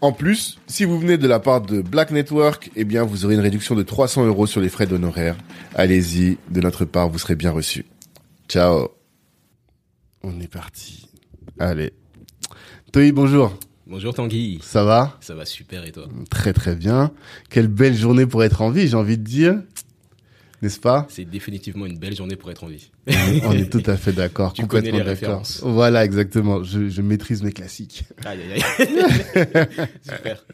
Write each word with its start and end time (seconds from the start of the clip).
En 0.00 0.12
plus, 0.12 0.58
si 0.68 0.84
vous 0.84 0.98
venez 0.98 1.18
de 1.18 1.26
la 1.26 1.40
part 1.40 1.60
de 1.60 1.80
Black 1.82 2.12
Network, 2.12 2.70
eh 2.76 2.84
bien, 2.84 3.02
vous 3.02 3.24
aurez 3.24 3.34
une 3.34 3.40
réduction 3.40 3.74
de 3.74 3.82
300 3.82 4.26
euros 4.26 4.46
sur 4.46 4.60
les 4.60 4.68
frais 4.68 4.86
d'honoraires. 4.86 5.36
Allez-y, 5.74 6.38
de 6.50 6.60
notre 6.60 6.84
part, 6.84 7.08
vous 7.08 7.18
serez 7.18 7.34
bien 7.34 7.50
reçu. 7.50 7.84
Ciao. 8.48 8.90
On 10.22 10.40
est 10.40 10.52
parti. 10.52 11.08
Allez. 11.58 11.92
Toi, 12.92 13.10
bonjour. 13.10 13.58
Bonjour 13.88 14.14
Tanguy. 14.14 14.60
Ça 14.62 14.84
va? 14.84 15.16
Ça 15.20 15.34
va 15.34 15.44
super 15.44 15.84
et 15.84 15.90
toi? 15.90 16.06
Très 16.30 16.52
très 16.52 16.76
bien. 16.76 17.10
Quelle 17.50 17.68
belle 17.68 17.96
journée 17.96 18.26
pour 18.26 18.44
être 18.44 18.62
en 18.62 18.70
vie, 18.70 18.86
j'ai 18.86 18.96
envie 18.96 19.18
de 19.18 19.24
dire. 19.24 19.60
N'est-ce 20.60 20.80
pas 20.80 21.06
C'est 21.08 21.24
définitivement 21.24 21.86
une 21.86 21.98
belle 21.98 22.16
journée 22.16 22.34
pour 22.34 22.50
être 22.50 22.64
en 22.64 22.66
vie. 22.66 22.90
On 23.44 23.52
est 23.52 23.70
tout 23.70 23.82
à 23.86 23.96
fait 23.96 24.12
d'accord. 24.12 24.52
Tu 24.52 24.66
connais 24.66 24.90
les 24.90 25.02
références. 25.02 25.60
Voilà, 25.64 26.04
exactement. 26.04 26.64
Je, 26.64 26.88
je, 26.88 27.00
maîtrise 27.00 27.44
mes 27.44 27.52
classiques. 27.52 28.04
Aïe, 28.24 28.40
aïe, 28.42 28.62
aïe. 28.78 28.88
Super. 30.02 30.44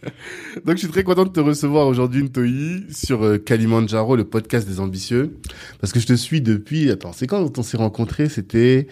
Donc, 0.65 0.77
je 0.77 0.81
suis 0.81 0.89
très 0.89 1.05
content 1.05 1.25
de 1.25 1.31
te 1.31 1.41
recevoir 1.41 1.87
aujourd'hui, 1.87 2.23
Ntoyi, 2.23 2.85
sur 2.93 3.25
euh, 3.25 3.39
Kalimandjaro, 3.39 4.15
le 4.15 4.25
podcast 4.25 4.69
des 4.69 4.79
ambitieux. 4.79 5.39
Parce 5.81 5.93
que 5.93 6.01
je 6.01 6.07
te 6.07 6.15
suis 6.15 6.43
depuis... 6.43 6.91
Attends, 6.91 7.15
c'est 7.15 7.27
quand 7.27 7.59
on 7.59 7.63
s'est 7.63 7.79
rencontrés? 7.79 8.29
C'était 8.29 8.89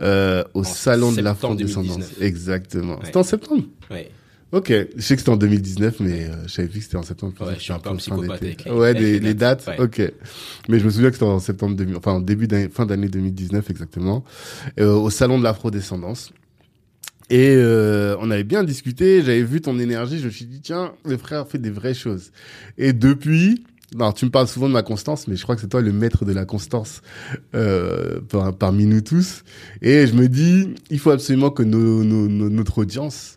euh, 0.00 0.44
au 0.54 0.60
En 0.60 0.64
Salon 0.64 1.10
de 1.10 1.16
septembre 1.16 1.28
l'Afro-descendance. 1.30 1.98
2019. 1.98 2.22
Exactement. 2.22 2.94
Ouais. 2.94 3.04
C'était 3.04 3.18
en 3.18 3.22
septembre? 3.22 3.64
Ouais. 3.90 4.10
Ok, 4.54 4.68
je 4.70 5.02
sais 5.02 5.14
que 5.14 5.20
c'était 5.20 5.30
en 5.30 5.36
2019, 5.36 5.98
mais 6.00 6.24
euh, 6.28 6.34
je 6.46 6.52
savais 6.52 6.68
plus 6.68 6.78
que 6.80 6.84
c'était 6.84 6.96
en 6.96 7.02
septembre. 7.02 7.32
Ouais, 7.40 7.54
je 7.56 7.60
suis 7.60 7.72
un 7.72 7.78
peu 7.80 7.90
un 7.90 7.96
psychopathe 7.96 8.40
avec 8.42 8.64
les- 8.64 8.70
Ouais, 8.70 8.88
avec 8.90 9.02
des- 9.02 9.12
les 9.14 9.18
les 9.28 9.34
dates. 9.34 9.66
dates, 9.66 9.78
ouais. 9.80 9.84
Ok, 9.84 10.12
mais 10.68 10.78
je 10.78 10.84
me 10.84 10.90
souviens 10.90 11.08
que 11.10 11.16
c'était 11.16 11.26
en 11.26 11.40
septembre 11.40 11.74
2000, 11.76 11.96
enfin 11.96 12.12
en 12.12 12.20
début 12.20 12.46
d'année, 12.46 12.68
fin 12.68 12.86
d'année 12.86 13.08
2019 13.08 13.68
exactement, 13.70 14.22
euh, 14.78 14.92
au 14.94 15.10
salon 15.10 15.38
de 15.38 15.44
l'afrodescendance. 15.44 16.32
Et 17.30 17.54
euh, 17.56 18.16
on 18.20 18.30
avait 18.30 18.44
bien 18.44 18.62
discuté. 18.64 19.22
J'avais 19.22 19.42
vu 19.42 19.60
ton 19.62 19.78
énergie. 19.78 20.18
Je 20.20 20.26
me 20.26 20.30
suis 20.30 20.44
dit 20.44 20.60
tiens, 20.60 20.92
le 21.06 21.16
frère 21.16 21.48
fait 21.48 21.58
des 21.58 21.70
vraies 21.70 21.94
choses. 21.94 22.30
Et 22.78 22.92
depuis. 22.92 23.64
Alors, 23.96 24.12
tu 24.12 24.24
me 24.24 24.30
parles 24.30 24.48
souvent 24.48 24.66
de 24.68 24.72
ma 24.72 24.82
constance, 24.82 25.28
mais 25.28 25.36
je 25.36 25.42
crois 25.44 25.54
que 25.54 25.60
c'est 25.60 25.68
toi 25.68 25.80
le 25.80 25.92
maître 25.92 26.24
de 26.24 26.32
la 26.32 26.44
constance 26.44 27.00
euh, 27.54 28.20
par- 28.28 28.54
parmi 28.56 28.86
nous 28.86 29.00
tous. 29.02 29.42
Et 29.82 30.06
je 30.06 30.14
me 30.14 30.26
dis, 30.28 30.74
il 30.90 30.98
faut 30.98 31.10
absolument 31.10 31.50
que 31.50 31.62
nos, 31.62 32.02
nos- 32.04 32.28
nos- 32.28 32.50
notre 32.50 32.78
audience 32.78 33.36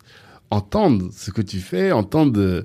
entende 0.50 1.09
ce 1.12 1.31
que 1.31 1.41
tu 1.41 1.59
fais, 1.59 1.91
entende, 1.91 2.38
euh, 2.38 2.63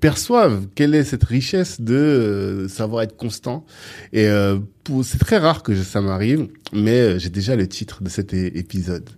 perçoivent 0.00 0.66
quelle 0.74 0.94
est 0.94 1.04
cette 1.04 1.24
richesse 1.24 1.80
de 1.80 1.94
euh, 1.94 2.68
savoir 2.68 3.02
être 3.02 3.16
constant. 3.16 3.64
Et 4.12 4.26
euh, 4.26 4.58
c'est 5.02 5.18
très 5.18 5.38
rare 5.38 5.62
que 5.62 5.74
je- 5.74 5.82
ça 5.82 6.00
m'arrive, 6.00 6.48
mais 6.72 6.98
euh, 7.00 7.18
j'ai 7.18 7.30
déjà 7.30 7.56
le 7.56 7.66
titre 7.68 8.02
de 8.02 8.08
cet 8.08 8.32
épisode. 8.34 9.08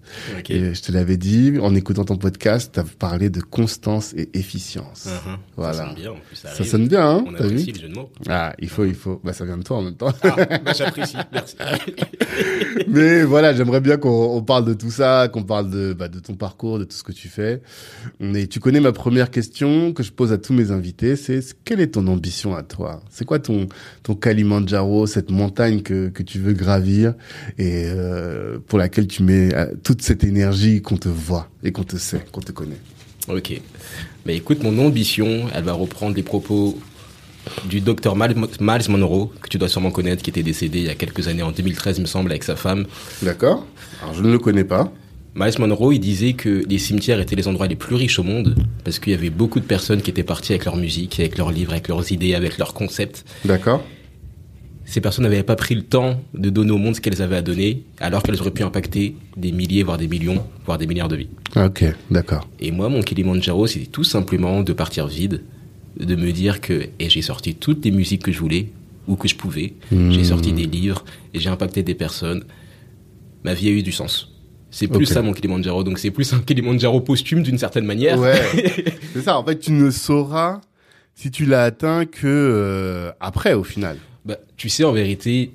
Et 0.49 0.75
je 0.75 0.83
te 0.83 0.93
l'avais 0.93 1.17
dit, 1.17 1.55
en 1.61 1.75
écoutant 1.75 2.05
ton 2.05 2.17
podcast, 2.17 2.71
tu 2.75 2.81
as 2.81 2.85
parlé 2.85 3.31
de 3.31 3.41
constance 3.41 4.13
et 4.17 4.29
efficience. 4.39 5.07
Mhm. 5.27 5.37
Voilà. 5.57 5.75
Ça 5.79 5.85
sonne 5.87 5.95
bien 5.97 6.11
en 6.11 6.15
plus. 6.17 6.37
Ça, 6.37 6.49
Ça 6.55 6.65
sonne 6.65 6.89
bien, 6.89 7.09
hein 7.09 7.25
On 7.27 7.33
T'as 7.33 7.45
apprécie 7.45 7.67
vu 7.67 7.73
le 7.73 7.81
jeu 7.81 7.89
de 7.89 7.95
mots. 7.95 8.11
Ah, 8.29 8.53
il 8.59 8.69
faut, 8.69 8.85
il 8.85 8.95
faut. 8.95 9.21
Bah, 9.25 9.33
ça 9.33 9.45
vient 9.45 9.59
de 9.59 9.63
toi 9.63 9.79
en 9.79 9.83
même 9.83 9.97
temps. 9.97 10.13
Ah, 10.23 10.37
bah, 10.65 10.73
j'apprécie. 10.77 11.17
Merci. 11.33 11.57
Mais 12.89 13.23
voilà, 13.25 13.55
j'aimerais 13.55 13.81
bien 13.81 13.97
qu'on 13.97 14.37
on 14.37 14.43
parle 14.43 14.65
de 14.65 14.75
tout 14.75 14.91
ça, 14.91 15.29
qu'on 15.33 15.43
parle 15.43 15.71
de, 15.71 15.93
bah, 15.93 16.09
de 16.09 16.19
ton 16.21 16.35
parcours, 16.35 16.79
de 16.79 16.85
tout 16.85 16.97
ce 16.97 17.03
que 17.03 17.13
tu 17.13 17.29
fais. 17.29 17.63
Mais 18.19 18.47
tu 18.47 18.61
connais 18.61 18.81
ma 18.81 18.93
première 18.93 19.31
question 19.31 19.93
que 19.93 20.03
je 20.03 20.13
pose 20.13 20.33
à 20.33 20.39
tous 20.39 20.53
mes 20.53 20.71
invités, 20.71 21.17
c'est 21.17 21.41
c'est 21.43 21.55
quelle 21.65 21.81
est 21.81 21.93
ton 21.95 22.07
ambition 22.07 22.55
à 22.55 22.63
toi? 22.63 23.03
C'est 23.11 23.25
quoi 23.25 23.39
ton 23.39 23.67
ton 24.03 24.15
Kalimandjaro, 24.15 25.07
cette 25.07 25.31
montagne 25.31 25.60
que 25.83 26.09
que 26.09 26.23
tu 26.23 26.39
veux 26.39 26.53
gravir 26.53 27.15
et 27.59 27.85
euh, 27.87 28.59
pour 28.67 28.79
laquelle 28.79 29.07
tu 29.07 29.23
mets 29.23 29.55
euh, 29.55 29.67
toute 29.83 30.03
cette 30.03 30.25
énergie 30.25 30.83
qu'on 30.83 30.97
te 30.97 31.09
voit 31.09 31.49
et 31.63 31.73
qu'on 31.73 31.85
te 31.85 31.97
sait, 31.97 32.25
qu'on 32.33 32.41
te 32.41 32.53
connaît. 32.53 32.81
ok. 33.29 33.61
Bah 34.27 34.33
écoute, 34.33 34.63
mon 34.63 34.79
ambition, 34.85 35.47
elle 35.55 35.65
va 35.65 35.73
reprendre 35.73 36.15
les 36.15 36.23
propos 36.23 36.79
du 37.69 37.81
docteur 37.81 38.17
Miles 38.17 38.37
Miles 38.61 38.91
Monroe, 38.91 39.31
que 39.41 39.49
tu 39.49 39.59
dois 39.59 39.69
sûrement 39.69 39.91
connaître, 39.91 40.23
qui 40.23 40.31
était 40.31 40.43
décédé 40.43 40.79
il 40.79 40.87
y 40.87 40.91
a 40.91 40.95
quelques 40.95 41.29
années, 41.29 41.43
en 41.43 41.53
2013, 41.53 41.99
il 41.99 42.03
me 42.03 42.07
semble, 42.07 42.31
avec 42.31 42.45
sa 42.45 42.57
femme. 42.57 42.87
D'accord 43.23 43.67
Alors 44.03 44.15
je 44.15 44.23
ne 44.23 44.31
le 44.31 44.39
connais 44.39 44.65
pas. 44.65 44.93
Miles 45.35 45.59
Monroe, 45.59 45.93
il 45.95 46.01
disait 46.01 46.33
que 46.33 46.65
les 46.69 46.79
cimetières 46.79 47.21
étaient 47.21 47.37
les 47.37 47.47
endroits 47.47 47.69
les 47.69 47.77
plus 47.77 47.95
riches 47.95 48.19
au 48.19 48.25
monde 48.25 48.57
parce 48.85 48.99
qu'il 48.99 49.13
y 49.13 49.17
avait 49.17 49.31
beaucoup 49.31 49.61
de 49.61 49.65
personnes 49.65 50.03
qui 50.03 50.11
étaient 50.11 50.25
parties 50.25 50.53
avec 50.53 50.65
leur 50.65 50.77
musique, 50.77 51.21
avec 51.21 51.39
leurs 51.39 51.53
livres, 51.53 51.73
avec 51.73 51.89
leurs 51.89 52.11
idées, 52.11 52.35
avec 52.35 52.59
leurs 52.59 52.75
concepts. 52.75 53.25
D'accord. 53.45 53.83
Ces 54.91 55.01
personnes 55.01 55.23
n'avaient 55.23 55.45
pas 55.45 55.55
pris 55.55 55.77
le 55.77 55.83
temps 55.83 56.21
de 56.35 56.51
donner 56.51 56.73
au 56.73 56.77
monde 56.77 56.97
ce 56.97 57.01
qu'elles 57.01 57.23
avaient 57.23 57.37
à 57.37 57.43
donner, 57.43 57.85
alors 58.01 58.25
qu'elles 58.25 58.41
auraient 58.41 58.51
pu 58.51 58.65
impacter 58.65 59.15
des 59.37 59.53
milliers, 59.53 59.85
voire 59.85 59.99
des 59.99 60.09
millions, 60.09 60.45
voire 60.67 60.79
des 60.79 60.89
milliards 60.89 61.07
de 61.07 61.15
vies. 61.15 61.29
Ok, 61.55 61.85
d'accord. 62.11 62.49
Et 62.59 62.73
moi, 62.73 62.89
mon 62.89 63.01
Kilimanjaro, 63.01 63.69
c'était 63.69 63.87
tout 63.87 64.03
simplement 64.03 64.63
de 64.63 64.73
partir 64.73 65.07
vide, 65.07 65.45
de 65.99 66.17
me 66.17 66.33
dire 66.33 66.61
que 66.61 66.89
et 66.99 67.09
j'ai 67.09 67.23
sorti 67.23 67.55
toutes 67.55 67.85
les 67.85 67.93
musiques 67.93 68.25
que 68.25 68.33
je 68.33 68.41
voulais 68.41 68.67
ou 69.07 69.15
que 69.15 69.29
je 69.29 69.37
pouvais, 69.37 69.75
Hmm. 69.93 70.11
j'ai 70.11 70.25
sorti 70.25 70.53
des 70.53 70.67
livres 70.67 71.05
et 71.35 71.39
j'ai 71.39 71.51
impacté 71.51 71.85
des 71.85 71.95
personnes. 71.95 72.43
Ma 73.45 73.55
vie 73.55 73.69
a 73.69 73.71
eu 73.71 73.85
du 73.85 73.93
sens. 73.93 74.33
C'est 74.73 74.89
plus 74.89 75.07
ça 75.07 75.23
mon 75.23 75.33
Kilimanjaro, 75.33 75.85
donc 75.85 76.01
c'est 76.01 76.11
plus 76.11 76.33
un 76.33 76.41
Kilimanjaro 76.41 77.01
posthume 77.01 77.45
d'une 77.45 77.59
certaine 77.59 77.85
manière. 77.87 78.19
Ouais. 78.19 78.43
c'est 79.13 79.23
ça. 79.23 79.39
En 79.39 79.45
fait, 79.45 79.61
tu 79.61 79.71
ne 79.71 79.89
sauras 79.93 80.61
si 81.15 81.31
tu 81.31 81.45
l'as 81.47 81.63
atteint 81.63 82.07
que 82.07 82.27
euh, 82.27 83.13
après, 83.21 83.55
au 83.55 83.63
final. 83.63 83.97
Bah, 84.25 84.37
tu 84.57 84.69
sais, 84.69 84.85
en 84.85 84.93
vérité, 84.93 85.53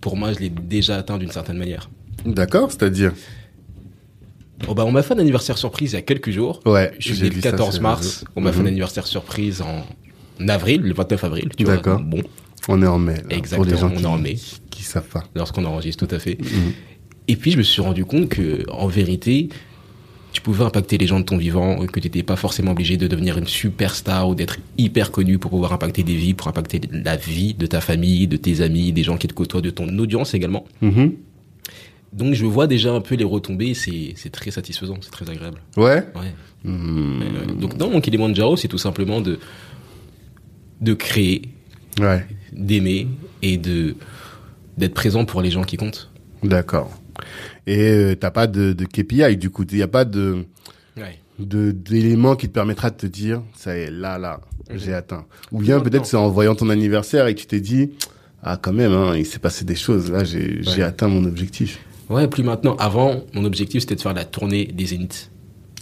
pour 0.00 0.16
moi, 0.16 0.32
je 0.32 0.38
l'ai 0.40 0.50
déjà 0.50 0.96
atteint 0.96 1.18
d'une 1.18 1.30
certaine 1.30 1.56
manière. 1.58 1.90
D'accord, 2.26 2.70
c'est-à-dire? 2.70 3.12
Oh, 4.68 4.74
bah, 4.74 4.84
on 4.86 4.92
m'a 4.92 5.02
fait 5.02 5.14
un 5.14 5.18
anniversaire 5.18 5.58
surprise 5.58 5.92
il 5.92 5.96
y 5.96 5.98
a 5.98 6.02
quelques 6.02 6.30
jours. 6.30 6.60
Ouais. 6.64 6.92
Je 6.98 7.12
suis 7.12 7.28
le 7.28 7.34
ça 7.40 7.50
14 7.50 7.70
sur 7.74 7.78
les 7.80 7.82
mars. 7.82 8.24
On 8.36 8.40
m'a 8.40 8.52
fait 8.52 8.58
un 8.60 8.62
Mhm. 8.62 8.68
anniversaire 8.68 9.06
surprise 9.06 9.62
en 9.62 9.84
avril, 10.48 10.80
le 10.82 10.94
29 10.94 11.24
avril. 11.24 11.48
D'accord. 11.58 12.00
Bon, 12.00 12.22
On 12.68 12.80
est 12.82 12.86
en 12.86 12.98
mai. 12.98 13.14
là, 13.16 13.22
pour 13.22 13.32
Exactement, 13.32 13.70
les 13.70 13.76
gens 13.78 13.88
on 13.88 13.96
qui, 13.96 14.02
est 14.02 14.06
en 14.06 14.18
mai. 14.18 14.36
qui 14.70 14.82
savent 14.82 15.08
pas. 15.08 15.24
lorsqu'on 15.34 15.64
enregistre, 15.64 16.06
tout 16.06 16.14
à 16.14 16.18
fait. 16.18 16.38
Mhm. 16.40 16.72
Et 17.28 17.36
puis, 17.36 17.50
je 17.50 17.58
me 17.58 17.62
suis 17.62 17.82
rendu 17.82 18.04
compte 18.04 18.28
que, 18.28 18.64
en 18.70 18.86
vérité, 18.86 19.48
tu 20.34 20.40
pouvais 20.42 20.64
impacter 20.64 20.98
les 20.98 21.06
gens 21.06 21.20
de 21.20 21.24
ton 21.24 21.36
vivant, 21.36 21.76
que 21.86 22.00
tu 22.00 22.06
n'étais 22.08 22.24
pas 22.24 22.34
forcément 22.34 22.72
obligé 22.72 22.96
de 22.96 23.06
devenir 23.06 23.38
une 23.38 23.46
superstar 23.46 24.28
ou 24.28 24.34
d'être 24.34 24.58
hyper 24.76 25.12
connu 25.12 25.38
pour 25.38 25.52
pouvoir 25.52 25.72
impacter 25.72 26.02
des 26.02 26.16
vies, 26.16 26.34
pour 26.34 26.48
impacter 26.48 26.80
la 26.90 27.16
vie 27.16 27.54
de 27.54 27.66
ta 27.66 27.80
famille, 27.80 28.26
de 28.26 28.36
tes 28.36 28.60
amis, 28.60 28.92
des 28.92 29.04
gens 29.04 29.16
qui 29.16 29.28
te 29.28 29.32
côtoient, 29.32 29.60
de 29.62 29.70
ton 29.70 29.86
audience 29.96 30.34
également. 30.34 30.64
Mhm. 30.82 31.12
Donc, 32.12 32.34
je 32.34 32.44
vois 32.46 32.66
déjà 32.66 32.92
un 32.92 33.00
peu 33.00 33.14
les 33.14 33.24
retombées, 33.24 33.74
c'est 33.74 34.14
c'est 34.16 34.30
très 34.30 34.50
satisfaisant, 34.50 34.96
c'est 35.00 35.10
très 35.12 35.30
agréable. 35.30 35.60
Ouais. 35.76 36.02
Ouais. 36.16 36.34
Euh, 36.66 37.46
donc, 37.58 37.76
dans 37.76 37.88
mon 37.88 38.00
Kilimanjaro, 38.00 38.56
c'est 38.56 38.68
tout 38.68 38.78
simplement 38.78 39.20
de, 39.20 39.38
de 40.80 40.94
créer, 40.94 41.42
Ouais. 42.00 42.26
d'aimer 42.52 43.06
et 43.42 43.56
de 43.56 43.94
d'être 44.78 44.94
présent 44.94 45.24
pour 45.24 45.42
les 45.42 45.52
gens 45.52 45.62
qui 45.62 45.76
comptent. 45.76 46.10
D'accord. 46.42 46.90
Et 47.66 47.78
euh, 47.80 48.14
t'as 48.14 48.30
pas 48.30 48.46
de, 48.46 48.72
de 48.72 48.84
KPI 48.84 49.36
du 49.36 49.50
coup. 49.50 49.64
Il 49.70 49.78
y 49.78 49.82
a 49.82 49.88
pas 49.88 50.04
de 50.04 50.44
Ouais. 50.96 51.18
de 51.38 51.72
d'éléments 51.72 52.36
qui 52.36 52.46
te 52.48 52.52
permettra 52.52 52.90
de 52.90 52.96
te 52.96 53.06
dire 53.06 53.42
ça 53.56 53.76
y 53.76 53.80
est 53.82 53.90
là 53.90 54.16
là 54.18 54.40
j'ai 54.74 54.94
atteint. 54.94 55.26
Ou 55.52 55.58
bien 55.60 55.80
peut-être 55.80 56.06
c'est 56.06 56.16
en 56.16 56.28
voyant 56.30 56.54
ton 56.54 56.70
anniversaire 56.70 57.26
et 57.26 57.34
que 57.34 57.40
tu 57.40 57.46
t'es 57.46 57.60
dit 57.60 57.90
Ah, 58.42 58.56
quand 58.60 58.72
même, 58.72 58.92
hein, 58.92 59.14
il 59.16 59.26
s'est 59.26 59.38
passé 59.38 59.64
des 59.64 59.74
choses. 59.74 60.10
Là, 60.10 60.22
j'ai 60.24 60.62
j'ai 60.62 60.76
Ouais. 60.78 60.82
atteint 60.82 61.08
mon 61.08 61.24
objectif. 61.24 61.80
Ouais, 62.10 62.28
plus 62.28 62.42
maintenant. 62.42 62.76
Avant, 62.76 63.24
mon 63.34 63.44
objectif, 63.44 63.80
c'était 63.80 63.94
de 63.96 64.00
faire 64.02 64.12
la 64.14 64.24
tournée 64.26 64.66
des 64.66 64.86
Zéniths. 64.86 65.30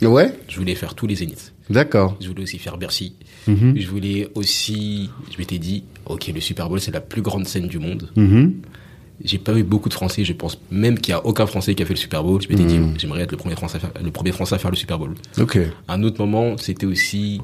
Ouais, 0.02 0.32
Je 0.48 0.56
voulais 0.58 0.74
faire 0.76 0.94
tous 0.94 1.06
les 1.06 1.16
Zéniths. 1.16 1.52
d'accord. 1.70 2.16
Je 2.20 2.28
voulais 2.28 2.42
aussi 2.42 2.58
faire 2.58 2.76
Bercy. 2.78 3.14
Mhm. 3.48 3.74
Je 3.76 3.88
voulais 3.88 4.28
aussi, 4.34 5.10
je 5.32 5.38
m'étais 5.38 5.58
dit, 5.58 5.84
ok, 6.06 6.30
le 6.34 6.40
Super 6.40 6.68
Bowl, 6.68 6.80
c'est 6.80 6.90
la 6.92 7.00
plus 7.00 7.22
grande 7.22 7.46
scène 7.46 7.66
du 7.68 7.78
monde. 7.78 8.08
Mhm. 8.16 8.54
J'ai 9.24 9.38
pas 9.38 9.54
eu 9.56 9.62
beaucoup 9.62 9.88
de 9.88 9.94
Français, 9.94 10.24
je 10.24 10.32
pense 10.32 10.58
même 10.70 10.98
qu'il 10.98 11.12
y 11.12 11.14
a 11.14 11.24
aucun 11.24 11.46
Français 11.46 11.74
qui 11.74 11.82
a 11.82 11.86
fait 11.86 11.94
le 11.94 11.98
Super 11.98 12.22
Bowl. 12.24 12.40
Je 12.42 12.48
m'étais 12.48 12.64
dit, 12.64 12.78
Mhm. 12.78 12.94
j'aimerais 12.98 13.22
être 13.22 13.30
le 13.32 13.36
premier 13.36 13.54
Français 13.54 13.76
à 13.76 13.80
faire, 13.80 13.90
le 14.02 14.10
premier 14.10 14.32
Français 14.32 14.54
à 14.54 14.58
faire 14.58 14.70
le 14.70 14.76
Super 14.76 14.98
Bowl. 14.98 15.14
Ok. 15.38 15.58
Un 15.88 16.02
autre 16.02 16.18
moment, 16.24 16.56
c'était 16.58 16.86
aussi 16.86 17.40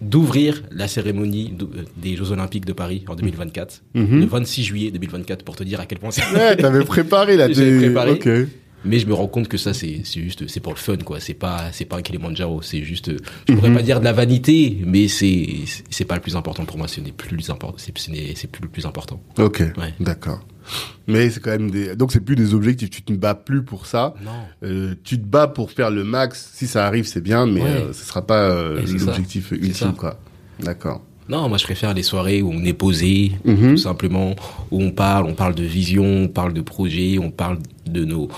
d'ouvrir 0.00 0.62
la 0.70 0.88
cérémonie 0.88 1.52
euh, 1.60 1.82
des 1.96 2.16
Jeux 2.16 2.30
Olympiques 2.32 2.64
de 2.64 2.72
Paris 2.72 3.04
en 3.08 3.14
2024, 3.14 3.82
Mhm. 3.94 4.20
le 4.20 4.26
26 4.26 4.64
juillet 4.64 4.90
2024, 4.90 5.44
pour 5.44 5.56
te 5.56 5.64
dire 5.64 5.78
à 5.80 5.86
quel 5.86 5.98
point 5.98 6.10
c'est. 6.10 6.22
Ouais, 6.32 6.56
t'avais 6.56 6.84
préparé 6.84 7.36
là. 7.36 7.48
J'ai 7.48 7.54
t'es- 7.54 7.76
préparé. 7.78 8.12
Ok. 8.12 8.28
Mais 8.82 8.98
je 8.98 9.06
me 9.06 9.12
rends 9.12 9.26
compte 9.28 9.46
que 9.46 9.58
ça, 9.58 9.74
c'est 9.74 10.00
juste, 10.06 10.48
c'est 10.48 10.60
pour 10.60 10.72
le 10.72 10.78
fun, 10.78 10.96
quoi. 10.96 11.20
C'est 11.20 11.34
pas, 11.34 11.66
c'est 11.70 11.84
pas 11.84 11.98
un 11.98 12.02
Kilimanjaro. 12.02 12.62
C'est 12.62 12.82
juste, 12.82 13.10
je 13.46 13.52
pourrais 13.52 13.74
pas 13.74 13.82
dire 13.82 14.00
de 14.00 14.04
la 14.06 14.14
vanité, 14.14 14.78
mais 14.86 15.06
c'est, 15.06 15.48
c'est 15.90 16.06
pas 16.06 16.14
le 16.14 16.22
plus 16.22 16.34
important 16.34 16.64
pour 16.64 16.78
moi. 16.78 16.88
Ce 16.88 16.98
n'est 17.02 17.12
plus 17.12 17.36
le 17.36 17.42
important. 17.50 17.74
C'est, 17.76 17.92
plus 17.92 18.62
le 18.62 18.68
plus 18.68 18.86
important. 18.86 19.20
Ok. 19.36 19.58
Ouais. 19.76 19.92
D'accord. 20.00 20.40
Mais 21.06 21.30
c'est 21.30 21.40
quand 21.40 21.50
même 21.50 21.70
des. 21.70 21.96
Donc 21.96 22.12
c'est 22.12 22.20
plus 22.20 22.36
des 22.36 22.54
objectifs. 22.54 22.90
Tu 22.90 23.02
te 23.02 23.12
bats 23.12 23.34
plus 23.34 23.62
pour 23.62 23.86
ça. 23.86 24.14
Non. 24.24 24.30
Euh, 24.68 24.94
tu 25.04 25.18
te 25.20 25.24
bats 25.26 25.48
pour 25.48 25.70
faire 25.70 25.90
le 25.90 26.04
max. 26.04 26.50
Si 26.54 26.66
ça 26.66 26.86
arrive, 26.86 27.06
c'est 27.06 27.20
bien, 27.20 27.46
mais 27.46 27.62
Ouais. 27.62 27.68
euh, 27.68 27.92
ce 27.92 28.04
sera 28.04 28.26
pas 28.26 28.50
euh, 28.50 28.80
l'objectif 28.86 29.50
ultime, 29.50 29.94
quoi. 29.94 30.18
D'accord. 30.60 31.02
Non, 31.28 31.48
moi 31.48 31.58
je 31.58 31.64
préfère 31.64 31.94
les 31.94 32.02
soirées 32.02 32.42
où 32.42 32.50
on 32.52 32.64
est 32.64 32.72
posé, 32.72 33.32
Mhm. 33.44 33.70
tout 33.72 33.76
simplement, 33.76 34.34
où 34.72 34.82
on 34.82 34.90
parle, 34.90 35.26
on 35.26 35.34
parle 35.34 35.54
de 35.54 35.62
vision, 35.62 36.04
on 36.04 36.28
parle 36.28 36.52
de 36.52 36.60
projet, 36.60 37.18
on 37.20 37.30
parle 37.30 37.58
de 37.86 38.04
nos 38.04 38.28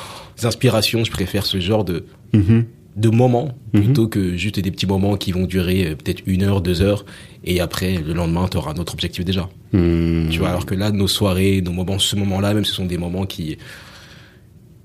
inspirations. 0.42 1.02
Je 1.04 1.10
préfère 1.10 1.46
ce 1.46 1.58
genre 1.60 1.84
de, 1.84 2.04
Mhm. 2.34 2.64
De 2.96 3.08
moments 3.08 3.56
Mhm. 3.72 3.82
plutôt 3.84 4.06
que 4.08 4.36
juste 4.36 4.60
des 4.60 4.70
petits 4.70 4.86
moments 4.86 5.16
qui 5.16 5.32
vont 5.32 5.46
durer 5.46 5.86
euh, 5.88 5.96
peut-être 5.96 6.22
une 6.26 6.42
heure, 6.42 6.60
deux 6.60 6.82
heures, 6.82 7.04
et 7.44 7.60
après 7.60 7.96
le 7.98 8.12
lendemain 8.12 8.46
tu 8.48 8.56
auras 8.58 8.72
un 8.72 8.76
autre 8.76 8.92
objectif 8.92 9.24
déjà. 9.24 9.48
Hmm. 9.72 10.28
Tu 10.30 10.38
vois, 10.38 10.50
alors 10.50 10.66
que 10.66 10.74
là, 10.74 10.90
nos 10.90 11.08
soirées, 11.08 11.62
nos 11.62 11.72
moments, 11.72 11.98
ce 11.98 12.16
moment-là, 12.16 12.52
même 12.54 12.64
ce 12.64 12.74
sont 12.74 12.84
des 12.86 12.98
moments 12.98 13.24
qui 13.26 13.56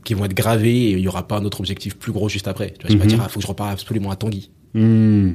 qui 0.03 0.13
vont 0.13 0.23
être 0.23 0.33
gravés 0.33 0.73
et 0.85 0.91
il 0.91 0.99
y 0.99 1.07
aura 1.09 1.27
pas 1.27 1.37
un 1.37 1.43
autre 1.43 1.59
objectif 1.59 1.97
plus 1.97 2.13
gros 2.13 2.29
juste 2.29 2.47
après. 2.47 2.73
Tu 2.79 2.87
vois, 2.87 2.89
je 2.89 2.93
vais 2.93 2.99
pas 2.99 3.03
Mhm. 3.05 3.09
dire, 3.09 3.21
ah, 3.25 3.27
faut 3.27 3.39
que 3.39 3.43
je 3.43 3.47
reparte 3.47 3.73
absolument 3.73 4.09
à 4.09 4.15
Tanguy 4.15 4.49
Hmm. 4.73 5.31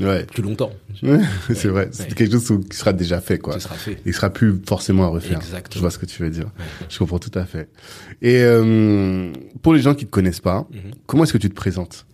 Ouais. 0.00 0.24
plus 0.24 0.42
longtemps. 0.42 0.72
Ouais, 1.02 1.20
c'est 1.54 1.68
vrai. 1.68 1.88
C'est 1.92 2.08
Ouais. 2.08 2.14
quelque 2.14 2.32
chose 2.32 2.60
qui 2.68 2.76
sera 2.76 2.92
déjà 2.92 3.20
fait, 3.20 3.38
quoi. 3.38 3.54
Ce 3.54 3.60
sera 3.60 3.76
fait. 3.76 3.98
Il 4.04 4.12
sera 4.12 4.30
plus 4.30 4.54
forcément 4.66 5.04
à 5.04 5.08
refaire. 5.08 5.38
Exactement. 5.38 5.74
Je 5.76 5.78
vois 5.80 5.90
ce 5.92 5.98
que 5.98 6.06
tu 6.06 6.22
veux 6.22 6.30
dire. 6.30 6.48
Je 6.88 6.98
comprends 6.98 7.20
tout 7.20 7.30
à 7.38 7.44
fait. 7.46 7.68
Et 8.20 8.38
euh, 8.40 9.30
pour 9.62 9.74
les 9.74 9.80
gens 9.80 9.94
qui 9.94 10.04
te 10.06 10.10
connaissent 10.10 10.40
pas, 10.40 10.66
Mhm. 10.72 10.78
comment 11.06 11.22
est-ce 11.22 11.32
que 11.32 11.38
tu 11.38 11.48
te 11.48 11.54
présentes? 11.54 12.04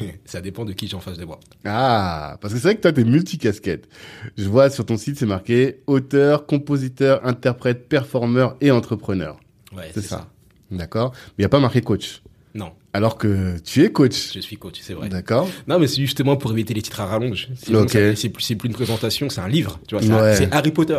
Ça 0.24 0.40
dépend 0.40 0.64
de 0.64 0.72
qui 0.72 0.88
j'ai 0.88 0.96
en 0.96 1.00
face 1.00 1.18
de 1.18 1.24
moi. 1.24 1.38
Ah, 1.64 2.38
parce 2.40 2.54
que 2.54 2.60
c'est 2.60 2.68
vrai 2.68 2.76
que 2.76 2.80
toi, 2.80 2.92
t'es 2.92 3.04
multicasquette. 3.04 3.88
Je 4.36 4.48
vois 4.48 4.70
sur 4.70 4.86
ton 4.86 4.96
site, 4.96 5.18
c'est 5.18 5.26
marqué 5.26 5.80
auteur, 5.86 6.46
compositeur, 6.46 7.24
interprète, 7.26 7.88
performeur 7.88 8.56
et 8.60 8.70
entrepreneur. 8.70 9.38
Ouais, 9.76 9.90
C'est 9.94 10.02
ça. 10.02 10.28
D'accord 10.70 11.12
Mais 11.14 11.32
il 11.38 11.42
n'y 11.42 11.46
a 11.46 11.50
pas 11.50 11.60
marqué 11.60 11.80
coach. 11.82 12.22
Non, 12.54 12.72
Alors 12.94 13.16
que 13.16 13.56
tu 13.64 13.82
es 13.84 13.90
coach. 13.90 14.32
je 14.34 14.40
suis 14.40 14.56
coach, 14.58 14.74
c'est 14.82 14.92
vrai. 14.92 15.08
D'accord 15.08 15.48
Non, 15.66 15.78
mais 15.78 15.86
c'est 15.86 16.02
justement 16.02 16.36
pour 16.36 16.52
éviter 16.52 16.74
les 16.74 16.82
titres 16.82 17.00
à 17.00 17.06
rallonge. 17.06 17.48
C'est 17.56 18.28
plus, 18.28 18.44
c'est 18.44 18.54
plus 18.54 18.68
une 18.68 18.74
présentation, 18.74 19.30
c'est 19.30 19.40
un 19.40 19.48
livre. 19.48 19.80
Tu 19.88 19.94
vois, 19.94 20.04
c'est 20.04 20.12
Ouais. 20.12 20.36
c'est 20.36 20.52
Harry 20.52 20.72
Potter. 20.72 20.98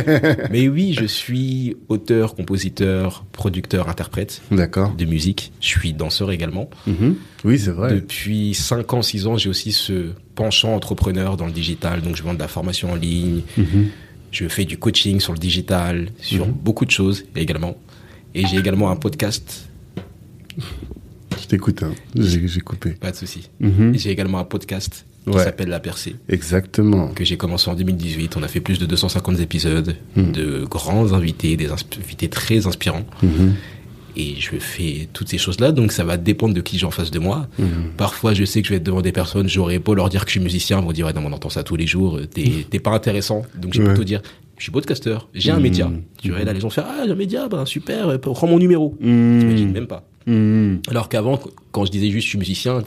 mais 0.52 0.68
oui, 0.68 0.94
je 0.96 1.04
suis 1.06 1.76
auteur, 1.88 2.36
compositeur, 2.36 3.24
producteur, 3.32 3.88
interprète 3.88 4.42
D'accord. 4.52 4.92
de 4.94 5.04
musique. 5.06 5.52
Je 5.60 5.66
suis 5.66 5.92
danseur 5.92 6.30
également. 6.30 6.70
Mhm. 6.86 7.16
Oui, 7.44 7.58
c'est 7.58 7.72
vrai. 7.72 7.92
Depuis 7.94 8.54
5 8.54 8.92
ans, 8.94 9.02
6 9.02 9.26
ans, 9.26 9.36
j'ai 9.36 9.48
aussi 9.48 9.72
ce 9.72 10.10
penchant 10.36 10.72
entrepreneur 10.74 11.36
dans 11.36 11.46
le 11.46 11.52
digital. 11.52 12.00
Donc, 12.00 12.14
je 12.14 12.22
vends 12.22 12.34
de 12.34 12.38
la 12.38 12.48
formation 12.48 12.92
en 12.92 12.94
ligne. 12.94 13.42
Mhm. 13.56 13.88
Je 14.30 14.46
fais 14.46 14.64
du 14.64 14.78
coaching 14.78 15.18
sur 15.18 15.32
le 15.32 15.38
digital, 15.40 16.10
sur 16.20 16.46
Mhm. 16.46 16.52
beaucoup 16.52 16.84
de 16.84 16.90
choses 16.92 17.24
également. 17.34 17.76
Et 18.36 18.46
j'ai 18.46 18.56
également 18.56 18.90
un 18.90 18.96
podcast. 18.96 19.68
Je 21.54 21.58
t'écoute, 21.58 21.82
hein. 21.84 21.92
j'ai 22.16 22.60
coupé. 22.60 22.90
Pas 22.90 23.12
de 23.12 23.16
souci. 23.16 23.48
Mhm. 23.60 23.94
J'ai 23.96 24.10
également 24.10 24.38
un 24.40 24.44
podcast 24.44 25.06
qui 25.22 25.30
Ouais. 25.30 25.44
s'appelle 25.44 25.68
La 25.68 25.78
Percée. 25.78 26.16
Exactement. 26.28 27.08
que 27.14 27.24
j'ai 27.24 27.36
commencé 27.36 27.70
en 27.70 27.74
2018. 27.74 28.36
On 28.36 28.42
a 28.42 28.48
fait 28.48 28.58
plus 28.60 28.80
de 28.80 28.86
250 28.86 29.38
épisodes, 29.38 29.94
Mhm. 30.16 30.32
de 30.32 30.64
grands 30.64 31.12
invités, 31.12 31.56
des 31.56 31.68
invités 31.70 32.28
très 32.28 32.66
inspirants. 32.66 33.04
Mhm. 33.22 33.54
Et 34.16 34.34
je 34.38 34.50
fais 34.58 35.08
toutes 35.12 35.28
ces 35.28 35.38
choses-là, 35.38 35.70
donc 35.72 35.92
ça 35.92 36.02
va 36.04 36.16
dépendre 36.16 36.54
de 36.54 36.60
qui 36.60 36.76
j'ai 36.78 36.86
en 36.86 36.90
face 36.90 37.10
de 37.12 37.18
moi. 37.20 37.46
Parfois, 37.96 38.34
je 38.34 38.44
sais 38.44 38.60
que 38.62 38.66
je 38.68 38.72
vais 38.72 38.76
être 38.78 38.84
devant 38.84 39.00
des 39.02 39.12
personnes, 39.12 39.48
j'aurais 39.48 39.78
beau 39.78 39.94
leur 39.94 40.08
dire 40.08 40.22
que 40.24 40.30
je 40.30 40.32
suis 40.32 40.40
musicien, 40.40 40.80
ils 40.80 40.84
vont 40.84 40.92
dire, 40.92 41.06
ouais, 41.06 41.12
non, 41.12 41.22
on 41.24 41.32
entend 41.32 41.50
ça 41.50 41.62
tous 41.62 41.76
les 41.76 41.86
jours, 41.86 42.18
euh, 42.18 42.26
t'es 42.26 42.78
pas 42.80 42.90
intéressant. 42.92 43.42
Donc 43.60 43.72
j'ai 43.74 43.80
Ouais. 43.82 43.88
plutôt 43.88 44.04
dire, 44.04 44.22
je 44.58 44.62
suis 44.64 44.72
podcasteur, 44.72 45.28
j'ai 45.34 45.50
un 45.52 45.58
média. 45.60 45.88
Tu 46.20 46.30
vois, 46.30 46.42
là, 46.44 46.52
les 46.52 46.60
gens 46.60 46.70
font, 46.70 46.82
ah, 46.84 47.02
j'ai 47.06 47.12
un 47.12 47.14
média, 47.16 47.48
ben 47.48 47.64
super, 47.64 48.08
euh, 48.08 48.18
prends 48.18 48.46
mon 48.48 48.58
numéro. 48.58 48.96
T'imagines 49.00 49.72
même 49.72 49.86
pas. 49.86 50.04
Mhm. 50.26 50.80
Alors 50.88 51.08
qu'avant, 51.08 51.36
qu- 51.36 51.50
quand 51.72 51.84
je 51.84 51.90
disais 51.90 52.10
juste 52.10 52.24
je 52.24 52.30
suis 52.30 52.38
musicien, 52.38 52.82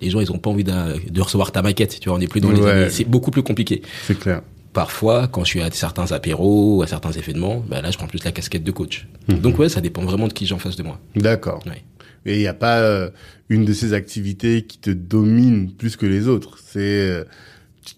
les 0.00 0.10
gens 0.10 0.20
ils 0.20 0.30
ont 0.32 0.38
pas 0.38 0.50
envie 0.50 0.64
de 0.64 1.20
recevoir 1.20 1.50
ta 1.52 1.62
maquette. 1.62 1.98
Tu 2.00 2.08
vois, 2.08 2.16
on 2.16 2.20
n'est 2.20 2.26
plus 2.28 2.40
dans 2.40 2.50
les 2.50 2.60
Ouais. 2.60 2.90
C'est 2.90 3.04
beaucoup 3.04 3.30
plus 3.30 3.42
compliqué. 3.42 3.82
C'est 4.06 4.18
clair. 4.18 4.42
Parfois, 4.72 5.28
quand 5.28 5.44
je 5.44 5.48
suis 5.50 5.60
à 5.62 5.70
certains 5.70 6.10
apéros, 6.12 6.82
à 6.82 6.86
certains 6.88 7.12
événements, 7.12 7.62
ben 7.68 7.80
là, 7.80 7.90
je 7.92 7.96
prends 7.96 8.08
plus 8.08 8.24
la 8.24 8.32
casquette 8.32 8.64
de 8.64 8.72
coach. 8.72 9.06
Mhm. 9.28 9.38
Donc 9.38 9.58
ouais, 9.58 9.68
ça 9.68 9.80
dépend 9.80 10.02
vraiment 10.02 10.26
de 10.28 10.32
qui 10.32 10.46
j'ai 10.46 10.54
en 10.54 10.58
face 10.58 10.76
de 10.76 10.82
moi. 10.82 10.98
D'accord. 11.14 11.62
Ouais. 11.66 11.82
Et 12.26 12.34
il 12.36 12.40
n'y 12.40 12.46
a 12.48 12.54
pas 12.54 12.78
euh, 12.80 13.10
une 13.48 13.64
de 13.64 13.72
ces 13.72 13.92
activités 13.92 14.62
qui 14.62 14.78
te 14.78 14.90
domine 14.90 15.70
plus 15.70 15.96
que 15.96 16.06
les 16.06 16.26
autres? 16.26 16.58
C'est 16.64 16.80
euh, 16.80 17.24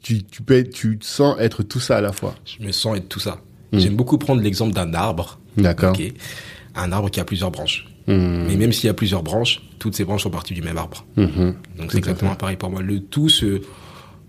tu, 0.02 0.22
tu, 0.24 0.42
peux 0.42 0.54
être- 0.58 0.70
tu 0.70 0.98
te 0.98 1.04
sens 1.06 1.36
être 1.40 1.62
tout 1.62 1.80
ça 1.80 1.96
à 1.98 2.00
la 2.00 2.12
fois? 2.12 2.34
Je 2.44 2.64
me 2.64 2.72
sens 2.72 2.96
être 2.98 3.08
tout 3.08 3.20
ça. 3.20 3.40
Mhm. 3.72 3.78
J'aime 3.80 3.96
beaucoup 3.96 4.18
prendre 4.18 4.42
l'exemple 4.42 4.74
d'un 4.74 4.92
arbre. 4.94 5.38
D'accord. 5.56 5.96
un 6.74 6.92
arbre 6.92 7.08
qui 7.10 7.20
a 7.20 7.24
plusieurs 7.24 7.50
branches. 7.50 7.86
Mhm. 8.06 8.44
Mais 8.48 8.56
même 8.56 8.72
s'il 8.72 8.86
y 8.86 8.90
a 8.90 8.94
plusieurs 8.94 9.22
branches, 9.22 9.62
toutes 9.78 9.94
ces 9.96 10.04
branches 10.04 10.22
sont 10.22 10.30
parties 10.30 10.54
du 10.54 10.62
même 10.62 10.78
arbre. 10.78 11.04
Mhm. 11.16 11.54
Donc 11.78 11.92
c'est 11.92 11.98
exactement 11.98 12.34
pareil 12.36 12.56
pour 12.56 12.70
moi. 12.70 12.82
Le 12.82 13.00
tout 13.00 13.28
se, 13.28 13.60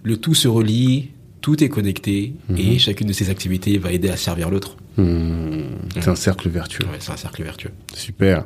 le 0.03 0.17
tout 0.17 0.33
se 0.33 0.47
relie, 0.47 1.11
tout 1.41 1.63
est 1.63 1.69
connecté 1.69 2.33
Mhm. 2.49 2.57
et 2.57 2.79
chacune 2.79 3.07
de 3.07 3.13
ces 3.13 3.29
activités 3.29 3.77
va 3.77 3.91
aider 3.91 4.09
à 4.09 4.17
servir 4.17 4.49
l'autre. 4.49 4.77
Mhm. 4.97 5.77
C'est 5.93 6.07
un 6.09 6.15
cercle 6.15 6.49
vertueux. 6.49 6.85
Ouais, 6.85 6.97
c'est 6.99 7.11
un 7.11 7.17
cercle 7.17 7.43
vertueux. 7.43 7.71
Super. 7.93 8.45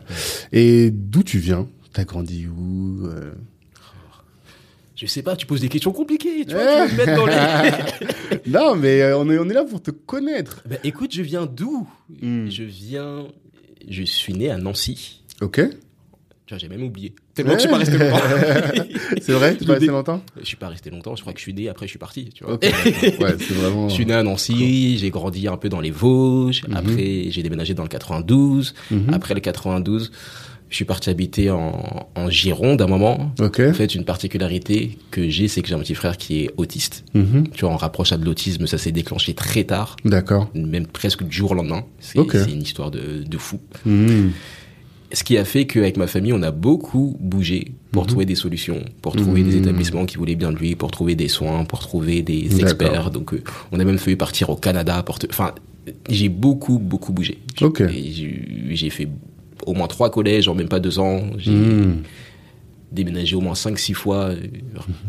Et 0.52 0.92
d'où 0.92 1.24
tu 1.24 1.40
viens? 1.40 1.68
T'as 1.94 2.04
grandi 2.04 2.48
où 2.48 3.06
euh? 3.08 3.32
Je 4.96 5.08
sais 5.08 5.24
pas, 5.24 5.36
tu 5.36 5.48
poses 5.48 5.62
des 5.62 5.70
questions 5.70 5.92
compliquées. 5.94 6.46
Tu, 6.46 6.54
vois, 6.54 6.86
tu 6.88 6.94
me 6.94 6.98
mettre 6.98 7.16
dans 7.16 7.26
les... 7.26 8.42
Non, 8.52 8.76
mais 8.76 9.02
euh, 9.02 9.18
on 9.18 9.28
est, 9.32 9.40
on 9.40 9.50
est 9.50 9.54
là 9.54 9.64
pour 9.64 9.82
te 9.82 9.90
connaître. 9.90 10.62
Ben, 10.70 10.78
écoute, 10.84 11.12
je 11.12 11.24
viens 11.24 11.48
d'où? 11.48 11.88
Hmm. 12.22 12.48
Je 12.50 12.64
viens. 12.64 13.26
Je 13.90 14.04
suis 14.04 14.34
né 14.34 14.52
à 14.52 14.58
Nancy. 14.60 15.21
Ok. 15.42 15.60
Tu 16.46 16.54
vois, 16.56 16.58
j'ai 16.58 16.68
même 16.68 16.84
oublié. 16.84 17.14
Tellement 17.34 17.54
que 17.54 17.58
je 17.60 17.62
suis 17.62 17.70
pas 17.70 17.78
resté 17.78 17.98
longtemps. 17.98 18.20
C'est 19.22 19.32
vrai 19.32 19.56
Tu 19.58 19.66
pas 19.66 19.74
resté 19.74 19.88
longtemps? 19.88 20.22
Je 20.40 20.46
suis 20.46 20.58
pas 20.58 20.68
resté 20.68 20.90
longtemps. 20.90 21.16
Je 21.16 21.22
crois 21.22 21.34
que 21.34 21.40
je 21.40 21.44
suis 21.44 21.54
né. 21.54 21.70
Après, 21.70 21.86
je 21.86 21.92
suis 21.92 22.00
parti. 22.00 22.30
Tu 22.34 22.44
vois. 22.44 22.56
Ouais, 22.56 22.72
c'est 23.40 23.54
vraiment. 23.54 23.88
Je 23.90 23.94
suis 23.94 24.06
né 24.06 24.14
à 24.14 24.24
Nancy. 24.24 24.98
J'ai 24.98 25.10
grandi 25.12 25.48
un 25.48 25.58
peu 25.58 25.70
dans 25.70 25.80
les 25.80 25.92
Vosges. 25.92 26.64
Mhm. 26.68 26.76
Après, 26.76 27.26
j'ai 27.30 27.42
déménagé 27.44 27.74
dans 27.74 27.84
le 27.84 27.90
92. 27.90 28.74
Mhm. 28.92 29.14
Après 29.14 29.34
le 29.34 29.40
92, 29.40 30.12
je 30.70 30.76
suis 30.76 30.84
parti 30.86 31.10
habiter 31.10 31.50
en, 31.52 32.10
en 32.16 32.30
Gironde 32.30 32.82
à 32.82 32.86
un 32.86 32.88
moment. 32.88 33.34
Ok. 33.40 33.62
En 33.62 33.74
fait, 33.74 33.96
une 33.96 34.04
particularité 34.04 34.98
que 35.10 35.30
j'ai, 35.30 35.48
c'est 35.48 35.62
que 35.62 35.68
j'ai 35.70 35.76
un 35.76 35.80
petit 35.80 35.96
frère 35.96 36.18
qui 36.18 36.42
est 36.44 36.52
autiste. 36.58 37.06
Mhm. 37.14 37.48
Tu 37.54 37.62
vois, 37.62 37.74
on 37.74 37.78
rapproche 37.78 38.12
à 38.12 38.18
de 38.18 38.26
l'autisme. 38.26 38.68
Ça 38.68 38.78
s'est 38.78 38.92
déclenché 38.92 39.34
très 39.36 39.64
tard. 39.64 39.96
D'accord. 40.04 40.50
Même 40.54 40.88
presque 40.88 41.24
du 41.24 41.36
jour 41.36 41.52
au 41.52 41.54
lendemain. 41.56 41.86
C'est 42.00 42.18
une 42.20 42.62
histoire 42.62 42.92
de, 42.92 43.24
de 43.24 43.38
fou. 43.38 43.60
Ce 45.14 45.24
qui 45.24 45.38
a 45.38 45.46
fait 45.46 45.66
qu'avec 45.66 45.98
ma 45.98 46.08
famille, 46.08 46.34
on 46.34 46.42
a 46.42 46.52
beaucoup 46.52 47.18
bougé 47.20 47.74
pour 47.92 48.04
Mhm. 48.04 48.08
trouver 48.10 48.26
des 48.26 48.36
solutions, 48.36 48.82
pour 49.02 49.16
trouver 49.16 49.44
des 49.44 49.52
Mhm. 49.58 49.64
établissements 49.64 50.06
qui 50.06 50.18
voulaient 50.18 50.36
bien 50.36 50.52
de 50.52 50.58
lui, 50.58 50.76
pour 50.76 50.92
trouver 50.92 51.16
des 51.16 51.28
soins, 51.28 51.66
pour 51.66 51.80
trouver 51.80 52.22
des 52.22 52.60
experts. 52.62 53.12
Donc, 53.12 53.34
euh, 53.34 53.44
on 53.72 53.80
a 53.80 53.84
même 53.84 53.98
fait 53.98 54.16
partir 54.16 54.50
au 54.50 54.56
Canada. 54.56 55.04
Pour 55.04 55.20
te- 55.20 55.28
Enfin, 55.30 55.54
j'ai 56.10 56.30
beaucoup, 56.30 56.80
beaucoup 56.80 57.12
bougé. 57.12 57.40
Ok. 57.62 57.82
Et 57.82 58.76
j'ai 58.76 58.90
fait 58.90 59.08
au 59.66 59.74
moins 59.74 59.88
trois 59.88 60.10
collèges 60.10 60.48
en 60.48 60.56
même 60.56 60.70
pas 60.70 60.80
deux 60.80 60.98
ans. 61.00 61.22
J'ai 61.38 61.52
Mhm. 61.52 61.98
déménagé 62.92 63.36
au 63.36 63.42
moins 63.42 63.56
cinq, 63.56 63.80
six 63.80 63.94
fois 63.94 64.30
euh, 64.30 64.36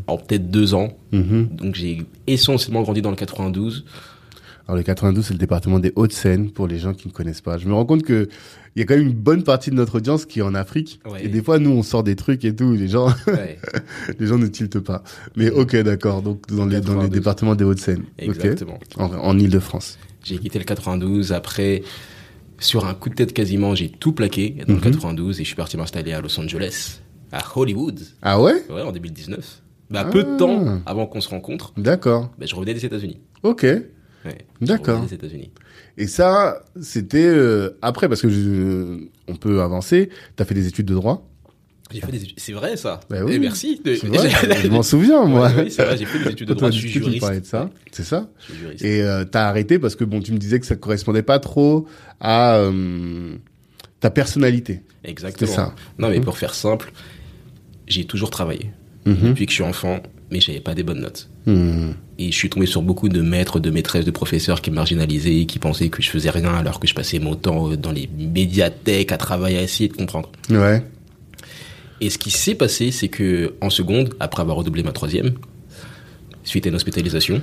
en 0.07 0.17
peut-être 0.17 0.51
deux 0.51 0.75
ans. 0.75 0.89
Donc, 1.13 1.75
j'ai 1.75 2.03
essentiellement 2.27 2.83
grandi 2.83 3.03
dans 3.03 3.11
le 3.11 3.17
92. 3.17 3.85
Alors 4.73 4.79
le 4.79 4.85
92, 4.85 5.23
c'est 5.27 5.35
le 5.35 5.39
département 5.39 5.79
des 5.81 5.93
Hauts-de-Seine 5.97 6.51
pour 6.51 6.67
les 6.67 6.79
gens 6.79 6.95
qui 6.95 7.07
ne 7.07 7.13
connaissent 7.13 7.43
pas. 7.43 7.59
Je 7.59 7.69
me 7.69 7.75
rends 7.75 7.85
compte 7.85 8.05
que 8.05 8.31
il 8.75 8.79
y 8.81 8.83
a 8.83 8.87
quand 8.87 8.95
même 8.97 9.07
une 9.07 9.13
bonne 9.13 9.43
partie 9.43 9.69
de 9.69 9.75
notre 9.75 9.97
audience 9.97 10.25
qui 10.25 10.39
est 10.39 10.43
en 10.43 10.55
Afrique. 10.55 10.99
Ouais. 11.05 11.27
Et 11.27 11.29
des 11.29 11.43
fois, 11.43 11.59
nous, 11.59 11.69
on 11.73 11.83
sort 11.83 12.03
des 12.03 12.17
trucs 12.17 12.43
et 12.47 12.57
tout. 12.57 12.73
Les 12.73 12.89
gens, 12.89 13.09
Ouais, 13.27 13.59
les 14.19 14.27
gens 14.27 14.39
ne 14.39 14.47
tiltent 14.47 14.81
pas. 14.81 15.03
Mais 15.37 15.51
ok, 15.51 15.77
d'accord. 15.83 16.23
Donc 16.23 16.47
dans 16.49 16.65
les 16.65 16.81
dans 16.81 16.95
les 16.95 17.11
92. 17.11 17.11
départements 17.11 17.55
des 17.55 17.65
Hauts-de-Seine. 17.65 18.05
Exactement. 18.17 18.79
En, 18.97 19.13
en 19.13 19.39
Île-de-France. 19.39 19.99
J'ai 20.25 20.39
quitté 20.39 20.59
le 20.59 20.65
92 20.65 21.35
après, 21.35 21.83
sur 22.59 22.87
un 22.87 22.95
coup 22.95 23.11
de 23.11 23.15
tête 23.15 23.35
quasiment, 23.35 23.75
j'ai 23.75 23.91
tout 23.91 24.13
plaqué 24.15 24.57
dans 24.67 24.73
le 24.73 24.81
92 24.81 25.39
et 25.39 25.43
je 25.43 25.49
suis 25.49 25.57
parti 25.57 25.77
m'installer 25.77 26.15
à 26.15 26.23
Los 26.23 26.41
Angeles, 26.41 27.01
à 27.31 27.43
Hollywood. 27.57 28.01
Ah 28.23 28.41
ouais? 28.41 28.65
Ouais, 28.71 28.81
en 28.81 28.93
2019. 28.93 29.61
Bah, 29.91 30.05
peu 30.07 30.25
de 30.25 30.39
temps 30.39 30.81
avant 30.87 31.05
qu'on 31.05 31.21
se 31.21 31.29
rencontre, 31.29 31.75
D'accord. 31.77 32.31
bah, 32.39 32.47
je 32.49 32.55
revenais 32.55 32.73
des 32.73 32.87
États-Unis. 32.87 33.21
Ok. 33.43 33.67
Ouais, 34.25 34.39
D'accord. 34.61 35.05
États-Unis. 35.11 35.51
Et 35.99 36.07
ça, 36.07 36.63
c'était 36.81 37.27
euh, 37.27 37.71
après, 37.83 38.09
parce 38.09 38.23
que 38.23 38.29
je- 38.31 39.05
on 39.29 39.35
peut 39.37 39.63
avancer. 39.63 40.11
T'as 40.37 40.45
fait 40.45 40.55
des 40.55 40.67
études 40.69 40.87
de 40.87 40.95
droit 40.95 41.29
J'ai 41.91 42.01
fait 42.01 42.13
des 42.13 42.23
études. 42.23 42.39
C'est 42.41 42.53
vrai 42.53 42.77
ça. 42.77 43.01
Bah 43.11 43.19
oui. 43.25 43.33
Eh, 43.35 43.39
merci. 43.39 43.81
de- 43.85 43.95
C'est 43.97 44.07
vrai, 44.07 44.29
je 44.63 44.69
m'en 44.69 44.83
souviens, 44.83 45.25
moi. 45.27 45.49
Ouais, 45.51 45.65
oui, 45.65 45.71
c'est 45.71 45.85
vrai, 45.85 45.97
j'ai 45.99 46.05
fait 46.07 46.19
des 46.25 46.31
études 46.31 46.49
de 46.49 46.55
droit, 46.55 46.71
je 46.71 46.79
suis 46.79 46.91
tu 46.93 47.03
juriste. 47.03 47.27
de 47.41 47.45
ça. 47.45 47.69
C'est 47.91 48.05
ça 48.05 48.31
Je 48.39 48.53
suis 48.53 48.61
juriste. 48.63 48.85
Et 48.85 49.03
euh, 49.03 49.25
t'as 49.25 49.49
arrêté 49.49 49.79
parce 49.79 49.97
que 49.97 50.05
bon, 50.05 50.21
tu 50.21 50.33
me 50.33 50.39
disais 50.39 50.59
que 50.61 50.67
ça 50.67 50.77
correspondait 50.77 51.23
pas 51.23 51.39
trop 51.41 51.87
à 52.21 52.57
euh, 52.57 53.35
ta 54.01 54.11
personnalité. 54.11 54.83
Exactement. 55.05 55.51
Ça. 55.53 55.75
Non, 55.99 56.09
mais 56.09 56.19
Mhm. 56.19 56.25
pour 56.25 56.39
faire 56.39 56.55
simple, 56.55 56.93
j'ai 57.89 58.05
toujours 58.05 58.31
travaillé. 58.31 58.71
Mhm. 59.05 59.17
Depuis 59.31 59.47
que 59.47 59.51
je 59.53 59.57
suis 59.57 59.65
enfant, 59.65 60.01
mais 60.31 60.41
j'avais 60.41 60.61
pas 60.61 60.75
des 60.75 60.85
bonnes 60.85 61.01
notes. 61.01 61.29
Hmm. 61.47 61.91
Et 62.23 62.31
je 62.31 62.37
suis 62.37 62.49
tombé 62.49 62.67
sur 62.67 62.83
beaucoup 62.83 63.09
de 63.09 63.21
maîtres, 63.21 63.59
de 63.59 63.71
maîtresses, 63.71 64.05
de 64.05 64.13
professeurs 64.13 64.61
qui 64.61 64.71
marginalisaient, 64.71 65.45
qui 65.45 65.59
pensaient 65.59 65.89
que 65.89 66.01
je 66.01 66.09
faisais 66.09 66.31
rien 66.31 66.55
alors 66.55 66.79
que 66.79 66.87
je 66.87 66.95
passais 66.95 67.19
mon 67.19 67.35
temps 67.35 67.73
euh, 67.73 67.77
dans 67.77 67.91
les 67.91 68.09
médiathèques 68.17 69.11
à 69.11 69.17
travailler, 69.17 69.59
à 69.59 69.63
essayer 69.63 69.89
de 69.89 69.97
comprendre. 69.97 70.31
Ouais. 70.49 70.85
Et 72.01 72.11
ce 72.11 72.19
qui 72.19 72.31
s'est 72.31 72.55
passé, 72.55 72.93
c'est 72.93 73.09
que 73.09 73.55
en 73.61 73.71
seconde, 73.71 74.15
après 74.21 74.41
avoir 74.41 74.57
redoublé 74.57 74.85
ma 74.85 74.93
troisième, 74.93 75.33
suite 76.45 76.65
à 76.67 76.69
une 76.69 76.77
hospitalisation, 76.77 77.43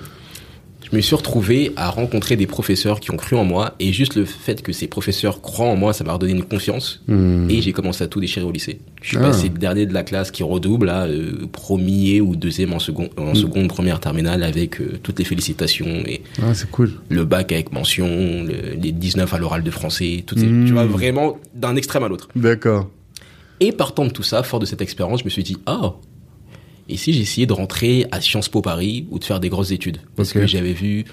je 0.82 0.96
me 0.96 1.02
suis 1.02 1.16
retrouvé 1.16 1.72
à 1.76 1.90
rencontrer 1.90 2.36
des 2.36 2.48
professeurs 2.48 3.00
qui 3.00 3.12
ont 3.12 3.18
cru 3.18 3.36
en 3.36 3.44
moi, 3.44 3.76
et 3.80 3.92
juste 3.94 4.16
le 4.16 4.26
fait 4.26 4.62
que 4.62 4.72
ces 4.72 4.88
professeurs 4.88 5.42
croient 5.42 5.68
en 5.68 5.76
moi, 5.76 5.94
ça 5.94 6.04
m'a 6.04 6.14
redonné 6.14 6.32
une 6.34 6.44
confiance, 6.44 7.02
Hmm. 7.08 7.48
et 7.50 7.62
j'ai 7.62 7.74
commencé 7.74 8.04
à 8.04 8.08
tout 8.08 8.20
déchirer 8.20 8.46
au 8.46 8.52
lycée. 8.52 8.80
Je 9.02 9.10
suis 9.10 9.18
Ah. 9.18 9.22
passé 9.28 9.50
dernier 9.50 9.86
de 9.86 9.94
la 9.94 10.04
classe 10.04 10.32
qui 10.32 10.42
redouble, 10.42 10.88
là, 10.88 11.06
euh, 11.06 11.46
premier 11.52 12.22
ou 12.22 12.36
deuxième 12.36 12.74
en 12.74 12.80
seconde, 12.80 13.10
en 13.18 13.36
seconde 13.36 13.68
première 13.68 14.00
terminale, 14.00 14.42
avec 14.44 14.80
euh, 14.82 15.00
toutes 15.04 15.20
les 15.20 15.26
félicitations 15.26 15.86
et 16.06 16.22
Ah, 16.42 16.54
c'est 16.54 16.70
cool. 16.72 16.94
le 17.10 17.24
bac 17.26 17.52
avec 17.52 17.72
mention, 17.72 18.08
le- 18.08 18.76
les 18.82 18.92
19 18.92 19.34
à 19.34 19.38
l'oral 19.38 19.64
de 19.64 19.72
français, 19.72 20.24
tu 20.26 20.72
vois, 20.72 20.86
vraiment 20.86 21.38
d'un 21.54 21.76
extrême 21.76 22.04
à 22.04 22.08
l'autre. 22.08 22.30
D'accord. 22.36 22.90
Et 23.60 23.74
partant 23.74 24.06
de 24.06 24.12
tout 24.12 24.24
ça, 24.24 24.42
fort 24.44 24.60
de 24.62 24.66
cette 24.66 24.82
expérience, 24.82 25.20
je 25.20 25.26
me 25.26 25.30
suis 25.30 25.44
dit, 25.44 25.58
ah, 25.66 25.94
et 26.90 26.98
si 26.98 27.14
j'essayais 27.14 27.46
de 27.48 27.54
rentrer 27.54 28.06
à 28.12 28.20
Sciences 28.22 28.50
Po 28.50 28.62
Paris 28.62 29.06
ou 29.12 29.20
de 29.20 29.24
faire 29.24 29.40
des 29.40 29.50
grosses 29.50 29.72
études 29.72 29.98
Parce 30.16 30.34
que 30.34 30.46
j'avais 30.48 30.74
vu 30.74 31.06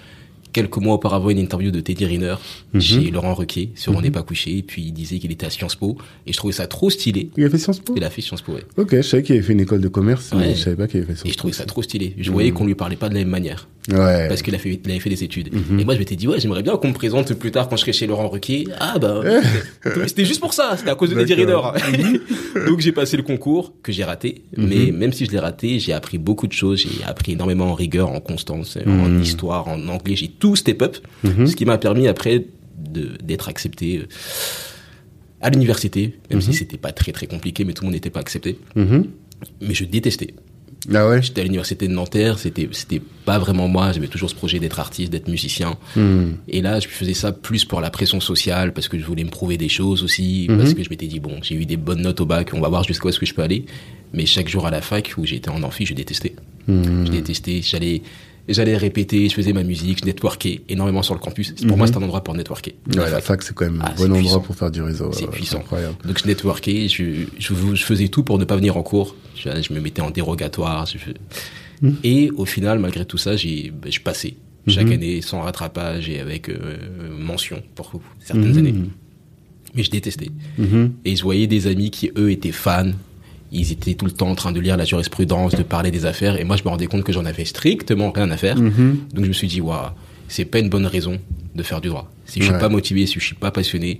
quelques 0.52 0.78
mois 0.78 0.94
auparavant 0.94 1.28
une 1.28 1.38
interview 1.38 1.70
de 1.70 1.80
Teddy 1.80 2.06
Riner 2.06 2.36
Mhm. 2.72 2.80
chez 2.80 3.10
Laurent 3.10 3.34
Requier 3.34 3.70
sur 3.74 3.94
On 3.94 4.00
n'est 4.00 4.10
pas 4.10 4.22
couché, 4.22 4.56
et 4.56 4.62
puis 4.62 4.84
il 4.86 4.92
disait 4.92 5.18
qu'il 5.18 5.30
était 5.30 5.44
à 5.46 5.50
Sciences 5.50 5.74
Po, 5.76 5.98
et 6.26 6.32
je 6.32 6.36
trouvais 6.38 6.54
ça 6.54 6.66
trop 6.66 6.88
stylé. 6.88 7.28
Il 7.36 7.44
a 7.44 7.50
fait 7.50 7.58
Sciences 7.58 7.80
Po? 7.80 7.92
Il 7.94 8.02
a 8.04 8.08
fait 8.10 8.22
Sciences 8.22 8.40
Po, 8.40 8.52
ouais. 8.54 8.62
Ok, 8.78 8.96
je 8.96 9.02
savais 9.02 9.22
qu'il 9.22 9.34
avait 9.34 9.44
fait 9.44 9.52
une 9.52 9.60
école 9.60 9.82
de 9.82 9.88
commerce, 9.88 10.32
mais 10.34 10.54
je 10.54 10.60
savais 10.62 10.76
pas 10.76 10.88
qu'il 10.88 10.98
avait 11.00 11.06
fait 11.08 11.14
Sciences 11.16 11.28
Et 11.28 11.32
je 11.32 11.36
trouvais 11.36 11.52
Po. 11.52 11.58
ça 11.58 11.64
trop 11.66 11.82
stylé. 11.82 12.14
Je 12.18 12.30
voyais 12.30 12.52
qu'on 12.52 12.64
lui 12.64 12.74
parlait 12.74 12.96
pas 12.96 13.10
de 13.10 13.14
la 13.14 13.20
même 13.20 13.28
manière. 13.28 13.68
Ouais. 13.90 14.26
Parce 14.28 14.42
qu'il 14.42 14.54
a 14.54 14.58
fait, 14.58 14.80
il 14.84 14.90
avait 14.90 14.98
fait 15.00 15.10
des 15.10 15.22
études. 15.22 15.52
Mhm. 15.54 15.78
Et 15.80 15.84
moi, 15.84 15.94
je 15.94 15.98
m'étais 16.00 16.16
dit, 16.16 16.26
ouais, 16.26 16.40
j'aimerais 16.40 16.62
bien 16.62 16.76
qu'on 16.76 16.88
me 16.88 16.92
présente 16.94 17.32
plus 17.34 17.52
tard 17.52 17.68
quand 17.68 17.76
je 17.76 17.82
serai 17.82 17.92
chez 17.92 18.06
Laurent 18.06 18.28
Ruquier. 18.28 18.66
Ah, 18.80 18.98
bah, 18.98 19.22
c'était- 20.06 20.24
juste 20.24 20.40
pour 20.40 20.52
ça. 20.54 20.74
C'était 20.76 20.90
à 20.90 20.94
cause 20.96 21.10
de 21.10 21.14
Riner. 21.16 21.46
D'accord. 21.46 21.74
Donc, 22.66 22.80
j'ai 22.80 22.92
passé 22.92 23.16
le 23.16 23.22
concours 23.22 23.74
que 23.82 23.92
j'ai 23.92 24.02
raté. 24.04 24.42
Mhm. 24.56 24.66
Mais 24.68 24.90
même 24.92 25.12
si 25.12 25.24
je 25.26 25.30
l'ai 25.30 25.38
raté, 25.38 25.78
j'ai 25.78 25.92
appris 25.92 26.18
beaucoup 26.18 26.46
de 26.48 26.52
choses. 26.52 26.80
J'ai 26.80 27.04
appris 27.04 27.32
énormément 27.32 27.66
en 27.66 27.74
rigueur, 27.74 28.10
en 28.10 28.20
constance, 28.20 28.76
en 28.86 28.90
Mhm. 29.08 29.22
histoire, 29.22 29.68
en 29.68 29.86
anglais. 29.88 30.16
J'ai 30.16 30.28
tout 30.28 30.56
step 30.56 30.82
up. 30.82 30.96
Ce 31.24 31.54
qui 31.54 31.64
m'a 31.64 31.78
permis 31.78 32.08
après 32.08 32.44
d'être 33.22 33.48
accepté 33.48 33.98
euh, 33.98 34.06
à 35.40 35.50
l'université. 35.50 36.14
Même 36.30 36.40
si 36.40 36.52
c'était 36.54 36.76
pas 36.78 36.92
très, 36.92 37.12
très 37.12 37.26
compliqué, 37.26 37.64
mais 37.64 37.72
tout 37.72 37.82
le 37.82 37.86
monde 37.86 37.94
n'était 37.94 38.10
pas 38.10 38.20
accepté. 38.20 38.58
Mais 38.74 39.74
je 39.74 39.84
détestais. 39.84 40.34
Ah 40.94 41.08
ouais. 41.08 41.20
J'étais 41.22 41.40
à 41.40 41.44
l'université 41.44 41.88
de 41.88 41.92
Nanterre, 41.92 42.38
c'était 42.38 42.68
c'était 42.72 43.00
pas 43.24 43.38
vraiment 43.38 43.66
moi, 43.68 43.92
j'avais 43.92 44.06
toujours 44.06 44.30
ce 44.30 44.34
projet 44.34 44.58
d'être 44.60 44.78
artiste, 44.78 45.10
d'être 45.10 45.28
musicien. 45.28 45.76
Hmm. 45.96 46.32
Et 46.48 46.62
là, 46.62 46.78
je 46.80 46.86
faisais 46.88 47.14
ça 47.14 47.32
plus 47.32 47.64
pour 47.64 47.80
la 47.80 47.90
pression 47.90 48.20
sociale 48.20 48.72
parce 48.72 48.88
que 48.88 48.98
je 48.98 49.04
voulais 49.04 49.24
me 49.24 49.30
prouver 49.30 49.56
des 49.56 49.68
choses 49.68 50.02
aussi, 50.04 50.46
Mhm. 50.48 50.58
parce 50.58 50.74
que 50.74 50.82
je 50.84 50.90
m'étais 50.90 51.06
dit 51.08 51.18
bon, 51.20 51.38
j'ai 51.42 51.56
eu 51.56 51.66
des 51.66 51.76
bonnes 51.76 52.02
notes 52.02 52.20
au 52.20 52.26
bac, 52.26 52.50
on 52.54 52.60
va 52.60 52.68
voir 52.68 52.84
jusqu'où 52.84 53.08
est-ce 53.08 53.18
que 53.18 53.26
je 53.26 53.34
peux 53.34 53.42
aller. 53.42 53.64
Mais 54.12 54.26
chaque 54.26 54.48
jour 54.48 54.66
à 54.66 54.70
la 54.70 54.80
fac 54.80 55.14
où 55.18 55.26
j'étais 55.26 55.48
en 55.50 55.62
amphi, 55.64 55.84
je 55.86 55.94
détestais. 55.94 56.34
Hmm. 56.68 57.04
Je 57.06 57.10
détestais, 57.10 57.60
j'allais 57.62 58.02
j'allais 58.48 58.76
répéter, 58.76 59.28
je 59.28 59.34
faisais 59.34 59.52
ma 59.52 59.62
musique, 59.62 60.00
je 60.00 60.04
networkais 60.04 60.60
énormément 60.68 61.02
sur 61.02 61.14
le 61.14 61.20
campus. 61.20 61.52
Pour 61.52 61.66
Mhm. 61.72 61.76
moi, 61.76 61.86
c'est 61.86 61.96
un 61.96 62.02
endroit 62.02 62.22
pour 62.22 62.34
networker. 62.34 62.74
Ouais, 62.94 63.10
la 63.10 63.20
fac, 63.20 63.42
c'est 63.42 63.54
quand 63.54 63.64
même 63.66 63.80
Ah, 63.84 63.92
un 63.92 63.96
c'est 63.96 64.08
bon 64.08 64.16
endroit 64.16 64.42
pour 64.42 64.54
faire 64.56 64.70
du 64.70 64.82
réseau. 64.82 65.10
C'est 65.12 65.24
ouais, 65.24 65.30
puissant. 65.30 65.58
incroyable. 65.58 65.96
Donc 66.04 66.18
je 66.18 66.26
networkais, 66.26 66.88
je, 66.88 67.04
je, 67.38 67.54
je 67.74 67.84
faisais 67.84 68.08
tout 68.08 68.22
pour 68.22 68.38
ne 68.38 68.44
pas 68.44 68.56
venir 68.56 68.76
en 68.76 68.82
cours. 68.82 69.16
Je, 69.34 69.48
je 69.62 69.72
me 69.72 69.80
mettais 69.80 70.02
en 70.02 70.10
dérogatoire. 70.10 70.86
je- 70.86 70.98
Mhm. 71.82 71.96
Et 72.04 72.30
au 72.36 72.44
final, 72.46 72.78
malgré 72.78 73.04
tout 73.04 73.18
ça, 73.18 73.36
j'ai, 73.36 73.70
ben, 73.70 73.92
je 73.92 74.00
passais 74.00 74.34
chaque 74.66 74.86
Mhm. 74.86 74.92
année 74.92 75.20
sans 75.22 75.42
rattrapage 75.42 76.08
et 76.08 76.20
avec 76.20 76.48
euh, 76.48 76.78
mention 77.18 77.62
pour 77.74 78.00
certaines 78.20 78.50
Mhm. 78.52 78.58
années. 78.58 78.74
Mais 79.74 79.82
je 79.82 79.90
détestais. 79.90 80.30
Mhm. 80.56 80.92
Et 81.04 81.16
je 81.16 81.22
voyais 81.22 81.46
des 81.46 81.66
amis 81.66 81.90
qui, 81.90 82.10
eux, 82.16 82.30
étaient 82.30 82.50
fans. 82.52 82.92
Ils 83.52 83.70
étaient 83.72 83.94
tout 83.94 84.04
le 84.06 84.10
temps 84.10 84.28
en 84.28 84.34
train 84.34 84.52
de 84.52 84.60
lire 84.60 84.76
la 84.76 84.84
jurisprudence, 84.84 85.54
de 85.54 85.62
parler 85.62 85.90
des 85.90 86.04
affaires. 86.04 86.38
Et 86.38 86.44
moi, 86.44 86.56
je 86.56 86.64
me 86.64 86.68
rendais 86.68 86.86
compte 86.86 87.04
que 87.04 87.12
j'en 87.12 87.24
avais 87.24 87.44
strictement 87.44 88.10
rien 88.10 88.30
à 88.30 88.36
faire. 88.36 88.56
Mhm. 88.58 88.98
Donc 89.14 89.24
je 89.24 89.28
me 89.28 89.32
suis 89.34 89.46
dit, 89.48 89.60
waouh, 89.60 89.90
c'est 90.28 90.44
pas 90.44 90.58
une 90.58 90.68
bonne 90.68 90.86
raison 90.86 91.18
de 91.54 91.62
faire 91.62 91.80
du 91.80 91.88
droit. 91.88 92.10
Si 92.26 92.40
je 92.40 92.46
Ouais. 92.46 92.50
suis 92.52 92.60
pas 92.60 92.68
motivé, 92.68 93.06
si 93.06 93.14
je 93.20 93.24
suis 93.24 93.34
pas 93.36 93.50
passionné, 93.52 93.98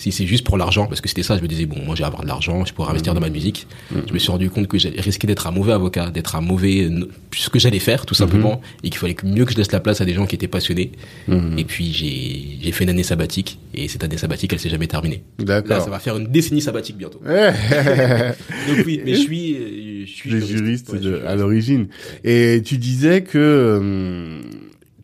si 0.00 0.12
c'est 0.12 0.26
juste 0.26 0.44
pour 0.44 0.56
l'argent, 0.56 0.86
parce 0.86 1.02
que 1.02 1.08
c'était 1.08 1.22
ça, 1.22 1.36
je 1.36 1.42
me 1.42 1.46
disais, 1.46 1.66
bon, 1.66 1.76
moi 1.84 1.94
j'ai 1.94 2.04
avoir 2.04 2.22
de 2.22 2.28
l'argent, 2.28 2.64
je 2.64 2.72
pourrais 2.72 2.88
investir 2.90 3.12
dans 3.12 3.20
ma 3.20 3.28
musique. 3.28 3.66
Je 4.08 4.12
me 4.14 4.18
suis 4.18 4.30
rendu 4.30 4.48
compte 4.48 4.66
que 4.66 4.78
j'allais 4.78 4.98
risquer 5.00 5.26
d'être 5.26 5.46
un 5.46 5.50
mauvais 5.50 5.72
avocat, 5.72 6.10
d'être 6.10 6.36
un 6.36 6.40
mauvais, 6.40 6.84
euh, 6.84 7.06
ce 7.36 7.50
que 7.50 7.58
j'allais 7.58 7.78
faire, 7.80 8.06
tout 8.06 8.14
simplement, 8.14 8.62
et 8.82 8.88
qu'il 8.88 8.98
fallait 8.98 9.14
mieux 9.24 9.44
que 9.44 9.52
je 9.52 9.58
laisse 9.58 9.72
la 9.72 9.80
place 9.80 10.00
à 10.00 10.06
des 10.06 10.14
gens 10.14 10.24
qui 10.26 10.34
étaient 10.36 10.48
passionnés. 10.48 10.92
Mhm. 11.28 11.58
Et 11.58 11.64
puis 11.64 11.92
j'ai 11.92 12.58
j'ai 12.62 12.72
fait 12.72 12.84
une 12.84 12.90
année 12.90 13.02
sabbatique, 13.02 13.58
et 13.74 13.88
cette 13.88 14.02
année 14.02 14.16
sabbatique, 14.16 14.52
elle 14.54 14.58
s'est 14.60 14.70
jamais 14.70 14.86
terminée. 14.86 15.22
Là, 15.38 15.44
D'accord. 15.44 15.82
ça 15.84 15.90
va 15.90 15.98
faire 15.98 16.16
une 16.16 16.28
décennie 16.28 16.62
sabbatique 16.62 16.96
bientôt. 16.96 17.20
Donc 17.24 18.86
oui, 18.86 19.00
mais 19.04 19.14
je 19.14 19.20
suis, 19.20 19.54
euh, 19.54 20.06
je 20.06 20.10
suis 20.10 20.30
juriste. 20.46 20.88
Ouais, 20.90 20.98
de- 20.98 21.02
suis 21.02 21.08
à 21.14 21.18
juriste. 21.20 21.38
l'origine. 21.40 21.86
Et 22.24 22.62
tu 22.64 22.78
disais 22.78 23.22
que 23.22 23.38
euh, 23.38 24.40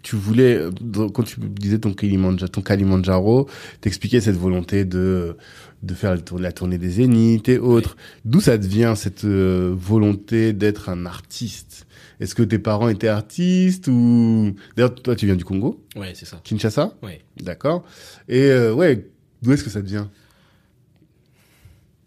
tu 0.06 0.14
voulais, 0.14 0.54
euh, 0.56 0.70
quand 1.12 1.24
tu 1.24 1.40
disais 1.40 1.78
ton 1.80 1.92
Kalimandjaro, 1.92 2.48
ton 2.48 2.60
Kalimandjaro, 2.62 3.48
t'expliquais 3.80 4.20
cette 4.20 4.36
volonté 4.36 4.84
de 4.84 5.36
de 5.82 5.94
faire 5.94 6.16
la 6.38 6.52
tournée 6.52 6.78
des 6.78 6.88
Zéniths 6.90 7.48
et 7.48 7.58
autres. 7.58 7.96
D'où 8.24 8.40
ça 8.40 8.56
te 8.56 8.64
vient 8.66 8.94
cette 8.94 9.24
euh, 9.24 9.74
volonté 9.76 10.52
d'être 10.52 10.88
un 10.90 11.06
artiste? 11.06 11.86
Est-ce 12.20 12.34
que 12.36 12.44
tes 12.44 12.58
parents 12.60 12.88
étaient 12.88 13.08
artistes 13.08 13.88
ou 13.88 14.54
d'ailleurs 14.76 14.94
toi 14.94 15.16
tu 15.16 15.26
viens 15.26 15.34
du 15.36 15.44
Congo, 15.44 15.82
Ouais, 15.96 16.12
c'est 16.14 16.24
ça. 16.24 16.40
Kinshasa, 16.44 16.94
Ouais. 17.02 17.20
d'accord 17.42 17.84
Et 18.28 18.42
euh, 18.42 18.72
ouais, 18.72 19.08
d'où 19.42 19.52
est-ce 19.52 19.64
que 19.64 19.70
ça 19.70 19.82
te 19.82 19.88
vient 19.88 20.08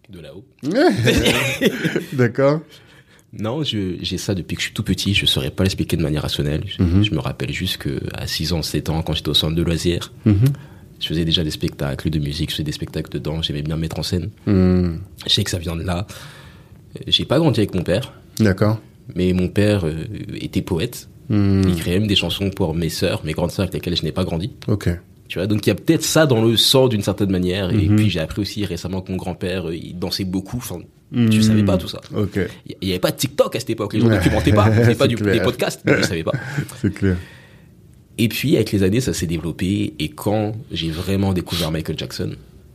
De 0.10 0.20
là-haut. 0.22 0.46
D'accord. 2.14 2.62
Non, 3.32 3.62
j'ai 3.64 4.18
ça 4.18 4.34
depuis 4.34 4.56
que 4.56 4.62
je 4.62 4.68
suis 4.68 4.74
tout 4.74 4.84
petit. 4.84 5.14
Je 5.14 5.26
saurais 5.28 5.52
pas 5.52 5.64
l'expliquer 5.64 5.98
de 5.98 6.02
manière 6.02 6.24
rationnelle. 6.24 6.64
Je, 6.66 6.82
Mhm. 6.82 7.04
je 7.04 7.12
me 7.14 7.20
rappelle 7.20 7.52
juste 7.52 7.78
que 7.78 8.00
à 8.14 8.26
6 8.26 8.54
ans, 8.54 8.62
7 8.64 8.90
ans, 8.90 9.02
quand 9.04 9.14
j'étais 9.14 9.30
au 9.30 9.34
centre 9.36 9.56
de 9.56 9.62
loisirs, 9.62 10.12
Mhm. 10.26 10.46
je 11.00 11.08
faisais 11.08 11.26
déjà 11.26 11.44
des 11.44 11.52
spectacles 11.52 12.10
de 12.10 12.18
musique, 12.20 12.50
je 12.50 12.56
faisais 12.56 12.64
des 12.64 12.72
spectacles 12.72 13.12
dedans. 13.12 13.42
J'aimais 13.44 13.62
bien 13.62 13.76
me 13.76 13.82
mettre 13.82 14.00
en 14.00 14.04
scène. 14.04 14.30
Hmm. 14.48 14.98
Je 15.28 15.32
sais 15.34 15.44
que 15.44 15.52
ça 15.52 15.60
vient 15.60 15.76
de 15.76 15.84
là. 15.84 16.08
J'ai 17.06 17.26
pas 17.26 17.38
grandi 17.38 17.60
avec 17.60 17.76
mon 17.76 17.84
père, 17.84 18.14
D'accord. 18.40 18.80
mais 19.16 19.32
mon 19.34 19.48
père 19.48 19.86
euh, 19.86 19.94
était 20.42 20.64
poète. 20.64 21.08
Il 21.30 21.76
créait 21.78 22.00
même 22.00 22.08
des 22.08 22.16
chansons 22.16 22.50
pour 22.50 22.74
mes 22.74 22.90
sœurs, 22.90 23.24
mes 23.24 23.34
grandes 23.34 23.52
sœurs 23.52 23.66
avec 23.66 23.76
lesquelles 23.76 23.96
je 23.96 24.02
n'ai 24.04 24.12
pas 24.12 24.24
grandi. 24.24 24.50
Ok. 24.68 24.90
Tu 25.28 25.38
vois, 25.38 25.46
donc 25.46 25.68
il 25.68 25.70
y 25.70 25.72
a 25.72 25.76
peut-être 25.76 26.02
ça 26.04 26.26
dans 26.26 26.44
le 26.44 26.58
sang 26.58 26.88
d'une 26.88 27.04
certaine 27.04 27.30
manière. 27.30 27.70
Et 27.70 27.88
Mhm. 27.88 27.96
puis 27.98 28.10
j'ai 28.10 28.20
appris 28.20 28.42
aussi 28.42 28.66
récemment 28.66 29.02
que 29.02 29.12
mon 29.12 29.18
grand-père, 29.20 29.70
euh, 29.70 29.76
il 29.76 30.00
dansait 30.00 30.24
beaucoup. 30.24 30.58
Enfin, 30.58 30.80
Hmm. 31.12 31.30
tu 31.30 31.42
savais 31.42 31.64
pas 31.64 31.78
tout 31.78 31.88
ça. 31.88 32.02
Il 32.82 32.88
y 32.88 32.92
avait 32.92 33.00
pas 33.00 33.12
de 33.12 33.18
TikTok 33.18 33.56
à 33.56 33.60
cette 33.60 33.72
époque. 33.72 33.94
Les 33.94 34.00
gens 34.00 34.08
Ouais. 34.08 34.18
documentaient 34.18 34.52
pas. 34.54 34.72
Faisaient 34.72 34.96
pas 34.96 35.08
du, 35.08 35.16
des 35.16 35.42
podcasts, 35.42 35.86
donc 35.86 35.98
je 35.98 36.04
savais 36.04 36.24
pas. 36.24 36.34
C'est 36.82 36.94
clair. 36.94 37.18
Et 38.18 38.28
puis, 38.28 38.56
avec 38.58 38.72
les 38.72 38.84
années, 38.84 39.02
ça 39.02 39.14
s'est 39.14 39.26
développé. 39.28 39.94
Et 39.98 40.10
quand 40.10 40.54
j'ai 40.72 40.92
vraiment 40.92 41.34
découvert 41.34 41.72
Michael 41.72 41.98
Jackson, 41.98 42.32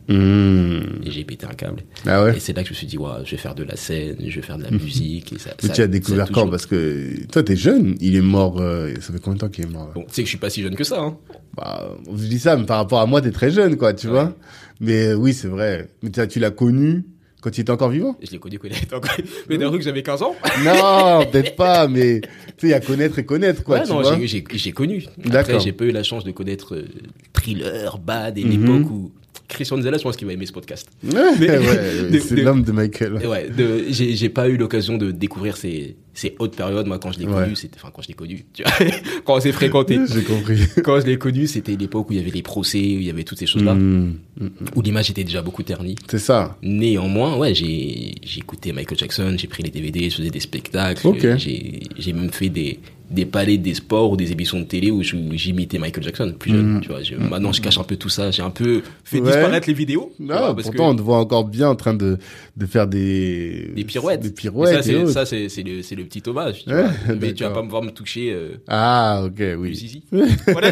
Hmm. 0.07 0.81
et 1.03 1.09
j'ai 1.09 1.23
pété 1.23 1.47
un 1.47 1.53
câble. 1.55 1.81
Ah 2.05 2.23
ouais? 2.23 2.37
Et 2.37 2.39
c'est 2.39 2.55
là 2.55 2.61
que 2.61 2.67
je 2.67 2.73
me 2.73 2.77
suis 2.77 2.85
dit, 2.85 2.95
ouais, 2.95 3.09
je 3.23 3.31
vais 3.31 3.37
faire 3.37 3.55
de 3.55 3.63
la 3.63 3.75
scène, 3.75 4.15
je 4.23 4.35
vais 4.35 4.43
faire 4.43 4.59
de 4.59 4.63
la 4.63 4.69
musique. 4.69 5.33
Et 5.33 5.39
ça, 5.39 5.49
Mais 5.63 5.69
ça- 5.69 5.73
tu 5.73 5.81
as 5.81 5.87
découvert 5.87 6.25
a 6.25 6.31
quand? 6.31 6.47
Parce 6.47 6.67
que 6.67 7.25
toi, 7.31 7.41
t'es 7.41 7.55
jeune. 7.55 7.95
Il 7.99 8.15
est 8.15 8.21
mort. 8.21 8.59
euh, 8.61 8.93
ça 9.01 9.11
fait 9.13 9.19
combien 9.19 9.33
de 9.33 9.39
temps 9.39 9.49
qu'il 9.49 9.65
est 9.65 9.69
mort? 9.71 9.91
Bon, 9.95 10.01
tu 10.03 10.07
sais 10.13 10.21
que 10.21 10.25
je 10.27 10.29
suis 10.29 10.37
pas 10.37 10.51
si 10.51 10.61
jeune 10.61 10.75
que 10.75 10.83
ça. 10.83 10.99
Hein. 10.99 11.17
bah, 11.57 11.97
Je 12.15 12.27
dis 12.27 12.37
ça, 12.37 12.55
mais 12.55 12.65
par 12.67 12.77
rapport 12.77 12.99
à 12.99 13.07
moi, 13.07 13.19
t'es 13.19 13.31
très 13.31 13.49
jeune, 13.49 13.77
quoi, 13.77 13.95
tu 13.95 14.05
Ouais. 14.05 14.13
vois. 14.13 14.35
Mais 14.79 15.07
euh, 15.07 15.15
oui, 15.15 15.33
c'est 15.33 15.47
vrai. 15.47 15.87
Mais 16.03 16.11
tu, 16.11 16.27
tu 16.27 16.39
l'as 16.39 16.51
connu 16.51 17.03
Quand 17.45 17.55
il 17.55 17.61
était 17.61 17.69
encore 17.71 17.89
vivant 17.91 18.17
Je 18.23 18.31
l'ai 18.31 18.39
connu 18.39 18.57
quand 18.57 18.67
il 18.67 18.75
était 18.75 18.95
encore... 18.95 19.11
Mais 19.49 19.59
d'un 19.59 19.69
que 19.77 19.83
j'avais 19.83 20.01
15 20.01 20.23
ans. 20.23 20.35
Non, 20.63 21.23
peut-être 21.31 21.55
pas, 21.55 21.87
mais 21.87 22.21
tu 22.21 22.27
sais, 22.57 22.67
il 22.67 22.69
y 22.69 22.73
a 22.73 22.79
connaître 22.79 23.19
et 23.19 23.23
connaître, 23.25 23.63
quoi. 23.63 23.77
Ouais, 23.77 23.83
tu 23.83 23.91
non, 23.91 24.01
j'ai- 24.25 24.71
connu. 24.71 25.05
Après, 25.31 25.59
j'ai 25.59 25.71
pas 25.71 25.85
eu 25.85 25.91
la 25.91 26.01
chance 26.01 26.23
de 26.23 26.31
connaître 26.31 26.73
euh, 26.73 26.87
Thriller, 27.33 27.99
Bad, 27.99 28.39
et 28.39 28.43
Mhm. 28.43 28.49
l'époque 28.49 28.91
où 28.91 29.11
Christian 29.47 29.81
Zella, 29.81 29.97
je 29.97 30.03
pense 30.03 30.17
qu'il 30.17 30.27
va 30.27 30.33
aimer 30.33 30.45
ce 30.45 30.51
podcast. 30.53 30.87
Ouais, 31.03 31.39
ouais, 31.39 32.19
c'est 32.19 32.35
l'homme 32.35 32.63
de 32.63 32.71
Michael. 32.71 33.13
Ouais, 33.27 33.49
j'ai 33.89 34.29
pas 34.29 34.49
eu 34.49 34.57
l'occasion 34.57 34.97
de 34.97 35.11
découvrir 35.11 35.55
ces, 35.57 35.95
ces 36.13 36.35
hautes 36.39 36.55
périodes. 36.55 36.87
Moi, 36.87 36.97
quand 36.99 37.11
je 37.11 37.19
l'ai 37.19 37.25
connu, 37.25 37.55
c'était, 37.55 37.77
enfin, 37.77 37.89
quand 37.93 38.01
je 38.01 38.07
l'ai 38.07 38.13
connu, 38.13 38.45
tu 38.53 38.63
vois, 38.63 38.71
quand 39.25 39.35
on 39.35 39.39
s'est 39.39 39.51
fréquenté. 39.51 39.99
J'ai 40.11 40.23
compris. 40.23 40.57
Quand 40.83 40.99
je 40.99 41.05
l'ai 41.05 41.17
connu, 41.17 41.47
c'était 41.47 41.75
l'époque 41.75 42.09
où 42.09 42.13
il 42.13 42.17
y 42.19 42.21
avait 42.21 42.31
les 42.31 42.41
procès, 42.41 42.79
où 42.79 42.81
il 42.99 43.03
y 43.03 43.09
avait 43.09 43.23
toutes 43.23 43.39
ces 43.39 43.47
choses-là, 43.47 43.75
Mm, 43.75 44.13
mm, 44.39 44.49
où 44.75 44.81
l'image 44.81 45.09
était 45.09 45.23
déjà 45.23 45.41
beaucoup 45.41 45.63
ternie. 45.63 45.95
C'est 46.09 46.19
ça. 46.19 46.57
Néanmoins, 46.61 47.37
ouais, 47.37 47.53
j'ai 47.53 48.15
écouté 48.37 48.71
Michael 48.73 48.97
Jackson, 48.97 49.35
j'ai 49.37 49.47
pris 49.47 49.63
les 49.63 49.69
DVD, 49.69 50.09
je 50.09 50.17
faisais 50.17 50.29
des 50.29 50.39
spectacles, 50.39 51.07
Ok. 51.07 51.37
j'ai 51.37 51.81
j'ai 51.97 52.13
même 52.13 52.29
fait 52.31 52.49
des 52.49 52.79
des 53.09 53.25
palais 53.25 53.57
des 53.57 53.73
sports 53.75 54.11
ou 54.11 54.17
des 54.17 54.31
émissions 54.31 54.59
de 54.59 54.63
télé 54.65 54.89
où 54.91 55.01
j'imitais 55.03 55.77
Michael 55.77 56.03
Jackson 56.03 56.33
plus 56.37 56.51
jeune. 56.51 56.77
Mm. 56.77 56.81
Tu 56.81 56.87
vois, 56.89 57.03
je- 57.03 57.15
maintenant 57.15 57.51
je 57.51 57.61
cache 57.61 57.77
un 57.77 57.83
peu 57.83 57.95
tout 57.97 58.09
ça. 58.09 58.31
J'ai 58.31 58.41
un 58.41 58.49
peu 58.49 58.81
fait 59.03 59.19
Ouais. 59.19 59.25
disparaître 59.31 59.67
les 59.67 59.73
vidéos. 59.73 60.11
Non, 60.19 60.27
vois, 60.27 60.55
parce 60.55 60.63
pourtant, 60.69 60.87
que 60.89 60.93
on 60.93 60.95
te 60.95 61.01
voit 61.01 61.17
encore 61.19 61.45
bien 61.45 61.69
en 61.69 61.75
train 61.75 61.93
de, 61.93 62.17
de 62.57 62.65
faire 62.65 62.87
des... 62.87 63.71
des 63.75 63.83
pirouettes. 63.83 64.21
Des 64.21 64.29
Et 64.29 64.31
pirouettes 64.31 64.69
ça, 64.73 64.79
et 64.79 65.49
c'est 65.49 65.63
ça, 65.83 65.95
le 65.95 66.03
petit 66.05 66.23
hommage. 66.27 66.63
Tu 66.63 66.69
Ouais, 66.73 66.83
vois. 66.83 67.15
Mais 67.21 67.33
tu 67.33 67.43
vas 67.43 67.49
pas 67.49 67.61
me 67.63 67.69
voir 67.69 67.81
me 67.83 67.91
toucher. 67.91 68.31
Euh, 68.31 68.55
Ah, 68.67 69.23
ok, 69.25 69.41
oui. 69.59 69.75
zizi. 69.75 70.03
Voilà. 70.47 70.71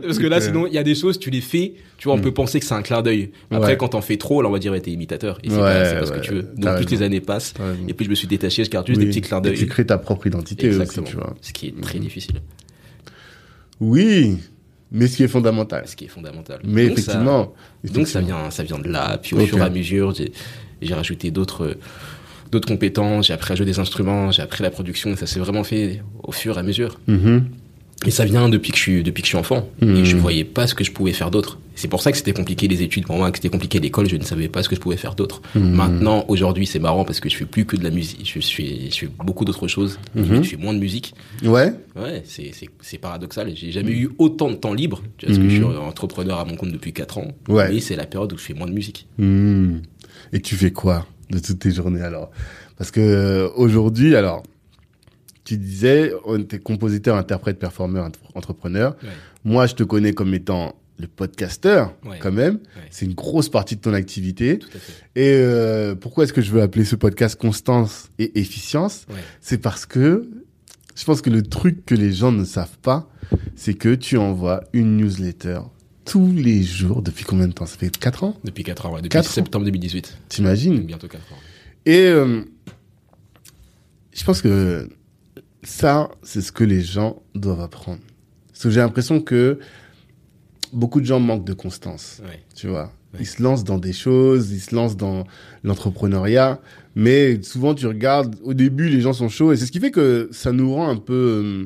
Parce 0.00 0.18
que 0.18 0.26
là, 0.26 0.40
sinon, 0.40 0.66
il 0.66 0.72
y 0.72 0.78
a 0.78 0.82
des 0.82 0.94
choses, 0.94 1.18
tu 1.18 1.30
les 1.30 1.40
fais, 1.40 1.74
tu 1.98 2.08
vois, 2.08 2.14
on 2.14 2.20
peut 2.20 2.32
penser 2.32 2.60
que 2.60 2.66
c'est 2.66 2.74
un 2.74 2.82
clin 2.82 3.02
d'œil. 3.02 3.30
Après, 3.50 3.72
Ouais. 3.72 3.76
quand 3.76 3.88
t'en 3.88 4.00
fais 4.00 4.16
trop, 4.16 4.40
là, 4.40 4.48
on 4.48 4.52
va 4.52 4.58
dire, 4.58 4.72
ouais, 4.72 4.80
t'es 4.80 4.90
imitateur. 4.90 5.38
Et 5.42 5.50
c'est 5.50 5.56
Ouais, 5.56 5.60
pas, 5.60 5.84
c'est 5.84 5.98
pas 5.98 6.06
ce 6.06 6.12
ouais, 6.12 6.18
que 6.20 6.24
tu 6.24 6.32
veux. 6.32 6.42
Donc, 6.56 6.76
plus 6.76 6.90
les 6.90 7.02
années 7.02 7.20
passent, 7.20 7.52
et 7.88 7.92
plus 7.94 8.04
je 8.06 8.10
me 8.10 8.14
suis 8.14 8.28
détaché, 8.28 8.64
je 8.64 8.70
garde 8.70 8.86
juste 8.86 8.98
Oui. 8.98 9.04
des 9.04 9.10
petits 9.10 9.20
clins 9.20 9.40
d'œil. 9.40 9.56
tu 9.56 9.66
crées 9.66 9.84
ta 9.86 9.98
propre 9.98 10.26
identité 10.28 10.66
Exactement. 10.68 11.04
aussi, 11.04 11.12
tu 11.12 11.18
vois. 11.18 11.34
Ce 11.42 11.52
qui 11.52 11.66
est 11.68 11.80
très 11.80 11.98
difficile. 11.98 12.36
Oui, 13.80 14.38
mais 14.96 15.06
ce 15.06 15.16
qui 15.16 15.22
est 15.24 15.28
fondamental. 15.28 15.82
Ce 15.86 15.94
qui 15.96 16.04
est 16.06 16.08
fondamental. 16.08 16.60
Mais 16.64 16.88
Donc, 16.88 16.98
ça- 16.98 17.02
effectivement. 17.12 17.38
Donc 17.42 17.54
ça 17.84 18.00
effectivement. 18.20 18.26
vient, 18.42 18.50
ça 18.50 18.62
vient 18.64 18.78
de 18.78 18.88
là. 18.88 19.18
Puis 19.22 19.34
au 19.36 19.40
fur 19.46 19.58
et 19.58 19.62
à 19.62 19.70
mesure, 19.70 20.12
j'ai 20.82 20.94
rajouté 20.94 21.30
d'autres 21.30 21.76
d'autres 22.50 22.68
compétences. 22.68 23.26
J'ai 23.26 23.32
appris 23.32 23.52
à 23.52 23.56
jouer 23.56 23.66
des 23.66 23.78
instruments. 23.78 24.30
J'ai 24.30 24.42
appris 24.42 24.62
la 24.62 24.70
production. 24.70 25.10
Et 25.10 25.16
ça 25.16 25.26
s'est 25.26 25.40
vraiment 25.40 25.64
fait 25.64 26.00
au 26.22 26.32
fur 26.32 26.56
et 26.56 26.60
à 26.60 26.62
mesure. 26.62 26.98
Mhm. 27.08 27.44
Et 28.04 28.10
ça 28.10 28.24
vient 28.26 28.48
depuis 28.50 28.72
que 28.72 28.76
je 28.76 28.82
suis 28.82 29.02
depuis 29.02 29.22
que 29.22 29.26
je 29.26 29.30
suis 29.30 29.38
enfant. 29.38 29.68
Et 29.80 30.04
je 30.04 30.16
voyais 30.16 30.44
pas 30.44 30.66
ce 30.66 30.74
que 30.74 30.84
je 30.84 30.92
pouvais 30.92 31.12
faire 31.14 31.30
d'autre. 31.30 31.58
C'est 31.74 31.88
pour 31.88 32.02
ça 32.02 32.10
que 32.10 32.16
c'était 32.18 32.32
compliqué 32.32 32.68
les 32.68 32.82
études 32.82 33.06
pour 33.06 33.16
moi, 33.16 33.30
que 33.30 33.38
c'était 33.38 33.48
compliqué 33.48 33.80
l'école. 33.80 34.08
Je 34.08 34.16
ne 34.16 34.22
savais 34.22 34.48
pas 34.48 34.62
ce 34.62 34.68
que 34.68 34.76
je 34.76 34.80
pouvais 34.80 34.96
faire 34.96 35.14
d'autre. 35.14 35.40
Mhm. 35.54 35.70
Maintenant, 35.74 36.24
aujourd'hui, 36.28 36.66
c'est 36.66 36.78
marrant 36.78 37.04
parce 37.04 37.20
que 37.20 37.28
je 37.28 37.36
fais 37.36 37.44
plus 37.46 37.64
que 37.64 37.76
de 37.76 37.84
la 37.84 37.90
musique. 37.90 38.30
Je 38.32 38.40
suis, 38.40 38.90
je 38.90 38.96
fais 38.98 39.08
beaucoup 39.24 39.44
d'autres 39.46 39.66
choses. 39.68 39.98
Mhm. 40.14 40.42
Je 40.42 40.48
fais 40.50 40.56
moins 40.56 40.74
de 40.74 40.78
musique. 40.78 41.14
Ouais. 41.42 41.72
Ouais, 41.96 42.22
c'est 42.26 42.50
c'est 42.52 42.68
c'est 42.82 42.98
paradoxal. 42.98 43.50
J'ai 43.56 43.72
jamais 43.72 43.92
eu 43.92 44.10
autant 44.18 44.50
de 44.50 44.56
temps 44.56 44.74
libre. 44.74 45.02
Tu 45.18 45.26
vois, 45.26 45.34
parce 45.34 45.38
que 45.44 45.50
je 45.50 45.54
suis 45.56 45.64
Mhm. 45.64 45.78
entrepreneur 45.78 46.38
à 46.38 46.44
mon 46.44 46.56
compte 46.56 46.72
depuis 46.72 46.92
4 46.92 47.18
ans. 47.18 47.28
Ouais. 47.48 47.70
Mais 47.72 47.80
c'est 47.80 47.96
la 47.96 48.06
période 48.06 48.32
où 48.32 48.36
je 48.38 48.42
fais 48.42 48.54
moins 48.54 48.66
de 48.68 48.72
musique. 48.72 49.06
Et 49.18 50.40
tu 50.40 50.54
fais 50.54 50.70
quoi 50.70 51.06
de 51.30 51.38
toutes 51.38 51.58
tes 51.60 51.70
journées 51.72 52.02
alors? 52.02 52.30
Parce 52.78 52.90
que 52.90 53.00
euh, 53.00 53.48
aujourd'hui, 53.56 54.14
alors, 54.16 54.42
tu 55.46 55.56
disais, 55.56 56.12
on 56.26 56.38
était 56.40 56.58
compositeur, 56.58 57.16
interprète, 57.16 57.58
performeur, 57.58 58.04
entre- 58.04 58.20
entrepreneur. 58.34 58.96
Ouais. 59.02 59.08
Moi, 59.44 59.66
je 59.66 59.74
te 59.74 59.82
connais 59.84 60.12
comme 60.12 60.34
étant 60.34 60.74
le 60.98 61.06
podcasteur, 61.06 61.94
Ouais. 62.04 62.18
quand 62.20 62.32
même. 62.32 62.54
Ouais. 62.54 62.82
C'est 62.90 63.06
une 63.06 63.14
grosse 63.14 63.48
partie 63.48 63.76
de 63.76 63.80
ton 63.80 63.92
activité. 63.94 64.58
Tout 64.58 64.68
à 64.74 64.78
fait. 64.78 64.92
Et 65.14 65.32
euh, 65.34 65.94
pourquoi 65.94 66.24
est-ce 66.24 66.32
que 66.32 66.40
je 66.42 66.50
veux 66.50 66.62
appeler 66.62 66.84
ce 66.84 66.96
podcast 66.96 67.36
Constance 67.38 68.10
et 68.18 68.38
Efficience? 68.40 69.06
C'est 69.40 69.58
parce 69.58 69.86
que 69.86 70.28
je 70.94 71.04
pense 71.04 71.20
que 71.22 71.30
le 71.30 71.42
truc 71.42 71.84
que 71.86 71.94
les 71.94 72.12
gens 72.12 72.32
ne 72.32 72.44
savent 72.44 72.78
pas, 72.82 73.08
c'est 73.54 73.74
que 73.74 73.94
tu 73.94 74.16
envoies 74.16 74.62
une 74.72 74.96
newsletter 74.96 75.60
tous 76.06 76.32
les 76.32 76.62
jours. 76.62 77.02
Depuis 77.02 77.24
combien 77.24 77.46
de 77.48 77.52
temps? 77.52 77.66
Ça 77.66 77.76
fait 77.76 77.90
4 77.96 78.24
ans? 78.24 78.36
Depuis 78.44 78.64
4 78.64 78.86
ans, 78.86 78.90
ouais. 78.94 79.00
Depuis 79.02 79.10
Quatre 79.10 79.28
ans. 79.28 79.32
septembre 79.34 79.64
2018. 79.66 80.16
T'imagines? 80.28 80.80
Bientôt 80.80 81.08
4 81.08 81.20
ans. 81.32 81.36
Et 81.84 82.06
euh, 82.06 82.42
je 84.12 84.24
pense 84.24 84.40
que 84.40 84.88
ça, 85.66 86.10
c'est 86.22 86.40
ce 86.40 86.52
que 86.52 86.64
les 86.64 86.80
gens 86.82 87.22
doivent 87.34 87.60
apprendre. 87.60 88.00
Parce 88.48 88.62
que 88.64 88.70
j'ai 88.70 88.80
l'impression 88.80 89.20
que 89.20 89.58
beaucoup 90.72 91.00
de 91.00 91.06
gens 91.06 91.20
manquent 91.20 91.44
de 91.46 91.52
constance, 91.52 92.20
Ouais. 92.24 92.40
tu 92.54 92.68
vois. 92.68 92.92
Ouais. 93.14 93.20
Ils 93.20 93.26
se 93.26 93.42
lancent 93.42 93.64
dans 93.64 93.78
des 93.78 93.92
choses, 93.92 94.50
ils 94.52 94.60
se 94.60 94.74
lancent 94.74 94.96
dans 94.96 95.24
l'entrepreneuriat, 95.64 96.60
mais 96.94 97.42
souvent 97.42 97.74
tu 97.74 97.86
regardes, 97.86 98.36
au 98.42 98.54
début 98.54 98.88
les 98.88 99.00
gens 99.00 99.12
sont 99.12 99.28
chauds, 99.28 99.52
et 99.52 99.56
c'est 99.56 99.66
ce 99.66 99.72
qui 99.72 99.80
fait 99.80 99.90
que 99.90 100.28
ça 100.32 100.52
nous 100.52 100.72
rend 100.74 100.88
un 100.88 100.96
peu 100.96 101.14
euh, 101.44 101.64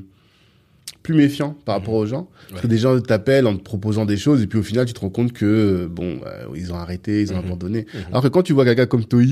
plus 1.03 1.15
méfiants 1.15 1.57
par 1.65 1.77
rapport 1.77 1.95
aux 1.95 2.07
gens. 2.07 2.29
Parce 2.51 2.63
que 2.63 2.67
des 2.67 2.79
gens 2.79 2.99
t'appellent 3.01 3.47
en 3.47 3.57
te 3.57 3.63
proposant 3.63 4.05
des 4.05 4.17
choses, 4.17 4.43
et 4.43 4.47
puis 4.47 4.59
au 4.59 4.63
final 4.63 4.87
tu 4.87 4.93
te 4.93 5.01
rends 5.01 5.11
compte 5.11 5.33
que, 5.33 5.45
euh, 5.47 5.89
bon, 5.89 6.19
bah, 6.19 6.35
ils 6.55 6.73
ont 6.73 6.77
arrêté, 6.77 7.23
ils 7.23 7.33
ont 7.33 7.39
Mhm. 7.39 7.45
abandonné. 7.47 7.87
Mhm. 7.95 8.01
Alors 8.11 8.23
que 8.23 8.29
quand 8.29 8.43
tu 8.43 8.53
vois 8.53 8.65
quelqu'un 8.65 8.87
comme 8.87 9.05
Toi, 9.05 9.23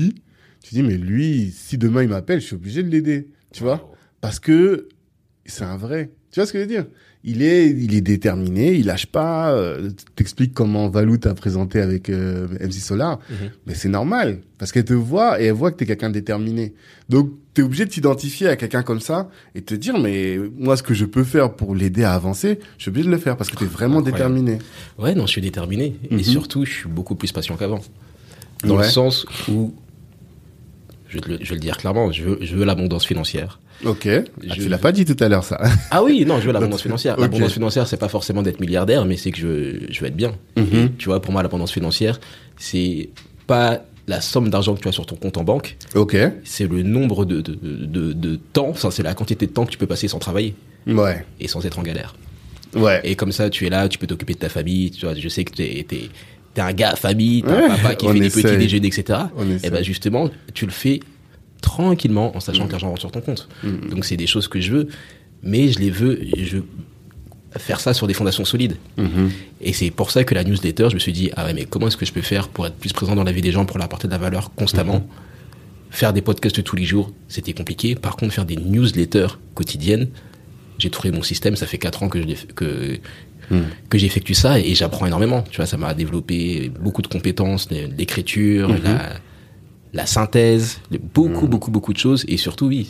tu 0.61 0.73
dis, 0.75 0.83
mais 0.83 0.97
lui, 0.97 1.53
si 1.55 1.77
demain 1.77 2.03
il 2.03 2.09
m'appelle, 2.09 2.41
je 2.41 2.45
suis 2.47 2.55
obligé 2.55 2.83
de 2.83 2.89
l'aider. 2.89 3.29
Tu 3.53 3.63
vois. 3.63 3.91
Parce 4.21 4.39
que 4.39 4.87
c'est 5.45 5.63
un 5.63 5.77
vrai. 5.77 6.11
Tu 6.31 6.39
vois 6.39 6.45
ce 6.45 6.53
que 6.53 6.59
je 6.59 6.63
veux 6.63 6.69
dire? 6.69 6.85
Il 7.25 7.41
est, 7.41 7.67
il 7.69 7.95
est 7.95 8.01
déterminé, 8.01 8.75
il 8.75 8.85
lâche 8.85 9.07
pas. 9.07 9.51
Euh, 9.51 9.89
T'expliques 10.15 10.53
comment 10.53 10.87
Valou 10.89 11.17
t'a 11.17 11.33
présenté 11.33 11.81
avec 11.81 12.09
euh, 12.09 12.47
MC 12.61 12.73
Solar. 12.75 13.19
Mhm. 13.29 13.35
Mais 13.65 13.75
c'est 13.75 13.89
normal. 13.89 14.39
Parce 14.57 14.71
qu'elle 14.71 14.85
te 14.85 14.93
voit 14.93 15.41
et 15.41 15.45
elle 15.45 15.53
voit 15.53 15.71
que 15.71 15.77
t'es 15.77 15.85
quelqu'un 15.85 16.07
de 16.09 16.13
déterminé. 16.13 16.73
Donc, 17.09 17.31
t'es 17.53 17.61
obligé 17.61 17.83
de 17.83 17.89
t'identifier 17.89 18.47
à 18.47 18.55
quelqu'un 18.55 18.83
comme 18.83 19.01
ça 19.01 19.29
et 19.53 19.61
te 19.61 19.73
dire, 19.75 19.97
mais 19.99 20.37
moi, 20.57 20.77
ce 20.77 20.83
que 20.83 20.93
je 20.93 21.03
peux 21.03 21.25
faire 21.25 21.53
pour 21.55 21.75
l'aider 21.75 22.03
à 22.05 22.13
avancer, 22.13 22.59
je 22.77 22.83
suis 22.83 22.89
obligé 22.89 23.07
de 23.07 23.11
le 23.11 23.17
faire 23.19 23.35
parce 23.35 23.49
que 23.49 23.57
t'es 23.57 23.65
vraiment 23.65 24.01
déterminé. 24.01 24.59
Ouais, 24.97 25.13
non, 25.13 25.25
je 25.25 25.31
suis 25.31 25.41
déterminé. 25.41 25.97
Mhm. 26.11 26.19
Et 26.19 26.23
surtout, 26.23 26.63
je 26.63 26.71
suis 26.71 26.89
beaucoup 26.89 27.15
plus 27.15 27.33
patient 27.33 27.57
qu'avant. 27.57 27.81
Dans 28.63 28.77
Ouais. 28.77 28.83
le 28.85 28.89
sens 28.89 29.25
où, 29.49 29.73
je 31.09 31.17
vais, 31.19 31.27
le, 31.27 31.37
je 31.41 31.49
vais 31.49 31.55
le 31.55 31.59
dire 31.61 31.77
clairement, 31.77 32.11
je 32.11 32.23
veux, 32.23 32.37
je 32.41 32.55
veux 32.55 32.63
l'abondance 32.65 33.05
financière. 33.05 33.59
Ok. 33.85 34.07
Ah, 34.07 34.53
tu 34.53 34.67
l'as 34.69 34.77
pas 34.77 34.91
dit 34.91 35.05
tout 35.05 35.15
à 35.23 35.27
l'heure, 35.29 35.43
ça. 35.43 35.59
Ah 35.91 36.03
oui, 36.03 36.25
non, 36.25 36.39
je 36.39 36.45
veux 36.47 36.53
l'abondance 36.53 36.81
financière. 36.87 37.17
L'abondance 37.17 37.53
financière, 37.53 37.87
c'est 37.87 37.97
pas 37.97 38.09
forcément 38.09 38.41
d'être 38.41 38.59
milliardaire, 38.59 39.05
mais 39.05 39.17
c'est 39.17 39.31
que 39.31 39.37
je 39.39 39.47
veux, 39.47 39.79
je 39.89 39.99
veux 40.01 40.07
être 40.07 40.15
bien. 40.15 40.33
Mhm. 40.57 40.65
Et 40.73 40.91
tu 40.97 41.05
vois, 41.09 41.21
pour 41.21 41.31
moi, 41.33 41.41
l'abondance 41.43 41.71
financière, 41.71 42.19
c'est 42.57 43.09
pas 43.47 43.81
la 44.07 44.21
somme 44.21 44.49
d'argent 44.49 44.75
que 44.75 44.81
tu 44.81 44.87
as 44.87 44.91
sur 44.91 45.05
ton 45.05 45.15
compte 45.15 45.37
en 45.37 45.43
banque, 45.43 45.77
ok. 45.93 46.17
c'est 46.43 46.67
le 46.67 46.81
nombre 46.81 47.25
de, 47.25 47.41
de, 47.41 47.53
de, 47.61 48.11
de 48.13 48.35
temps, 48.53 48.73
c'est 48.73 49.03
la 49.03 49.13
quantité 49.13 49.45
de 49.45 49.51
temps 49.51 49.65
que 49.65 49.71
tu 49.71 49.77
peux 49.77 49.85
passer 49.85 50.07
sans 50.07 50.17
travailler 50.19 50.55
Ouais. 50.87 51.23
et 51.39 51.47
sans 51.47 51.63
être 51.65 51.77
en 51.77 51.83
galère. 51.83 52.15
Ouais. 52.75 53.01
Et 53.03 53.15
comme 53.15 53.31
ça, 53.31 53.49
tu 53.51 53.65
es 53.67 53.69
là, 53.69 53.87
tu 53.87 53.97
peux 53.99 54.07
t'occuper 54.07 54.33
de 54.33 54.39
ta 54.39 54.49
famille. 54.49 54.91
Tu 54.91 55.05
vois, 55.05 55.15
je 55.15 55.27
sais 55.29 55.43
que 55.43 55.53
t'es 55.53 55.85
t'es 55.87 56.09
t'es 56.59 56.65
un 56.71 56.73
gars 56.73 56.95
famille, 56.95 57.41
t'as 57.43 57.55
Ouais, 57.55 57.63
un 57.65 57.75
papa 57.75 57.95
qui 57.95 58.07
fait 58.07 58.19
des 58.19 58.29
petits 58.29 58.57
déjeuners, 58.57 58.87
etc. 58.87 59.19
Et 59.39 59.53
essaie. 59.55 59.69
ben 59.69 59.83
justement, 59.83 60.29
tu 60.53 60.65
le 60.65 60.71
fais 60.71 60.99
tranquillement 61.61 62.35
en 62.35 62.39
sachant 62.39 62.63
Mm. 62.63 62.67
que 62.67 62.71
l'argent 62.71 62.87
rentre 62.89 62.99
sur 63.01 63.11
ton 63.11 63.21
compte. 63.21 63.47
Mm. 63.63 63.89
Donc 63.89 64.05
c'est 64.05 64.17
des 64.17 64.27
choses 64.27 64.47
que 64.47 64.59
je 64.59 64.71
veux, 64.71 64.87
mais 65.43 65.69
je 65.69 65.79
les 65.79 65.89
veux, 65.89 66.19
je 66.37 66.57
veux 66.57 66.65
faire 67.57 67.79
ça 67.79 67.93
sur 67.93 68.07
des 68.07 68.13
fondations 68.13 68.45
solides. 68.45 68.75
Mhm. 68.97 69.31
Et 69.61 69.73
c'est 69.73 69.89
pour 69.89 70.11
ça 70.11 70.23
que 70.23 70.35
la 70.35 70.43
newsletter, 70.43 70.87
je 70.89 70.93
me 70.95 70.99
suis 70.99 71.13
dit, 71.13 71.31
ah 71.35 71.45
ouais, 71.45 71.53
mais 71.53 71.65
comment 71.65 71.87
est-ce 71.87 71.97
que 71.97 72.05
je 72.05 72.13
peux 72.13 72.21
faire 72.21 72.47
pour 72.47 72.67
être 72.67 72.75
plus 72.75 72.93
présent 72.93 73.15
dans 73.15 73.23
la 73.23 73.31
vie 73.31 73.41
des 73.41 73.51
gens, 73.51 73.65
pour 73.65 73.77
leur 73.79 73.85
apporter 73.85 74.07
de 74.07 74.11
la 74.13 74.19
valeur 74.19 74.51
constamment 74.53 75.07
Faire 75.89 76.13
des 76.13 76.21
podcasts 76.21 76.63
tous 76.63 76.75
les 76.75 76.85
jours, 76.85 77.11
c'était 77.27 77.53
compliqué. 77.53 77.95
Par 77.95 78.15
contre, 78.17 78.33
faire 78.35 78.45
des 78.45 78.55
newsletters 78.57 79.39
quotidiennes, 79.55 80.09
j'ai 80.77 80.91
trouvé 80.91 81.09
mon 81.11 81.23
système. 81.23 81.55
Ça 81.55 81.65
fait 81.65 81.79
quatre 81.79 82.03
ans 82.03 82.09
que 82.09 82.21
je 82.21 82.35
que 82.53 82.99
Mm. 83.51 83.57
que 83.89 83.97
j'effectue 83.97 84.33
ça 84.33 84.59
et 84.59 84.75
j'apprends 84.75 85.05
énormément. 85.05 85.43
Tu 85.49 85.57
vois, 85.57 85.65
ça 85.65 85.77
m'a 85.77 85.93
développé 85.93 86.71
beaucoup 86.81 87.01
de 87.01 87.07
compétences, 87.07 87.69
l'écriture, 87.71 88.69
Mhm. 88.69 88.79
la 88.83 88.99
la 89.91 90.05
synthèse, 90.05 90.81
beaucoup, 91.15 91.47
beaucoup, 91.47 91.71
beaucoup 91.71 91.93
de 91.93 91.97
choses. 91.97 92.23
Et 92.27 92.37
surtout, 92.37 92.67
oui, 92.67 92.87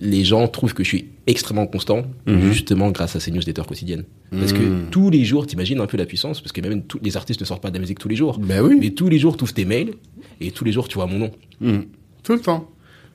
les 0.00 0.24
gens 0.24 0.46
trouvent 0.46 0.74
que 0.74 0.84
je 0.84 0.88
suis 0.88 1.06
extrêmement 1.26 1.66
constant, 1.66 2.02
justement 2.26 2.90
grâce 2.90 3.16
à 3.16 3.20
ces 3.20 3.30
newsletters 3.30 3.62
quotidiennes. 3.66 4.04
Parce 4.30 4.52
que 4.52 4.90
tous 4.90 5.08
les 5.08 5.24
jours, 5.24 5.46
t'imagines 5.46 5.80
un 5.80 5.86
peu 5.86 5.96
la 5.96 6.04
puissance, 6.04 6.42
parce 6.42 6.52
que 6.52 6.60
même 6.60 6.82
tous 6.82 6.98
les 7.02 7.16
artistes 7.16 7.40
ne 7.40 7.46
sortent 7.46 7.62
pas 7.62 7.70
de 7.70 7.74
la 7.76 7.80
musique 7.80 7.98
tous 7.98 8.08
les 8.08 8.16
jours. 8.16 8.38
Ben 8.38 8.60
oui. 8.60 8.76
Mais 8.78 8.90
tous 8.90 9.08
les 9.08 9.18
jours, 9.18 9.38
tu 9.38 9.44
ouvres 9.44 9.54
tes 9.54 9.64
mails, 9.64 9.92
et 10.42 10.50
tous 10.50 10.64
les 10.64 10.72
jours, 10.72 10.86
tu 10.86 10.96
vois 10.96 11.06
mon 11.06 11.18
nom. 11.18 11.30
Tout 12.22 12.34
le 12.34 12.40
temps. 12.40 12.68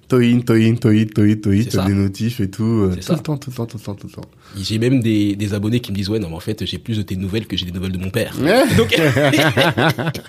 Toin, 0.08 0.40
toin, 0.40 0.76
toin, 0.76 1.06
toin, 1.06 1.36
toin, 1.36 1.86
des 1.86 1.94
notifs 1.94 2.40
et 2.40 2.50
tout. 2.50 2.64
euh, 2.64 2.96
tout 2.96 3.02
ça. 3.02 3.14
le 3.14 3.20
temps, 3.20 3.38
tout 3.38 3.50
le 3.50 3.56
temps, 3.58 3.66
tout 3.66 3.78
le 3.78 3.84
temps, 3.84 3.96
tout 3.96 4.08
le 4.08 4.14
temps. 4.14 4.22
J'ai 4.58 4.80
même 4.80 5.02
des, 5.02 5.36
des 5.36 5.54
abonnés 5.54 5.82
qui 5.82 5.92
me 5.92 5.98
disent, 5.98 6.10
ouais, 6.10 6.20
non, 6.20 6.30
mais 6.30 6.36
en 6.36 6.40
fait, 6.40 6.66
j'ai 6.66 6.78
plus 6.78 6.96
de 6.98 7.02
tes 7.02 7.18
nouvelles 7.18 7.46
que 7.46 7.58
j'ai 7.58 7.66
des 7.66 7.74
nouvelles 7.74 7.92
de 7.92 7.98
mon 7.98 8.10
père. 8.10 8.34
Donc, 8.78 8.96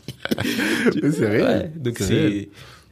c'est. 0.93 1.43
Ouais, 1.43 1.71
donc 1.77 1.97
C'est 1.99 2.49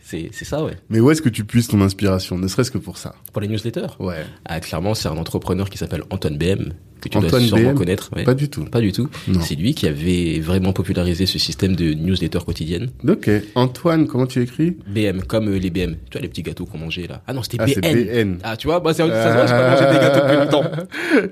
c'est 0.09 0.45
ça, 0.45 0.65
ouais. 0.65 0.75
Mais 0.89 1.01
où 1.01 1.11
est-ce 1.11 1.21
que 1.23 1.29
tu 1.29 1.45
puisses 1.45 1.69
ton 1.69 1.81
inspiration, 1.81 2.39
ne 2.39 2.47
serait-ce 2.49 2.71
que 2.71 2.79
pour 2.79 2.97
ça? 2.99 3.15
Pour 3.33 3.41
les 3.43 3.49
newsletters? 3.49 3.87
Ouais. 3.99 4.25
Ah, 4.45 4.61
clairement, 4.61 4.95
c'est 4.95 5.09
un 5.09 5.17
entrepreneur 5.17 5.69
qui 5.69 5.79
s'appelle 5.79 6.03
Antoine 6.11 6.39
BM, 6.39 6.73
que 7.01 7.09
tu 7.09 7.19
dois 7.19 7.41
sûrement 7.41 7.71
BM? 7.71 7.75
connaître. 7.77 8.11
ouais. 8.15 8.23
Pas 8.25 8.35
du 8.35 8.49
tout. 8.49 8.65
Pas 8.65 8.81
du 8.81 8.93
tout. 8.93 9.09
C'est 9.41 9.55
lui 9.57 9.75
qui 9.75 9.87
avait 9.89 10.39
vraiment 10.41 10.73
popularisé 10.73 11.27
ce 11.27 11.39
système 11.39 11.75
de 11.77 11.93
newsletter 11.93 12.39
quotidienne. 12.47 12.91
Ok. 13.09 13.29
Antoine, 13.57 14.07
comment 14.07 14.27
tu 14.27 14.41
écris? 14.43 14.77
BM, 14.89 15.23
comme 15.23 15.49
euh, 15.49 15.59
les 15.59 15.71
BM. 15.71 15.97
Tu 16.11 16.13
vois, 16.19 16.21
les 16.23 16.29
petits 16.29 16.43
gâteaux 16.43 16.67
qu'on 16.67 16.79
mangeait 16.79 17.07
là. 17.09 17.23
Ah 17.27 17.33
non, 17.33 17.43
c'était 17.43 17.59
Ah, 17.61 17.67
BN. 17.67 18.05
BN. 18.05 18.39
Ah, 18.45 18.57
tu 18.57 18.69
vois, 18.69 18.79
bah, 18.81 18.93
c'est, 18.95 19.07
ça 19.07 19.29
se 19.29 19.35
voit, 19.35 19.47
j'ai 19.47 19.53
pas 19.53 19.71
mangé 19.71 19.93
des 19.93 20.01
gâteaux 20.05 20.27
depuis 20.27 20.37
longtemps. 20.37 20.71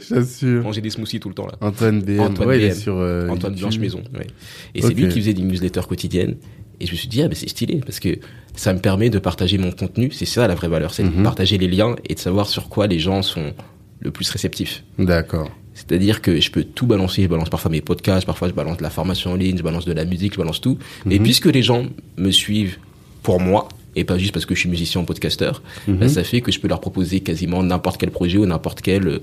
J'assure. 0.08 0.62
Manger 0.62 0.80
des 0.80 0.90
smoothies 0.90 1.20
tout 1.20 1.28
le 1.28 1.34
temps 1.34 1.46
là. 1.46 1.54
Antoine 1.60 2.02
BM. 2.02 2.20
Antoine 2.20 2.48
ouais, 2.48 2.58
il 2.58 2.64
est 2.64 2.68
BM. 2.70 2.74
sur 2.78 2.96
euh, 2.98 3.28
Antoine 3.28 3.52
YouTube. 3.52 3.60
Blanche 3.68 3.78
Maison. 3.78 4.02
Ouais. 4.14 4.26
Et 4.74 4.82
Ok. 4.82 4.88
c'est 4.88 4.94
lui 4.94 5.08
qui 5.08 5.20
faisait 5.20 5.34
des 5.34 5.42
newsletters 5.42 5.87
quotidiennes. 5.88 6.37
Et 6.80 6.87
je 6.87 6.92
me 6.92 6.96
suis 6.96 7.08
dit, 7.08 7.22
ah, 7.22 7.28
mais 7.28 7.34
c'est 7.34 7.48
stylé, 7.48 7.80
parce 7.84 8.00
que 8.00 8.18
ça 8.56 8.72
me 8.72 8.78
permet 8.78 9.10
de 9.10 9.18
partager 9.18 9.58
mon 9.58 9.70
contenu. 9.72 10.10
C'est 10.12 10.26
ça 10.26 10.46
la 10.46 10.54
vraie 10.54 10.68
valeur, 10.68 10.94
c'est 10.94 11.02
Mhm. 11.04 11.18
de 11.18 11.22
partager 11.22 11.58
les 11.58 11.68
liens 11.68 11.96
et 12.08 12.14
de 12.14 12.18
savoir 12.18 12.48
sur 12.48 12.68
quoi 12.68 12.87
les 12.87 12.98
gens 12.98 13.22
sont 13.22 13.52
le 14.00 14.10
plus 14.10 14.28
réceptifs. 14.30 14.84
D'accord. 14.98 15.50
C'est-à-dire 15.74 16.22
que 16.22 16.40
je 16.40 16.50
peux 16.52 16.62
tout 16.62 16.87
balancer. 16.87 17.22
Je 17.22 17.28
balance 17.28 17.48
parfois 17.50 17.70
mes 17.70 17.80
podcasts, 17.80 18.26
parfois 18.26 18.48
je 18.48 18.54
balance 18.54 18.76
de 18.76 18.82
la 18.82 18.90
formation 18.90 19.32
en 19.32 19.34
ligne, 19.34 19.56
je 19.58 19.62
balance 19.62 19.84
de 19.87 19.92
la 19.92 20.04
musique, 20.04 20.34
je 20.34 20.38
balance 20.38 20.60
tout. 20.60 20.78
Et 21.10 21.18
puisque 21.18 21.46
les 21.46 21.62
gens 21.62 21.87
me 22.16 22.30
suivent 22.30 22.76
pour 23.24 23.40
moi, 23.40 23.68
et 23.96 24.04
pas 24.04 24.18
juste 24.18 24.32
parce 24.32 24.46
que 24.46 24.54
je 24.54 24.60
suis 24.60 24.68
musicien 24.68 25.00
ou 25.00 25.04
podcasteur, 25.04 25.62
Mhm. 25.88 25.96
bah, 25.96 26.08
ça 26.08 26.22
fait 26.22 26.40
que 26.42 26.52
je 26.52 26.60
peux 26.60 26.68
leur 26.68 26.80
proposer 26.80 27.20
quasiment 27.20 27.62
n'importe 27.64 27.98
quel 28.00 28.10
projet 28.12 28.38
ou 28.38 28.46
n'importe 28.46 28.82
quelle 28.82 29.08
euh, 29.08 29.20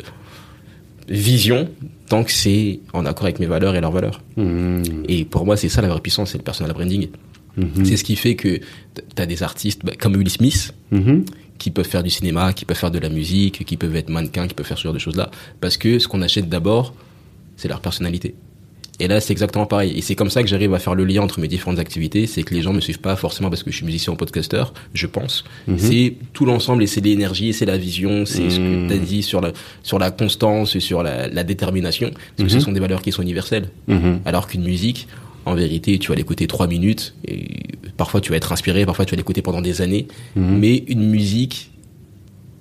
vision, 1.08 1.70
tant 2.08 2.24
que 2.24 2.32
c'est 2.32 2.80
en 2.94 3.06
accord 3.06 3.26
avec 3.26 3.40
mes 3.40 3.46
valeurs 3.46 3.76
et 3.76 3.82
leurs 3.82 3.92
valeurs. 3.92 4.22
Mhm. 4.38 4.84
Et 5.08 5.26
pour 5.26 5.46
moi, 5.46 5.58
c'est 5.58 5.70
ça 5.70 5.82
la 5.82 5.88
vraie 5.90 6.00
puissance, 6.02 6.32
c'est 6.32 6.38
le 6.38 6.44
personal 6.44 6.74
branding. 6.74 7.08
Mhm. 7.58 7.86
C'est 7.86 7.98
ce 7.98 8.04
qui 8.04 8.16
fait 8.16 8.36
que 8.36 8.58
tu 8.58 9.22
as 9.22 9.26
des 9.26 9.44
artistes 9.44 9.82
bah, 9.84 9.94
comme 10.00 10.16
Will 10.16 10.30
Smith, 10.30 10.74
Mhm. 10.92 11.26
qui 11.58 11.70
peuvent 11.72 11.88
faire 11.88 12.04
du 12.04 12.10
cinéma, 12.10 12.54
qui 12.54 12.66
peuvent 12.66 12.78
faire 12.78 12.92
de 12.92 13.00
la 13.00 13.10
musique, 13.10 13.66
qui 13.66 13.78
peuvent 13.78 13.96
être 13.96 14.10
mannequins, 14.10 14.48
qui 14.48 14.54
peuvent 14.56 14.66
faire 14.66 14.78
ce 14.78 14.84
genre 14.84 14.94
de 14.94 15.00
choses-là. 15.00 15.30
Parce 15.60 15.78
que 15.78 16.00
ce 16.00 16.08
qu'on 16.08 16.22
achète 16.22 16.50
d'abord, 16.50 16.94
c'est 17.58 17.68
leur 17.68 17.82
personnalité. 17.82 18.34
Et 19.00 19.08
là, 19.08 19.20
c'est 19.20 19.32
exactement 19.34 19.66
pareil. 19.66 19.94
Et 19.98 20.02
c'est 20.02 20.14
comme 20.16 20.30
ça 20.30 20.44
que 20.44 20.48
j'arrive 20.50 20.74
à 20.76 20.80
faire 20.80 20.94
le 20.94 21.06
lien 21.06 21.22
entre 21.24 21.40
mes 21.40 21.48
différentes 21.48 21.80
activités. 21.80 22.28
C'est 22.28 22.44
que 22.44 22.54
les 22.54 22.62
gens 22.62 22.72
me 22.72 22.82
suivent 22.82 23.00
pas 23.00 23.16
forcément 23.16 23.50
parce 23.50 23.64
que 23.64 23.72
je 23.72 23.78
suis 23.78 23.86
musicien 23.86 24.14
ou 24.14 24.16
podcasteur, 24.16 24.74
je 24.94 25.08
pense. 25.08 25.44
C'est 25.78 26.16
tout 26.34 26.46
l'ensemble 26.46 26.84
et 26.84 26.88
c'est 26.88 27.02
l'énergie, 27.02 27.52
c'est 27.54 27.66
la 27.66 27.78
vision, 27.78 28.26
c'est 28.28 28.50
ce 28.52 28.58
que 28.58 28.62
Mhm. 28.84 28.88
tu 28.90 28.94
as 28.94 28.98
dit 28.98 29.24
sur 29.24 29.42
la, 29.42 29.54
sur 29.82 29.98
la 29.98 30.12
constance 30.12 30.76
et 30.76 30.80
sur 30.80 31.02
la, 31.02 31.28
la 31.28 31.44
détermination. 31.44 32.12
Parce 32.38 32.48
que 32.54 32.60
ce 32.60 32.64
sont 32.64 32.72
des 32.74 32.80
valeurs 32.80 33.02
qui 33.02 33.12
sont 33.12 33.24
universelles. 33.24 33.70
Mhm. 33.88 34.20
Alors 34.26 34.48
qu'une 34.48 34.64
musique, 34.64 35.08
en 35.46 35.56
vérité, 35.56 35.98
tu 36.00 36.10
vas 36.10 36.16
l'écouter 36.16 36.48
trois 36.48 36.68
minutes 36.68 37.16
et 37.28 37.48
parfois 37.98 38.22
tu 38.22 38.30
vas 38.32 38.38
être 38.38 38.52
inspiré, 38.52 38.86
parfois 38.86 39.06
tu 39.06 39.12
vas 39.12 39.18
l'écouter 39.18 39.42
pendant 39.42 39.62
des 39.62 39.82
années. 39.82 40.08
Mhm. 40.36 40.58
Mais 40.60 40.78
une 40.88 41.10
musique, 41.10 41.72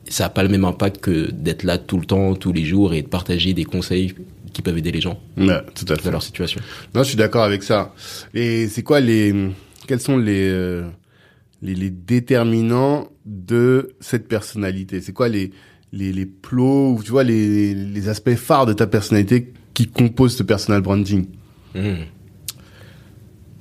ça 0.09 0.25
n'a 0.25 0.31
pas 0.31 0.43
le 0.43 0.49
même 0.49 0.64
impact 0.64 0.99
que 1.01 1.31
d'être 1.31 1.62
là 1.62 1.79
tout 1.79 1.99
le 1.99 2.07
temps, 2.07 2.35
tous 2.35 2.53
les 2.53 2.64
jours 2.64 2.95
et 2.95 3.03
de 3.03 3.09
partager 3.09 3.53
des 3.55 3.64
conseils 3.64 4.14
qui 4.53 4.62
peuvent 4.62 4.77
aider 4.79 4.90
les 4.93 5.01
gens 5.01 5.21
Ouais, 5.37 5.61
tout 5.75 5.85
à 5.93 5.97
fait. 5.97 6.05
dans 6.07 6.11
leur 6.12 6.23
situation. 6.23 6.61
Non, 6.95 7.03
je 7.03 7.09
suis 7.09 7.16
d'accord 7.16 7.45
avec 7.45 7.62
ça. 7.62 7.95
Et 8.35 8.66
c'est 8.69 8.83
quoi 8.83 8.99
les, 9.01 9.33
quels 9.87 10.01
sont 10.01 10.16
les, 10.19 10.49
euh, 10.49 10.88
les, 11.62 11.75
les 11.75 11.90
déterminants 11.90 13.09
de 13.27 13.95
cette 14.01 14.27
personnalité? 14.27 15.01
C'est 15.01 15.12
quoi 15.12 15.29
les, 15.29 15.53
les, 15.93 16.12
les 16.12 16.27
plots 16.27 16.95
ou 16.99 17.03
tu 17.05 17.11
vois 17.12 17.23
les, 17.25 17.75
les 17.75 18.09
aspects 18.09 18.35
phares 18.35 18.66
de 18.66 18.73
ta 18.73 18.87
personnalité 18.88 19.53
qui 19.75 19.87
composent 19.87 20.37
ce 20.37 20.43
personal 20.43 20.81
branding? 20.81 21.27
Mhm. 21.77 21.97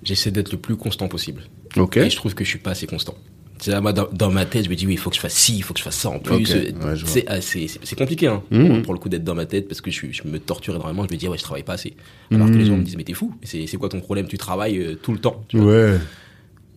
J'essaie 0.04 0.32
d'être 0.32 0.52
le 0.52 0.58
plus 0.58 0.76
constant 0.76 1.08
possible. 1.08 1.44
Ok. 1.78 1.98
Et 1.98 2.10
je 2.10 2.16
trouve 2.16 2.34
que 2.36 2.44
je 2.44 2.50
suis 2.50 2.60
pas 2.60 2.72
assez 2.72 2.88
constant. 2.88 3.16
C'est 3.62 3.72
là, 3.72 3.82
moi, 3.82 3.92
dans, 3.92 4.08
dans 4.14 4.32
ma 4.32 4.46
tête, 4.46 4.64
je 4.64 4.70
me 4.70 4.76
dis, 4.76 4.88
oui, 4.88 4.94
il 4.94 4.98
faut 4.98 5.10
que 5.10 5.18
je 5.18 5.22
fasse 5.22 5.34
ci, 5.34 5.58
il 5.58 5.64
faut 5.64 5.74
que 5.74 5.80
je 5.80 5.84
fasse 5.84 5.98
ça 5.98 6.10
en 6.10 6.20
plus. 6.20 6.36
Ouais, 6.54 6.74
c'est, 7.06 7.26
ah, 7.28 7.42
c'est, 7.42 7.68
c'est- 7.68 7.80
c'est 7.84 7.98
compliqué, 7.98 8.28
hein, 8.28 8.42
Mhm. 8.52 8.84
pour 8.84 8.94
le 8.94 9.00
coup, 9.00 9.10
d'être 9.10 9.26
dans 9.26 9.36
ma 9.36 9.46
tête, 9.46 9.68
parce 9.68 9.82
que 9.82 9.92
je, 9.92 10.06
me 10.26 10.40
torture 10.40 10.74
énormément. 10.76 11.06
Je 11.10 11.14
me 11.14 11.20
dis, 11.20 11.28
ouais, 11.28 11.38
je 11.38 11.44
travaille 11.44 11.64
pas 11.64 11.74
assez. 11.74 11.94
Alors 12.32 12.48
que 12.48 12.54
les 12.54 12.66
gens 12.66 12.78
me 12.78 12.84
disent, 12.84 12.96
mais 12.96 13.04
t'es 13.04 13.14
fou. 13.14 13.34
C'est, 13.44 13.68
c'est 13.68 13.76
quoi 13.76 13.90
ton 13.90 14.00
problème? 14.00 14.28
Tu 14.28 14.38
travailles 14.38 14.78
euh, 14.78 14.96
tout 14.96 15.12
le 15.12 15.20
temps. 15.20 15.44
tu 15.50 15.58
vois. 15.58 15.74
Ouais. 15.74 15.98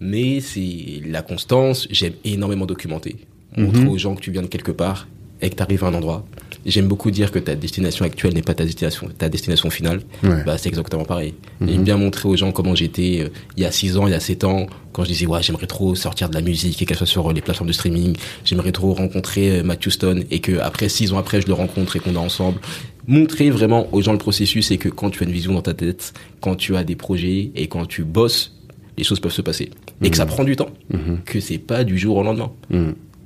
Mais 0.01 0.41
c'est 0.41 1.01
la 1.07 1.23
constance. 1.23 1.87
J'aime 1.91 2.15
énormément 2.25 2.67
documenter. 2.67 3.15
Montrer 3.57 3.83
Mhm. 3.83 3.89
aux 3.89 3.99
gens 3.99 4.15
que 4.17 4.21
tu 4.21 4.33
viens 4.33 4.43
de 4.43 4.47
quelque 4.49 4.73
part 4.73 5.07
et 5.41 5.51
que 5.51 5.55
tu 5.55 5.63
arrives 5.63 5.85
à 5.85 5.89
un 5.89 5.95
endroit. 5.95 6.27
J'aime 6.65 6.87
beaucoup 6.87 7.11
dire 7.11 7.33
que 7.33 7.39
ta 7.39 7.55
destination 7.55 8.05
actuelle 8.05 8.35
n'est 8.35 8.43
pas 8.43 8.55
ta 8.55 8.65
destination, 8.65 9.09
ta 9.19 9.29
destination 9.29 9.71
finale. 9.71 10.01
Ouais. 10.23 10.45
Bah, 10.45 10.57
c'est 10.59 10.69
exactement 10.69 11.05
pareil. 11.05 11.35
Mhm. 11.61 11.69
J'aime 11.69 11.85
bien 11.85 11.97
montrer 11.97 12.29
aux 12.29 12.37
gens 12.37 12.53
comment 12.53 12.75
j'étais 12.75 13.21
euh, 13.23 13.29
il 13.57 13.63
y 13.63 13.67
a 13.67 13.73
6 13.73 13.97
ans, 13.97 14.07
il 14.07 14.13
y 14.13 14.15
a 14.15 14.21
7 14.21 14.45
ans, 14.45 14.67
quand 14.93 15.03
je 15.05 15.09
disais, 15.09 15.27
ouais, 15.27 15.43
j'aimerais 15.43 15.67
trop 15.67 15.95
sortir 15.95 16.29
de 16.29 16.35
la 16.35 16.41
musique 16.41 16.81
et 16.81 16.87
qu'elle 16.87 16.97
soit 16.97 17.07
sur 17.07 17.29
euh, 17.29 17.33
les 17.33 17.41
plateformes 17.41 17.69
de 17.69 17.73
streaming. 17.73 18.17
J'aimerais 18.45 18.73
trop 18.73 18.93
rencontrer 18.95 19.59
euh, 19.59 19.63
Matt 19.65 19.85
Houston 19.85 20.25
et 20.31 20.39
que 20.39 20.59
après 20.61 20.89
6 20.89 21.13
ans 21.13 21.19
après, 21.19 21.41
je 21.41 21.49
le 21.49 21.55
rencontre 21.55 21.97
et 21.97 21.99
qu'on 21.99 22.15
est 22.15 22.17
ensemble. 22.17 22.61
Montrer 23.09 23.51
vraiment 23.51 23.89
aux 23.93 24.01
gens 24.01 24.13
le 24.13 24.19
processus 24.19 24.71
et 24.71 24.79
que 24.79 24.89
quand 24.89 25.11
tu 25.11 25.25
as 25.25 25.27
une 25.27 25.33
vision 25.33 25.55
dans 25.55 25.63
ta 25.63 25.75
tête, 25.75 26.13
quand 26.41 26.55
tu 26.55 26.77
as 26.77 26.85
des 26.85 26.95
projets 26.95 27.51
et 27.57 27.67
quand 27.67 27.87
tu 27.87 28.05
bosses, 28.05 28.57
les 28.97 29.03
choses 29.03 29.19
peuvent 29.19 29.33
se 29.33 29.43
passer. 29.43 29.71
Et 30.03 30.11
que 30.11 30.17
ça 30.17 30.27
prend 30.27 30.45
du 30.45 30.55
temps. 30.55 30.71
Mhm. 30.93 31.21
Que 31.25 31.41
c'est 31.41 31.59
pas 31.59 31.83
du 31.83 31.99
jour 31.99 32.17
au 32.17 32.23
lendemain. 32.23 32.53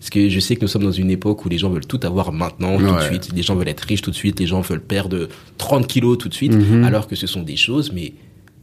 Parce 0.06 0.22
que 0.22 0.28
je 0.28 0.38
sais 0.38 0.54
que 0.54 0.60
nous 0.60 0.68
sommes 0.68 0.84
dans 0.84 0.92
une 0.92 1.10
époque 1.10 1.44
où 1.44 1.48
les 1.48 1.58
gens 1.58 1.68
veulent 1.68 1.84
tout 1.84 1.98
avoir 2.04 2.30
maintenant, 2.30 2.78
tout 2.78 2.94
de 2.94 3.00
suite. 3.00 3.32
Les 3.34 3.42
gens 3.42 3.56
veulent 3.56 3.66
être 3.66 3.80
riches 3.80 4.02
tout 4.02 4.12
de 4.12 4.14
suite. 4.14 4.38
Les 4.38 4.46
gens 4.46 4.60
veulent 4.60 4.80
perdre 4.80 5.28
30 5.58 5.88
kilos 5.88 6.16
tout 6.16 6.28
de 6.28 6.34
suite. 6.34 6.52
Mhm. 6.52 6.84
Alors 6.84 7.08
que 7.08 7.16
ce 7.16 7.26
sont 7.26 7.42
des 7.42 7.56
choses, 7.56 7.90
mais 7.92 8.12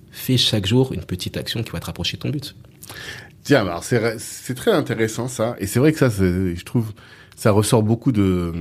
fais 0.10 0.38
chaque 0.38 0.66
jour 0.66 0.94
une 0.94 1.04
petite 1.04 1.36
action 1.36 1.62
qui 1.62 1.72
va 1.72 1.82
te 1.82 1.88
rapprocher 1.88 2.16
de 2.16 2.22
ton 2.22 2.30
but. 2.30 2.56
Tiens, 3.44 3.60
alors 3.60 3.84
c'est 3.84 4.56
très 4.56 4.72
intéressant 4.72 5.28
ça, 5.28 5.58
et 5.60 5.68
c'est 5.68 5.80
vrai 5.80 5.92
que 5.92 6.00
ça, 6.00 6.08
je 6.10 6.64
trouve, 6.64 6.94
ça 7.36 7.52
ressort 7.52 7.84
beaucoup 7.84 8.14
de 8.14 8.54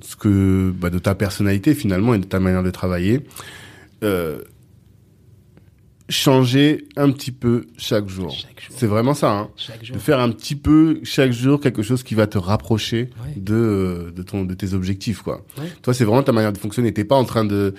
ce 0.00 0.16
que, 0.16 0.72
bah, 0.74 0.88
de 0.88 0.98
ta 0.98 1.14
personnalité 1.14 1.74
finalement 1.74 2.14
et 2.14 2.18
de 2.20 2.24
ta 2.24 2.40
manière 2.40 2.62
de 2.62 2.70
travailler. 2.70 3.20
Euh, 4.02 4.38
changer 6.10 6.84
un 6.96 7.10
petit 7.10 7.30
peu 7.32 7.66
chaque 7.78 8.08
jour. 8.08 8.36
C'est 8.68 8.86
vraiment 8.86 9.14
ça. 9.14 9.30
Hein. 9.32 9.48
Chaque 9.56 9.90
De 9.90 9.98
faire 9.98 10.18
un 10.20 10.30
petit 10.30 10.56
peu 10.56 11.00
chaque 11.04 11.32
jour 11.32 11.60
quelque 11.60 11.82
chose 11.82 12.02
qui 12.02 12.14
va 12.14 12.26
te 12.26 12.36
rapprocher 12.38 13.08
Ouais. 13.24 13.34
de 13.36 13.54
euh, 13.54 14.10
de 14.10 14.22
ton 14.22 14.44
de 14.44 14.54
tes 14.54 14.74
objectifs 14.74 15.22
quoi. 15.22 15.44
Ouais. 15.58 15.64
Toi, 15.82 15.94
c'est 15.94 16.04
vraiment 16.04 16.22
ta 16.22 16.32
manière 16.32 16.52
de 16.52 16.58
fonctionner. 16.58 16.92
T'es 16.92 17.04
pas 17.04 17.16
en 17.16 17.24
train 17.24 17.44
de 17.44 17.74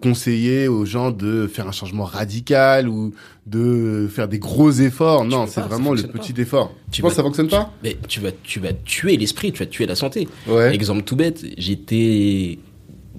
conseiller 0.00 0.68
aux 0.68 0.84
gens 0.84 1.10
de 1.10 1.48
faire 1.48 1.66
un 1.66 1.72
changement 1.72 2.04
radical 2.04 2.88
ou 2.88 3.12
de 3.46 4.08
faire 4.12 4.28
des 4.28 4.38
gros 4.38 4.70
efforts. 4.70 5.24
Non, 5.24 5.46
c'est 5.48 5.60
vraiment 5.60 5.92
le 5.92 6.02
petit 6.04 6.32
pas. 6.32 6.42
effort. 6.42 6.74
Tu 6.90 6.96
Tu 6.96 7.02
penses 7.02 7.12
que 7.12 7.16
ça 7.16 7.22
fonctionne 7.22 7.48
pas? 7.48 7.72
Mais 7.82 7.96
tu 8.06 8.20
vas, 8.20 8.30
tu 8.44 8.60
vas 8.60 8.72
tuer 8.72 9.16
l'esprit, 9.16 9.50
tu 9.52 9.58
vas 9.60 9.66
tuer 9.66 9.86
la 9.86 9.96
santé. 9.96 10.28
Ouais. 10.46 10.72
Exemple 10.74 11.02
tout 11.02 11.16
bête, 11.16 11.44
j'étais, 11.58 12.58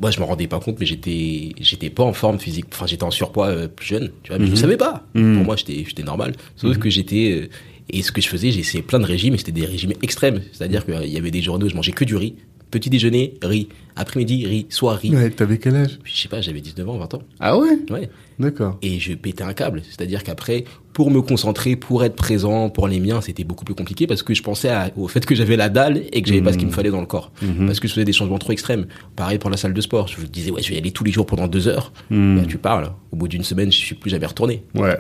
moi 0.02 0.12
je 0.12 0.20
me 0.20 0.26
rendais 0.26 0.48
pas 0.48 0.60
compte, 0.60 0.80
mais 0.80 0.86
j'étais, 0.86 1.54
j'étais 1.60 1.90
pas 1.90 2.04
en 2.04 2.14
forme 2.14 2.40
physique. 2.40 2.66
Enfin, 2.72 2.86
j'étais 2.88 3.04
en 3.04 3.12
surpoids 3.12 3.48
euh, 3.48 3.68
plus 3.68 3.86
jeune, 3.88 4.12
tu 4.24 4.30
vois, 4.30 4.40
mais 4.40 4.46
je 4.46 4.52
ne 4.52 4.56
Mhm. 4.56 4.62
savais 4.62 4.78
pas. 4.78 5.06
Mhm. 5.14 5.36
Pour 5.38 5.46
moi, 5.46 5.56
j'étais, 5.56 5.84
j'étais 5.88 6.04
normal. 6.04 6.34
Sauf 6.56 6.78
que 6.78 6.90
j'étais, 6.90 7.32
euh, 7.44 7.50
et 7.90 8.02
ce 8.04 8.12
que 8.12 8.22
je 8.22 8.28
faisais, 8.28 8.50
essayé 8.50 8.84
plein 8.84 9.00
de 9.00 9.06
régimes, 9.06 9.34
et 9.34 9.38
c'était 9.38 9.52
des 9.52 9.66
régimes 9.66 9.94
extrêmes. 10.04 10.42
C'est-à-dire 10.52 10.86
qu'il 10.86 11.08
y 11.12 11.18
avait 11.18 11.32
des 11.32 11.42
journées 11.42 11.66
où 11.66 11.70
je 11.70 11.76
mangeais 11.76 11.92
que 11.94 12.04
du 12.06 12.16
riz. 12.16 12.36
Petit 12.72 12.90
déjeuner, 12.90 13.36
riz. 13.42 13.70
Après-midi, 13.96 14.46
riz. 14.46 14.66
Soir, 14.70 14.98
riz. 14.98 15.16
Ouais, 15.16 15.30
t'avais 15.30 15.58
quel 15.58 15.76
âge? 15.76 16.00
Je 16.04 16.16
sais 16.16 16.28
pas, 16.28 16.42
j'avais 16.42 16.60
19 16.62 16.88
ans, 16.90 16.98
20 16.98 17.14
ans. 17.16 17.22
Ah 17.40 17.58
ouais? 17.58 17.80
Ouais. 17.90 18.10
D'accord. 18.40 18.78
Et 18.82 19.00
je 19.00 19.14
pétais 19.14 19.44
un 19.44 19.54
câble. 19.54 19.82
C'est-à-dire 19.84 20.24
qu'après, 20.24 20.66
pour 20.94 21.10
me 21.10 21.22
concentrer, 21.22 21.76
pour 21.76 22.04
être 22.04 22.16
présent, 22.16 22.70
pour 22.70 22.88
les 22.88 23.00
miens, 23.00 23.22
c'était 23.22 23.44
beaucoup 23.46 23.66
plus 23.66 23.74
compliqué 23.74 24.06
parce 24.06 24.22
que 24.22 24.34
je 24.34 24.44
pensais 24.44 24.70
à- 24.70 24.92
au 24.98 25.08
fait 25.08 25.26
que 25.26 25.34
j'avais 25.34 25.56
la 25.56 25.70
dalle 25.70 26.04
et 26.12 26.22
que 26.22 26.28
j'avais 26.28 26.42
pas 26.42 26.52
ce 26.54 26.58
qu'il 26.58 26.68
me 26.68 26.72
fallait 26.74 26.92
dans 26.92 27.00
le 27.00 27.08
corps. 27.08 27.32
Mhm. 27.42 27.66
Parce 27.66 27.80
que 27.80 27.88
je 27.88 27.94
faisais 27.94 28.06
des 28.06 28.14
changements 28.14 28.38
trop 28.38 28.52
extrêmes. 28.52 28.86
Pareil 29.16 29.40
pour 29.40 29.50
la 29.50 29.58
salle 29.58 29.74
de 29.74 29.82
sport. 29.82 30.08
Je 30.08 30.22
me 30.22 30.28
disais, 30.28 30.52
ouais, 30.52 30.62
je 30.62 30.70
vais 30.70 30.76
y 30.76 30.78
aller 30.78 30.92
tous 30.92 31.04
les 31.04 31.12
jours 31.12 31.26
pendant 31.26 31.48
deux 31.48 31.68
heures. 31.68 31.92
Mhm. 32.12 32.40
Bah, 32.40 32.46
tu 32.48 32.58
parles. 32.58 32.92
Au 33.12 33.16
bout 33.16 33.28
d'une 33.28 33.44
semaine, 33.44 33.72
je 33.72 33.78
suis 33.78 33.96
plus 33.96 34.12
jamais 34.12 34.26
retourné. 34.28 34.64
Ouais. 34.76 34.98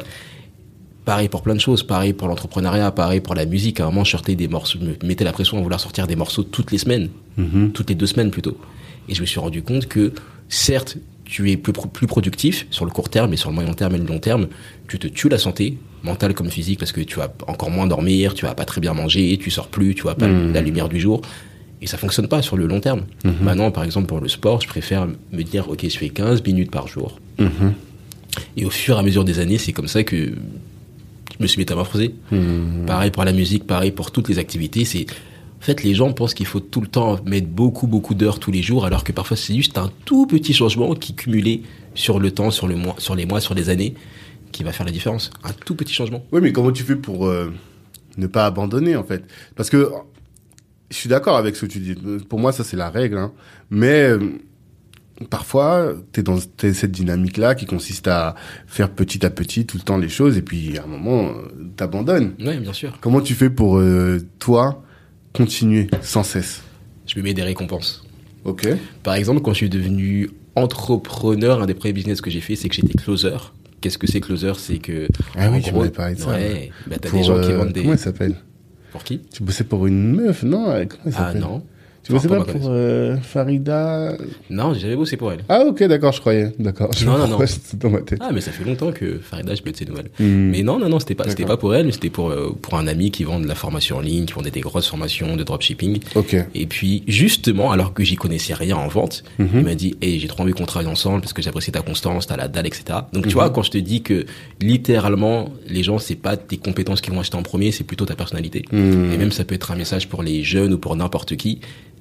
Pareil 1.07 1.29
pour 1.29 1.41
plein 1.41 1.55
de 1.55 1.61
choses. 1.61 1.83
Pareil 1.83 2.11
pour 2.11 2.27
l'entrepreneuriat. 2.27 2.91
Pareil 2.91 3.21
pour 3.21 3.33
la 3.33 3.45
musique. 3.45 3.79
À 3.79 3.83
un 3.83 3.85
moment, 3.87 4.03
je 4.03 4.11
sortais 4.11 4.35
des 4.35 4.49
morceaux, 4.49 4.77
je 4.81 4.85
me 4.87 4.95
mettais 5.07 5.23
la 5.23 5.31
pression 5.31 5.57
à 5.57 5.61
vouloir 5.61 5.79
sortir 5.79 6.05
des 6.05 6.17
morceaux 6.17 6.43
toutes 6.43 6.69
les 6.73 6.77
semaines. 6.77 7.07
Mhm. 7.37 7.71
Toutes 7.71 7.87
les 7.89 7.95
deux 7.95 8.07
semaines 8.07 8.29
plutôt. 8.29 8.57
Et 9.07 9.15
je 9.15 9.21
me 9.21 9.25
suis 9.25 9.39
rendu 9.39 9.61
compte 9.63 9.85
que, 9.87 10.11
certes, 10.49 10.97
tu 11.23 11.49
es 11.49 11.55
plus, 11.55 11.71
pro- 11.71 11.87
plus 11.87 12.07
productif 12.07 12.67
sur 12.71 12.83
le 12.83 12.91
court 12.91 13.07
terme, 13.07 13.29
mais 13.29 13.37
sur 13.37 13.49
le 13.49 13.55
moyen 13.55 13.71
terme 13.73 13.95
et 13.95 13.99
le 13.99 14.03
long 14.05 14.19
terme, 14.19 14.47
tu 14.89 14.99
te 14.99 15.07
tues 15.07 15.29
la 15.29 15.37
santé, 15.37 15.77
mentale 16.03 16.33
comme 16.33 16.49
physique, 16.49 16.79
parce 16.79 16.91
que 16.91 16.99
tu 16.99 17.15
vas 17.15 17.33
encore 17.47 17.71
moins 17.71 17.87
dormir, 17.87 18.33
tu 18.33 18.43
vas 18.43 18.53
pas 18.53 18.65
très 18.65 18.81
bien 18.81 18.93
manger, 18.93 19.37
tu 19.41 19.49
sors 19.49 19.69
plus, 19.69 19.95
tu 19.95 20.01
vois 20.01 20.15
pas 20.15 20.27
Mhm. 20.27 20.51
la 20.53 20.59
lumière 20.61 20.89
du 20.89 20.99
jour. 20.99 21.21
Et 21.81 21.87
ça 21.87 21.97
fonctionne 21.97 22.27
pas 22.27 22.41
sur 22.41 22.57
le 22.57 22.67
long 22.67 22.81
terme. 22.81 23.03
Mhm. 23.23 23.33
Maintenant, 23.43 23.71
par 23.71 23.85
exemple, 23.85 24.07
pour 24.07 24.19
le 24.19 24.27
sport, 24.27 24.59
je 24.59 24.67
préfère 24.67 25.07
me 25.31 25.41
dire, 25.43 25.69
OK, 25.69 25.85
je 25.87 25.97
fais 25.97 26.09
15 26.09 26.43
minutes 26.43 26.69
par 26.71 26.89
jour. 26.89 27.17
Et 28.57 28.65
au 28.65 28.69
fur 28.69 28.97
et 28.97 28.99
à 28.99 29.03
mesure 29.03 29.23
des 29.23 29.39
années, 29.39 29.57
c'est 29.57 29.71
comme 29.71 29.87
ça 29.87 30.03
que 30.03 30.33
je 31.37 31.43
me 31.43 31.47
suis 31.47 31.59
métamorphosé. 31.59 32.15
Pareil 32.85 33.11
pour 33.11 33.23
la 33.23 33.33
musique, 33.33 33.65
pareil 33.65 33.91
pour 33.91 34.11
toutes 34.11 34.29
les 34.29 34.39
activités. 34.39 34.85
C'est 34.85 35.05
en 35.09 35.63
fait 35.63 35.83
les 35.83 35.93
gens 35.93 36.13
pensent 36.13 36.33
qu'il 36.33 36.45
faut 36.45 36.59
tout 36.59 36.81
le 36.81 36.87
temps 36.87 37.19
mettre 37.25 37.47
beaucoup 37.47 37.87
beaucoup 37.87 38.13
d'heures 38.13 38.39
tous 38.39 38.51
les 38.51 38.61
jours, 38.61 38.85
alors 38.85 39.03
que 39.03 39.11
parfois 39.11 39.37
c'est 39.37 39.55
juste 39.55 39.77
un 39.77 39.91
tout 40.05 40.27
petit 40.27 40.53
changement 40.53 40.93
qui 40.95 41.15
cumulé 41.15 41.63
sur 41.95 42.19
le 42.19 42.31
temps, 42.31 42.51
sur 42.51 42.67
le 42.67 42.75
mois, 42.75 42.95
sur 42.97 43.15
les 43.15 43.25
mois, 43.25 43.41
sur 43.41 43.53
les 43.53 43.69
années, 43.69 43.95
qui 44.51 44.63
va 44.63 44.71
faire 44.71 44.85
la 44.85 44.91
différence. 44.91 45.31
Un 45.43 45.53
tout 45.53 45.75
petit 45.75 45.93
changement. 45.93 46.23
Oui, 46.31 46.41
mais 46.41 46.51
comment 46.51 46.71
tu 46.71 46.83
fais 46.83 46.95
pour 46.95 47.27
euh, 47.27 47.51
ne 48.17 48.27
pas 48.27 48.45
abandonner 48.45 48.95
en 48.95 49.03
fait? 49.03 49.23
Parce 49.55 49.69
que 49.69 49.91
je 50.89 50.95
suis 50.95 51.09
d'accord 51.09 51.37
avec 51.37 51.55
ce 51.55 51.65
que 51.65 51.71
tu 51.71 51.79
dis. 51.79 51.95
Pour 52.29 52.39
moi, 52.39 52.51
ça 52.51 52.63
c'est 52.63 52.77
la 52.77 52.89
règle. 52.89 53.17
Hein. 53.17 53.33
Mais 53.69 54.03
euh, 54.03 54.19
parfois, 55.29 55.93
tu 56.13 56.19
es 56.19 56.23
dans 56.23 56.37
cette 56.37 56.91
dynamique-là 56.91 57.55
qui 57.55 57.65
consiste 57.65 58.07
à 58.07 58.35
faire 58.67 58.89
petit 58.89 59.25
à 59.25 59.29
petit 59.29 59.65
tout 59.65 59.77
le 59.77 59.83
temps 59.83 59.97
les 59.97 60.09
choses 60.09 60.37
et 60.37 60.41
puis 60.41 60.77
à 60.77 60.83
un 60.83 60.87
moment, 60.87 61.31
t'abandonnes. 61.75 62.33
Oui, 62.39 62.57
bien 62.57 62.73
sûr. 62.73 62.97
Comment 63.01 63.21
tu 63.21 63.33
fais 63.33 63.49
pour 63.49 63.77
euh, 63.77 64.19
toi 64.39 64.83
continuer 65.33 65.87
sans 66.01 66.23
cesse? 66.23 66.61
Je 67.05 67.17
me 67.19 67.23
mets 67.23 67.33
des 67.33 67.43
récompenses. 67.43 68.05
Ok. 68.43 68.67
Par 69.03 69.15
exemple, 69.15 69.41
quand 69.41 69.51
je 69.53 69.57
suis 69.57 69.69
devenu 69.69 70.29
entrepreneur, 70.55 71.61
un 71.61 71.65
des 71.65 71.73
premiers 71.73 71.93
business 71.93 72.21
que 72.21 72.29
j'ai 72.29 72.41
fait, 72.41 72.55
c'est 72.55 72.69
que 72.69 72.75
j'étais 72.75 72.93
closer. 72.93 73.37
Qu'est-ce 73.81 73.97
que 73.97 74.07
c'est 74.07 74.21
closer? 74.21 74.53
C'est 74.57 74.79
que. 74.79 75.07
Ah 75.35 75.49
oui, 75.51 75.61
tu 75.61 75.71
m'avais 75.73 75.89
parlé 75.89 76.15
de 76.15 76.19
ça. 76.19 76.29
Ouais, 76.29 76.71
bah, 76.87 76.95
t'as 76.99 77.11
des 77.11 77.23
gens 77.23 77.39
qui 77.39 77.51
euh, 77.51 77.57
vendent 77.57 77.73
des. 77.73 77.81
Comment 77.81 77.93
elle 77.93 77.99
s'appelle? 77.99 78.35
Pour 78.91 79.03
qui? 79.03 79.19
Tu 79.31 79.43
bossais 79.43 79.63
pour 79.63 79.85
une 79.85 80.13
meuf, 80.13 80.43
non? 80.43 80.73
Ah 81.15 81.33
non. 81.33 81.63
Tu 82.07 82.13
bossais 82.13 82.27
Enfin, 82.27 82.37
pas 82.43 82.51
pour 82.53 82.69
euh, 82.69 83.17
Farida? 83.17 84.17
Non, 84.49 84.73
j'ai 84.73 84.79
jamais 84.81 84.95
bossé 84.95 85.17
pour 85.17 85.31
elle. 85.31 85.43
Ah 85.49 85.63
ok, 85.67 85.83
d'accord, 85.83 86.13
je 86.13 86.19
croyais. 86.21 86.53
D'accord. 86.57 86.89
Non, 87.05 87.17
non, 87.17 87.27
non. 87.27 87.39
c'était 87.45 87.77
dans 87.77 87.89
ma 87.89 87.99
tête. 88.01 88.19
Ah, 88.21 88.29
mais 88.33 88.41
ça 88.41 88.51
fait 88.51 88.63
longtemps 88.63 88.91
que 88.91 89.19
Farida, 89.19 89.53
je 89.55 89.61
peux 89.61 89.71
de 89.71 89.77
ses 89.77 89.85
nouvelles. 89.85 90.09
Hmm. 90.19 90.49
Mais 90.51 90.63
non, 90.63 90.79
non, 90.79 90.87
non, 90.89 90.99
c'était 90.99 91.15
pas, 91.15 91.27
c'était 91.27 91.45
pas 91.45 91.57
pour 91.57 91.75
elle, 91.75 91.85
mais 91.85 91.91
c'était 91.91 92.09
pour, 92.09 92.29
euh, 92.29 92.55
pour 92.61 92.75
un 92.75 92.87
ami 92.87 93.11
qui 93.11 93.23
vend 93.25 93.39
de 93.39 93.47
la 93.47 93.55
formation 93.55 93.97
en 93.97 94.01
ligne, 94.01 94.25
qui 94.25 94.33
vendait 94.33 94.51
des 94.51 94.61
grosses 94.61 94.87
formations 94.87 95.35
de 95.35 95.43
dropshipping. 95.43 95.99
Ok. 96.15 96.35
Et 96.55 96.65
puis, 96.65 97.03
justement, 97.07 97.71
alors 97.71 97.93
que 97.93 98.03
j'y 98.03 98.15
connaissais 98.15 98.53
rien 98.53 98.77
en 98.77 98.87
vente, 98.87 99.23
Mhm. 99.37 99.49
il 99.53 99.63
m'a 99.63 99.75
dit, 99.75 99.95
hey, 100.01 100.19
j'ai 100.19 100.27
trop 100.27 100.43
envie 100.43 100.53
qu'on 100.53 100.65
travaille 100.65 100.89
ensemble 100.89 101.21
parce 101.21 101.33
que 101.33 101.41
j'apprécie 101.41 101.71
ta 101.71 101.81
constance, 101.81 102.27
t'as 102.27 102.37
la 102.37 102.47
dalle, 102.47 102.67
etc. 102.67 102.83
Donc, 103.13 103.25
Mhm. 103.25 103.29
tu 103.29 103.33
vois, 103.35 103.49
quand 103.49 103.63
je 103.63 103.71
te 103.71 103.77
dis 103.77 104.01
que, 104.01 104.25
littéralement, 104.61 105.49
les 105.67 105.83
gens, 105.83 105.97
c'est 105.99 106.15
pas 106.15 106.37
tes 106.37 106.57
compétences 106.57 107.01
qui 107.01 107.09
vont 107.09 107.19
acheter 107.19 107.37
en 107.37 107.43
premier, 107.43 107.71
c'est 107.71 107.83
plutôt 107.83 108.05
ta 108.05 108.15
personnalité. 108.15 108.63
Hmm. 108.71 109.11
Et 109.11 109.17
même, 109.17 109.31
ça 109.31 109.43
peut 109.43 109.55
être 109.55 109.71
un 109.71 109.75
message 109.75 110.07
pour 110.07 110.23
les 110.23 110.43
jeunes 110.43 110.73
ou 110.73 110.77
pour 110.77 110.95
n'importe 110.95 111.35
qui, 111.35 111.59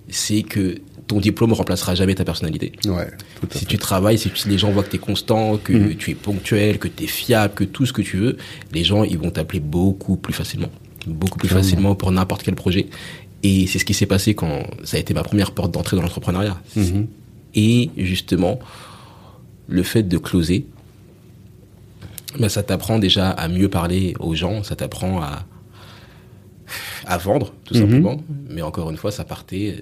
c'est 0.08 0.42
que 0.42 0.76
ton 1.06 1.20
diplôme 1.20 1.52
remplacera 1.52 1.94
jamais 1.94 2.14
ta 2.14 2.24
personnalité. 2.24 2.72
Ouais, 2.86 3.08
tout 3.40 3.46
à 3.50 3.54
Si 3.54 3.60
fait. 3.60 3.66
tu 3.66 3.78
travailles, 3.78 4.18
si 4.18 4.30
tu- 4.30 4.48
les 4.48 4.58
gens 4.58 4.70
voient 4.72 4.82
que 4.82 4.90
tu 4.90 4.96
es 4.96 5.00
constant, 5.00 5.56
que 5.56 5.72
Mhm. 5.72 5.94
tu 5.96 6.10
es 6.10 6.14
ponctuel, 6.14 6.78
que 6.78 6.88
tu 6.88 7.04
es 7.04 7.06
fiable, 7.06 7.54
que 7.54 7.64
tout 7.64 7.86
ce 7.86 7.92
que 7.92 8.02
tu 8.02 8.16
veux, 8.16 8.36
les 8.72 8.82
gens 8.84 9.04
ils 9.04 9.18
vont 9.18 9.30
t'appeler 9.30 9.60
beaucoup 9.60 10.16
plus 10.16 10.32
facilement. 10.34 10.70
Beaucoup 11.06 11.38
plus 11.38 11.46
Clairement. 11.48 11.62
facilement 11.64 11.94
pour 11.94 12.10
n'importe 12.10 12.42
quel 12.42 12.56
projet. 12.56 12.86
Et 13.44 13.66
c'est 13.68 13.78
ce 13.78 13.84
qui 13.84 13.94
s'est 13.94 14.06
passé 14.06 14.34
quand 14.34 14.64
ça 14.82 14.96
a 14.96 15.00
été 15.00 15.14
ma 15.14 15.22
première 15.22 15.52
porte 15.52 15.70
d'entrée 15.72 15.96
dans 15.96 16.02
l'entrepreneuriat. 16.02 16.60
Mhm. 16.74 17.06
Et 17.54 17.90
justement, 17.96 18.58
le 19.68 19.82
fait 19.84 20.02
de 20.02 20.18
closer, 20.18 20.66
ben, 22.38 22.48
ça 22.48 22.62
t'apprend 22.62 22.98
déjà 22.98 23.30
à 23.30 23.48
mieux 23.48 23.68
parler 23.68 24.14
aux 24.20 24.34
gens, 24.34 24.62
ça 24.62 24.74
t'apprend 24.76 25.22
à, 25.22 25.44
à 27.06 27.18
vendre, 27.18 27.54
tout 27.64 27.74
Mhm. 27.74 27.80
simplement. 27.80 28.22
Mais 28.48 28.62
encore 28.62 28.90
une 28.90 28.96
fois, 28.96 29.10
ça 29.12 29.24
partait, 29.24 29.76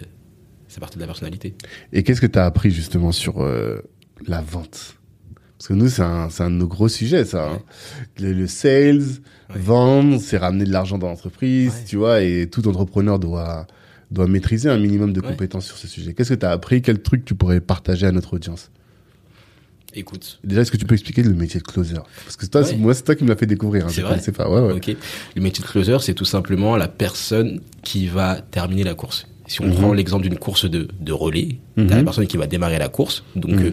ça 0.68 0.80
partait 0.80 0.96
de 0.96 1.00
la 1.00 1.06
personnalité. 1.06 1.54
Et 1.92 2.02
qu'est-ce 2.02 2.20
que 2.20 2.26
tu 2.26 2.38
as 2.38 2.44
appris 2.44 2.70
justement 2.70 3.12
sur 3.12 3.42
euh, 3.42 3.80
la 4.26 4.40
vente? 4.40 4.96
Parce 5.58 5.68
que 5.68 5.74
nous, 5.74 5.88
c'est 5.88 6.02
un, 6.02 6.28
un 6.38 6.50
de 6.50 6.56
nos 6.56 6.66
gros 6.66 6.88
sujets, 6.88 7.24
ça. 7.24 7.48
hein. 7.52 7.58
Le, 8.18 8.32
le 8.32 8.46
sales, 8.46 9.00
Ouais. 9.50 9.56
vendre, 9.60 10.20
c'est 10.20 10.36
ramener 10.38 10.64
de 10.64 10.72
l'argent 10.72 10.98
dans 10.98 11.06
l'entreprise, 11.08 11.72
Ouais. 11.72 11.84
tu 11.86 11.96
vois, 11.96 12.22
et 12.22 12.48
tout 12.50 12.66
entrepreneur 12.68 13.18
doit, 13.18 13.66
doit 14.10 14.26
maîtriser 14.26 14.68
un 14.70 14.78
minimum 14.78 15.12
de 15.12 15.20
compétences 15.20 15.66
sur 15.66 15.76
ce 15.76 15.86
sujet. 15.86 16.12
Qu'est-ce 16.14 16.30
que 16.34 16.38
tu 16.38 16.46
as 16.46 16.50
appris? 16.50 16.82
Quel 16.82 17.00
truc 17.02 17.24
tu 17.24 17.34
pourrais 17.34 17.60
partager 17.60 18.06
à 18.06 18.12
notre 18.12 18.34
audience? 18.34 18.70
Écoute, 19.96 20.40
Déjà, 20.42 20.62
est-ce 20.62 20.72
que 20.72 20.76
tu 20.76 20.84
peux 20.86 20.94
expliquer 20.94 21.22
le 21.22 21.34
métier 21.34 21.60
de 21.60 21.64
closer? 21.64 21.94
Parce 22.24 22.36
que 22.36 22.46
toi, 22.46 22.62
Ouais. 22.62 22.76
moi, 22.76 22.94
c'est 22.94 23.02
toi 23.04 23.14
qui 23.14 23.22
me 23.24 23.28
l'as 23.28 23.36
fait 23.36 23.46
découvrir. 23.46 23.86
Hein, 23.86 23.90
C'est 23.90 24.00
vrai 24.02 24.20
pas. 24.36 24.48
Ouais, 24.50 24.60
ouais. 24.74 24.96
Le 25.36 25.40
métier 25.42 25.62
de 25.62 25.68
closer, 25.68 25.96
c'est 26.00 26.14
tout 26.14 26.24
simplement 26.24 26.76
la 26.76 26.88
personne 26.88 27.60
qui 27.82 28.06
va 28.08 28.40
terminer 28.40 28.82
la 28.82 28.94
course. 28.94 29.26
Si 29.46 29.60
on 29.60 29.66
Mhm. 29.66 29.74
prend 29.74 29.92
l'exemple 29.92 30.24
d'une 30.24 30.38
course 30.38 30.68
de, 30.68 30.88
de 31.00 31.12
relais, 31.12 31.58
Mhm. 31.76 31.86
t'as 31.86 31.96
la 31.96 32.02
personne 32.02 32.26
qui 32.26 32.36
va 32.36 32.46
démarrer 32.46 32.78
la 32.78 32.88
course. 32.88 33.22
Donc, 33.36 33.52
Mhm. 33.52 33.66
euh, 33.66 33.70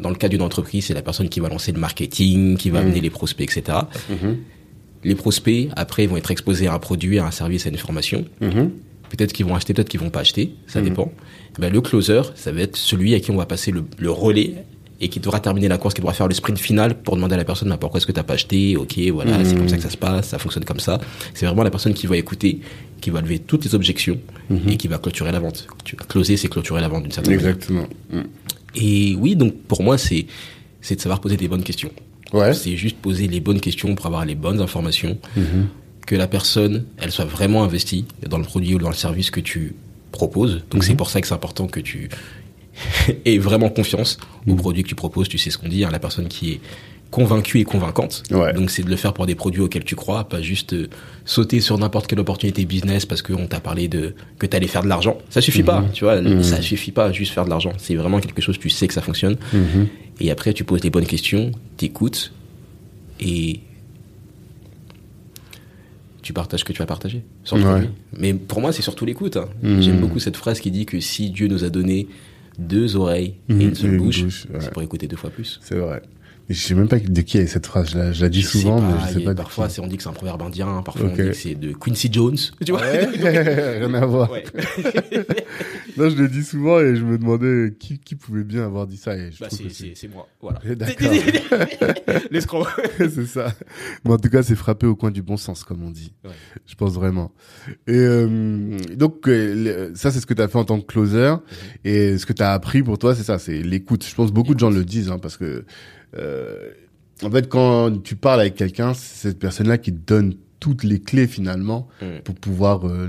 dans 0.00 0.10
le 0.10 0.16
cas 0.16 0.28
d'une 0.28 0.42
entreprise, 0.42 0.86
c'est 0.86 0.94
la 0.94 1.02
personne 1.02 1.28
qui 1.30 1.40
va 1.40 1.48
lancer 1.48 1.72
le 1.72 1.80
marketing, 1.80 2.56
qui 2.58 2.68
va 2.70 2.80
Mhm. 2.80 2.86
amener 2.88 3.00
les 3.00 3.10
prospects, 3.10 3.48
etc. 3.56 3.78
Mhm. 4.10 4.36
Les 5.04 5.14
prospects, 5.14 5.68
après, 5.74 6.06
vont 6.06 6.16
être 6.16 6.30
exposés 6.30 6.66
à 6.66 6.74
un 6.74 6.78
produit, 6.78 7.18
à 7.18 7.24
un 7.26 7.30
service, 7.30 7.66
à 7.66 7.70
une 7.70 7.78
formation. 7.78 8.24
Mhm. 8.40 8.70
Peut-être 9.08 9.32
qu'ils 9.32 9.46
vont 9.46 9.54
acheter, 9.54 9.74
peut-être 9.74 9.88
qu'ils 9.88 10.00
vont 10.00 10.10
pas 10.10 10.20
acheter. 10.20 10.54
Ça 10.66 10.80
Mhm. 10.80 10.88
dépend. 10.88 11.12
Ben, 11.58 11.72
le 11.72 11.80
closer, 11.80 12.22
ça 12.34 12.50
va 12.52 12.60
être 12.62 12.76
celui 12.76 13.14
à 13.14 13.20
qui 13.20 13.30
on 13.30 13.36
va 13.36 13.46
passer 13.46 13.70
le, 13.70 13.84
le 13.98 14.10
relais 14.10 14.64
et 15.02 15.08
qui 15.08 15.18
devra 15.20 15.40
terminer 15.40 15.66
la 15.68 15.76
course, 15.78 15.94
qui 15.94 16.00
devra 16.00 16.14
faire 16.14 16.28
le 16.28 16.34
sprint 16.34 16.58
final 16.58 16.94
pour 16.94 17.16
demander 17.16 17.34
à 17.34 17.36
la 17.36 17.44
personne, 17.44 17.68
bah, 17.68 17.76
pourquoi 17.76 17.98
est-ce 17.98 18.06
que 18.06 18.12
t'as 18.12 18.22
pas 18.22 18.34
acheté? 18.34 18.76
Ok, 18.76 18.96
voilà, 19.12 19.36
Mhm. 19.38 19.44
c'est 19.44 19.56
comme 19.56 19.68
ça 19.68 19.76
que 19.76 19.82
ça 19.82 19.90
se 19.90 19.96
passe, 19.96 20.28
ça 20.28 20.38
fonctionne 20.38 20.64
comme 20.64 20.78
ça. 20.80 21.00
C'est 21.34 21.44
vraiment 21.44 21.64
la 21.64 21.70
personne 21.70 21.92
qui 21.92 22.06
va 22.06 22.16
écouter, 22.16 22.60
qui 23.00 23.10
va 23.10 23.20
lever 23.20 23.40
toutes 23.40 23.64
les 23.64 23.74
objections 23.74 24.18
Mhm. 24.48 24.68
et 24.68 24.76
qui 24.76 24.86
va 24.86 24.98
clôturer 24.98 25.32
la 25.32 25.40
vente. 25.40 25.66
Tu- 25.84 25.96
Closer, 25.96 26.36
c'est 26.36 26.46
clôturer 26.48 26.80
la 26.80 26.88
vente 26.88 27.02
d'une 27.02 27.12
certaine 27.12 27.34
manière. 27.34 27.50
Exactement. 27.50 27.86
Mhm. 28.12 28.24
Et 28.76 29.16
oui, 29.18 29.34
donc 29.36 29.54
pour 29.68 29.82
moi, 29.82 29.98
c'est 29.98 30.24
c'est 30.80 30.96
de 30.96 31.00
savoir 31.00 31.20
poser 31.20 31.36
des 31.36 31.46
bonnes 31.48 31.62
questions. 31.62 31.90
Ouais. 32.32 32.54
C'est 32.54 32.76
juste 32.76 32.96
poser 32.96 33.26
les 33.28 33.40
bonnes 33.40 33.60
questions 33.60 33.94
pour 33.94 34.06
avoir 34.06 34.24
les 34.24 34.34
bonnes 34.34 34.60
informations, 34.60 35.18
Mhm. 35.36 35.66
que 36.06 36.14
la 36.16 36.26
personne, 36.28 36.84
elle 36.98 37.10
soit 37.10 37.24
vraiment 37.24 37.62
investie 37.64 38.04
dans 38.28 38.38
le 38.38 38.44
produit 38.44 38.74
ou 38.74 38.78
dans 38.78 38.88
le 38.88 38.94
service 38.96 39.30
que 39.30 39.40
tu 39.40 39.74
proposes. 40.12 40.62
Donc 40.70 40.82
Mhm. 40.82 40.82
c'est 40.82 40.94
pour 40.94 41.10
ça 41.10 41.20
que 41.20 41.26
c'est 41.26 41.34
important 41.34 41.66
que 41.66 41.80
tu 41.80 42.08
aies 43.24 43.38
vraiment 43.38 43.68
confiance 43.68 44.18
au 44.46 44.52
Mhm. 44.52 44.56
produit 44.56 44.82
que 44.82 44.88
tu 44.88 44.94
proposes. 44.94 45.28
Tu 45.28 45.38
sais 45.38 45.50
ce 45.50 45.58
qu'on 45.58 45.68
dit, 45.68 45.84
hein, 45.84 45.90
la 45.90 45.98
personne 45.98 46.28
qui 46.28 46.52
est 46.52 46.60
convaincue 47.10 47.60
et 47.60 47.64
convaincante. 47.64 48.22
Ouais. 48.30 48.54
Donc 48.54 48.70
c'est 48.70 48.82
de 48.82 48.88
le 48.88 48.96
faire 48.96 49.12
pour 49.12 49.26
des 49.26 49.34
produits 49.34 49.60
auxquels 49.60 49.84
tu 49.84 49.94
crois, 49.96 50.24
pas 50.24 50.40
juste 50.40 50.72
euh, 50.72 50.88
sauter 51.26 51.60
sur 51.60 51.76
n'importe 51.76 52.06
quelle 52.06 52.20
opportunité 52.20 52.64
business 52.64 53.04
parce 53.04 53.20
qu'on 53.20 53.46
t'a 53.46 53.60
parlé 53.60 53.86
de 53.88 54.14
que 54.38 54.46
tu 54.46 54.56
allais 54.56 54.66
faire 54.66 54.82
de 54.82 54.88
l'argent. 54.88 55.18
Ça 55.28 55.42
suffit 55.42 55.62
pas, 55.62 55.84
tu 55.92 56.04
vois, 56.04 56.20
Mhm. 56.22 56.42
ça 56.42 56.62
suffit 56.62 56.90
pas 56.92 57.12
juste 57.12 57.32
faire 57.34 57.44
de 57.44 57.50
l'argent. 57.50 57.72
C'est 57.76 57.96
vraiment 57.96 58.18
quelque 58.20 58.40
chose 58.40 58.58
tu 58.58 58.70
sais 58.70 58.88
que 58.88 58.94
ça 58.94 59.02
fonctionne. 59.02 59.36
Mhm. 59.52 59.88
Et 60.20 60.30
après, 60.30 60.54
tu 60.54 60.64
poses 60.64 60.82
les 60.84 60.88
bonnes 60.90 61.04
questions, 61.06 61.52
t'écoutes 61.76 62.32
et 63.20 63.60
tu 66.22 66.32
partages 66.32 66.60
ce 66.60 66.64
que 66.64 66.72
tu 66.72 66.78
vas 66.78 66.86
partager. 66.86 67.22
Sans 67.44 67.56
Ouais. 67.56 67.62
problème. 67.62 67.90
Mais 68.16 68.32
pour 68.32 68.60
moi, 68.60 68.72
c'est 68.72 68.82
surtout 68.82 69.04
l'écoute. 69.04 69.36
hein. 69.36 69.48
Mhm. 69.62 69.82
J'aime 69.82 70.00
beaucoup 70.00 70.18
cette 70.20 70.36
phrase 70.36 70.60
qui 70.60 70.70
dit 70.70 70.86
que 70.86 71.00
si 71.00 71.30
Dieu 71.30 71.48
nous 71.48 71.64
a 71.64 71.68
donné 71.68 72.06
deux 72.58 72.96
oreilles 72.96 73.34
Mhm. 73.48 73.60
et 73.60 73.64
une 73.64 73.74
seule 73.74 73.90
Et 73.90 73.94
une 73.94 73.98
bouche, 74.02 74.22
bouche, 74.24 74.46
ouais. 74.52 74.60
c'est 74.60 74.72
pour 74.72 74.82
écouter 74.82 75.06
deux 75.08 75.16
fois 75.16 75.30
plus. 75.30 75.58
C'est 75.62 75.76
vrai. 75.78 76.02
Je 76.52 76.60
sais 76.60 76.74
même 76.74 76.88
pas 76.88 76.98
de 76.98 77.20
qui 77.22 77.38
est 77.38 77.46
cette 77.46 77.66
phrase. 77.66 77.90
Je 77.90 77.98
la, 77.98 78.12
je 78.12 78.22
la 78.22 78.28
dis 78.28 78.42
Je 78.42 78.48
souvent, 78.48 78.80
pas, 78.80 78.88
mais 78.88 79.08
je 79.08 79.18
sais 79.18 79.24
pas 79.24 79.34
Parfois, 79.34 79.68
on 79.80 79.86
dit 79.86 79.96
que 79.96 80.02
c'est 80.02 80.08
un 80.08 80.12
proverbe 80.12 80.42
indien, 80.42 80.82
parfois 80.82 81.06
Ok. 81.06 81.12
on 81.12 81.16
dit 81.16 81.28
que 81.28 81.32
c'est 81.32 81.54
de 81.54 81.72
Quincy 81.72 82.08
Jones. 82.12 82.36
Tu 82.64 82.72
vois? 82.72 82.80
Ouais, 82.80 83.06
rien 83.80 83.94
à 83.94 84.06
voir. 84.06 84.30
Ouais. 84.30 84.44
Non, 85.98 86.08
je 86.08 86.16
le 86.16 86.26
dis 86.28 86.42
souvent 86.42 86.80
et 86.80 86.96
je 86.96 87.04
me 87.04 87.18
demandais 87.18 87.74
qui, 87.78 87.98
qui 87.98 88.14
pouvait 88.14 88.44
bien 88.44 88.64
avoir 88.64 88.86
dit 88.86 88.96
ça. 88.96 89.14
Et 89.14 89.28
Bah, 89.38 89.48
c'est- 89.50 90.08
moi. 90.08 90.26
Voilà. 90.40 90.58
D'accord. 90.74 91.10
L'escroc. 92.30 92.66
c'est 92.98 93.26
ça. 93.26 93.52
Mais 94.04 94.12
en 94.12 94.16
tout 94.16 94.30
cas, 94.30 94.42
c'est 94.42 94.54
frappé 94.54 94.86
au 94.86 94.96
coin 94.96 95.10
du 95.10 95.20
bon 95.20 95.36
sens, 95.36 95.64
comme 95.64 95.82
on 95.82 95.90
dit. 95.90 96.14
Ouais. 96.24 96.30
Je 96.66 96.74
pense 96.76 96.94
vraiment. 96.94 97.32
Et 97.86 97.92
euh, 97.94 98.78
donc, 98.96 99.28
euh, 99.28 99.90
ça, 99.94 100.10
c'est 100.10 100.20
ce 100.20 100.26
que 100.26 100.32
tu 100.34 100.40
as 100.40 100.48
fait 100.48 100.56
en 100.58 100.64
tant 100.64 100.80
que 100.80 100.86
closer. 100.86 101.32
Mhm. 101.32 101.40
Et 101.84 102.16
ce 102.18 102.24
que 102.24 102.32
tu 102.32 102.42
as 102.42 102.52
appris 102.52 102.82
pour 102.82 102.98
toi, 102.98 103.14
c'est 103.14 103.22
ça, 103.24 103.38
c'est 103.38 103.62
l'écoute. 103.62 104.02
Je 104.08 104.14
pense 104.14 104.32
beaucoup 104.32 104.54
de 104.54 104.60
gens 104.60 104.70
le 104.70 104.84
disent, 104.86 105.10
hein, 105.10 105.18
parce 105.20 105.36
que, 105.36 105.66
en 106.16 107.30
fait, 107.30 107.48
quand 107.48 108.02
tu 108.02 108.16
parles 108.16 108.40
avec 108.40 108.54
quelqu'un, 108.54 108.94
c'est 108.94 109.28
cette 109.28 109.38
personne-là 109.38 109.78
qui 109.78 109.92
te 109.92 109.98
donne 110.06 110.34
toutes 110.60 110.84
les 110.84 111.00
clés 111.00 111.26
finalement 111.26 111.88
Mhm. 112.00 112.20
pour 112.22 112.34
pouvoir 112.36 112.86
euh, 112.86 113.08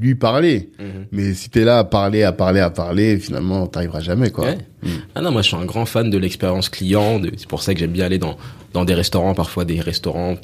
lui 0.00 0.14
parler. 0.14 0.70
Mhm. 0.78 0.86
Mais 1.12 1.34
si 1.34 1.50
t'es 1.50 1.62
là 1.64 1.78
à 1.78 1.84
parler, 1.84 2.22
à 2.22 2.32
parler, 2.32 2.60
à 2.60 2.70
parler, 2.70 3.18
finalement, 3.18 3.66
t'arriveras 3.66 4.00
jamais, 4.00 4.30
quoi. 4.30 4.46
Ouais. 4.46 4.58
Ah 5.14 5.20
non, 5.20 5.30
moi 5.30 5.42
je 5.42 5.48
suis 5.48 5.56
un 5.56 5.66
grand 5.66 5.84
fan 5.84 6.08
de 6.08 6.16
l'expérience 6.16 6.68
client. 6.70 7.18
de- 7.20 7.32
C'est 7.36 7.48
pour 7.48 7.62
ça 7.62 7.74
que 7.74 7.80
j'aime 7.80 7.92
bien 7.92 8.06
aller 8.06 8.18
dans, 8.18 8.36
dans 8.72 8.84
des 8.86 8.94
restaurants, 8.94 9.34
parfois 9.34 9.64
des 9.66 9.78
restaurants 9.80 10.36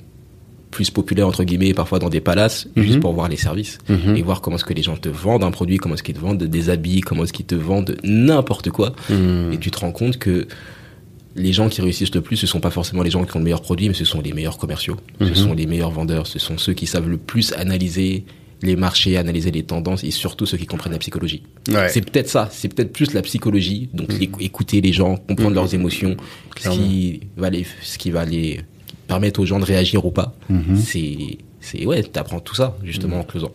plus 0.71 0.91
populaires 0.91 1.27
entre 1.29 1.45
guillemets, 1.45 1.73
parfois 1.75 1.99
dans 1.99 2.09
des 2.11 2.21
palaces, 2.21 2.67
Mhm. 2.77 2.83
juste 2.83 3.01
pour 3.01 3.13
voir 3.15 3.29
les 3.29 3.37
services 3.37 3.79
Mhm. 3.89 4.17
et 4.17 4.23
voir 4.23 4.41
comment 4.43 4.57
est-ce 4.57 4.65
que 4.65 4.75
les 4.75 4.83
gens 4.83 4.97
te 4.97 5.09
vendent 5.09 5.45
un 5.45 5.51
produit, 5.53 5.77
comment 5.79 5.95
est-ce 5.95 6.03
qu'ils 6.03 6.15
te 6.17 6.21
vendent 6.21 6.43
des 6.43 6.69
habits, 6.71 7.01
comment 7.03 7.25
est-ce 7.25 7.33
qu'ils 7.33 7.47
te 7.47 7.55
vendent 7.55 7.97
n'importe 8.05 8.69
quoi. 8.71 8.95
Mhm. 9.09 9.53
Et 9.55 9.59
tu 9.59 9.71
te 9.71 9.79
rends 9.79 9.93
compte 9.93 10.19
que 10.19 10.47
les 11.35 11.53
gens 11.53 11.69
qui 11.69 11.81
réussissent 11.81 12.15
le 12.15 12.21
plus, 12.21 12.37
ce 12.37 12.47
sont 12.47 12.61
pas 12.61 12.71
forcément 12.71 13.03
les 13.03 13.11
gens 13.11 13.25
qui 13.25 13.35
ont 13.37 13.39
le 13.39 13.45
meilleur 13.45 13.63
produit, 13.63 13.89
mais 13.89 13.95
ce 13.95 14.05
sont 14.05 14.21
les 14.21 14.33
meilleurs 14.33 14.59
commerciaux, 14.59 14.97
Mhm. 15.21 15.29
ce 15.29 15.35
sont 15.35 15.53
les 15.55 15.67
meilleurs 15.67 15.91
vendeurs, 15.91 16.27
ce 16.27 16.39
sont 16.39 16.59
ceux 16.59 16.75
qui 16.75 16.87
savent 16.87 17.09
le 17.09 17.17
plus 17.17 17.53
analyser 17.55 18.25
les 18.63 18.77
marchés, 18.77 19.17
analyser 19.17 19.51
les 19.51 19.65
tendances 19.65 20.05
et 20.05 20.11
surtout 20.13 20.47
ceux 20.47 20.57
qui 20.57 20.67
comprennent 20.67 20.93
la 20.93 20.99
psychologie. 20.99 21.43
Ouais. 21.69 21.89
C'est 21.89 22.01
peut-être 22.09 22.29
ça, 22.29 22.49
c'est 22.53 22.69
peut-être 22.73 22.93
plus 22.93 23.13
la 23.13 23.23
psychologie, 23.23 23.89
donc 23.93 24.13
l'éc- 24.13 24.41
écouter 24.41 24.81
les 24.81 24.93
gens, 24.93 25.17
comprendre 25.17 25.51
Mhm. 25.51 25.55
leurs 25.57 25.75
émotions, 25.75 26.17
ce 26.61 26.69
qui 26.71 27.21
va 27.37 27.51
les, 27.51 27.67
ce 27.83 27.99
qui 27.99 28.11
va 28.11 28.25
les 28.25 28.61
permettre 29.09 29.41
aux 29.41 29.47
gens 29.47 29.59
de 29.59 29.65
réagir 29.65 30.05
ou 30.07 30.11
pas. 30.13 30.37
Mhm. 30.49 30.77
C'est, 30.77 31.39
c'est 31.61 31.87
ouais, 31.87 32.03
t'apprends 32.05 32.41
tout 32.41 32.55
ça 32.55 32.77
justement 32.85 33.19
en 33.21 33.25
closant. 33.25 33.53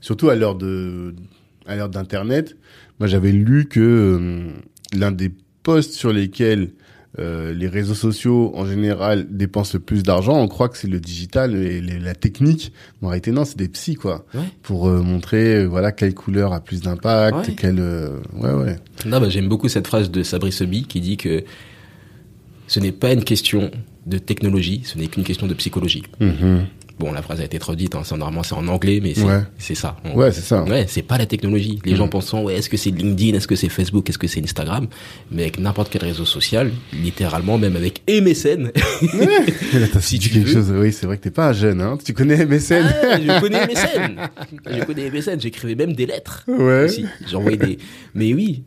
Surtout 0.00 0.28
à 0.28 0.34
l'heure 0.34 0.54
de, 0.56 1.14
à 1.66 1.76
l'heure 1.76 1.88
d'internet. 1.88 2.56
Moi, 3.00 3.06
j'avais 3.06 3.32
lu 3.32 3.66
que 3.66 3.80
euh, 3.80 4.50
l'un 4.92 5.12
des 5.12 5.30
posts 5.62 5.94
sur 5.94 6.12
lesquels 6.12 6.72
euh, 7.18 7.52
les 7.52 7.68
réseaux 7.68 7.94
sociaux 7.94 8.52
en 8.54 8.64
général 8.66 9.26
dépensent 9.30 9.72
le 9.74 9.80
plus 9.80 10.02
d'argent, 10.02 10.38
on 10.40 10.48
croit 10.48 10.68
que 10.70 10.78
c'est 10.78 10.88
le 10.88 10.98
digital 10.98 11.54
et 11.54 11.80
les- 11.82 11.98
la 11.98 12.14
technique. 12.14 12.72
Mais 13.00 13.06
en 13.06 13.10
réalité, 13.10 13.32
non, 13.32 13.44
c'est 13.44 13.58
des 13.58 13.68
psys 13.68 13.96
quoi, 13.96 14.24
Ouais. 14.34 14.40
pour 14.62 14.88
euh, 14.88 15.02
montrer 15.02 15.56
euh, 15.56 15.66
voilà 15.66 15.92
quelle 15.92 16.14
couleur 16.14 16.52
a 16.54 16.60
plus 16.60 16.80
d'impact, 16.80 17.48
Ouais. 17.48 17.54
quelle 17.54 17.80
euh, 17.80 18.18
ouais 18.34 18.52
ouais. 18.54 18.76
Non, 19.04 19.20
bah, 19.20 19.28
j'aime 19.28 19.48
beaucoup 19.48 19.68
cette 19.68 19.86
phrase 19.86 20.10
de 20.10 20.22
Sabri 20.22 20.52
Sebi 20.52 20.84
qui 20.84 21.00
dit 21.00 21.16
que 21.18 21.44
ce 22.66 22.80
n'est 22.80 22.92
pas 22.92 23.12
une 23.12 23.24
question 23.24 23.70
de 24.06 24.18
technologie, 24.18 24.80
ce 24.84 24.96
n'est 24.98 25.06
qu'une 25.06 25.24
question 25.24 25.46
de 25.46 25.54
psychologie. 25.54 26.02
Mhm. 26.20 26.64
Bon, 27.02 27.10
la 27.12 27.20
phrase 27.20 27.40
a 27.40 27.44
été 27.44 27.58
trop 27.58 27.74
dite, 27.74 27.96
hein, 27.96 28.02
normalement 28.16 28.44
c'est 28.44 28.54
en 28.54 28.68
anglais, 28.68 29.00
mais 29.02 29.12
c'est 29.14 29.24
Ouais. 29.24 29.40
c'est 29.58 29.74
ça. 29.74 29.96
On- 30.04 30.14
Ouais, 30.16 30.30
c'est 30.30 30.40
ça. 30.42 30.62
Ouais, 30.62 30.84
c'est 30.88 31.02
pas 31.02 31.18
la 31.18 31.26
technologie. 31.26 31.80
Les 31.84 31.92
Mhm. 31.92 31.96
gens 31.98 32.06
pensent, 32.08 32.32
ouais, 32.32 32.54
est-ce 32.54 32.68
que 32.70 32.76
c'est 32.76 32.90
LinkedIn, 32.90 33.36
est-ce 33.36 33.48
que 33.48 33.56
c'est 33.56 33.68
Facebook, 33.68 34.08
est-ce 34.08 34.18
que 34.18 34.28
c'est 34.28 34.40
Instagram? 34.40 34.86
Mais 35.32 35.42
avec 35.42 35.58
n'importe 35.58 35.90
quel 35.90 36.04
réseau 36.04 36.24
social, 36.24 36.70
littéralement, 36.92 37.58
même 37.58 37.74
avec 37.74 38.02
MSN. 38.06 38.66
Là, 38.66 38.70
t'as 39.92 40.00
Si 40.00 40.20
tu 40.20 40.28
quelque 40.30 40.46
veux. 40.46 40.52
chose. 40.52 40.70
Oui, 40.76 40.92
c'est 40.92 41.06
vrai 41.06 41.16
que 41.18 41.22
t'es 41.24 41.30
pas 41.32 41.48
un 41.48 41.52
jeune, 41.52 41.80
hein. 41.80 41.98
Tu 42.04 42.12
connais 42.14 42.36
MSN 42.46 42.84
Ah, 42.86 43.18
je 43.18 43.40
connais 43.40 43.66
MSN. 43.66 44.28
Je 44.70 44.84
connais 44.84 45.10
MSN. 45.10 45.40
J'écrivais 45.40 45.74
même 45.74 45.94
des 45.94 46.06
lettres. 46.06 46.44
Ouais. 46.46 46.84
aussi. 46.84 47.04
J'envoyais 47.28 47.56
des. 47.56 47.78
Mais 48.14 48.32
oui, 48.32 48.62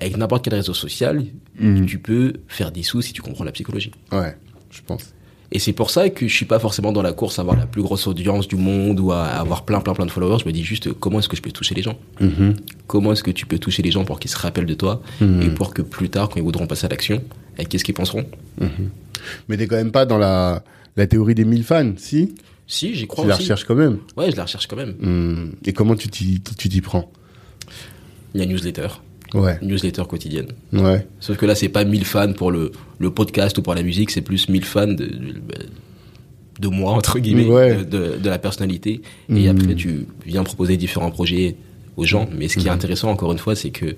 avec 0.00 0.16
n'importe 0.16 0.44
quel 0.44 0.54
réseau 0.54 0.74
social, 0.74 1.24
Mhm. 1.58 1.86
tu 1.86 1.98
peux 1.98 2.34
faire 2.46 2.70
des 2.70 2.84
sous 2.84 3.02
si 3.02 3.12
tu 3.12 3.22
comprends 3.22 3.42
la 3.44 3.50
psychologie. 3.52 3.90
Ouais, 4.12 4.36
je 4.70 4.80
pense. 4.86 5.12
Et 5.54 5.58
c'est 5.58 5.74
pour 5.74 5.90
ça 5.90 6.08
que 6.08 6.26
je 6.26 6.34
suis 6.34 6.46
pas 6.46 6.58
forcément 6.58 6.92
dans 6.92 7.02
la 7.02 7.12
course 7.12 7.38
à 7.38 7.42
avoir 7.42 7.56
la 7.58 7.66
plus 7.66 7.82
grosse 7.82 8.06
audience 8.06 8.48
du 8.48 8.56
monde 8.56 8.98
ou 9.00 9.12
à 9.12 9.24
avoir 9.24 9.64
plein, 9.66 9.80
plein, 9.80 9.92
plein 9.92 10.06
de 10.06 10.10
followers. 10.10 10.38
Je 10.40 10.46
me 10.46 10.52
dis 10.52 10.64
juste 10.64 10.92
comment 10.94 11.18
est-ce 11.18 11.28
que 11.28 11.36
je 11.36 11.42
peux 11.42 11.52
toucher 11.52 11.74
les 11.74 11.82
gens 11.82 11.98
Mhm. 12.20 12.54
Comment 12.86 13.12
est-ce 13.12 13.22
que 13.22 13.30
tu 13.30 13.44
peux 13.44 13.58
toucher 13.58 13.82
les 13.82 13.90
gens 13.90 14.04
pour 14.06 14.18
qu'ils 14.18 14.30
se 14.30 14.38
rappellent 14.38 14.64
de 14.66 14.74
toi 14.74 15.02
Mhm. 15.20 15.42
et 15.42 15.50
pour 15.50 15.74
que 15.74 15.82
plus 15.82 16.08
tard, 16.08 16.28
quand 16.30 16.36
ils 16.36 16.42
voudront 16.42 16.66
passer 16.66 16.86
à 16.86 16.88
l'action, 16.88 17.22
et 17.58 17.66
qu'est-ce 17.66 17.84
qu'ils 17.84 17.94
penseront 17.94 18.24
Mais 19.48 19.56
t'es 19.56 19.66
quand 19.66 19.76
même 19.76 19.92
pas 19.92 20.06
dans 20.06 20.18
la 20.18 20.62
la 20.96 21.06
théorie 21.06 21.34
des 21.34 21.44
1000 21.44 21.64
fans, 21.64 21.92
si? 21.96 22.34
Si, 22.66 22.94
j'y 22.94 23.06
crois 23.06 23.24
Tu 23.24 23.28
la 23.30 23.36
recherches 23.36 23.64
quand 23.64 23.74
même. 23.74 23.98
Ouais, 24.16 24.30
je 24.30 24.36
la 24.36 24.42
recherche 24.44 24.66
quand 24.66 24.76
même. 24.76 24.94
Hmm. 25.00 25.52
Et 25.66 25.72
comment 25.74 25.94
tu 25.96 26.08
t'y 26.08 26.40
tu 26.40 26.68
t'y 26.68 26.80
prends? 26.80 27.10
Il 28.34 28.38
y 28.38 28.40
a 28.40 28.44
une 28.44 28.52
newsletter, 28.52 28.88
Ouais, 29.34 29.58
newsletter 29.62 30.02
quotidienne. 30.08 30.48
ouais. 30.72 31.06
Sauf 31.20 31.36
que 31.38 31.46
là, 31.46 31.54
c'est 31.54 31.68
pas 31.70 31.84
1000 31.84 32.04
fans 32.04 32.32
pour 32.34 32.50
le, 32.50 32.70
le 32.98 33.10
podcast 33.10 33.56
ou 33.58 33.62
pour 33.62 33.74
la 33.74 33.82
musique, 33.82 34.10
c'est 34.10 34.20
plus 34.20 34.48
1000 34.48 34.64
fans 34.64 34.86
de, 34.86 34.94
de, 34.94 35.34
de 36.60 36.68
moi, 36.68 36.92
entre 36.92 37.18
guillemets, 37.18 37.46
Ouais. 37.46 37.76
de, 37.84 38.18
de, 38.22 38.28
la 38.28 38.38
personnalité. 38.38 39.00
Et 39.30 39.48
Mhm. 39.50 39.58
après, 39.58 39.74
tu 39.74 40.06
viens 40.26 40.44
proposer 40.44 40.76
différents 40.76 41.10
projets 41.10 41.56
aux 41.96 42.04
gens. 42.04 42.28
Mais 42.36 42.48
ce 42.48 42.58
qui 42.58 42.66
est 42.66 42.70
Mhm. 42.70 42.76
intéressant, 42.76 43.10
encore 43.10 43.32
une 43.32 43.38
fois, 43.38 43.54
c'est 43.56 43.70
que 43.70 43.96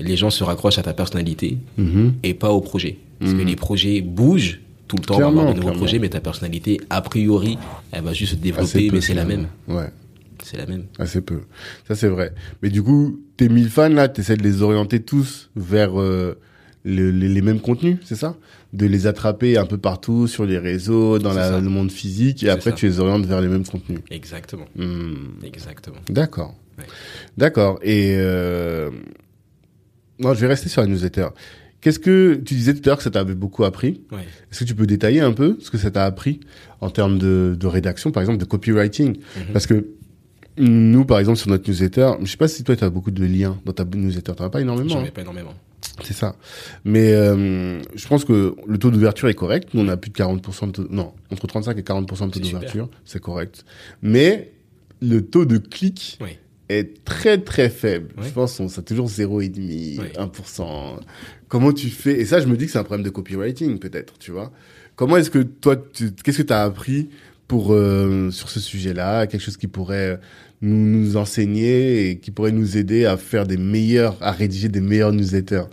les 0.00 0.16
gens 0.16 0.30
se 0.30 0.42
raccrochent 0.44 0.78
à 0.78 0.82
ta 0.82 0.92
personnalité 0.94 1.58
Mhm. 1.76 2.14
et 2.22 2.34
pas 2.34 2.50
au 2.50 2.60
projet. 2.60 2.96
Parce 3.20 3.34
que 3.34 3.42
les 3.42 3.56
projets 3.56 4.00
bougent 4.00 4.60
tout 4.86 4.96
le 4.96 5.02
temps, 5.02 5.16
on 5.16 5.20
va 5.20 5.26
avoir 5.26 5.52
de 5.54 5.60
nouveaux 5.60 5.74
projets, 5.74 5.98
mais 5.98 6.08
ta 6.08 6.20
personnalité, 6.20 6.80
a 6.88 7.02
priori, 7.02 7.58
elle 7.92 8.02
va 8.04 8.12
juste 8.14 8.32
se 8.32 8.36
développer, 8.38 8.90
mais 8.92 9.00
c'est 9.02 9.12
la 9.14 9.24
même. 9.26 9.48
Ouais, 9.66 9.88
C'est 10.42 10.56
la 10.56 10.66
même. 10.66 10.84
assez 10.98 11.20
peu. 11.20 11.40
Ça 11.86 11.94
c'est 11.94 12.08
vrai. 12.08 12.32
Mais 12.62 12.70
du 12.70 12.82
coup, 12.82 13.20
tes 13.36 13.48
1000 13.48 13.68
fans 13.70 13.88
là, 13.88 14.08
t'essaies 14.08 14.36
de 14.36 14.42
les 14.42 14.62
orienter 14.62 15.00
tous 15.00 15.50
vers 15.56 16.00
euh, 16.00 16.38
le- 16.84 17.10
les, 17.10 17.28
les 17.28 17.42
mêmes 17.42 17.60
contenus, 17.60 17.98
c'est 18.04 18.14
ça? 18.16 18.36
De 18.72 18.86
les 18.86 19.06
attraper 19.06 19.56
un 19.56 19.64
peu 19.66 19.78
partout 19.78 20.26
sur 20.26 20.44
les 20.44 20.58
réseaux, 20.58 21.18
dans 21.18 21.32
la- 21.32 21.58
le 21.60 21.68
monde 21.68 21.90
physique, 21.90 22.42
et 22.42 22.50
après 22.50 22.70
ça. 22.70 22.76
tu 22.76 22.86
les 22.86 23.00
orientes 23.00 23.24
vers 23.26 23.40
les 23.40 23.48
mêmes 23.48 23.66
contenus. 23.66 24.00
Exactement. 24.10 24.66
Hmm. 24.76 25.14
Exactement. 25.42 25.96
D'accord. 26.08 26.54
Ouais. 26.78 26.84
D'accord. 27.36 27.78
Et 27.82 28.14
euh... 28.18 28.90
non, 30.20 30.34
je 30.34 30.40
vais 30.40 30.46
rester 30.48 30.68
sur 30.68 30.80
la 30.82 30.86
newsletter. 30.88 31.28
Qu'est-ce 31.80 32.00
que 32.00 32.34
tu 32.44 32.54
disais 32.54 32.74
tout 32.74 32.80
à 32.84 32.86
l'heure 32.88 32.96
que 32.98 33.04
ça 33.04 33.10
t'avait 33.10 33.34
beaucoup 33.36 33.62
appris? 33.64 34.02
Ouais. 34.10 34.22
Est-ce 34.50 34.60
que 34.60 34.64
tu 34.64 34.74
peux 34.74 34.86
détailler 34.86 35.20
un 35.20 35.32
peu 35.32 35.56
ce 35.60 35.70
que 35.70 35.78
ça 35.78 35.90
t'a 35.92 36.04
appris 36.04 36.40
en 36.80 36.90
termes 36.90 37.18
de, 37.18 37.56
de 37.58 37.66
rédaction, 37.68 38.10
par 38.10 38.20
exemple, 38.22 38.38
de 38.38 38.44
copywriting? 38.44 39.16
Mhm. 39.16 39.52
Parce 39.52 39.66
que 39.68 39.86
nous, 40.58 41.04
par 41.04 41.18
exemple, 41.18 41.38
sur 41.38 41.48
notre 41.48 41.68
newsletter, 41.68 42.12
je 42.22 42.30
sais 42.30 42.36
pas 42.36 42.48
si 42.48 42.64
toi, 42.64 42.76
tu 42.76 42.84
as 42.84 42.90
beaucoup 42.90 43.10
de 43.10 43.24
liens 43.24 43.58
dans 43.64 43.72
ta 43.72 43.84
newsletter. 43.84 44.32
Tu 44.36 44.42
as 44.42 44.50
pas 44.50 44.60
énormément. 44.60 44.88
J'en 44.90 45.00
hein. 45.00 45.04
ai 45.04 45.10
pas 45.10 45.22
énormément. 45.22 45.54
C'est 46.04 46.14
ça. 46.14 46.36
Mais 46.84 47.12
euh, 47.12 47.80
je 47.94 48.06
pense 48.06 48.24
que 48.24 48.54
le 48.66 48.78
taux 48.78 48.90
d'ouverture 48.90 49.28
est 49.28 49.34
correct. 49.34 49.70
Nous, 49.74 49.82
on 49.82 49.88
a 49.88 49.96
plus 49.96 50.10
de 50.10 50.16
40% 50.16 50.66
de 50.66 50.70
taux... 50.72 50.86
Non, 50.90 51.12
entre 51.32 51.46
35 51.46 51.76
et 51.78 51.82
40% 51.82 52.26
de 52.26 52.30
taux 52.32 52.40
d'ouverture. 52.40 52.88
C'est 53.04 53.20
correct. 53.20 53.64
Mais 54.02 54.52
le 55.00 55.22
taux 55.22 55.44
de 55.44 55.58
clic 55.58 56.18
Oui. 56.20 56.38
est 56.68 57.04
très 57.04 57.38
très 57.38 57.68
faible. 57.68 58.08
Ouais. 58.16 58.26
Je 58.28 58.32
pense 58.32 58.56
qu'on 58.56 58.68
c'est 58.68 58.84
toujours 58.84 59.08
0,5, 59.08 59.98
Ouais. 60.00 60.12
1%. 60.16 61.00
Comment 61.48 61.72
tu 61.72 61.88
fais? 61.88 62.20
Et 62.20 62.24
ça, 62.26 62.40
je 62.40 62.46
me 62.46 62.56
dis 62.56 62.66
que 62.66 62.72
c'est 62.72 62.78
un 62.78 62.84
problème 62.84 63.04
de 63.04 63.10
copywriting 63.10 63.78
peut-être, 63.78 64.18
tu 64.18 64.30
vois. 64.30 64.52
Comment 64.94 65.16
est-ce 65.16 65.30
que 65.30 65.38
toi, 65.40 65.76
tu- 65.76 66.12
qu'est-ce 66.12 66.38
que 66.38 66.42
tu 66.42 66.52
as 66.52 66.62
appris 66.62 67.08
pour 67.46 67.72
euh, 67.72 68.30
sur 68.30 68.50
ce 68.50 68.60
sujet-là, 68.60 69.26
quelque 69.26 69.40
chose 69.40 69.56
qui 69.56 69.68
pourrait 69.68 70.20
nous, 70.62 70.76
nous 70.76 71.16
enseigner 71.16 72.10
et 72.10 72.18
qui 72.18 72.30
pourrait 72.30 72.52
nous 72.52 72.76
aider 72.76 73.04
à 73.04 73.16
faire 73.16 73.46
des 73.46 73.56
meilleurs, 73.56 74.16
à 74.20 74.32
rédiger 74.32 74.68
des 74.68 74.80
meilleurs 74.80 75.12
newsletters. 75.12 75.64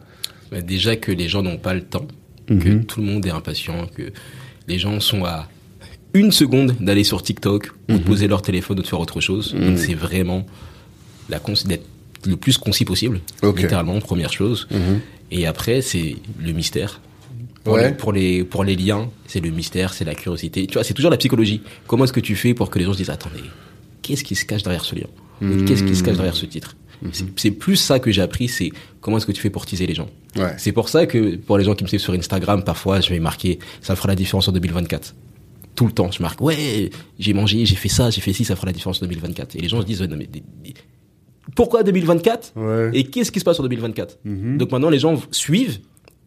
Bah, 0.51 0.61
déjà 0.61 0.95
que 0.95 1.11
les 1.11 1.27
gens 1.27 1.41
n'ont 1.41 1.57
pas 1.57 1.73
le 1.73 1.81
temps, 1.81 2.07
que 2.47 2.53
Mhm. 2.53 2.85
tout 2.85 2.99
le 3.01 3.05
monde 3.07 3.25
est 3.25 3.31
impatient, 3.31 3.87
que 3.95 4.03
les 4.67 4.77
gens 4.79 4.99
sont 4.99 5.25
à 5.25 5.49
une 6.13 6.31
seconde 6.31 6.75
d'aller 6.79 7.03
sur 7.03 7.21
TikTok 7.23 7.71
ou 7.89 7.93
de 7.93 7.97
Mhm. 7.97 8.03
poser 8.03 8.27
leur 8.27 8.41
téléphone 8.41 8.79
ou 8.79 8.81
de 8.83 8.87
faire 8.87 8.99
autre 8.99 9.19
chose. 9.21 9.53
Mhm. 9.53 9.65
Donc 9.65 9.77
c'est 9.79 9.95
vraiment 9.95 10.45
la 11.29 11.39
cons- 11.39 11.53
d'être 11.65 11.85
le 12.27 12.37
plus 12.37 12.57
concis 12.57 12.85
possible, 12.85 13.19
littéralement 13.43 13.99
première 13.99 14.31
chose. 14.31 14.67
Et 15.31 15.45
après 15.47 15.81
c'est 15.81 16.15
le 16.39 16.51
mystère. 16.53 17.01
Pour, 17.63 17.73
Ouais. 17.73 17.89
les, 17.89 17.95
pour 17.95 18.13
les 18.13 18.43
pour 18.43 18.63
les 18.63 18.75
liens, 18.75 19.09
c'est 19.25 19.39
le 19.39 19.49
mystère, 19.49 19.93
c'est 19.95 20.05
la 20.05 20.13
curiosité. 20.13 20.67
Tu 20.67 20.73
vois, 20.75 20.83
c'est 20.83 20.93
toujours 20.93 21.09
la 21.09 21.17
psychologie. 21.17 21.61
Comment 21.87 22.03
est-ce 22.05 22.13
que 22.13 22.19
tu 22.19 22.35
fais 22.35 22.53
pour 22.53 22.69
que 22.69 22.77
les 22.77 22.85
gens 22.85 22.93
se 22.93 22.97
disent 22.97 23.09
attendez, 23.09 23.41
qu'est-ce 24.05 24.23
qui 24.23 24.35
se 24.35 24.45
cache 24.45 24.63
derrière 24.63 24.85
ce 24.85 24.95
lien 24.95 25.07
Mhm. 25.41 25.65
Qu'est-ce 25.65 25.83
qui 25.83 25.95
se 25.95 26.03
cache 26.03 26.15
derrière 26.15 26.35
ce 26.35 26.45
titre 26.45 26.75
C'est- 27.11 27.25
C'est 27.35 27.51
plus 27.51 27.75
ça 27.75 27.99
que 27.99 28.09
j'ai 28.09 28.21
appris, 28.21 28.47
c'est 28.47 28.71
comment 29.01 29.17
est-ce 29.17 29.25
que 29.25 29.33
tu 29.33 29.41
fais 29.41 29.49
pour 29.49 29.65
teaser 29.65 29.85
les 29.85 29.93
gens. 29.95 30.09
Ouais. 30.37 30.53
C'est 30.57 30.71
pour 30.71 30.87
ça 30.87 31.05
que 31.05 31.35
pour 31.35 31.57
les 31.57 31.65
gens 31.65 31.75
qui 31.75 31.83
me 31.83 31.89
suivent 31.89 31.99
sur 31.99 32.13
Instagram, 32.13 32.63
parfois 32.63 33.01
je 33.01 33.09
vais 33.09 33.19
marquer 33.19 33.59
ça 33.81 33.95
fera 33.97 34.07
la 34.07 34.15
différence 34.15 34.47
en 34.47 34.53
2024. 34.53 35.13
Tout 35.75 35.87
le 35.87 35.91
temps, 35.91 36.09
je 36.09 36.21
marque 36.21 36.39
ouais, 36.39 36.89
j'ai 37.19 37.33
mangé, 37.33 37.65
j'ai 37.65 37.75
fait 37.75 37.89
ça, 37.89 38.09
j'ai 38.09 38.21
fait 38.21 38.31
ci, 38.31 38.45
ça 38.45 38.55
fera 38.55 38.67
la 38.67 38.71
différence 38.73 38.97
en 39.03 39.05
2024. 39.07 39.55
Et 39.57 39.59
les 39.59 39.67
gens 39.67 39.81
se 39.81 39.85
disent 39.85 39.99
ouais, 40.01 40.07
non 40.07 40.15
mais 40.15 40.25
des- 40.27 40.43
des- 40.63 40.73
pourquoi 41.55 41.83
2024 41.83 42.53
Ouais. 42.55 42.91
Et 42.93 43.03
qu'est-ce 43.03 43.31
qui 43.31 43.39
se 43.41 43.45
passe 43.45 43.59
en 43.59 43.63
2024 43.63 44.17
Mhm. 44.23 44.57
Donc 44.57 44.71
maintenant 44.71 44.89
les 44.89 44.99
gens 44.99 45.21
suivent 45.31 45.79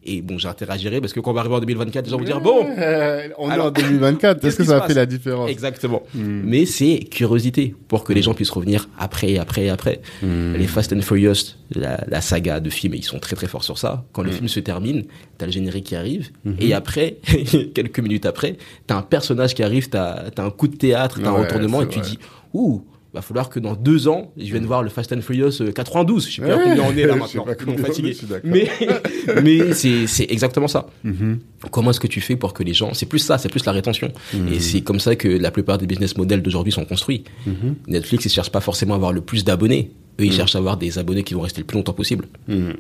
et 0.05 0.23
bon, 0.23 0.39
j'interagirai 0.39 1.01
parce 1.01 1.13
que 1.13 1.21
quand 1.21 1.33
on 1.33 1.35
va 1.35 1.41
arriver 1.41 1.57
en 1.57 1.61
2024, 1.61 2.05
les 2.07 2.11
gens 2.11 2.19
vont 2.19 2.25
dire 2.25 2.41
bon, 2.41 2.67
Euh, 2.79 3.29
on 3.37 3.51
est 3.51 3.53
Alors, 3.53 3.67
en 3.67 3.71
2024. 3.71 4.41
qu'est-ce 4.41 4.47
Est-ce 4.49 4.57
que 4.59 4.65
ça 4.65 4.83
a 4.83 4.87
fait 4.87 4.95
la 4.95 5.07
différence? 5.07 5.51
Exactement. 5.51 6.03
Mhm. 6.15 6.43
Mais 6.45 6.67
c'est 6.67 7.01
curiosité 7.01 7.75
pour 7.89 8.05
que 8.05 8.13
les 8.13 8.23
gens 8.23 8.33
puissent 8.33 8.51
revenir 8.51 8.89
après, 8.99 9.37
après, 9.39 9.69
après. 9.69 10.01
Mhm. 10.23 10.55
Les 10.57 10.67
Fast 10.67 10.93
and 10.93 11.01
Furious, 11.03 11.57
la, 11.75 12.03
la 12.09 12.21
saga 12.21 12.61
de 12.61 12.71
films, 12.71 12.95
ils 12.95 13.05
sont 13.05 13.19
très 13.19 13.37
très 13.37 13.49
forts 13.49 13.65
sur 13.65 13.77
ça. 13.77 14.05
Quand 14.13 14.23
le 14.23 14.31
film 14.31 14.49
se 14.49 14.61
termine, 14.61 15.05
t'as 15.37 15.47
le 15.47 15.53
générique 15.53 15.85
qui 15.87 15.97
arrive, 15.97 16.29
et 16.61 16.73
après, 16.75 17.17
quelques 17.75 18.01
minutes 18.01 18.25
après, 18.27 18.57
t'as 18.87 18.97
un 18.97 19.03
personnage 19.03 19.55
qui 19.55 19.63
arrive, 19.63 19.89
t'as 19.89 20.27
as 20.37 20.43
un 20.43 20.51
coup 20.51 20.69
de 20.69 20.77
théâtre, 20.77 21.21
t'as 21.23 21.31
un 21.31 21.35
Ouais, 21.35 21.41
retournement, 21.41 21.81
c'est 21.81 21.87
et 21.87 21.89
tu 21.89 21.99
vrai. 21.99 22.09
dis, 22.09 22.19
ouh, 22.55 22.83
va 23.19 23.23
falloir 23.23 23.49
que 23.51 23.61
dans 23.61 23.75
deux 23.75 24.09
ans, 24.09 24.33
je 24.37 24.45
vienne 24.45 24.65
voir 24.67 24.83
le 24.83 24.89
Fast 24.89 25.13
and 25.13 25.21
Furious 25.21 25.61
euh, 25.61 25.73
92. 25.73 26.29
Je 26.29 26.35
sais 26.37 26.43
plus 26.43 26.51
à 26.51 26.57
Ouais. 26.57 26.63
combien 26.65 26.83
on 26.85 26.97
est 26.97 27.07
là 27.07 27.17
maintenant. 27.17 27.45
pas 27.45 27.55
fatigué. 27.87 28.13
je 28.13 28.19
suis 28.19 28.27
d'accord. 28.27 28.51
Mais, 28.51 28.69
mais 29.43 29.73
c'est 29.75 30.27
exactement 30.29 30.69
ça. 30.69 30.87
Mhm. 31.05 31.39
Comment 31.71 31.91
est-ce 31.91 32.01
que 32.01 32.07
tu 32.07 32.21
fais 32.21 32.37
pour 32.37 32.55
que 32.55 32.63
les 32.63 32.75
gens, 32.75 32.95
c'est 32.95 33.07
plus 33.07 33.19
ça, 33.19 33.39
c'est 33.39 33.49
plus 33.49 33.65
la 33.65 33.73
rétention. 33.73 34.13
Et 34.53 34.61
c'est 34.61 34.81
comme 34.83 35.01
ça 35.01 35.17
que 35.17 35.29
la 35.29 35.51
plupart 35.51 35.79
des 35.79 35.87
business 35.87 36.17
models 36.17 36.43
d'aujourd'hui 36.43 36.73
sont 36.73 36.85
construits. 36.85 37.25
Mhm. 37.47 37.75
Netflix, 37.89 38.25
ils 38.27 38.31
cherchent 38.31 38.53
pas 38.53 38.61
forcément 38.61 38.95
à 38.95 38.97
avoir 38.97 39.13
le 39.13 39.21
plus 39.21 39.45
d'abonnés. 39.45 39.91
Eux, 40.21 40.25
ils 40.25 40.33
cherchent 40.33 40.57
à 40.57 40.59
avoir 40.59 40.77
des 40.77 40.99
abonnés 40.99 41.23
qui 41.23 41.35
vont 41.35 41.43
rester 41.43 41.61
le 41.61 41.67
plus 41.67 41.77
longtemps 41.77 41.93
possible. 41.93 42.27
Mhm. 42.49 42.75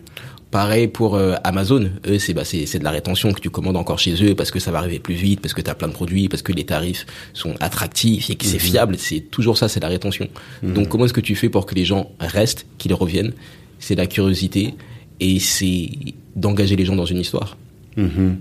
Pareil 0.51 0.89
pour 0.89 1.15
euh, 1.15 1.35
Amazon. 1.45 1.91
Eux, 2.07 2.19
c'est 2.19 2.33
bah, 2.33 2.45
c'est 2.45 2.79
de 2.79 2.85
la 2.85 2.91
rétention 2.91 3.33
que 3.33 3.41
tu 3.41 3.51
commandes 3.51 3.77
encore 3.77 3.99
chez 3.99 4.15
eux 4.25 4.35
parce 4.35 4.51
que 4.51 4.59
ça 4.59 4.71
va 4.73 4.79
arriver 4.79 4.99
plus 4.99 5.15
vite, 5.15 5.41
parce 5.41 5.53
que 5.53 5.61
tu 5.61 5.71
as 5.71 5.75
plein 5.75 5.89
de 5.89 5.93
produits, 5.93 6.29
parce 6.29 6.43
que 6.43 6.53
les 6.53 6.65
tarifs 6.65 7.05
sont 7.35 7.55
attractifs 7.61 8.31
et 8.31 8.35
que 8.37 8.47
c'est 8.47 8.59
fiable. 8.59 8.97
C'est 8.99 9.21
toujours 9.31 9.59
ça, 9.59 9.69
c'est 9.69 9.81
la 9.81 9.89
rétention. 9.89 10.27
Donc, 10.63 10.89
comment 10.89 11.05
est-ce 11.05 11.13
que 11.13 11.21
tu 11.21 11.35
fais 11.37 11.49
pour 11.51 11.67
que 11.67 11.75
les 11.75 11.85
gens 11.85 12.11
restent, 12.19 12.67
qu'ils 12.79 12.95
reviennent? 12.95 13.33
C'est 13.79 13.95
la 13.95 14.07
curiosité 14.07 14.75
et 15.21 15.39
c'est 15.39 15.91
d'engager 16.35 16.77
les 16.77 16.85
gens 16.87 16.97
dans 16.97 17.05
une 17.07 17.19
histoire. 17.19 17.57
Mhm. 17.97 18.39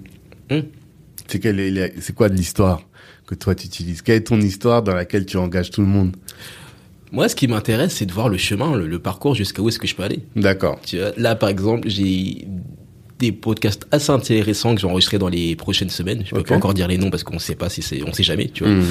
Hum. 0.50 0.64
C'est 1.28 1.40
quelle 1.40 1.60
est 1.60 1.72
la- 1.72 1.90
c'est 2.00 2.16
quoi 2.16 2.30
de 2.30 2.36
l'histoire 2.36 2.82
que 3.28 3.36
toi 3.36 3.54
tu 3.54 3.66
utilises? 3.68 4.02
Quelle 4.02 4.16
est 4.16 4.22
ton 4.28 4.40
histoire 4.40 4.82
dans 4.82 4.94
laquelle 4.96 5.26
tu 5.26 5.36
engages 5.36 5.72
tout 5.72 5.82
le 5.82 5.88
monde? 5.88 6.16
Moi, 7.12 7.30
ce 7.30 7.36
qui 7.36 7.48
m'intéresse, 7.48 7.96
c'est 7.96 8.06
de 8.06 8.12
voir 8.14 8.30
le 8.30 8.38
chemin, 8.38 8.76
le, 8.76 8.88
le 8.88 9.00
parcours 9.00 9.34
jusqu'à 9.36 9.62
où 9.62 9.70
est-ce 9.70 9.80
que 9.80 9.88
je 9.88 9.96
peux 9.96 10.04
aller. 10.04 10.20
D'accord. 10.36 10.80
Tu 10.86 10.98
vois, 10.98 11.12
là, 11.18 11.36
par 11.36 11.50
exemple, 11.50 11.88
j'ai 11.90 12.48
des 13.20 13.32
podcasts 13.32 13.88
assez 13.92 14.12
intéressants 14.12 14.76
que 14.76 14.82
je 14.82 14.86
vais 14.86 14.92
enregistrer 14.92 15.18
dans 15.18 15.30
les 15.30 15.56
prochaines 15.56 15.90
semaines. 15.90 16.24
Je 16.26 16.36
peux 16.36 16.44
pas 16.44 16.56
encore 16.56 16.74
dire 16.74 16.88
les 16.88 16.98
noms 16.98 17.10
parce 17.10 17.24
qu'on 17.24 17.40
sait 17.40 17.56
pas 17.56 17.70
si 17.70 17.82
c'est, 17.82 18.04
on 18.04 18.14
sait 18.14 18.24
jamais, 18.24 18.48
tu 18.50 18.64
vois. 18.64 18.74
Mhm. 18.74 18.84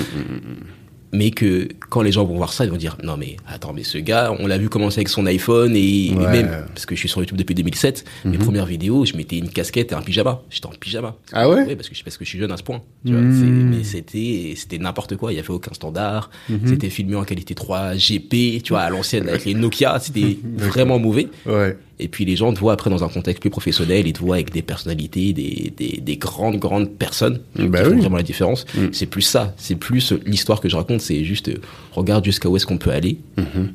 Mais 1.12 1.30
que 1.30 1.68
quand 1.88 2.02
les 2.02 2.12
gens 2.12 2.24
vont 2.24 2.36
voir 2.36 2.52
ça, 2.52 2.64
ils 2.64 2.70
vont 2.70 2.76
dire 2.76 2.96
non 3.02 3.16
mais 3.16 3.36
attends 3.48 3.72
mais 3.72 3.84
ce 3.84 3.98
gars, 3.98 4.34
on 4.38 4.46
l'a 4.46 4.58
vu 4.58 4.68
commencer 4.68 4.98
avec 4.98 5.08
son 5.08 5.24
iPhone 5.26 5.74
et, 5.76 6.12
même 6.14 6.64
parce 6.74 6.86
que 6.86 6.94
je 6.94 7.00
suis 7.00 7.08
sur 7.08 7.20
YouTube 7.20 7.38
depuis 7.38 7.54
2007, 7.54 8.04
mes 8.24 8.38
premières 8.38 8.66
vidéos, 8.66 9.04
je 9.04 9.16
mettais 9.16 9.38
une 9.38 9.48
casquette 9.50 9.92
et 9.92 9.94
un 9.94 10.02
pyjama. 10.02 10.42
J'étais 10.50 10.66
en 10.66 10.70
pyjama. 10.70 11.14
Ah 11.32 11.48
ouais? 11.48 11.64
Oui, 11.68 11.76
parce 11.76 11.88
que 11.88 11.94
je 11.94 12.02
parce 12.04 12.16
que 12.16 12.24
je 12.24 12.30
suis 12.30 12.38
jeune 12.38 12.52
à 12.52 12.56
ce 12.56 12.62
point. 12.62 12.82
Tu 13.04 13.12
vois, 13.12 13.20
Mhm. 13.20 13.76
mais 13.76 13.84
c'était 13.84 14.54
c'était 14.56 14.78
n'importe 14.78 15.16
quoi. 15.16 15.32
Il 15.32 15.36
y 15.36 15.38
avait 15.38 15.50
aucun 15.50 15.72
standard. 15.74 16.30
C'était 16.66 16.90
filmé 16.90 17.14
en 17.16 17.24
qualité 17.24 17.54
3 17.54 17.94
GP, 17.94 18.62
tu 18.62 18.70
vois, 18.72 18.80
à 18.80 18.90
l'ancienne 18.90 19.28
avec 19.28 19.44
les 19.44 19.54
Nokia. 19.54 19.98
C'était 20.00 20.38
vraiment 20.56 20.98
mauvais. 20.98 21.28
Ouais. 21.46 21.76
Et 21.98 22.08
puis 22.08 22.24
les 22.26 22.36
gens 22.36 22.52
te 22.52 22.58
voient 22.58 22.74
après 22.74 22.90
dans 22.90 23.02
un 23.04 23.08
contexte 23.08 23.40
plus 23.40 23.48
professionnel, 23.50 24.06
ils 24.06 24.12
te 24.12 24.18
voient 24.20 24.34
avec 24.36 24.52
des 24.52 24.60
personnalités, 24.62 25.32
des, 25.32 25.72
des, 25.74 25.98
des 26.02 26.16
grandes, 26.18 26.56
grandes 26.56 26.90
personnes 26.90 27.40
qui 27.56 27.66
Bah 27.68 27.84
font 27.84 27.96
vraiment 27.96 28.16
la 28.18 28.22
différence. 28.22 28.66
Mm. 28.74 28.88
C'est 28.92 29.06
plus 29.06 29.22
ça, 29.22 29.54
c'est 29.56 29.76
plus 29.76 30.12
euh, 30.12 30.20
l'histoire 30.26 30.60
que 30.60 30.68
je 30.68 30.76
raconte, 30.76 31.00
c'est 31.00 31.24
juste 31.24 31.48
euh, 31.48 31.56
regarde 31.92 32.22
jusqu'à 32.24 32.48
où 32.50 32.56
est-ce 32.56 32.66
qu'on 32.66 32.76
peut 32.78 32.90
aller 32.90 33.18
Mhm. 33.38 33.72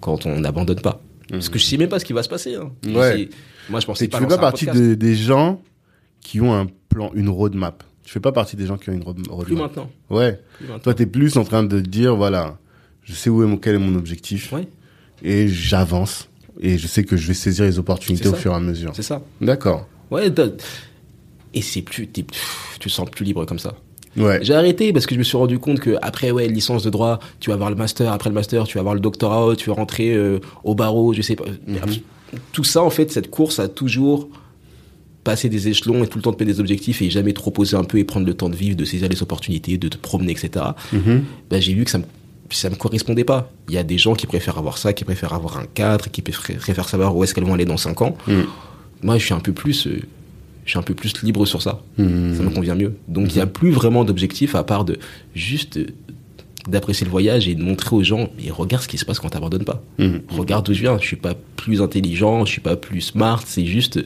quand 0.00 0.26
on 0.26 0.38
n'abandonne 0.40 0.80
pas. 0.80 1.00
Parce 1.30 1.48
que 1.48 1.58
je 1.58 1.64
sais 1.64 1.78
même 1.78 1.88
pas 1.88 1.98
ce 1.98 2.04
qui 2.04 2.12
va 2.12 2.22
se 2.22 2.28
passer. 2.28 2.54
Hein. 2.56 2.70
Ouais. 2.86 3.30
Moi 3.70 3.80
je 3.80 3.86
pensais 3.86 4.04
Et 4.04 4.08
tu 4.08 4.12
pas 4.12 4.18
fais 4.18 4.24
lancer 4.24 4.36
pas 4.36 4.42
partie 4.42 4.66
des 4.96 5.14
gens 5.16 5.62
qui 6.20 6.42
ont 6.42 6.52
un 6.54 6.66
plan, 6.90 7.10
une 7.14 7.30
roadmap. 7.30 7.82
Tu 8.02 8.12
fais 8.12 8.20
pas 8.20 8.32
partie 8.32 8.56
des 8.56 8.66
gens 8.66 8.76
qui 8.76 8.90
ont 8.90 8.92
une 8.92 9.02
road- 9.02 9.22
Plus 9.22 9.30
roadmap. 9.32 9.58
maintenant. 9.62 9.90
Ouais. 10.10 10.38
Plus 10.58 10.66
maintenant. 10.66 10.80
Toi, 10.80 10.92
t'es 10.94 11.06
plus 11.06 11.38
en 11.38 11.44
train 11.44 11.62
de 11.64 11.80
dire, 11.80 12.14
voilà, 12.14 12.58
je 13.04 13.14
sais 13.14 13.30
où 13.30 13.42
est 13.42 13.46
mon, 13.46 13.56
quel 13.56 13.76
est 13.76 13.78
mon 13.78 13.94
objectif 13.96 14.52
Ouais, 14.52 14.68
et 15.22 15.48
j'avance 15.48 16.28
et 16.60 16.78
je 16.78 16.86
sais 16.86 17.04
que 17.04 17.16
je 17.16 17.26
vais 17.26 17.34
saisir 17.34 17.64
les 17.64 17.78
opportunités 17.78 18.28
au 18.28 18.34
fur 18.34 18.52
et 18.52 18.54
à 18.54 18.60
mesure. 18.60 18.92
c'est 18.94 19.02
ça. 19.02 19.22
D'accord. 19.40 19.86
Ouais, 20.10 20.30
et 21.54 21.62
c'est 21.62 21.82
plus, 21.82 22.08
tu 22.08 22.24
te 22.24 22.88
sens 22.88 23.08
plus 23.10 23.24
libre 23.24 23.44
comme 23.44 23.58
ça. 23.58 23.74
Ouais. 24.16 24.38
J'ai 24.42 24.54
arrêté 24.54 24.92
parce 24.92 25.06
que 25.06 25.14
je 25.14 25.18
me 25.18 25.24
suis 25.24 25.36
rendu 25.36 25.58
compte 25.58 25.80
que 25.80 25.96
après 26.00 26.30
ouais 26.30 26.46
licence 26.46 26.84
de 26.84 26.90
droit, 26.90 27.18
tu 27.40 27.50
vas 27.50 27.54
avoir 27.54 27.70
le 27.70 27.76
master, 27.76 28.12
après 28.12 28.30
le 28.30 28.34
master, 28.34 28.64
tu 28.64 28.74
vas 28.74 28.80
avoir 28.80 28.94
le 28.94 29.00
doctorat, 29.00 29.56
tu 29.56 29.70
vas 29.70 29.76
rentrer 29.76 30.12
euh, 30.14 30.38
au 30.62 30.74
barreau, 30.74 31.12
je 31.12 31.22
sais 31.22 31.36
pas. 31.36 31.44
Tout 32.52 32.64
ça 32.64 32.82
en 32.82 32.90
fait, 32.90 33.10
cette 33.10 33.30
course 33.30 33.58
a 33.58 33.68
toujours 33.68 34.28
passé 35.24 35.48
des 35.48 35.68
échelons 35.68 36.04
et 36.04 36.06
tout 36.06 36.18
le 36.18 36.22
temps 36.22 36.32
de 36.32 36.44
des 36.44 36.60
objectifs 36.60 37.00
et 37.00 37.10
jamais 37.10 37.32
trop 37.32 37.50
poser 37.50 37.76
un 37.76 37.84
peu 37.84 37.98
et 37.98 38.04
prendre 38.04 38.26
le 38.26 38.34
temps 38.34 38.50
de 38.50 38.56
vivre, 38.56 38.76
de 38.76 38.84
saisir 38.84 39.08
les 39.08 39.22
opportunités, 39.22 39.78
de 39.78 39.88
te 39.88 39.96
promener, 39.96 40.32
etc. 40.32 40.64
Mhm. 40.92 41.24
Ben, 41.50 41.60
j'ai 41.60 41.72
vu 41.72 41.84
que 41.84 41.90
ça 41.90 41.98
me 41.98 42.04
ça 42.50 42.70
me 42.70 42.76
correspondait 42.76 43.24
pas. 43.24 43.50
Il 43.68 43.74
y 43.74 43.78
a 43.78 43.82
des 43.82 43.98
gens 43.98 44.14
qui 44.14 44.26
préfèrent 44.26 44.58
avoir 44.58 44.78
ça, 44.78 44.92
qui 44.92 45.04
préfèrent 45.04 45.32
avoir 45.32 45.58
un 45.58 45.64
cadre, 45.66 46.10
qui 46.10 46.22
préfèrent 46.22 46.88
savoir 46.88 47.16
où 47.16 47.24
est-ce 47.24 47.34
qu'elles 47.34 47.44
vont 47.44 47.54
aller 47.54 47.64
dans 47.64 47.76
5 47.76 48.02
ans. 48.02 48.16
Mm. 48.28 48.40
Moi, 49.02 49.18
je 49.18 49.24
suis 49.24 49.34
un 49.34 49.40
peu 49.40 49.52
plus, 49.52 49.86
euh, 49.86 50.00
je 50.64 50.70
suis 50.70 50.78
un 50.78 50.82
peu 50.82 50.94
plus 50.94 51.22
libre 51.22 51.44
sur 51.46 51.60
ça 51.62 51.82
Mhm. 51.98 52.34
ça 52.36 52.42
me 52.42 52.50
convient 52.50 52.74
mieux. 52.74 52.94
Donc 53.08 53.30
il 53.32 53.34
n'y 53.36 53.40
a 53.42 53.46
plus 53.46 53.70
vraiment 53.70 54.04
d'objectif 54.04 54.54
à 54.54 54.64
part 54.64 54.84
de 54.84 54.98
juste 55.34 55.76
euh, 55.78 55.86
d'apprécier 56.68 57.04
le 57.04 57.10
voyage 57.10 57.46
et 57.48 57.54
de 57.54 57.62
montrer 57.62 57.94
aux 57.94 58.02
gens, 58.02 58.30
mais 58.42 58.50
regarde 58.50 58.82
ce 58.82 58.88
qui 58.88 58.96
se 58.96 59.04
passe 59.04 59.18
quand 59.18 59.28
t'abandonnes 59.28 59.64
pas. 59.64 59.82
Mhm. 59.98 60.22
Regarde 60.30 60.64
d'où 60.64 60.72
je 60.72 60.80
viens. 60.80 60.96
Je 60.98 61.06
suis 61.06 61.16
pas 61.16 61.34
plus 61.56 61.82
intelligent, 61.82 62.44
je 62.46 62.52
suis 62.52 62.60
pas 62.62 62.76
plus 62.76 63.02
smart. 63.02 63.42
C'est 63.44 63.66
juste, 63.66 64.00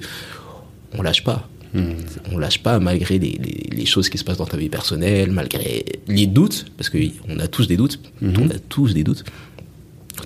on 0.97 1.03
lâche 1.03 1.23
pas. 1.23 1.49
Mhm. 1.75 1.95
On 2.33 2.39
lâche 2.39 2.63
pas 2.63 2.79
malgré 2.79 3.19
les, 3.19 3.39
les, 3.43 3.69
les 3.77 3.87
choses 3.87 4.09
qui 4.09 4.17
se 4.19 4.25
passent 4.25 4.39
dans 4.39 4.47
ta 4.47 4.57
vie 4.57 4.69
personnelle, 4.69 5.31
malgré 5.31 5.85
les 6.09 6.27
doutes, 6.27 6.67
parce 6.77 6.89
que 6.91 6.99
on 7.29 7.39
a 7.39 7.47
tous 7.49 7.67
des 7.69 7.77
doutes. 7.77 8.01
On 8.23 8.49
a 8.51 8.59
tous 8.69 8.95
des 8.95 9.05
doutes. 9.05 9.25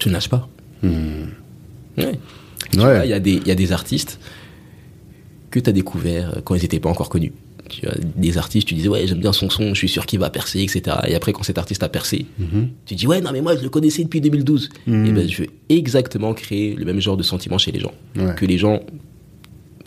Tu 0.01 0.09
ne 0.09 0.15
lâches 0.15 0.29
pas. 0.29 0.49
Ouais. 0.83 2.19
Tu 2.73 2.79
Ouais. 2.79 3.07
Il 3.07 3.11
y, 3.11 3.13
a 3.13 3.21
des- 3.21 3.33
il 3.35 3.47
y 3.47 3.51
a 3.51 3.55
des 3.55 3.73
artistes 3.73 4.19
que 5.51 5.61
tu 5.61 5.69
as 5.69 5.73
découvert 5.73 6.41
quand 6.45 6.55
ils 6.55 6.63
n'étaient 6.63 6.81
pas 6.81 6.89
encore 6.89 7.09
connus. 7.11 7.33
Tu 7.69 7.83
des 8.17 8.39
artistes, 8.39 8.67
tu 8.69 8.75
disais, 8.75 8.89
ouais, 8.89 9.07
j'aime 9.07 9.21
bien 9.21 9.33
son 9.33 9.49
son, 9.51 9.69
je 9.71 9.79
suis 9.79 9.89
sûr 9.89 10.05
qu'il 10.07 10.19
va 10.19 10.31
percer, 10.31 10.61
etc. 10.63 10.97
Et 11.09 11.15
après, 11.15 11.33
quand 11.33 11.43
cet 11.43 11.59
artiste 11.59 11.83
a 11.83 11.89
percé, 11.89 12.27
tu 12.87 12.95
dis, 12.95 13.07
ouais, 13.07 13.21
non, 13.21 13.31
mais 13.33 13.41
moi, 13.41 13.57
je 13.57 13.63
le 13.63 13.69
connaissais 13.69 14.05
depuis 14.05 14.21
2012. 14.21 14.69
Mhm. 14.87 15.07
Et 15.07 15.13
ben, 15.13 15.29
je 15.29 15.43
veux 15.43 15.49
exactement 15.69 16.33
créer 16.35 16.75
le 16.75 16.85
même 16.85 17.01
genre 17.01 17.17
de 17.17 17.23
sentiment 17.23 17.59
chez 17.59 17.73
les 17.73 17.81
gens. 17.81 17.93
Ouais. 18.17 18.35
Que 18.37 18.47
les 18.47 18.59
gens 18.59 18.81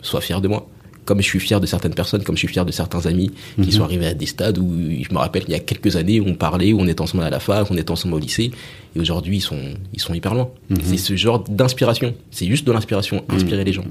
soient 0.02 0.20
fiers 0.20 0.40
de 0.40 0.48
moi. 0.48 0.68
Comme 1.06 1.22
je 1.22 1.26
suis 1.26 1.40
fier 1.40 1.60
de 1.60 1.66
certaines 1.66 1.94
personnes, 1.94 2.22
comme 2.24 2.34
je 2.34 2.40
suis 2.40 2.48
fier 2.48 2.66
de 2.66 2.72
certains 2.72 3.06
amis 3.06 3.30
qui 3.62 3.72
sont 3.72 3.84
arrivés 3.84 4.06
à 4.08 4.14
des 4.14 4.26
stades 4.26 4.58
où 4.58 4.68
je 4.78 5.12
me 5.14 5.18
rappelle 5.18 5.44
il 5.48 5.52
y 5.52 5.54
a 5.54 5.60
quelques 5.60 5.96
années 5.96 6.20
où 6.20 6.26
on 6.26 6.34
parlait, 6.34 6.72
où 6.74 6.80
on 6.80 6.86
était 6.86 7.00
ensemble 7.00 7.24
à 7.24 7.30
la 7.30 7.40
fac, 7.40 7.70
on 7.70 7.76
était 7.78 7.90
ensemble 7.92 8.14
au 8.14 8.18
lycée, 8.18 8.50
et 8.94 9.00
aujourd'hui 9.00 9.36
ils 9.38 9.40
sont 9.40 9.74
ils 9.94 10.00
sont 10.00 10.12
hyper 10.12 10.34
loin. 10.34 10.50
C'est 10.82 10.98
ce 10.98 11.16
genre 11.16 11.38
d'inspiration. 11.48 12.14
C'est 12.30 12.46
juste 12.46 12.66
de 12.66 12.72
l'inspiration, 12.72 13.24
inspirer 13.30 13.64
les 13.64 13.72
gens. 13.72 13.84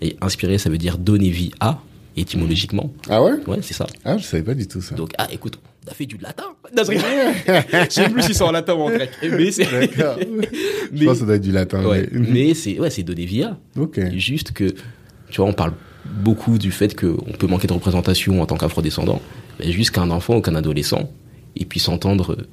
Et 0.00 0.16
inspirer, 0.20 0.58
ça 0.58 0.70
veut 0.70 0.78
dire 0.78 0.98
donner 0.98 1.28
vie 1.30 1.52
à, 1.60 1.80
étymologiquement. 2.16 2.90
Ah 3.08 3.22
ouais? 3.22 3.32
Ouais, 3.46 3.58
c'est 3.62 3.74
ça. 3.74 3.86
Ah, 4.04 4.16
je 4.18 4.24
savais 4.24 4.42
pas 4.42 4.54
du 4.54 4.66
tout 4.66 4.80
ça. 4.80 4.94
Donc 4.94 5.10
ah 5.18 5.28
écoute, 5.32 5.58
on 5.86 5.90
a 5.90 5.94
fait 5.94 6.06
du 6.06 6.16
latin. 6.16 6.44
Non, 6.74 6.82
je 6.82 6.94
sais 7.90 8.08
plus 8.08 8.22
si 8.22 8.34
c'est 8.34 8.42
en 8.42 8.52
latin 8.52 8.74
ou 8.74 8.80
en 8.82 8.90
grec, 8.90 9.10
mais 9.22 9.50
c'est. 9.50 9.64
D'accord. 9.70 10.16
Je 10.92 10.98
Mais- 10.98 11.06
pense 11.06 11.14
que 11.14 11.20
ça 11.20 11.26
doit 11.26 11.34
être 11.36 11.42
du 11.42 11.52
latin. 11.52 11.84
Ouais, 11.84 12.08
mais- 12.12 12.28
mais 12.30 12.54
c'est 12.54 12.78
ouais, 12.78 12.88
donner 13.02 13.26
vie 13.26 13.42
à. 13.42 13.58
Ok. 13.78 14.00
Juste 14.16 14.52
que, 14.52 14.64
tu 15.30 15.36
vois, 15.40 15.46
on 15.46 15.52
parle 15.52 15.72
beaucoup 16.04 16.58
du 16.58 16.70
fait 16.70 16.94
qu'on 16.98 17.32
peut 17.38 17.46
manquer 17.46 17.66
de 17.66 17.72
représentation 17.72 18.40
en 18.42 18.46
tant 18.46 18.56
qu'afrodescendant. 18.56 19.20
Mais 19.60 19.72
juste 19.72 19.90
qu'un 19.92 20.10
enfant 20.10 20.36
ou 20.36 20.40
qu'un 20.40 20.54
adolescent, 20.54 21.10
il 21.56 21.66
puisse 21.66 21.88
entendre 21.88 22.32
euh, 22.32 22.46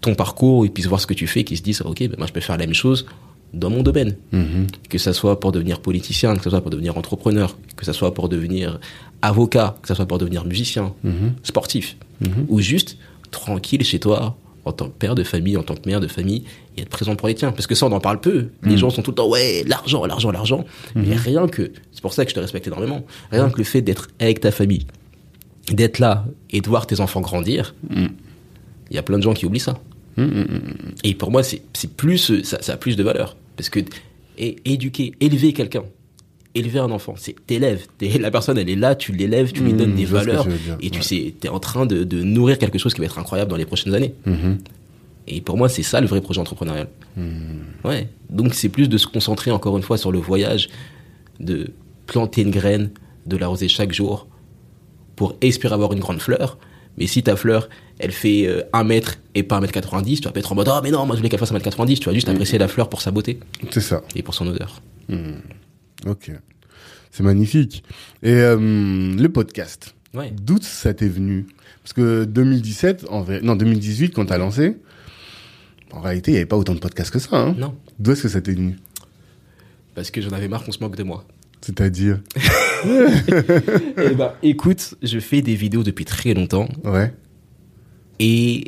ton 0.00 0.14
parcours, 0.14 0.64
il 0.64 0.70
puisse 0.72 0.86
voir 0.86 1.00
ce 1.00 1.06
que 1.06 1.14
tu 1.14 1.26
fais, 1.26 1.44
qu'il 1.44 1.56
se 1.56 1.62
dise, 1.62 1.82
ok, 1.82 1.98
ben 2.00 2.14
moi 2.18 2.26
je 2.26 2.32
peux 2.32 2.40
faire 2.40 2.56
la 2.56 2.66
même 2.66 2.74
chose 2.74 3.06
dans 3.52 3.68
mon 3.70 3.82
domaine. 3.82 4.16
Mhm. 4.32 4.66
Que 4.88 4.98
ça 4.98 5.12
soit 5.12 5.38
pour 5.40 5.52
devenir 5.52 5.80
politicien, 5.80 6.34
que 6.36 6.42
ça 6.44 6.50
soit 6.50 6.60
pour 6.62 6.70
devenir 6.70 6.96
entrepreneur, 6.96 7.56
que 7.76 7.84
ça 7.84 7.92
soit 7.92 8.14
pour 8.14 8.28
devenir 8.28 8.80
avocat, 9.20 9.76
que 9.82 9.88
ça 9.88 9.94
soit 9.94 10.06
pour 10.06 10.18
devenir 10.18 10.44
musicien, 10.44 10.94
Mhm. 11.04 11.34
sportif, 11.42 11.96
ou 12.48 12.60
juste 12.60 12.96
tranquille 13.30 13.84
chez 13.84 13.98
toi 13.98 14.36
en 14.64 14.70
tant 14.72 14.86
que 14.86 14.92
père 14.96 15.14
de 15.16 15.24
famille, 15.24 15.56
en 15.56 15.62
tant 15.64 15.74
que 15.74 15.88
mère 15.88 15.98
de 16.00 16.06
famille, 16.06 16.44
et 16.76 16.82
être 16.82 16.88
présent 16.88 17.16
pour 17.16 17.26
les 17.28 17.34
tiens. 17.34 17.50
Parce 17.50 17.66
que 17.66 17.74
ça, 17.74 17.84
on 17.86 17.92
en 17.92 17.98
parle 18.00 18.20
peu. 18.20 18.48
Les 18.62 18.76
gens 18.78 18.90
sont 18.90 19.02
tout 19.02 19.10
le 19.10 19.16
temps, 19.16 19.28
ouais, 19.28 19.64
l'argent, 19.66 20.04
l'argent, 20.06 20.30
l'argent. 20.30 20.64
Mais 20.94 21.16
rien 21.16 21.48
que, 21.48 21.72
c'est 22.02 22.08
pour 22.08 22.14
ça 22.14 22.24
que 22.24 22.30
je 22.30 22.34
te 22.34 22.40
respecte 22.40 22.66
énormément, 22.66 23.06
rien 23.30 23.48
que 23.48 23.58
le 23.58 23.62
fait 23.62 23.80
d'être 23.80 24.08
avec 24.18 24.40
ta 24.40 24.50
famille, 24.50 24.88
d'être 25.70 26.00
là 26.00 26.24
et 26.50 26.60
de 26.60 26.68
voir 26.68 26.88
tes 26.88 26.98
enfants 26.98 27.20
grandir, 27.20 27.76
il 27.90 28.10
y 28.90 28.98
a 28.98 29.04
plein 29.04 29.18
de 29.18 29.22
gens 29.22 29.34
qui 29.34 29.46
oublient 29.46 29.60
ça. 29.60 29.78
Et 31.04 31.14
pour 31.14 31.30
moi, 31.30 31.44
c'est 31.44 31.62
c'est 31.74 31.92
plus, 31.92 32.42
ça, 32.42 32.60
ça 32.60 32.72
a 32.72 32.76
plus 32.76 32.96
de 32.96 33.04
valeur. 33.04 33.36
Parce 33.56 33.70
que 33.70 33.78
éduquer, 34.36 35.12
élever 35.20 35.52
quelqu'un, 35.52 35.84
élever 36.56 36.80
un 36.80 36.90
enfant, 36.90 37.14
c'est 37.16 37.36
t'élèves. 37.46 37.86
La 38.18 38.32
personne, 38.32 38.58
elle 38.58 38.68
est 38.68 38.74
là, 38.74 38.96
tu 38.96 39.12
l'élèves, 39.12 39.52
tu 39.52 39.62
lui 39.62 39.72
donnes 39.72 39.94
des 39.94 40.04
ce 40.04 40.10
que 40.10 40.16
valeurs. 40.16 40.48
Et 40.80 40.90
tu 40.90 40.98
ouais. 40.98 41.04
sais, 41.04 41.34
t'es 41.38 41.50
en 41.50 41.60
train 41.60 41.86
de, 41.86 42.02
de 42.02 42.20
nourrir 42.24 42.58
quelque 42.58 42.78
chose 42.78 42.94
qui 42.94 43.00
va 43.00 43.06
être 43.06 43.20
incroyable 43.20 43.48
dans 43.48 43.56
les 43.56 43.64
prochaines 43.64 43.94
années. 43.94 44.12
Et 45.28 45.40
pour 45.40 45.56
moi, 45.56 45.68
c'est 45.68 45.84
ça 45.84 46.00
le 46.00 46.08
vrai 46.08 46.20
projet 46.20 46.40
entrepreneurial. 46.40 46.88
Mmh. 47.16 47.22
Ouais. 47.84 48.08
Donc 48.28 48.54
c'est 48.54 48.68
plus 48.68 48.88
de 48.88 48.98
se 48.98 49.06
concentrer 49.06 49.52
encore 49.52 49.76
une 49.76 49.84
fois 49.84 49.96
sur 49.96 50.10
le 50.10 50.18
voyage, 50.18 50.68
de 51.38 51.70
planter 52.06 52.42
une 52.42 52.50
graine, 52.50 52.90
de 53.26 53.36
l'arroser 53.36 53.68
chaque 53.68 53.92
jour 53.92 54.26
pour 55.16 55.36
espérer 55.40 55.74
avoir 55.74 55.92
une 55.92 56.00
grande 56.00 56.20
fleur. 56.20 56.58
Mais 56.98 57.06
si 57.06 57.22
ta 57.22 57.36
fleur, 57.36 57.68
elle 57.98 58.12
fait 58.12 58.46
euh, 58.46 58.62
1 58.72 58.84
mètre 58.84 59.18
et 59.34 59.42
pas 59.42 59.56
1 59.56 59.60
mètre 59.60 59.72
90, 59.72 60.20
tu 60.20 60.24
vas 60.28 60.32
pas 60.32 60.40
être 60.40 60.52
en 60.52 60.54
mode, 60.54 60.68
ah 60.68 60.80
mais 60.82 60.90
non, 60.90 61.06
moi 61.06 61.14
je 61.16 61.20
voulais 61.20 61.28
qu'elle 61.30 61.38
fasse 61.38 61.50
1 61.50 61.54
mètre 61.54 61.64
90. 61.64 62.00
Tu 62.00 62.06
vas 62.06 62.14
juste 62.14 62.28
apprécier 62.28 62.58
la 62.58 62.68
fleur 62.68 62.88
pour 62.88 63.00
sa 63.00 63.10
beauté 63.10 63.38
C'est 63.70 63.80
ça. 63.80 64.02
et 64.14 64.22
pour 64.22 64.34
son 64.34 64.46
odeur. 64.46 64.82
Ok. 66.06 66.30
C'est 67.10 67.22
magnifique. 67.22 67.82
Et 68.22 68.32
euh, 68.32 68.56
le 69.14 69.28
podcast, 69.28 69.94
Ouais. 70.14 70.32
d'où 70.42 70.58
ça 70.60 70.92
t'est 70.94 71.08
venu? 71.08 71.46
Parce 71.82 71.92
que 71.94 72.24
2017, 72.24 73.06
en 73.10 73.22
vrai, 73.22 73.40
non 73.42 73.56
2018, 73.56 74.10
quand 74.14 74.26
t'as 74.26 74.38
lancé, 74.38 74.76
en 75.92 76.00
réalité, 76.00 76.30
il 76.30 76.34
n'y 76.34 76.38
avait 76.38 76.46
pas 76.46 76.56
autant 76.56 76.74
de 76.74 76.78
podcasts 76.80 77.10
que 77.10 77.18
ça. 77.18 77.36
Hein 77.36 77.54
Non. 77.58 77.74
D'où 77.98 78.12
est-ce 78.12 78.22
que 78.22 78.28
ça 78.28 78.40
t'est 78.40 78.52
venu? 78.54 78.78
Parce 79.94 80.10
que 80.10 80.20
j'en 80.20 80.30
avais 80.30 80.48
marre 80.48 80.64
qu'on 80.64 80.72
se 80.72 80.80
moque 80.80 80.96
de 80.96 81.02
moi. 81.02 81.24
C'est-à-dire 81.64 82.20
eh 82.86 84.14
ben, 84.14 84.32
écoute, 84.42 84.94
je 85.02 85.18
fais 85.20 85.42
des 85.42 85.54
vidéos 85.54 85.82
depuis 85.82 86.04
très 86.04 86.34
longtemps 86.34 86.68
Ouais. 86.84 87.12
et 88.18 88.64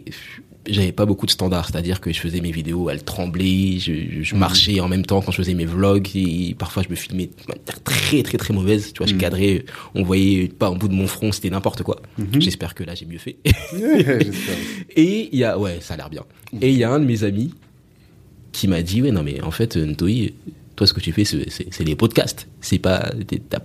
j'avais 0.66 0.92
pas 0.92 1.04
beaucoup 1.04 1.26
de 1.26 1.30
standards, 1.30 1.66
c'est-à-dire 1.68 2.00
que 2.00 2.10
je 2.12 2.18
faisais 2.20 2.40
mes 2.40 2.50
vidéos, 2.52 2.88
elles 2.88 3.02
tremblaient, 3.04 3.78
je, 3.78 3.92
je- 3.92 4.22
je 4.22 4.34
marchais 4.34 4.80
en 4.80 4.88
même 4.88 5.04
temps 5.04 5.20
quand 5.20 5.30
je 5.32 5.36
faisais 5.36 5.52
mes 5.54 5.66
vlogs 5.66 6.08
et 6.14 6.54
parfois 6.58 6.82
je 6.82 6.88
me 6.88 6.94
filmais 6.94 7.26
de 7.26 7.32
manière 7.48 7.82
très 7.82 8.22
très 8.22 8.38
très 8.38 8.54
mauvaise, 8.54 8.92
tu 8.94 8.98
vois, 8.98 9.06
je 9.06 9.14
cadrais, 9.14 9.64
on 9.94 10.02
voyait 10.04 10.48
pas 10.48 10.70
au 10.70 10.76
bout 10.76 10.88
de 10.88 10.94
mon 10.94 11.06
front, 11.06 11.32
c'était 11.32 11.50
n'importe 11.50 11.82
quoi. 11.82 12.00
J'espère 12.38 12.74
que 12.74 12.82
là 12.84 12.94
j'ai 12.94 13.04
mieux 13.06 13.18
fait. 13.18 13.36
Et 14.96 15.28
il 15.32 15.38
y 15.38 15.44
a, 15.44 15.58
ouais, 15.58 15.78
ça 15.80 15.94
a 15.94 15.96
l'air 15.98 16.08
bien. 16.10 16.22
Et 16.62 16.70
il 16.70 16.78
y 16.78 16.84
a 16.84 16.90
un 16.90 17.00
de 17.00 17.04
mes 17.04 17.24
amis 17.24 17.52
qui 18.52 18.68
m'a 18.68 18.82
dit, 18.82 19.02
ouais, 19.02 19.10
non 19.10 19.22
mais 19.24 19.40
en 19.42 19.50
fait, 19.50 19.76
euh, 19.76 19.84
Ntoi, 19.84 20.30
toi 20.76 20.86
ce 20.86 20.92
que 20.92 21.00
tu 21.00 21.12
fais, 21.12 21.24
c'est- 21.24 21.80
les 21.84 21.94
podcasts. 21.96 22.48
C'est 22.60 22.78
pas, 22.78 23.10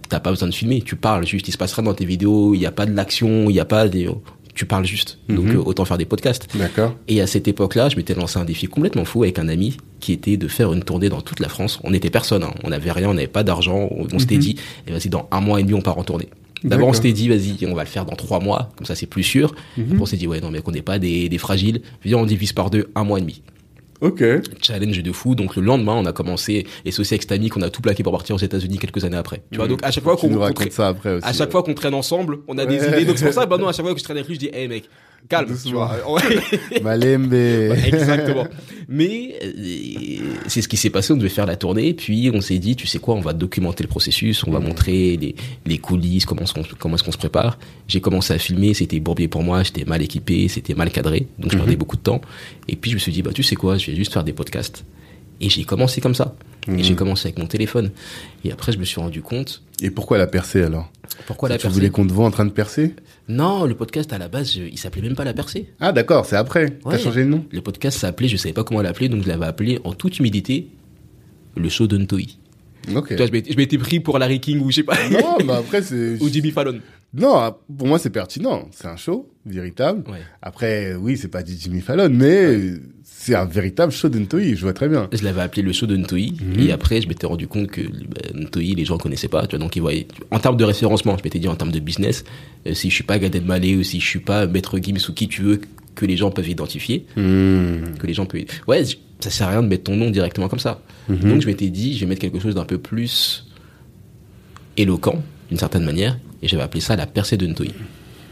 t'as 0.09 0.19
pas 0.19 0.29
besoin 0.31 0.47
de 0.49 0.53
filmer, 0.53 0.81
tu 0.81 0.95
parles 0.95 1.25
juste, 1.25 1.47
il 1.47 1.51
se 1.51 1.57
passe 1.57 1.73
rien 1.73 1.83
dans 1.83 1.93
tes 1.93 2.05
vidéos, 2.05 2.53
il 2.53 2.59
y 2.61 2.65
a 2.65 2.71
pas 2.71 2.85
de 2.85 2.93
l'action, 2.95 3.49
il 3.49 3.55
y 3.55 3.59
a 3.59 3.65
pas 3.65 3.87
des, 3.87 4.09
tu 4.53 4.65
parles 4.65 4.85
juste. 4.85 5.19
Donc 5.29 5.45
Mhm. 5.45 5.55
euh, 5.57 5.63
autant 5.63 5.85
faire 5.85 5.97
des 5.97 6.05
podcasts. 6.05 6.47
D'accord. 6.57 6.95
Et 7.07 7.21
à 7.21 7.27
cette 7.27 7.47
époque-là, 7.47 7.89
je 7.89 7.95
m'étais 7.95 8.13
lancé 8.13 8.37
un 8.39 8.45
défi 8.45 8.67
complètement 8.67 9.05
fou 9.05 9.23
avec 9.23 9.39
un 9.39 9.47
ami 9.47 9.77
qui 9.99 10.11
était 10.13 10.37
de 10.37 10.47
faire 10.47 10.71
une 10.73 10.83
tournée 10.83 11.09
dans 11.09 11.21
toute 11.21 11.39
la 11.39 11.49
France. 11.49 11.79
On 11.83 11.91
n'était 11.91 12.09
personne, 12.09 12.43
hein. 12.43 12.53
on 12.63 12.69
n'avait 12.69 12.91
rien, 12.91 13.09
on 13.09 13.13
n'avait 13.13 13.27
pas 13.27 13.43
d'argent. 13.43 13.87
On, 13.91 14.07
on 14.13 14.19
s'était 14.19 14.37
dit, 14.37 14.55
eh, 14.87 14.91
vas-y, 14.91 15.07
dans 15.09 15.27
un 15.31 15.39
mois 15.41 15.59
et 15.59 15.63
demi, 15.63 15.73
on 15.75 15.81
part 15.81 15.97
en 15.97 16.03
tournée. 16.03 16.27
D'abord, 16.65 16.89
on 16.89 16.93
s'était 16.93 17.13
dit, 17.13 17.29
vas-y, 17.29 17.55
on 17.67 17.73
va 17.73 17.83
le 17.83 17.87
faire 17.89 18.05
dans 18.05 18.17
trois 18.17 18.41
mois, 18.41 18.69
comme 18.75 18.85
ça 18.85 18.93
c'est 18.93 19.05
plus 19.05 19.23
sûr. 19.23 19.55
Mhm. 19.77 19.85
Après, 19.91 20.01
on 20.01 20.05
s'est 20.05 20.17
dit, 20.17 20.27
ouais, 20.27 20.41
non, 20.41 20.51
mais 20.51 20.61
qu'on 20.61 20.71
n'est 20.71 20.81
pas 20.81 20.99
des, 20.99 21.29
des 21.29 21.37
fragiles. 21.37 21.81
Viens, 22.03 22.17
on 22.17 22.25
divise 22.25 22.51
par 22.51 22.69
deux, 22.69 22.89
un 22.95 23.05
mois 23.05 23.19
et 23.19 23.21
demi. 23.21 23.41
Ok. 24.01 24.23
Challenge 24.61 25.03
de 25.03 25.11
fou. 25.11 25.35
Donc 25.35 25.55
le 25.55 25.61
lendemain, 25.61 25.93
on 25.95 26.05
a 26.05 26.13
commencé, 26.13 26.65
et 26.85 26.91
c'est 26.91 26.99
aussi 26.99 27.13
avec 27.13 27.49
qu'on 27.49 27.61
a 27.61 27.69
tout 27.69 27.81
plaqué 27.81 28.03
pour 28.03 28.11
partir 28.13 28.35
aux 28.35 28.39
États-Unis 28.39 28.77
quelques 28.77 29.03
années 29.03 29.17
après. 29.17 29.41
Tu 29.51 29.57
vois, 29.57 29.67
donc 29.67 29.83
à 29.83 29.91
chaque 29.91 30.03
fois 30.03 30.15
qu'on 30.15 30.27
traîne- 30.55 30.71
à 31.23 31.33
chaque 31.33 31.51
fois 31.51 31.63
qu'on 31.63 31.73
traîne 31.73 31.93
ensemble, 31.93 32.39
on 32.47 32.57
a 32.57 32.65
des 32.65 32.77
idées. 32.87 33.05
Donc 33.05 33.17
c'est 33.17 33.25
pour 33.25 33.33
ça, 33.33 33.45
bah 33.47 33.57
non, 33.57 33.67
à 33.67 33.73
chaque 33.73 33.85
fois 33.85 33.93
que 33.93 33.99
je 33.99 34.03
traîne 34.03 34.17
avec 34.17 34.27
lui, 34.27 34.35
je 34.35 34.39
dis, 34.39 34.49
hey 34.53 34.67
mec, 34.67 34.85
calme, 35.27 35.55
tu 35.63 35.73
vois. 35.73 35.97
Malembe. 36.81 37.33
Exactement. 37.33 38.47
Mais 38.87 39.35
euh, 39.43 40.33
c'est 40.47 40.61
ce 40.61 40.67
qui 40.67 40.77
s'est 40.77 40.89
passé. 40.89 41.13
On 41.13 41.17
devait 41.17 41.29
faire 41.29 41.45
la 41.45 41.55
tournée, 41.55 41.93
puis 41.93 42.31
on 42.33 42.41
s'est 42.41 42.57
dit, 42.57 42.75
tu 42.75 42.87
sais 42.87 42.99
quoi, 42.99 43.15
on 43.15 43.21
va 43.21 43.33
documenter 43.33 43.83
le 43.83 43.89
processus, 43.89 44.43
on 44.45 44.51
va 44.51 44.59
montrer 44.59 45.17
les, 45.17 45.35
les 45.65 45.77
coulisses, 45.77 46.25
comment 46.25 46.41
est-ce 46.41 46.53
qu'on 46.53 46.63
comment 46.77 46.95
est-ce 46.95 47.03
qu'on 47.03 47.11
se 47.11 47.17
prépare. 47.17 47.59
J'ai 47.87 48.01
commencé 48.01 48.33
à 48.33 48.37
filmer, 48.37 48.73
c'était 48.73 48.99
bourbier 48.99 49.27
pour 49.27 49.43
moi, 49.43 49.63
j'étais 49.63 49.85
mal 49.85 50.01
équipé, 50.01 50.47
c'était 50.47 50.73
mal 50.73 50.89
cadré, 50.91 51.27
donc 51.37 51.51
je 51.51 51.57
perdais 51.57 51.75
beaucoup 51.75 51.97
de 51.97 52.01
temps. 52.01 52.21
Et 52.67 52.75
puis 52.75 52.91
je 52.91 52.95
me 52.95 52.99
suis 52.99 53.11
dit, 53.11 53.21
bah 53.21 53.31
tu 53.33 53.43
sais 53.43 53.55
quoi, 53.55 53.77
je 53.77 53.91
vais 53.91 53.97
juste 53.97 54.13
faire 54.13 54.23
des 54.23 54.33
podcasts. 54.33 54.83
Et 55.41 55.49
j'ai 55.49 55.63
commencé 55.63 56.01
comme 56.01 56.15
ça. 56.15 56.35
Et 56.67 56.83
j'ai 56.83 56.95
commencé 56.95 57.27
avec 57.27 57.39
mon 57.39 57.47
téléphone. 57.47 57.89
Et 58.43 58.51
après, 58.51 58.71
je 58.71 58.77
me 58.77 58.83
suis 58.85 58.99
rendu 58.99 59.21
compte. 59.21 59.63
Et 59.81 59.89
pourquoi 59.91 60.17
la 60.17 60.27
percée 60.27 60.61
alors 60.61 60.91
Pourquoi 61.25 61.49
la 61.49 61.57
Tu 61.57 61.63
percée 61.63 61.73
voulais 61.73 61.89
qu'on 61.89 62.05
te 62.05 62.11
voit 62.13 62.25
en 62.25 62.31
train 62.31 62.45
de 62.45 62.51
percer 62.51 62.95
Non, 63.29 63.65
le 63.65 63.75
podcast 63.75 64.11
à 64.13 64.17
la 64.17 64.27
base, 64.27 64.53
je- 64.53 64.63
il 64.63 64.77
s'appelait 64.77 65.01
même 65.01 65.15
pas 65.15 65.23
la 65.23 65.33
percée. 65.33 65.69
Ah 65.79 65.91
d'accord, 65.93 66.25
c'est 66.25 66.35
après. 66.35 66.77
T'as 66.83 66.89
Ouais. 66.91 66.99
changé 66.99 67.21
le 67.23 67.29
nom 67.29 67.45
Le 67.51 67.61
podcast 67.61 67.97
s'appelait, 67.97 68.27
je 68.27 68.37
savais 68.37 68.53
pas 68.53 68.63
comment 68.63 68.81
l'appeler, 68.81 69.07
donc 69.09 69.23
je 69.23 69.27
l'avais 69.29 69.45
appelé 69.45 69.79
en 69.83 69.93
toute 69.93 70.19
humilité 70.19 70.67
le 71.55 71.69
show 71.69 71.87
d'Untoi. 71.87 72.19
Ok. 72.93 73.07
Tu 73.09 73.15
vois, 73.15 73.25
je 73.27 73.55
m'étais- 73.55 73.77
pris 73.77 73.99
pour 73.99 74.19
Larry 74.19 74.39
King 74.39 74.59
ou 74.61 74.69
je 74.69 74.77
sais 74.77 74.83
pas. 74.83 74.97
Non, 75.09 75.37
mais 75.45 75.53
après 75.53 75.81
c'est. 75.81 76.21
ou 76.21 76.29
Jimmy 76.29 76.51
Fallon. 76.51 76.79
Non, 77.13 77.55
pour 77.77 77.87
moi 77.87 77.97
c'est 77.99 78.09
pertinent. 78.11 78.67
C'est 78.71 78.87
un 78.87 78.95
show 78.97 79.29
véritable. 79.45 80.09
Ouais. 80.09 80.19
Après, 80.41 80.93
oui, 80.95 81.17
c'est 81.17 81.27
pas 81.27 81.41
du 81.43 81.53
Jimmy 81.57 81.81
Fallon, 81.81 82.09
mais 82.11 82.73
c'est 83.29 83.35
un 83.35 83.45
véritable 83.45 83.91
show 83.91 84.09
d'Untoi. 84.09 84.41
Je 84.55 84.61
vois 84.61 84.73
très 84.73 84.87
bien. 84.89 85.07
Je 85.11 85.23
l'avais 85.23 85.41
appelé 85.41 85.61
le 85.61 85.71
show 85.73 85.85
de 85.85 85.95
Ntoi. 85.97 86.19
Mhm. 86.19 86.59
Et 86.67 86.71
après, 86.71 87.01
je 87.01 87.07
m'étais 87.07 87.25
rendu 87.27 87.47
compte 87.47 87.67
que 87.67 87.81
bah, 87.81 88.21
Ntoi, 88.35 88.61
les 88.75 88.85
gens 88.85 88.97
connaissaient 88.97 89.27
pas. 89.27 89.45
Tu 89.47 89.55
vois, 89.55 89.63
donc 89.63 89.75
ils 89.75 89.81
voyaient. 89.81 90.07
En 90.31 90.39
termes 90.39 90.57
de 90.57 90.63
référencement, 90.63 91.17
je 91.17 91.23
m'étais 91.23 91.39
dit 91.39 91.47
en 91.47 91.55
termes 91.55 91.71
de 91.71 91.79
business, 91.79 92.23
euh, 92.67 92.73
si 92.73 92.89
je 92.89 92.95
suis 92.95 93.03
pas 93.03 93.17
Gad 93.19 93.33
Elmaleh 93.35 93.75
ou 93.77 93.83
si 93.83 93.99
je 93.99 94.05
suis 94.07 94.19
pas 94.19 94.45
Maître 94.47 94.77
Gims 94.79 94.97
ou 95.09 95.13
qui 95.13 95.27
tu 95.27 95.41
veux 95.41 95.61
que 95.95 96.05
les 96.05 96.17
gens 96.17 96.31
peuvent 96.31 96.47
identifier, 96.49 97.05
Hmm. 97.15 97.97
que 97.99 98.07
les 98.07 98.13
gens 98.13 98.25
peuvent. 98.25 98.45
Ouais, 98.67 98.83
ça 99.19 99.29
sert 99.29 99.47
à 99.47 99.51
rien 99.51 99.63
de 99.63 99.67
mettre 99.67 99.83
ton 99.83 99.95
nom 99.95 100.09
directement 100.09 100.47
comme 100.47 100.59
ça. 100.59 100.81
Mhm. 101.09 101.17
Donc 101.29 101.41
je 101.41 101.47
m'étais 101.47 101.69
dit, 101.69 101.95
je 101.95 102.01
vais 102.01 102.05
mettre 102.05 102.21
quelque 102.21 102.39
chose 102.39 102.55
d'un 102.55 102.65
peu 102.65 102.77
plus 102.77 103.45
éloquent, 104.77 105.21
d'une 105.49 105.57
certaine 105.57 105.83
manière, 105.83 106.17
et 106.41 106.47
j'avais 106.47 106.63
appelé 106.63 106.79
ça 106.81 106.95
la 106.95 107.05
percée 107.05 107.35
de 107.37 107.45
Ntoi. 107.47 107.67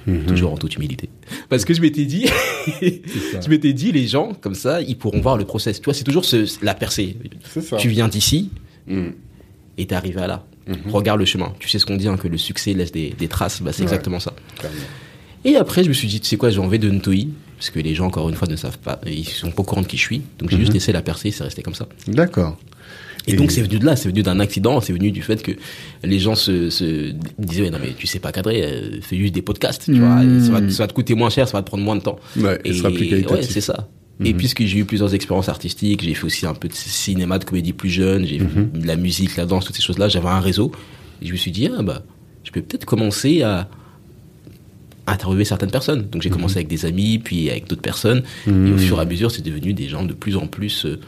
Mhm. 0.08 0.26
Toujours 0.26 0.54
en 0.54 0.58
toute 0.58 0.74
humilité. 0.76 1.10
Parce 1.50 1.66
que 1.66 1.74
je 1.74 1.82
m'étais 1.82 2.06
dit, 2.06 2.26
je 2.82 3.50
m'étais 3.50 3.74
dit, 3.74 3.92
les 3.92 4.08
gens, 4.08 4.34
comme 4.40 4.56
ça, 4.56 4.82
ils 4.82 4.98
pourront 4.98 5.20
voir 5.22 5.38
le 5.38 5.46
process. 5.46 5.80
Tu 5.80 5.86
vois, 5.86 5.94
c'est 5.94 6.04
toujours 6.06 6.26
ce, 6.26 6.46
la 6.64 6.74
percée. 6.74 7.18
Ça. 7.62 7.78
Tu 7.78 7.90
viens 7.90 8.08
d'ici 8.08 8.50
Hmm. 8.88 9.10
et 9.78 9.86
t'es 9.86 9.96
arrivé 9.96 10.22
à 10.22 10.28
là. 10.28 10.46
Mhm. 10.66 10.92
Regarde 10.94 11.20
le 11.20 11.26
chemin. 11.26 11.54
Tu 11.60 11.68
sais 11.68 11.78
ce 11.78 11.86
qu'on 11.86 11.98
dit, 11.98 12.08
hein, 12.08 12.16
que 12.16 12.30
le 12.30 12.38
succès 12.38 12.74
laisse 12.74 12.92
des, 12.94 13.10
des 13.10 13.28
traces. 13.28 13.62
Bah, 13.62 13.72
c'est 13.74 13.80
Ouais. 13.80 13.84
exactement 13.84 14.20
ça. 14.22 14.34
Carrément. 14.62 14.80
Et 15.44 15.56
après, 15.58 15.84
je 15.84 15.90
me 15.90 15.94
suis 15.94 16.08
dit, 16.08 16.20
tu 16.22 16.28
sais 16.28 16.38
quoi, 16.38 16.50
j'ai 16.52 16.60
envie 16.60 16.80
de 16.80 16.90
Ntoi. 16.90 17.16
Parce 17.58 17.70
que 17.70 17.80
les 17.80 17.94
gens, 17.96 18.06
encore 18.06 18.30
une 18.30 18.36
fois, 18.36 18.48
ne 18.48 18.56
savent 18.56 18.78
pas, 18.78 19.02
ils 19.06 19.28
sont 19.28 19.52
pas 19.52 19.62
au 19.62 19.66
courant 19.66 19.82
de 19.82 19.88
qui 19.88 19.98
je 19.98 20.04
suis. 20.04 20.22
Donc 20.40 20.50
j'ai 20.52 20.56
Mhm. 20.56 20.62
juste 20.62 20.74
laissé 20.74 20.92
la 20.94 21.02
percée, 21.02 21.32
c'est 21.32 21.44
resté 21.44 21.62
comme 21.64 21.74
ça. 21.76 21.88
D'accord. 22.08 22.58
Et, 23.28 23.34
Et- 23.34 23.36
donc 23.36 23.52
c'est 23.52 23.62
venu 23.62 23.78
de 23.80 23.86
là, 23.86 23.96
c'est 23.96 24.10
venu 24.10 24.24
d'un 24.24 24.40
accident, 24.40 24.80
c'est 24.82 24.94
venu 24.94 25.12
du 25.12 25.22
fait 25.22 25.44
que 25.44 25.52
les 26.04 26.18
gens 26.20 26.36
se, 26.36 26.70
se 26.70 27.14
disaient 27.38 27.64
ouais, 27.64 27.70
non 27.70 27.78
mais 27.82 27.94
tu 27.98 28.08
sais 28.08 28.20
pas 28.20 28.32
cadrer, 28.32 28.64
euh, 28.64 29.02
fais 29.02 29.18
juste 29.18 29.34
des 29.34 29.42
podcasts, 29.42 29.84
tu 29.86 30.00
vois, 30.00 30.24
Mmh. 30.24 30.40
ça 30.46 30.52
va, 30.54 30.70
ça 30.70 30.84
va 30.84 30.88
te 30.88 30.94
coûter 30.94 31.14
moins 31.14 31.30
cher, 31.30 31.48
ça 31.48 31.58
va 31.58 31.62
te 31.62 31.68
prendre 31.68 31.84
moins 31.84 31.96
de 31.98 32.02
temps. 32.02 32.18
Ouais, 32.38 32.60
et 32.64 32.72
ce 32.72 32.80
sera 32.80 32.90
plus 32.90 33.02
ouais, 33.04 33.10
qualitatif. 33.10 33.52
c'est 33.52 33.62
ça. 33.62 33.90
Et 34.24 34.32
Mhm. 34.34 34.38
puisque 34.38 34.64
j'ai 34.66 34.80
eu 34.80 34.86
plusieurs 34.86 35.14
expériences 35.14 35.50
artistiques, 35.50 36.02
j'ai 36.04 36.14
fait 36.16 36.24
aussi 36.26 36.46
un 36.48 36.54
peu 36.56 36.68
de 36.70 36.74
cinéma, 36.74 37.38
de 37.38 37.44
comédie 37.46 37.74
plus 37.74 37.90
jeune, 37.90 38.26
j'ai 38.26 38.40
Mhm. 38.40 38.50
fait 38.74 38.80
de 38.80 38.88
la 38.88 38.96
musique, 38.96 39.36
la 39.36 39.46
danse, 39.46 39.66
toutes 39.66 39.76
ces 39.76 39.82
choses-là, 39.84 40.08
j'avais 40.10 40.28
un 40.30 40.40
réseau. 40.40 40.72
Et 41.22 41.28
je 41.28 41.32
me 41.34 41.38
suis 41.38 41.52
dit, 41.52 41.68
ah 41.78 41.84
bah, 41.84 42.04
je 42.44 42.52
peux 42.52 42.62
peut-être 42.62 42.86
commencer 42.86 43.42
à 43.44 43.68
interviewer 45.06 45.46
certaines 45.46 45.72
personnes. 45.72 46.08
Donc 46.12 46.22
j'ai 46.22 46.30
commencé 46.30 46.56
avec 46.58 46.68
des 46.68 46.86
amis, 46.86 47.20
puis 47.20 47.50
avec 47.50 47.68
d'autres 47.68 47.82
personnes. 47.82 48.24
Et 48.48 48.72
au 48.72 48.78
fur 48.78 48.98
et 48.98 49.02
à 49.02 49.06
mesure, 49.06 49.32
c'est 49.32 49.42
devenu 49.44 49.74
des 49.74 49.88
gens 49.88 50.04
de 50.04 50.14
plus 50.14 50.36
en 50.36 50.48
plus, 50.48 50.86
euh, 50.86 51.00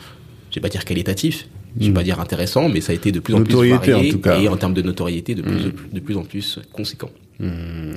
je 0.52 0.56
vais 0.56 0.62
pas 0.62 0.70
dire 0.70 0.86
qualitatifs, 0.86 1.48
je 1.80 1.88
vais 1.88 1.94
pas 1.94 2.04
dire 2.04 2.20
intéressants, 2.20 2.70
mais 2.70 2.82
ça 2.82 2.92
a 2.92 2.96
été 2.96 3.12
de 3.12 3.20
plus 3.20 3.34
en 3.34 3.40
Notoriété, 3.40 3.80
plus 3.80 3.92
varié 3.92 4.10
en 4.10 4.14
tout 4.14 4.20
cas. 4.22 4.40
et 4.40 4.48
en 4.48 4.58
termes 4.58 4.74
de 4.74 4.82
notoriété 4.82 5.36
de 5.36 5.42
plus, 5.42 5.52
Mhm. 5.66 5.74
de 5.94 6.00
plus 6.00 6.18
en 6.18 6.24
plus 6.24 6.60
conséquent. 6.74 7.10
Hmm. 7.40 7.46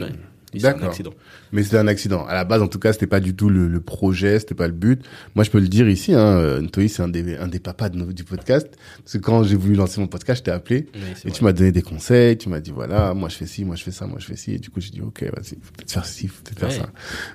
Ouais. 0.00 0.08
Et 0.54 0.60
c'est 0.60 0.66
un 0.66 0.72
D'accord. 0.72 0.88
accident. 0.90 1.14
Mais 1.52 1.62
c'était 1.62 1.78
un 1.78 1.86
accident. 1.86 2.26
À 2.26 2.34
la 2.34 2.44
base, 2.44 2.60
en 2.60 2.68
tout 2.68 2.78
cas, 2.78 2.92
c'était 2.92 3.06
pas 3.06 3.20
du 3.20 3.34
tout 3.34 3.48
le, 3.48 3.68
le 3.68 3.80
projet, 3.80 4.38
c'était 4.38 4.54
pas 4.54 4.66
le 4.66 4.74
but. 4.74 5.02
Moi, 5.34 5.44
je 5.44 5.50
peux 5.50 5.58
le 5.58 5.66
dire 5.66 5.88
ici, 5.88 6.12
hein, 6.12 6.18
euh, 6.36 6.62
c'est 6.88 7.00
un 7.00 7.08
des, 7.08 7.36
un 7.38 7.48
des 7.48 7.58
papas 7.58 7.88
de 7.88 7.96
nos- 7.96 8.12
du 8.12 8.22
podcast. 8.22 8.68
Parce 8.98 9.14
que 9.14 9.18
quand 9.18 9.44
j'ai 9.44 9.56
voulu 9.56 9.74
lancer 9.76 9.98
mon 10.02 10.08
podcast, 10.08 10.40
je 10.40 10.44
t'ai 10.44 10.50
appelé. 10.50 10.88
Et 10.94 10.98
vrai. 10.98 11.30
tu 11.32 11.42
m'as 11.42 11.54
donné 11.54 11.72
des 11.72 11.80
conseils, 11.80 12.36
tu 12.36 12.50
m'as 12.50 12.60
dit 12.60 12.70
voilà, 12.70 13.14
moi 13.14 13.30
je 13.30 13.36
fais 13.36 13.46
ci, 13.46 13.64
moi 13.64 13.76
je 13.76 13.82
fais 13.82 13.92
ça, 13.92 14.06
moi 14.06 14.18
je 14.20 14.26
fais 14.26 14.36
ci. 14.36 14.52
Et 14.52 14.58
du 14.58 14.68
coup, 14.68 14.80
j'ai 14.82 14.90
dit 14.90 15.00
ok, 15.00 15.22
vas-y, 15.22 15.56
faut 15.62 15.72
peut-être 15.74 15.90
faire 15.92 16.04
ci, 16.04 16.28
faut 16.28 16.42
peut-être 16.44 16.58
faire 16.60 16.72
ça. 16.72 16.90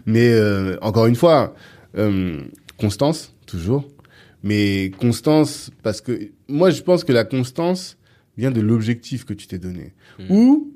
Mais 0.06 0.30
euh, 0.34 0.78
encore 0.82 1.08
une 1.08 1.16
fois, 1.16 1.56
euh, 1.98 2.40
constance, 2.78 3.34
toujours. 3.48 3.88
Mais 4.48 4.92
constance, 4.98 5.72
parce 5.84 6.02
que 6.02 6.32
moi 6.48 6.70
je 6.70 6.82
pense 6.82 7.04
que 7.04 7.12
la 7.12 7.26
constance 7.26 7.98
vient 8.38 8.52
de 8.52 8.62
l'objectif 8.62 9.26
que 9.26 9.34
tu 9.34 9.48
t'es 9.48 9.60
donné. 9.60 9.94
Mhm. 10.20 10.26
Ou 10.32 10.74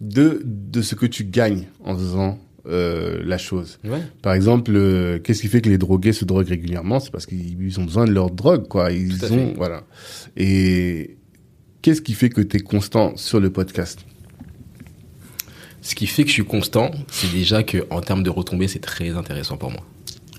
de, 0.00 0.42
de 0.44 0.82
ce 0.82 0.94
que 0.94 1.06
tu 1.06 1.24
gagnes 1.24 1.66
en 1.84 1.96
faisant 1.96 2.38
euh, 2.66 3.20
la 3.24 3.38
chose. 3.38 3.78
Ouais. 3.84 4.02
Par 4.22 4.34
exemple, 4.34 4.72
euh, 4.74 5.18
qu'est-ce 5.18 5.40
qui 5.40 5.48
fait 5.48 5.60
que 5.60 5.68
les 5.68 5.78
drogués 5.78 6.12
se 6.12 6.24
droguent 6.24 6.48
régulièrement? 6.48 7.00
C'est 7.00 7.10
parce 7.10 7.26
qu'ils 7.26 7.80
ont 7.80 7.84
besoin 7.84 8.04
de 8.04 8.12
leur 8.12 8.30
drogue, 8.30 8.68
quoi. 8.68 8.92
Ils 8.92 9.24
ont, 9.24 9.28
fait. 9.28 9.54
voilà. 9.56 9.84
Et 10.36 11.16
qu'est-ce 11.82 12.02
qui 12.02 12.14
fait 12.14 12.28
que 12.28 12.40
tu 12.40 12.58
es 12.58 12.60
constant 12.60 13.16
sur 13.16 13.40
le 13.40 13.50
podcast? 13.50 14.00
Ce 15.80 15.94
qui 15.94 16.06
fait 16.06 16.24
que 16.24 16.28
je 16.28 16.34
suis 16.34 16.44
constant, 16.44 16.90
c'est 17.10 17.32
déjà 17.32 17.62
que 17.62 17.86
en 17.90 18.00
termes 18.02 18.22
de 18.22 18.30
retombées, 18.30 18.68
c'est 18.68 18.80
très 18.80 19.10
intéressant 19.10 19.56
pour 19.56 19.70
moi. 19.70 19.82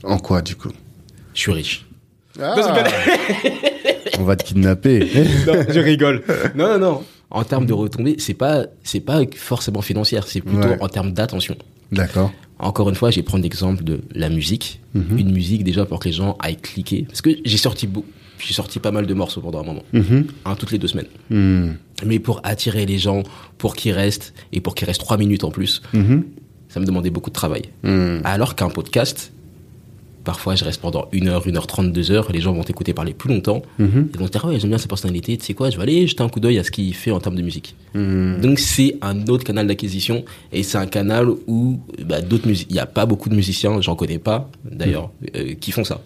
En 0.03 0.19
quoi, 0.19 0.41
du 0.41 0.55
coup? 0.55 0.71
Je 1.39 1.43
suis 1.43 1.51
riche. 1.53 1.85
Ah 2.41 2.53
On 4.19 4.23
va 4.23 4.35
te 4.35 4.43
kidnapper. 4.43 4.99
non, 5.47 5.53
je 5.69 5.79
rigole. 5.79 6.21
Non, 6.53 6.67
non, 6.73 6.79
non. 6.79 7.03
En 7.31 7.45
termes 7.45 7.65
de 7.65 7.71
retombées, 7.71 8.15
c'est 8.19 8.33
pas, 8.33 8.65
c'est 8.83 8.99
pas 8.99 9.21
forcément 9.37 9.81
financière, 9.81 10.27
c'est 10.27 10.41
plutôt 10.41 10.67
Ouais. 10.67 10.77
en 10.81 10.89
termes 10.89 11.13
d'attention. 11.13 11.55
D'accord. 11.93 12.33
Encore 12.59 12.89
une 12.89 12.95
fois, 12.95 13.09
je 13.09 13.15
vais 13.17 13.23
prendre 13.23 13.43
l'exemple 13.43 13.85
de 13.85 14.01
la 14.13 14.27
musique. 14.27 14.81
Mhm. 14.95 15.17
Une 15.17 15.31
musique 15.31 15.63
déjà 15.63 15.85
pour 15.85 15.99
que 15.99 16.09
les 16.09 16.13
gens 16.13 16.35
aillent 16.41 16.57
cliquer. 16.57 17.03
Parce 17.07 17.21
que 17.21 17.29
j'ai 17.45 17.57
sorti 17.57 17.87
beau, 17.87 18.03
j'ai 18.37 18.53
sorti 18.53 18.79
pas 18.79 18.91
mal 18.91 19.05
de 19.07 19.13
morceaux 19.13 19.39
pendant 19.39 19.61
un 19.61 19.63
moment, 19.63 19.83
Mhm. 19.93 20.25
un 20.43 20.55
toutes 20.55 20.71
les 20.71 20.77
deux 20.77 20.89
semaines. 20.89 21.07
Hmm. 21.29 21.69
Mais 22.05 22.19
pour 22.19 22.41
attirer 22.43 22.85
les 22.85 22.97
gens, 22.97 23.23
pour 23.57 23.77
qu'ils 23.77 23.93
restent 23.93 24.33
et 24.51 24.59
pour 24.59 24.75
qu'ils 24.75 24.87
restent 24.87 24.99
trois 24.99 25.15
minutes 25.17 25.45
en 25.45 25.51
plus, 25.51 25.81
Mhm. 25.93 26.25
ça 26.67 26.81
me 26.81 26.85
demandait 26.85 27.11
beaucoup 27.11 27.29
de 27.29 27.35
travail. 27.35 27.61
Alors 28.25 28.55
qu'un 28.55 28.69
podcast, 28.69 29.31
parfois 30.29 30.53
je 30.53 30.63
reste 30.63 30.79
pendant 30.79 31.07
une 31.11 31.27
heure, 31.27 31.47
une 31.47 31.57
heure 31.57 31.65
trente, 31.65 31.91
deux 31.91 32.11
heures, 32.11 32.29
et 32.29 32.33
les 32.33 32.39
gens 32.41 32.53
vont 32.53 32.63
t'écouter 32.63 32.93
parler 32.93 33.13
plus 33.15 33.29
longtemps. 33.33 33.63
Mhm. 33.79 34.09
Ils 34.13 34.19
vont 34.19 34.27
se 34.27 34.31
dire, 34.31 34.41
ah 34.45 34.49
ouais, 34.49 34.59
j'aime 34.59 34.69
bien 34.69 34.77
sa 34.77 34.87
personnalité, 34.87 35.35
tu 35.37 35.45
sais 35.45 35.55
quoi, 35.55 35.71
je 35.71 35.77
vais 35.77 35.81
aller 35.83 36.05
jeter 36.05 36.21
un 36.21 36.29
coup 36.29 36.39
d'œil 36.39 36.59
à 36.59 36.63
ce 36.63 36.69
qu'il 36.69 36.93
fait 36.93 37.09
en 37.09 37.19
termes 37.19 37.35
de 37.35 37.41
musique. 37.41 37.75
Hmm. 37.95 38.39
Donc 38.39 38.59
c'est 38.59 38.97
un 39.01 39.25
autre 39.27 39.43
canal 39.43 39.65
d'acquisition, 39.65 40.23
et 40.53 40.61
c'est 40.61 40.77
un 40.77 40.85
canal 40.85 41.25
où 41.47 41.79
bah, 42.05 42.21
d'autres 42.21 42.47
il 42.47 42.71
n'y 42.73 42.79
a 42.79 42.85
pas 42.85 43.07
beaucoup 43.07 43.29
de 43.29 43.35
musiciens, 43.35 43.81
j'en 43.81 43.95
connais 43.95 44.19
pas 44.19 44.49
d'ailleurs, 44.63 45.09
euh, 45.35 45.55
qui 45.59 45.71
font 45.71 45.83
ça. 45.83 45.99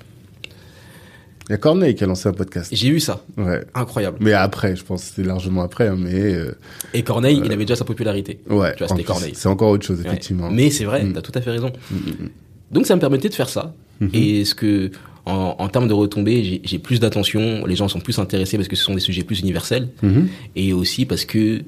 Il 1.50 1.52
y 1.52 1.56
a 1.56 1.58
Corneille 1.58 1.94
qui 1.94 2.06
a 2.06 2.08
lancé 2.08 2.30
un 2.30 2.34
podcast. 2.34 2.70
J'ai 2.74 2.88
eu 2.88 3.02
ça, 3.02 3.22
Ouais. 3.36 3.62
incroyable. 3.76 4.18
Mais 4.22 4.32
après, 4.32 4.78
je 4.78 4.84
pense 4.86 5.02
que 5.04 5.08
c'était 5.10 5.28
largement 5.28 5.62
après, 5.64 5.90
hein, 5.90 5.98
mais 6.00 6.14
euh, 6.34 6.56
Et 6.94 7.04
Corneille, 7.04 7.42
il 7.44 7.52
avait 7.52 7.66
déjà 7.66 7.76
sa 7.76 7.84
popularité. 7.84 8.40
ouais. 8.50 8.72
Tu 8.76 8.80
vois, 8.80 8.88
c'était 8.88 9.04
Corneille. 9.04 9.34
C'est 9.36 9.50
encore 9.50 9.70
autre 9.72 9.86
chose, 9.86 10.00
Ouais. 10.00 10.08
effectivement. 10.08 10.50
Mais 10.50 10.70
c'est 10.70 10.86
vrai, 10.86 11.04
Mm. 11.04 11.12
t'as 11.12 11.22
tout 11.22 11.34
à 11.36 11.42
fait 11.42 11.52
raison. 11.52 11.74
Mm, 11.92 11.96
mm, 11.96 12.30
Donc 12.72 12.86
ça 12.88 12.96
me 12.96 13.02
permettait 13.02 13.28
de 13.30 13.34
faire 13.36 13.50
ça. 13.50 13.74
Mhm. 14.02 14.10
Et 14.14 14.46
ce 14.46 14.56
que, 14.56 14.92
en, 15.26 15.56
en 15.60 15.68
termes 15.70 15.88
de 15.88 15.94
retombées, 15.94 16.62
j'ai- 16.64 16.80
plus 16.80 17.00
d'attention, 17.00 17.66
les 17.66 17.76
gens 17.76 17.88
sont 17.88 18.00
plus 18.00 18.20
intéressés 18.20 18.58
parce 18.58 18.68
que 18.68 18.76
ce 18.76 18.84
sont 18.84 18.94
des 18.94 19.00
sujets 19.00 19.24
plus 19.24 19.40
universels. 19.40 19.88
Mhm. 20.02 20.28
et 20.56 20.74
aussi 20.74 21.06
parce 21.06 21.26
que 21.26 21.62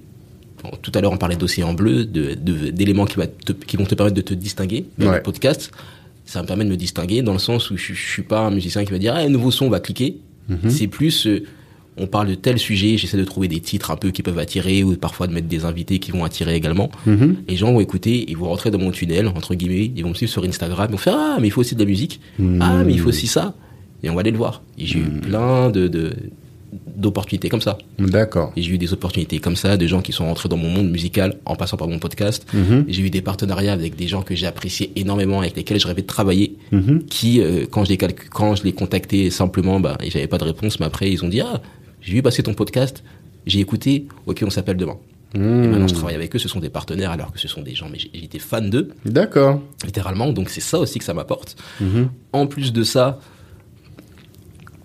bon, 0.64 0.72
tout 0.82 0.92
à 0.96 1.02
l'heure 1.02 1.12
on 1.14 1.18
parlait 1.18 1.36
d'océan 1.38 1.74
bleu, 1.74 2.06
de- 2.06 2.34
de- 2.34 2.70
d'éléments 2.72 3.06
qui, 3.06 3.16
vont 3.18 3.86
te 3.86 3.96
permettre 3.96 4.16
de 4.16 4.22
te 4.22 4.34
distinguer 4.34 4.86
dans 4.98 5.10
Ouais. 5.10 5.18
le 5.18 5.24
podcast. 5.24 5.72
Ça 6.26 6.42
me 6.42 6.48
permet 6.48 6.66
de 6.66 6.70
me 6.72 6.76
distinguer 6.78 7.22
dans 7.22 7.34
le 7.34 7.40
sens 7.40 7.70
où 7.70 7.78
je, 7.78 7.94
je 7.94 8.10
suis 8.12 8.24
pas 8.24 8.40
un 8.42 8.52
musicien 8.52 8.84
qui 8.84 8.92
va 8.92 8.98
dire 8.98 9.14
ah 9.16 9.28
nouveau 9.30 9.52
son 9.52 9.68
on 9.68 9.70
va 9.70 9.80
cliquer. 9.80 10.18
Mhm. 10.50 10.70
C'est 10.70 10.88
plus 10.88 11.28
euh, 11.28 11.44
on 11.98 12.08
parle 12.08 12.28
de 12.28 12.36
tel 12.36 12.60
sujet, 12.60 12.98
j'essaie 12.98 13.18
de 13.18 13.24
trouver 13.24 13.48
des 13.48 13.60
titres 13.62 13.90
un 13.92 13.96
peu 13.96 14.12
qui 14.12 14.22
peuvent 14.22 14.38
attirer 14.40 14.84
ou 14.84 14.96
parfois 14.98 15.28
de 15.28 15.34
mettre 15.34 15.48
des 15.48 15.64
invités 15.66 16.00
qui 16.00 16.12
vont 16.12 16.24
attirer 16.26 16.56
également. 16.56 16.90
Mhm. 17.06 17.38
Les 17.48 17.56
gens 17.56 17.72
vont 17.72 17.80
écouter, 17.80 18.26
ils 18.28 18.36
vont 18.38 18.50
rentrer 18.50 18.70
dans 18.72 18.80
mon 18.80 18.92
tunnel, 18.92 19.28
entre 19.28 19.56
guillemets, 19.56 19.92
ils 19.96 20.04
vont 20.04 20.10
me 20.10 20.14
suivre 20.14 20.32
sur 20.32 20.44
Instagram, 20.44 20.88
ils 20.90 20.92
vont 20.92 20.98
faire 20.98 21.16
Ah, 21.18 21.38
mais 21.40 21.48
il 21.48 21.52
faut 21.52 21.62
aussi 21.62 21.76
de 21.76 21.80
la 21.80 21.86
musique. 21.86 22.20
Mhm. 22.40 22.60
Ah, 22.62 22.84
mais 22.86 22.94
il 22.94 23.00
faut 23.00 23.10
aussi 23.10 23.28
ça. 23.28 23.54
Et 24.04 24.10
on 24.10 24.14
va 24.16 24.20
aller 24.22 24.32
le 24.32 24.38
voir. 24.38 24.62
Et 24.78 24.86
j'ai 24.86 25.00
eu 25.00 25.04
plein 25.22 25.70
de, 25.70 25.88
de, 25.88 26.12
d'opportunités 26.96 27.50
comme 27.50 27.62
ça. 27.62 27.78
D'accord. 27.98 28.52
J'ai 28.58 28.72
eu 28.74 28.78
des 28.78 28.94
opportunités 28.94 29.40
comme 29.40 29.56
ça, 29.56 29.78
de 29.78 29.88
gens 29.88 30.02
qui 30.02 30.12
sont 30.12 30.26
rentrés 30.26 30.50
dans 30.50 30.58
mon 30.58 30.70
monde 30.70 30.90
musical 30.92 31.38
en 31.46 31.56
passant 31.56 31.78
par 31.78 31.88
mon 31.88 32.00
podcast. 32.00 32.46
Mhm. 32.54 32.86
J'ai 32.88 33.02
eu 33.04 33.10
des 33.10 33.22
partenariats 33.22 33.74
avec 33.74 33.96
des 33.96 34.08
gens 34.08 34.22
que 34.22 34.36
j'ai 34.36 34.46
appréciés 34.48 34.92
énormément, 34.96 35.40
avec 35.40 35.56
lesquels 35.56 35.80
je 35.80 35.88
rêvais 35.88 36.02
de 36.02 36.08
travailler, 36.08 36.56
Mhm. 36.72 37.04
qui, 37.10 37.42
euh, 37.42 37.66
quand 37.70 37.86
je 37.86 37.90
les 37.92 37.98
quand 37.98 38.56
je 38.56 38.64
les 38.64 38.74
contactais 38.74 39.30
simplement, 39.30 39.80
bah, 39.80 39.98
j'avais 40.06 40.28
pas 40.28 40.38
de 40.38 40.44
réponse, 40.44 40.80
mais 40.80 40.86
après, 40.86 41.10
ils 41.10 41.24
ont 41.24 41.30
dit, 41.30 41.42
ah, 41.42 41.62
j'ai 42.06 42.14
vu 42.14 42.22
passer 42.22 42.42
ton 42.44 42.54
podcast, 42.54 43.04
j'ai 43.46 43.60
écouté, 43.60 44.08
ok, 44.28 44.44
on 44.46 44.50
s'appelle 44.50 44.78
demain. 44.78 44.98
Et 45.34 45.38
maintenant, 45.40 45.88
je 45.88 45.94
Mhm. 45.94 46.00
travaille 46.00 46.16
avec 46.16 46.34
eux, 46.34 46.40
ce 46.40 46.48
sont 46.48 46.62
des 46.62 46.70
partenaires, 46.70 47.12
alors 47.12 47.34
que 47.34 47.40
ce 47.40 47.50
sont 47.50 47.62
des 47.62 47.76
gens, 47.76 47.90
mais 47.92 47.98
j'étais 48.00 48.40
fan 48.40 48.70
d'eux, 48.70 48.92
D'accord. 49.06 49.60
littéralement, 49.84 50.32
donc 50.32 50.50
c'est 50.50 50.62
ça 50.62 50.80
aussi 50.80 50.98
que 51.00 51.04
ça 51.04 51.14
m'apporte. 51.14 51.58
Mhm. 51.82 52.10
En 52.32 52.48
plus 52.48 52.72
de 52.72 52.84
ça, 52.84 53.20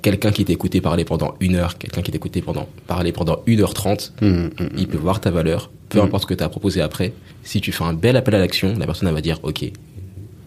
quelqu'un 0.02 0.32
qui 0.32 0.44
t'écoutait 0.44 0.80
parler 0.80 1.04
pendant 1.04 1.34
une 1.40 1.54
heure, 1.56 1.78
quelqu'un 1.78 2.02
qui 2.02 2.10
t'écoutait 2.10 2.40
pendant, 2.42 2.68
parler 2.86 3.12
pendant 3.12 3.42
une 3.46 3.60
heure 3.60 3.74
trente. 3.74 4.12
Mhm. 4.22 4.50
il 4.76 4.88
peut 4.88 4.98
voir 4.98 5.20
ta 5.20 5.30
valeur, 5.30 5.70
peu 5.88 6.00
importe 6.00 6.22
ce 6.24 6.26
que 6.28 6.34
tu 6.34 6.42
as 6.42 6.48
proposé 6.48 6.80
après. 6.80 7.12
Si 7.44 7.60
tu 7.60 7.70
fais 7.72 7.84
un 7.84 7.92
bel 7.94 8.16
appel 8.16 8.34
à 8.34 8.38
l'action, 8.38 8.76
la 8.78 8.86
personne 8.86 9.08
elle 9.08 9.14
va 9.14 9.20
dire 9.20 9.38
OK, 9.44 9.70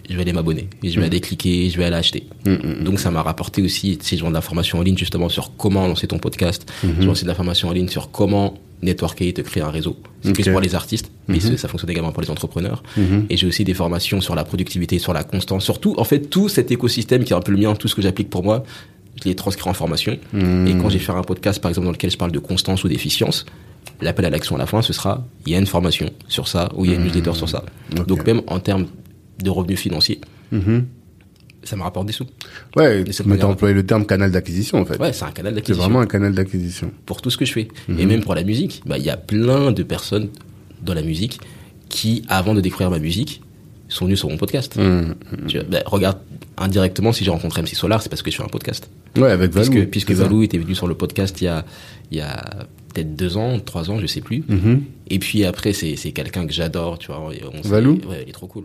je 0.09 0.15
vais 0.15 0.21
aller 0.21 0.33
m'abonner, 0.33 0.67
et 0.83 0.89
je 0.89 0.95
vais 0.99 1.05
Mm. 1.05 1.09
aller 1.09 1.21
cliquer, 1.21 1.69
je 1.69 1.77
vais 1.77 1.85
aller 1.85 1.95
acheter. 1.95 2.27
Mhm. 2.45 2.83
Donc 2.83 2.99
ça 2.99 3.09
m'a 3.11 3.21
rapporté 3.21 3.61
aussi 3.61 3.97
ces 4.01 4.17
genre 4.17 4.31
d'informations 4.31 4.79
en 4.79 4.81
ligne 4.81 4.97
justement 4.97 5.29
sur 5.29 5.55
comment 5.57 5.87
lancer 5.87 6.07
ton 6.07 6.19
podcast. 6.19 6.69
Mhm. 6.83 6.95
J'ai 6.99 7.05
lancé 7.07 7.23
de 7.23 7.27
l'information 7.29 7.69
en 7.69 7.71
ligne 7.71 7.87
sur 7.87 8.11
comment 8.11 8.55
networker 8.81 9.27
et 9.29 9.33
te 9.33 9.39
créer 9.41 9.63
un 9.63 9.69
réseau. 9.69 9.95
C'est 10.23 10.33
plus 10.33 10.49
pour 10.49 10.59
les 10.59 10.75
artistes, 10.75 11.09
mais 11.29 11.39
ça 11.39 11.69
fonctionne 11.69 11.89
également 11.89 12.11
pour 12.11 12.21
les 12.21 12.29
entrepreneurs. 12.29 12.83
Et 13.29 13.37
j'ai 13.37 13.47
aussi 13.47 13.63
des 13.63 13.73
formations 13.73 14.19
sur 14.19 14.35
la 14.35 14.43
productivité, 14.43 14.99
sur 14.99 15.13
la 15.13 15.23
constance, 15.23 15.63
surtout 15.63 15.95
en 15.97 16.03
fait 16.03 16.29
tout 16.29 16.49
cet 16.49 16.69
écosystème 16.71 17.23
qui 17.23 17.31
est 17.31 17.35
un 17.35 17.39
peu 17.41 17.53
le 17.53 17.57
mien, 17.59 17.73
tout 17.75 17.87
ce 17.87 17.95
que 17.95 18.01
j'applique 18.01 18.29
pour 18.29 18.43
moi, 18.43 18.65
je 19.23 19.29
l'ai 19.29 19.35
transcrit 19.35 19.69
en 19.69 19.73
formation. 19.73 20.17
Et 20.33 20.73
quand 20.81 20.89
j'ai 20.89 20.99
fait 20.99 21.13
un 21.13 21.21
podcast, 21.21 21.61
par 21.61 21.69
exemple, 21.69 21.85
dans 21.85 21.91
lequel 21.93 22.11
je 22.11 22.17
parle 22.17 22.33
de 22.33 22.39
constance 22.39 22.83
ou 22.83 22.89
d'efficience, 22.89 23.45
l'appel 24.01 24.25
à 24.25 24.29
l'action 24.29 24.55
à 24.57 24.59
la 24.59 24.65
fin, 24.65 24.81
ce 24.81 24.91
sera 24.91 25.25
il 25.45 25.53
y 25.53 25.55
a 25.55 25.59
une 25.59 25.65
formation 25.65 26.09
sur 26.27 26.49
ça 26.49 26.69
ou 26.75 26.83
il 26.83 26.91
y 26.91 26.93
a 26.93 26.97
une 26.97 27.05
newsletter 27.05 27.35
sur 27.35 27.47
ça. 27.47 27.63
Donc 28.07 28.25
même 28.25 28.41
en 28.47 28.59
termes 28.59 28.87
de 29.43 29.49
revenus 29.49 29.79
financiers, 29.79 30.19
Mhm. 30.51 30.85
ça 31.63 31.75
me 31.75 31.81
rapporte 31.83 32.07
des 32.07 32.13
sous. 32.13 32.25
Ouais, 32.75 33.03
c'est 33.11 33.25
mais 33.25 33.37
t'as 33.37 33.45
employé 33.47 33.73
le 33.73 33.85
terme 33.85 34.05
canal 34.05 34.31
d'acquisition 34.31 34.79
en 34.81 34.85
fait. 34.85 34.99
Ouais, 34.99 35.13
c'est 35.13 35.25
un 35.25 35.31
canal 35.31 35.51
c'est 35.53 35.55
d'acquisition 35.55 35.83
vraiment 35.83 35.99
un 36.01 36.07
canal 36.07 36.33
d'acquisition. 36.33 36.91
pour 37.05 37.21
tout 37.21 37.29
ce 37.29 37.37
que 37.37 37.45
je 37.45 37.53
fais. 37.53 37.67
Mhm. 37.87 37.99
Et 37.99 38.05
même 38.05 38.21
pour 38.21 38.35
la 38.35 38.43
musique, 38.43 38.81
bah, 38.85 38.97
il 38.97 39.03
y 39.03 39.09
a 39.09 39.17
plein 39.17 39.71
de 39.71 39.83
personnes 39.83 40.29
dans 40.81 40.93
la 40.93 41.01
musique 41.03 41.39
qui, 41.89 42.23
avant 42.27 42.53
de 42.53 42.61
découvrir 42.61 42.89
ma 42.89 42.99
musique, 42.99 43.41
sont 43.87 44.05
venus 44.05 44.19
sur 44.19 44.29
mon 44.29 44.37
podcast. 44.37 44.75
Mhm. 44.77 45.15
Tu 45.47 45.57
vois, 45.59 45.67
bah, 45.69 45.83
regarde, 45.85 46.17
indirectement, 46.57 47.11
si 47.13 47.23
j'ai 47.23 47.31
rencontré 47.31 47.61
MC 47.61 47.75
Solar, 47.75 48.01
c'est 48.01 48.09
parce 48.09 48.21
que 48.23 48.31
je 48.31 48.37
fais 48.37 48.43
un 48.43 48.47
podcast. 48.47 48.89
Ouais, 49.17 49.29
avec 49.29 49.51
Valou. 49.51 49.85
puisque 49.91 50.09
c'est. 50.09 50.13
Valou 50.15 50.41
était 50.43 50.57
venu 50.57 50.73
sur 50.75 50.87
le 50.87 50.95
podcast 50.95 51.39
il 51.41 51.45
y 51.45 51.47
a, 51.47 51.63
il 52.11 52.17
y 52.17 52.21
a 52.21 52.65
peut-être 52.93 53.15
deux 53.15 53.37
ans, 53.37 53.59
trois 53.59 53.89
ans, 53.91 53.99
je 53.99 54.07
sais 54.07 54.21
plus. 54.21 54.43
Mhm. 54.47 54.81
Et 55.09 55.19
puis 55.19 55.45
après, 55.45 55.73
c'est 55.73 55.95
c'est 55.95 56.11
quelqu'un 56.11 56.47
que 56.47 56.53
j'adore, 56.53 56.97
tu 56.97 57.07
vois. 57.07 57.21
on 57.53 57.61
Valou 57.67 57.99
Ouais, 58.09 58.23
il 58.25 58.29
est 58.29 58.33
trop 58.33 58.47
cool. 58.47 58.63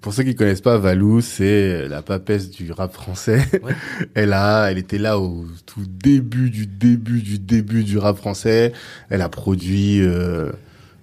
Pour 0.00 0.14
ceux 0.14 0.22
qui 0.22 0.34
connaissent 0.34 0.62
pas 0.62 0.78
Valou, 0.78 1.20
c'est 1.20 1.86
la 1.88 2.00
papesse 2.00 2.50
du 2.50 2.72
rap 2.72 2.92
français. 2.94 3.42
Ouais. 3.62 3.74
Elle 4.14 4.32
a, 4.32 4.70
elle 4.70 4.78
était 4.78 4.96
là 4.98 5.18
au 5.18 5.44
tout 5.66 5.82
début 5.86 6.48
du 6.50 6.66
début 6.66 7.20
du 7.20 7.38
début 7.38 7.84
du 7.84 7.98
rap 7.98 8.16
français. 8.16 8.72
Elle 9.10 9.20
a 9.20 9.28
produit, 9.28 10.00
euh, 10.00 10.50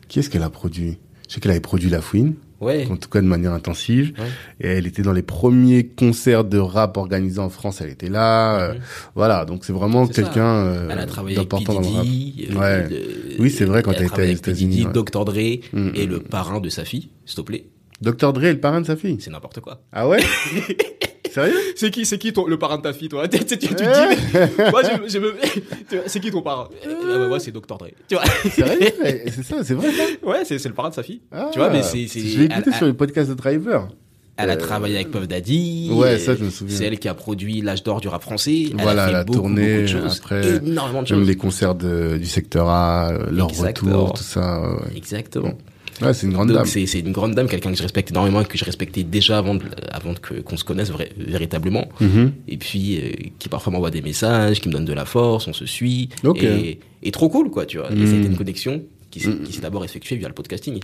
qui 0.07 0.17
est-ce 0.19 0.29
qu'elle 0.31 0.41
a 0.43 0.49
produit? 0.49 0.97
Je 1.29 1.35
sais 1.35 1.39
qu'elle 1.39 1.51
avait 1.51 1.59
produit 1.59 1.89
La 1.91 2.01
Fouine, 2.01 2.33
Ouais. 2.59 2.87
en 2.89 2.95
tout 2.97 3.07
cas 3.09 3.21
de 3.21 3.27
manière 3.27 3.53
intensive. 3.53 4.13
Ouais. 4.17 4.25
Et 4.61 4.67
elle 4.77 4.87
était 4.87 5.03
dans 5.03 5.13
les 5.13 5.21
premiers 5.21 5.85
concerts 5.85 6.43
de 6.43 6.57
rap 6.57 6.97
organisés 6.97 7.37
en 7.39 7.49
France. 7.49 7.81
Elle 7.81 7.91
était 7.91 8.09
là. 8.09 8.59
euh, 8.61 8.73
Mhm. 8.73 8.79
Voilà, 9.13 9.45
donc 9.45 9.63
c'est 9.63 9.73
vraiment 9.73 10.07
quelqu'un 10.07 10.55
euh, 10.65 11.05
d'important 11.35 11.75
dans 11.75 11.81
le 11.81 11.87
rap. 11.87 12.05
Euh, 12.07 12.55
Ouais. 12.59 12.89
Oui, 13.37 13.51
c'est 13.51 13.65
vrai, 13.65 13.83
quand 13.83 13.91
elle 13.91 14.05
était 14.05 14.21
aux. 14.23 14.25
États-Unis, 14.37 14.85
ouais. 14.87 14.91
Dr. 14.91 15.23
Dre 15.25 15.33
Mm, 15.73 15.89
et 15.93 16.07
mm, 16.07 16.09
le 16.09 16.19
parrain 16.21 16.59
de 16.59 16.69
sa 16.69 16.83
fille, 16.83 17.09
s'il 17.25 17.35
te 17.35 17.41
plaît. 17.41 17.65
Dr. 18.01 18.33
Dre 18.33 18.45
est 18.45 18.53
le 18.53 18.59
parrain 18.59 18.81
de 18.81 18.85
sa 18.85 18.95
fille. 18.95 19.17
C'est 19.19 19.31
n'importe 19.31 19.59
quoi. 19.59 19.81
Ah 19.91 20.07
ouais? 20.07 20.19
Sérieux? 21.31 21.55
C'est 21.75 21.91
qui, 21.91 22.05
c'est 22.05 22.17
qui 22.17 22.31
ton, 22.33 22.47
le 22.47 22.57
parrain 22.57 22.77
de 22.77 22.81
ta 22.83 22.93
fille, 22.93 23.09
toi? 23.09 23.27
Tu, 23.29 23.39
tu, 23.45 23.57
tu, 23.57 23.67
tu 23.75 23.83
Ouais. 23.83 24.15
dis, 24.15 24.71
moi, 24.71 24.81
je, 24.83 25.09
je 25.11 25.19
me, 25.19 25.33
tu 25.89 25.95
vois, 25.97 26.03
c'est 26.07 26.19
qui 26.19 26.31
ton 26.31 26.41
parrain? 26.41 26.69
Ouais, 26.85 27.15
ouais, 27.17 27.27
ouais, 27.27 27.39
c'est 27.39 27.51
Dr. 27.51 27.77
Dre. 27.77 27.87
Tu 28.07 28.15
vois 28.15 28.23
Sérieux? 28.49 28.89
C'est 29.35 29.43
ça, 29.43 29.63
c'est 29.63 29.73
vrai 29.73 29.91
ça? 29.91 30.03
Ouais, 30.27 30.43
c'est, 30.45 30.63
le 30.65 30.73
parrain 30.73 30.89
de 30.89 30.93
sa 30.95 31.03
fille. 31.03 31.21
Ah, 31.31 31.49
tu 31.51 31.59
vois, 31.59 31.69
mais 31.69 31.83
c'est, 31.83 32.07
Je 32.07 32.39
l'ai 32.39 32.45
écouté 32.45 32.71
sur 32.71 32.85
le 32.87 32.93
podcast 32.93 33.29
de 33.29 33.35
Driver. 33.35 33.87
Elle 34.39 34.51
a 34.51 34.53
Euh, 34.53 34.55
travaillé 34.57 34.95
avec 34.95 35.09
Puff 35.11 35.27
Daddy. 35.27 35.89
Ouais, 35.91 36.09
euh, 36.09 36.17
ça, 36.19 36.35
je 36.35 36.43
me 36.43 36.49
souviens. 36.51 36.77
C'est 36.77 36.85
elle 36.85 36.99
qui 36.99 37.07
a 37.07 37.13
produit 37.15 37.61
l'âge 37.61 37.81
d'or 37.83 37.99
du 38.01 38.07
rap 38.07 38.21
français. 38.21 38.65
Elle 38.71 38.79
Voilà, 38.81 39.03
a 39.03 39.05
fait 39.07 39.11
elle 39.13 39.15
a 39.19 39.23
beaucoup, 39.23 39.51
de 39.53 39.87
choses. 39.87 40.17
après, 40.19 40.57
énormément 40.57 41.01
de 41.03 41.09
Même 41.09 41.19
choses. 41.19 41.27
les 41.27 41.35
concerts 41.35 41.73
de, 41.75 42.17
du 42.17 42.25
secteur 42.27 42.69
A, 42.69 43.09
euh, 43.11 43.31
leur 43.31 43.49
retour, 43.49 44.13
tout 44.13 44.23
ça. 44.23 44.61
ouais. 44.61 44.95
Exactement. 44.97 45.53
Ouais, 46.01 46.13
c'est 46.13 46.27
une 46.27 46.33
grande 46.33 46.47
Donc 46.49 46.57
dame. 46.57 46.65
c'est, 46.65 46.85
c'est 46.85 46.99
une 46.99 47.11
grande 47.11 47.33
dame, 47.33 47.47
quelqu'un 47.47 47.71
que 47.71 47.77
je 47.77 47.81
respecte 47.83 48.11
énormément 48.11 48.41
et 48.41 48.45
que 48.45 48.57
je 48.57 48.65
respectais 48.65 49.03
déjà 49.03 49.37
avant, 49.39 49.55
de- 49.55 49.63
avant 49.91 50.13
que, 50.13 50.35
qu'on 50.41 50.57
se 50.57 50.63
connaisse 50.63 50.89
vrai- 50.91 51.11
véritablement. 51.17 51.87
Mhm. 51.99 52.33
Et 52.47 52.57
puis 52.57 52.99
euh, 52.99 53.11
qui 53.39 53.49
parfois 53.49 53.73
m'envoie 53.73 53.91
des 53.91 54.01
messages, 54.01 54.59
qui 54.61 54.67
me 54.69 54.73
donne 54.73 54.85
de 54.85 54.93
la 54.93 55.05
force, 55.05 55.47
on 55.47 55.53
se 55.53 55.65
suit. 55.65 56.09
Et, 56.35 56.79
et 57.03 57.11
trop 57.11 57.29
cool, 57.29 57.49
quoi, 57.49 57.65
tu 57.65 57.77
vois. 57.77 57.91
Et 57.91 57.95
Mhm. 57.95 58.13
a 58.13 58.17
été 58.17 58.27
une 58.27 58.37
connexion 58.37 58.83
qui 59.09 59.19
s'est, 59.21 59.37
qui 59.39 59.53
s'est 59.53 59.61
d'abord 59.61 59.83
effectuée 59.85 60.17
via 60.17 60.27
le 60.27 60.33
podcasting. 60.33 60.79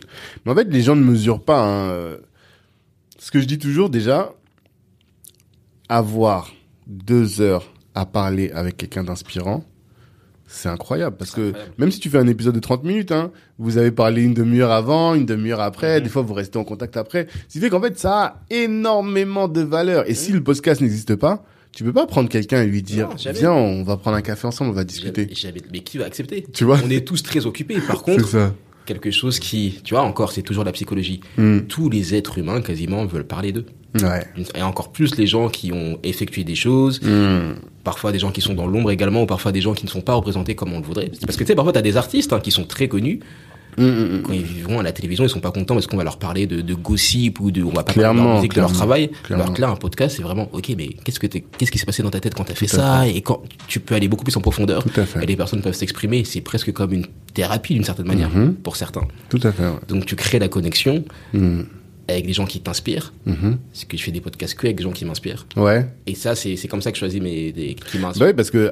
Mais 0.46 0.52
en 0.52 0.56
fait, 0.56 0.68
les 0.72 0.82
gens 0.82 0.96
ne 0.96 1.04
mesurent 1.04 1.44
pas. 1.44 1.62
hein, 1.64 2.18
Ce 3.20 3.32
que 3.32 3.40
je 3.40 3.46
dis 3.46 3.60
toujours, 3.60 3.90
déjà, 3.90 4.34
avoir 5.90 6.52
deux 6.88 7.42
heures 7.42 7.72
à 7.96 8.06
parler 8.06 8.50
avec 8.52 8.78
quelqu'un 8.78 9.04
d'inspirant, 9.04 9.64
c'est 10.56 10.70
incroyable. 10.70 11.16
Parce 11.18 11.32
que 11.32 11.48
incroyable. 11.50 11.74
même 11.78 11.92
si 11.92 12.00
tu 12.00 12.10
fais 12.10 12.18
un 12.20 12.28
épisode 12.28 12.54
de 12.56 12.60
30 12.60 12.84
minutes, 12.84 13.12
hein, 13.12 13.32
vous 13.58 13.78
avez 13.78 13.92
parlé 13.92 14.22
une 14.24 14.34
demi-heure 14.34 14.72
avant, 14.72 15.16
une 15.16 15.26
demi-heure 15.26 15.62
après, 15.62 15.98
Mhm. 15.98 16.04
des 16.04 16.10
fois 16.10 16.22
vous 16.22 16.34
restez 16.34 16.58
en 16.60 16.64
contact 16.64 16.96
après. 16.98 17.28
Ce 17.48 17.54
qui 17.54 17.60
fait 17.60 17.70
qu'en 17.70 17.82
fait, 17.82 17.98
ça 17.98 18.20
a 18.24 18.42
énormément 18.50 19.48
de 19.48 19.62
valeur. 19.62 20.10
Et 20.10 20.14
si 20.14 20.32
le 20.32 20.44
podcast 20.44 20.82
n'existe 20.82 21.16
pas, 21.16 21.46
tu 21.72 21.84
peux 21.84 21.94
pas 21.94 22.06
prendre 22.06 22.30
quelqu'un 22.30 22.62
et 22.62 22.68
lui 22.68 22.84
dire, 22.84 23.10
Non, 23.10 23.16
viens, 23.34 23.52
on 23.52 23.84
va 23.84 23.98
prendre 23.98 24.16
un 24.18 24.22
café 24.22 24.46
ensemble, 24.48 24.70
on 24.70 24.74
va 24.74 24.84
discuter. 24.84 25.28
Mais 25.72 25.80
qui 25.80 25.98
va 25.98 26.06
accepter? 26.06 26.46
Tu 26.54 26.64
vois 26.66 26.80
On 26.86 26.90
est 26.90 27.06
tous 27.08 27.24
très 27.24 27.46
occupés. 27.48 27.80
Par 27.88 28.04
contre, 28.04 28.28
ça. 28.28 28.54
quelque 28.86 29.10
chose 29.12 29.40
qui, 29.40 29.80
tu 29.84 29.94
vois, 29.96 30.04
encore, 30.04 30.34
c'est 30.34 30.42
toujours 30.44 30.64
la 30.66 30.72
psychologie. 30.72 31.22
Mm. 31.38 31.62
Tous 31.62 31.90
les 31.90 32.14
êtres 32.16 32.38
humains, 32.38 32.62
quasiment, 32.62 33.06
veulent 33.06 33.26
parler 33.26 33.52
d'eux. 33.54 33.66
Ouais. 34.02 34.24
Et 34.56 34.62
encore 34.62 34.92
plus 34.92 35.16
les 35.18 35.26
gens 35.28 35.50
qui 35.50 35.72
ont 35.72 35.98
effectué 36.04 36.44
des 36.44 36.56
choses, 36.56 37.02
Mm. 37.02 37.56
Parfois 37.84 38.12
des 38.12 38.20
gens 38.20 38.32
qui 38.32 38.42
sont 38.42 38.54
dans 38.54 38.68
l'ombre 38.68 38.92
également, 38.92 39.24
ou 39.24 39.26
parfois 39.26 39.52
des 39.52 39.62
gens 39.62 39.74
qui 39.74 39.86
ne 39.86 39.90
sont 39.90 40.02
pas 40.02 40.14
représentés 40.14 40.56
comme 40.56 40.74
on 40.74 40.80
le 40.80 40.86
voudrait. 40.86 41.12
Parce 41.26 41.38
que 41.38 41.44
tu 41.44 41.48
sais, 41.50 41.56
parfois, 41.56 41.74
tu 41.74 41.80
as 41.80 41.84
des 41.84 41.98
artistes 41.98 42.32
hein, 42.34 42.40
qui 42.40 42.52
sont 42.52 42.64
très 42.66 42.88
connus. 42.88 43.20
Mm, 43.76 43.84
mm, 43.86 43.88
mm. 44.18 44.22
Quand 44.22 44.34
ils 44.34 44.64
vont 44.64 44.80
à 44.80 44.84
la 44.84 44.92
télévision, 44.92 45.24
ils 45.26 45.30
sont 45.32 45.40
pas 45.40 45.50
contents 45.52 45.74
parce 45.74 45.88
qu'on 45.88 45.98
va 45.98 46.04
leur 46.04 46.18
parler 46.18 46.46
de, 46.46 46.62
de 46.62 46.74
gossip 46.76 47.40
ou 47.40 47.50
de, 47.50 47.64
on 47.64 47.70
va 47.72 47.84
pas 47.84 47.92
parler 47.94 48.02
de 48.20 48.24
leur 48.24 48.36
musique, 48.36 48.54
de 48.54 48.60
leur 48.62 48.72
travail. 48.72 49.10
clairement. 49.24 49.46
Alors 49.46 49.56
que 49.56 49.62
là, 49.62 49.70
un 49.70 49.76
podcast, 49.76 50.16
c'est 50.16 50.22
vraiment, 50.22 50.48
ok, 50.54 50.74
mais 50.78 50.90
qu'est-ce 51.04 51.20
que 51.20 51.26
qu'est-ce 51.26 51.72
qui 51.72 51.80
s'est 51.80 51.86
passé 51.88 52.04
dans 52.04 52.12
ta 52.12 52.20
tête 52.20 52.36
quand 52.36 52.44
t'as 52.44 52.54
fait 52.54 52.68
Tout 52.68 52.76
ça? 52.76 53.08
Et 53.08 53.22
quand 53.22 53.42
tu 53.68 53.80
peux 53.80 53.96
aller 53.96 54.08
beaucoup 54.08 54.24
plus 54.24 54.38
en 54.38 54.42
profondeur. 54.42 54.84
Tout 54.84 55.00
à 55.02 55.06
fait. 55.08 55.24
Et 55.24 55.26
les 55.26 55.36
personnes 55.36 55.62
peuvent 55.64 55.74
s'exprimer. 55.74 56.24
C'est 56.24 56.42
presque 56.42 56.72
comme 56.72 56.94
une 56.94 57.08
thérapie 57.34 57.74
d'une 57.74 57.84
certaine 57.84 58.06
manière, 58.06 58.30
Mhm. 58.30 58.54
pour 58.54 58.76
certains. 58.76 59.08
Tout 59.30 59.40
à 59.44 59.52
fait, 59.52 59.64
ouais. 59.64 59.72
Donc, 59.88 60.06
tu 60.06 60.16
crées 60.16 60.38
la 60.40 60.50
connexion. 60.50 61.04
Avec 62.08 62.26
des 62.26 62.34
gens 62.34 62.46
qui 62.46 62.60
t'inspirent. 62.60 63.14
Mhm. 63.26 63.58
C'est 63.74 63.88
que 63.88 63.98
je 63.98 64.04
fais 64.04 64.12
des 64.12 64.22
podcasts 64.22 64.56
que 64.56 64.68
avec 64.68 64.78
des 64.78 64.84
gens 64.84 64.92
qui 64.92 65.06
m'inspirent. 65.06 65.46
Ouais. 65.56 65.88
Et 66.08 66.16
ça, 66.16 66.36
c'est 66.36 66.56
c'est 66.58 66.68
comme 66.68 66.82
ça 66.82 66.92
que 66.92 66.98
je 66.98 67.00
choisis 67.00 67.22
mes, 67.22 67.52
des, 67.52 67.76
qui 67.76 67.98
Bah 67.98 68.08
m'inspirent. 68.08 68.28
oui, 68.28 68.34
parce 68.34 68.52
que 68.52 68.72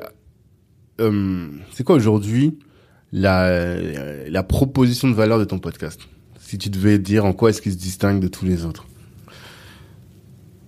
euh, 0.99 1.47
c'est 1.71 1.83
quoi 1.83 1.95
aujourd'hui 1.95 2.57
la, 3.13 3.75
la 4.29 4.43
proposition 4.43 5.07
de 5.09 5.13
valeur 5.13 5.39
de 5.39 5.45
ton 5.45 5.59
podcast? 5.59 5.99
Si 6.39 6.57
tu 6.57 6.69
devais 6.69 6.99
dire 6.99 7.25
en 7.25 7.33
quoi 7.33 7.49
est-ce 7.49 7.61
qu'il 7.61 7.71
se 7.71 7.77
distingue 7.77 8.19
de 8.19 8.27
tous 8.27 8.45
les 8.45 8.65
autres? 8.65 8.85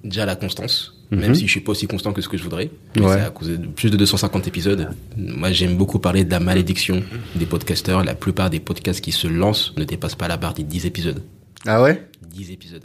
Déjà, 0.03 0.25
la 0.25 0.35
constance. 0.35 0.99
Mhm. 1.11 1.19
Même 1.19 1.35
si 1.35 1.45
je 1.45 1.51
suis 1.51 1.59
pas 1.61 1.71
aussi 1.71 1.87
constant 1.87 2.11
que 2.11 2.21
ce 2.21 2.27
que 2.27 2.37
je 2.37 2.43
voudrais. 2.43 2.69
Ouais. 2.97 3.03
C'est 3.07 3.21
à 3.21 3.29
cause 3.29 3.49
de 3.49 3.57
plus 3.57 3.89
de 3.91 3.97
250 3.97 4.47
épisodes. 4.47 4.89
Moi, 5.17 5.51
j'aime 5.51 5.77
beaucoup 5.77 5.99
parler 5.99 6.23
de 6.23 6.31
la 6.31 6.39
malédiction 6.39 7.03
des 7.35 7.45
podcasteurs. 7.45 8.03
La 8.03 8.15
plupart 8.15 8.49
des 8.49 8.59
podcasts 8.59 9.01
qui 9.01 9.11
se 9.11 9.27
lancent 9.27 9.73
ne 9.77 9.83
dépassent 9.83 10.15
pas 10.15 10.27
la 10.27 10.37
barre 10.37 10.53
des 10.53 10.63
10 10.63 10.85
épisodes. 10.85 11.21
Ah 11.65 11.81
ouais? 11.81 12.05
10 12.33 12.51
épisodes. 12.51 12.83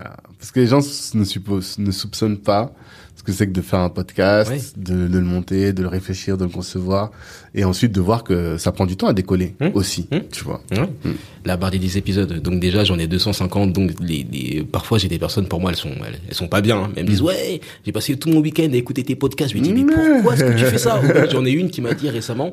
Ah, 0.00 0.16
Parce 0.38 0.50
que 0.50 0.60
les 0.60 0.66
gens 0.66 0.80
ne, 1.14 1.24
supposent, 1.24 1.78
ne 1.78 1.90
soupçonnent 1.90 2.38
pas 2.38 2.72
ce 3.14 3.22
que 3.22 3.30
c'est 3.30 3.46
que 3.46 3.52
de 3.52 3.60
faire 3.60 3.80
un 3.80 3.90
podcast, 3.90 4.72
de, 4.78 5.06
de 5.06 5.18
le 5.18 5.24
monter, 5.24 5.74
de 5.74 5.82
le 5.82 5.88
réfléchir, 5.88 6.38
de 6.38 6.44
le 6.44 6.50
concevoir, 6.50 7.10
et 7.54 7.62
ensuite 7.64 7.92
de 7.92 8.00
voir 8.00 8.24
que 8.24 8.56
ça 8.56 8.72
prend 8.72 8.86
du 8.86 8.96
temps 8.96 9.06
à 9.08 9.12
décoller 9.12 9.54
Hum. 9.60 9.70
aussi, 9.74 10.08
Hum. 10.10 10.22
tu 10.32 10.44
vois. 10.44 10.62
Ouais. 10.72 10.88
La 11.44 11.58
barre 11.58 11.70
des 11.72 11.78
10 11.78 11.98
épisodes. 11.98 12.32
Donc 12.40 12.58
déjà, 12.58 12.84
j'en 12.84 12.98
ai 12.98 13.06
250. 13.06 13.74
Donc 13.74 13.90
les, 14.00 14.26
les- 14.32 14.62
parfois, 14.64 14.96
j'ai 14.96 15.08
des 15.08 15.18
personnes, 15.18 15.46
pour 15.46 15.60
moi, 15.60 15.70
elles 15.72 15.76
sont, 15.76 15.90
elles, 16.06 16.18
elles 16.26 16.34
sont 16.34 16.48
pas 16.48 16.62
bien. 16.62 16.84
hein. 16.84 16.90
Elles 16.96 17.04
me 17.04 17.10
disent, 17.10 17.20
ouais, 17.22 17.60
j'ai 17.84 17.92
passé 17.92 18.16
tout 18.16 18.30
mon 18.30 18.40
week-end 18.40 18.70
à 18.72 18.76
écouter 18.76 19.02
tes 19.04 19.14
podcasts. 19.14 19.50
Je 19.50 19.56
lui 19.58 19.62
dis, 19.62 19.74
mais 19.74 19.84
pourquoi 19.92 20.34
est-ce 20.34 20.44
que 20.44 20.58
tu 20.58 20.64
fais 20.64 20.78
ça? 20.78 21.02
J'en 21.30 21.44
ai 21.44 21.50
une 21.50 21.68
qui 21.70 21.82
m'a 21.82 21.92
dit 21.92 22.08
récemment, 22.08 22.52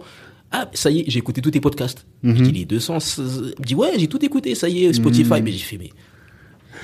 ah, 0.51 0.69
ça 0.73 0.91
y 0.91 0.99
est, 0.99 1.05
j'ai 1.07 1.19
écouté 1.19 1.41
tous 1.41 1.51
tes 1.51 1.61
podcasts. 1.61 2.05
Je 2.21 2.33
dis, 2.33 2.51
les 2.51 2.65
200, 2.65 2.97
elle 3.17 3.23
me 3.23 3.65
dit, 3.65 3.75
ouais, 3.75 3.93
j'ai 3.97 4.07
tout 4.07 4.23
écouté, 4.25 4.55
ça 4.55 4.67
y 4.67 4.83
est, 4.83 4.91
Spotify. 4.93 5.41
Mais 5.41 5.51
j'ai 5.53 5.59
fait, 5.59 5.77
mais 5.77 5.91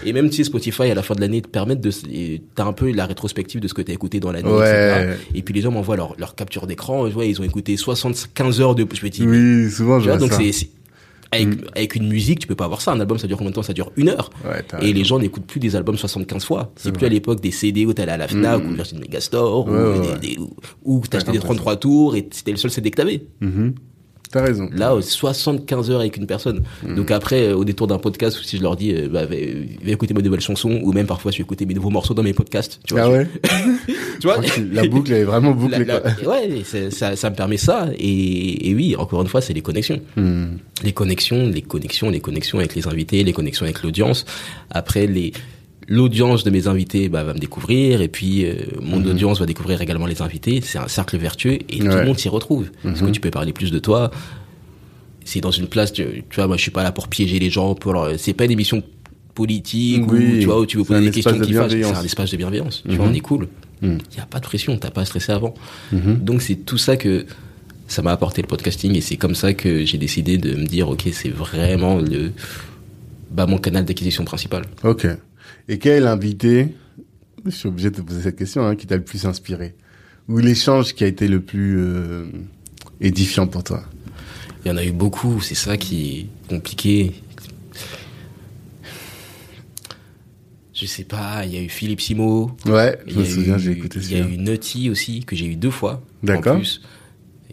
Et 0.04 0.14
même 0.14 0.32
si 0.32 0.44
Spotify 0.44 0.84
à 0.84 0.94
la 0.96 1.02
fin 1.04 1.16
de 1.16 1.22
l'année 1.22 1.42
te 1.42 1.48
permettent 1.48 1.82
de, 1.82 1.92
t'as 2.56 2.66
un 2.66 2.74
peu 2.74 2.92
la 2.92 3.06
rétrospective 3.06 3.62
de 3.62 3.68
ce 3.68 3.74
que 3.74 3.82
t'as 3.82 3.94
écouté 3.94 4.20
dans 4.20 4.32
l'année, 4.32 4.50
Ouais. 4.52 5.08
etc. 5.08 5.18
Et 5.34 5.42
puis 5.42 5.54
les 5.54 5.62
gens 5.62 5.72
m'envoient 5.72 5.96
leur, 5.96 6.16
leur 6.20 6.36
capture 6.36 6.68
d'écran, 6.68 7.08
ouais, 7.08 7.30
ils 7.30 7.40
ont 7.40 7.44
écouté 7.44 7.78
75 7.78 8.62
heures 8.62 8.76
de, 8.76 8.86
je 8.94 9.04
me 9.06 9.10
dis, 9.10 9.26
Oui, 9.26 9.72
souvent, 9.72 10.00
je 10.00 10.10
vois, 10.10 10.18
donc 10.18 10.34
c'est, 10.34 10.52
c'est- 10.52 10.70
avec, 11.32 11.50
avec 11.76 11.96
une 11.96 12.08
musique, 12.08 12.40
tu 12.40 12.48
peux 12.48 12.56
pas 12.56 12.64
avoir 12.66 12.80
ça. 12.82 12.92
Un 12.94 13.00
album, 13.00 13.18
ça 13.18 13.28
dure 13.28 13.38
combien 13.38 13.50
de 13.50 13.56
temps? 13.56 13.64
Ça 13.64 13.74
dure 13.74 13.92
une 13.98 14.08
heure. 14.10 14.30
Ouais, 14.46 14.64
Et 14.74 14.76
raison. 14.86 14.94
les 14.94 15.04
gens 15.04 15.20
n'écoutent 15.20 15.48
plus 15.48 15.60
des 15.60 15.76
albums 15.76 15.98
75 15.98 16.46
fois. 16.46 16.72
C'est 16.78 16.92
plus 16.92 17.00
vrai. 17.00 17.08
à 17.08 17.10
l'époque 17.10 17.42
des 17.42 17.52
CD 17.52 17.86
où 17.86 17.94
t'allais 17.94 18.14
à 18.14 18.18
la 18.18 18.28
Fnac 18.30 18.64
ou 18.64 18.74
Virgin 18.74 19.00
Megastore 19.00 19.68
Ouais, 19.68 19.74
ou, 19.74 20.00
ouais, 20.02 20.18
des- 20.22 20.36
des- 20.38 21.10
t'achetais 21.10 21.32
des 21.34 21.40
t'as 21.40 21.44
33 21.46 21.76
tours 21.78 22.16
et 22.16 22.26
c'était 22.32 22.52
le 22.52 22.58
seul 22.58 22.72
CD 22.72 22.90
que 22.92 22.98
t'avais. 22.98 23.24
Mhm. 23.42 23.74
T'as 24.36 24.42
raison. 24.42 24.70
Là, 24.74 24.92
euh, 24.94 25.02
75 25.02 25.92
heures 25.92 26.02
avec 26.02 26.18
une 26.18 26.28
personne. 26.28 26.64
Mm. 26.84 26.96
Donc 26.96 27.10
après, 27.10 27.48
euh, 27.48 27.56
au 27.56 27.64
détour 27.64 27.88
d'un 27.88 28.00
podcast, 28.00 28.38
si 28.44 28.58
je 28.58 28.64
leur 28.64 28.76
dis, 28.76 28.94
euh, 28.94 29.08
bah, 29.08 29.26
va, 29.26 29.34
va 29.34 29.92
écouter 29.92 30.14
mes 30.14 30.22
nouvelles 30.22 30.42
chansons, 30.42 30.82
ou 30.84 30.92
même 30.92 31.08
parfois, 31.08 31.32
je 31.32 31.38
vais 31.38 31.44
écouter 31.44 31.66
mes 31.66 31.74
nouveaux 31.74 31.90
morceaux 31.90 32.14
dans 32.14 32.22
mes 32.22 32.34
podcasts. 32.34 32.82
Tu 32.86 32.96
vois, 32.96 33.04
ah 33.04 33.12
ouais 33.12 33.28
tu 34.20 34.28
vois? 34.28 34.42
La 34.74 34.86
boucle 34.88 35.14
elle 35.14 35.22
est 35.22 35.24
vraiment 35.24 35.52
bouclée, 35.52 35.86
la- 35.86 36.02
ouais, 36.28 36.64
ça, 36.90 37.16
ça 37.16 37.30
me 37.30 37.36
permet 37.38 37.56
ça. 37.56 37.88
Et, 37.98 38.70
et 38.70 38.76
oui, 38.76 38.98
encore 38.98 39.22
une 39.22 39.30
fois, 39.30 39.40
c'est 39.40 39.54
les 39.54 39.62
connexions. 39.62 40.02
Hmm. 40.18 40.58
Les 40.84 40.92
connexions, 40.92 41.48
les 41.48 41.62
connexions, 41.62 42.10
les 42.10 42.20
connexions 42.20 42.60
avec 42.60 42.76
les 42.76 42.88
invités, 42.90 43.24
les 43.24 43.32
connexions 43.32 43.64
avec 43.64 43.84
l'audience. 43.84 44.26
Après, 44.70 45.08
les 45.08 45.32
l'audience 45.88 46.44
de 46.44 46.50
mes 46.50 46.68
invités 46.68 47.10
bah, 47.10 47.24
va 47.24 47.34
me 47.34 47.40
découvrir 47.40 48.02
et 48.02 48.08
puis 48.08 48.46
euh, 48.46 48.56
mon 48.82 49.04
audience 49.06 49.40
va 49.40 49.46
découvrir 49.46 49.82
également 49.82 50.06
les 50.08 50.22
invités. 50.22 50.62
C'est 50.64 50.78
un 50.80 50.88
cercle 50.88 51.18
vertueux 51.18 51.60
et 51.70 51.80
tout 51.80 51.86
le 51.88 52.06
monde 52.06 52.18
s'y 52.20 52.30
retrouve. 52.30 52.70
Parce 52.84 53.02
que 53.02 53.10
tu 53.12 53.22
peux 53.22 53.32
parler 53.32 53.54
plus 53.54 53.72
de 53.72 53.80
toi. 53.80 54.12
C'est 55.24 55.42
dans 55.42 55.52
une 55.52 55.68
place, 55.68 55.92
tu, 55.92 56.04
tu 56.30 56.36
vois, 56.36 56.48
moi 56.48 56.56
je 56.58 56.62
suis 56.62 56.72
pas 56.72 56.84
là 56.84 56.92
pour 56.92 57.08
piéger 57.08 57.40
les 57.40 57.50
gens. 57.50 57.74
Pour 57.76 57.94
leur- 57.94 58.12
c'est 58.20 58.34
pas 58.34 58.46
une 58.46 58.52
émission 58.52 58.84
politique 59.34 60.04
Oui, 60.12 60.36
où 60.36 60.40
tu 60.40 60.46
vois 60.46 60.60
où 60.60 60.66
tu 60.66 60.78
veux 60.78 60.84
poser 60.84 61.02
des 61.02 61.12
questions 61.12 61.36
de 61.38 61.44
qui 61.46 61.54
fâchent. 61.54 61.72
C'est 61.72 61.84
un 61.84 62.04
espace 62.04 62.32
de 62.32 62.38
bienveillance. 62.38 62.84
Tu 62.88 62.96
vois, 62.96 63.06
on 63.08 63.14
est 63.14 63.20
cool. 63.20 63.48
Il 63.82 63.90
Mhm. 63.90 63.98
y 64.18 64.20
a 64.22 64.26
pas 64.26 64.40
de 64.40 64.46
pression, 64.46 64.78
t'as 64.78 64.92
pas 64.92 65.02
à 65.02 65.06
stresser 65.06 65.32
avant. 65.34 65.54
Mhm. 65.92 66.20
Donc 66.24 66.42
c'est 66.42 66.56
tout 66.56 66.78
ça 66.78 66.96
que 66.96 67.26
ça 67.88 68.02
m'a 68.02 68.12
apporté 68.12 68.42
le 68.42 68.48
podcasting 68.48 68.96
et 68.96 69.02
c'est 69.02 69.18
comme 69.18 69.36
ça 69.36 69.54
que 69.54 69.84
j'ai 69.86 69.98
décidé 69.98 70.38
de 70.38 70.56
me 70.56 70.66
dire 70.66 70.90
ok 70.90 71.04
c'est 71.12 71.30
vraiment 71.30 71.98
le 72.00 72.32
bah 73.32 73.46
mon 73.46 73.58
canal 73.58 73.84
d'acquisition 73.86 74.24
principal. 74.26 74.64
Ok. 74.84 75.06
Et 75.68 75.80
quel 75.80 76.06
invité, 76.06 76.76
je 77.46 77.52
suis 77.52 77.68
obligé 77.68 77.90
de 77.90 77.96
te 77.96 78.02
poser 78.02 78.22
cette 78.22 78.36
question, 78.36 78.66
hein, 78.66 78.76
qui 78.76 78.86
t'a 78.86 78.96
le 78.96 79.04
plus 79.04 79.26
inspiré 79.26 79.74
Ou 80.30 80.38
l'échange 80.38 80.94
qui 80.94 81.04
a 81.04 81.08
été 81.08 81.28
le 81.28 81.42
plus 81.42 81.78
euh, 81.80 82.26
édifiant 83.02 83.48
pour 83.48 83.64
toi? 83.64 83.84
Il 84.64 84.70
y 84.70 84.72
en 84.72 84.78
a 84.78 84.86
eu 84.86 84.92
beaucoup, 84.92 85.42
c'est 85.42 85.56
ça 85.56 85.78
qui 85.78 86.20
est 86.20 86.50
compliqué. 86.50 87.14
Je 90.74 90.86
sais 90.86 91.04
pas, 91.04 91.46
il 91.46 91.54
y 91.54 91.58
a 91.58 91.62
eu 91.62 91.70
Philippe 91.70 92.02
Simo. 92.02 92.52
Ouais, 92.66 93.00
je 93.08 93.20
me 93.20 93.24
souviens, 93.24 93.58
j'ai 93.58 93.72
écouté 93.72 94.00
Il 94.04 94.12
y 94.12 94.22
a 94.22 94.28
eu 94.28 94.38
Nutty 94.38 94.90
aussi, 94.90 95.24
que 95.24 95.36
j'ai 95.36 95.46
eu 95.46 95.56
deux 95.56 95.72
fois. 95.72 96.04
D'accord. 96.22 96.56
En 96.56 96.60
plus. 96.60 96.82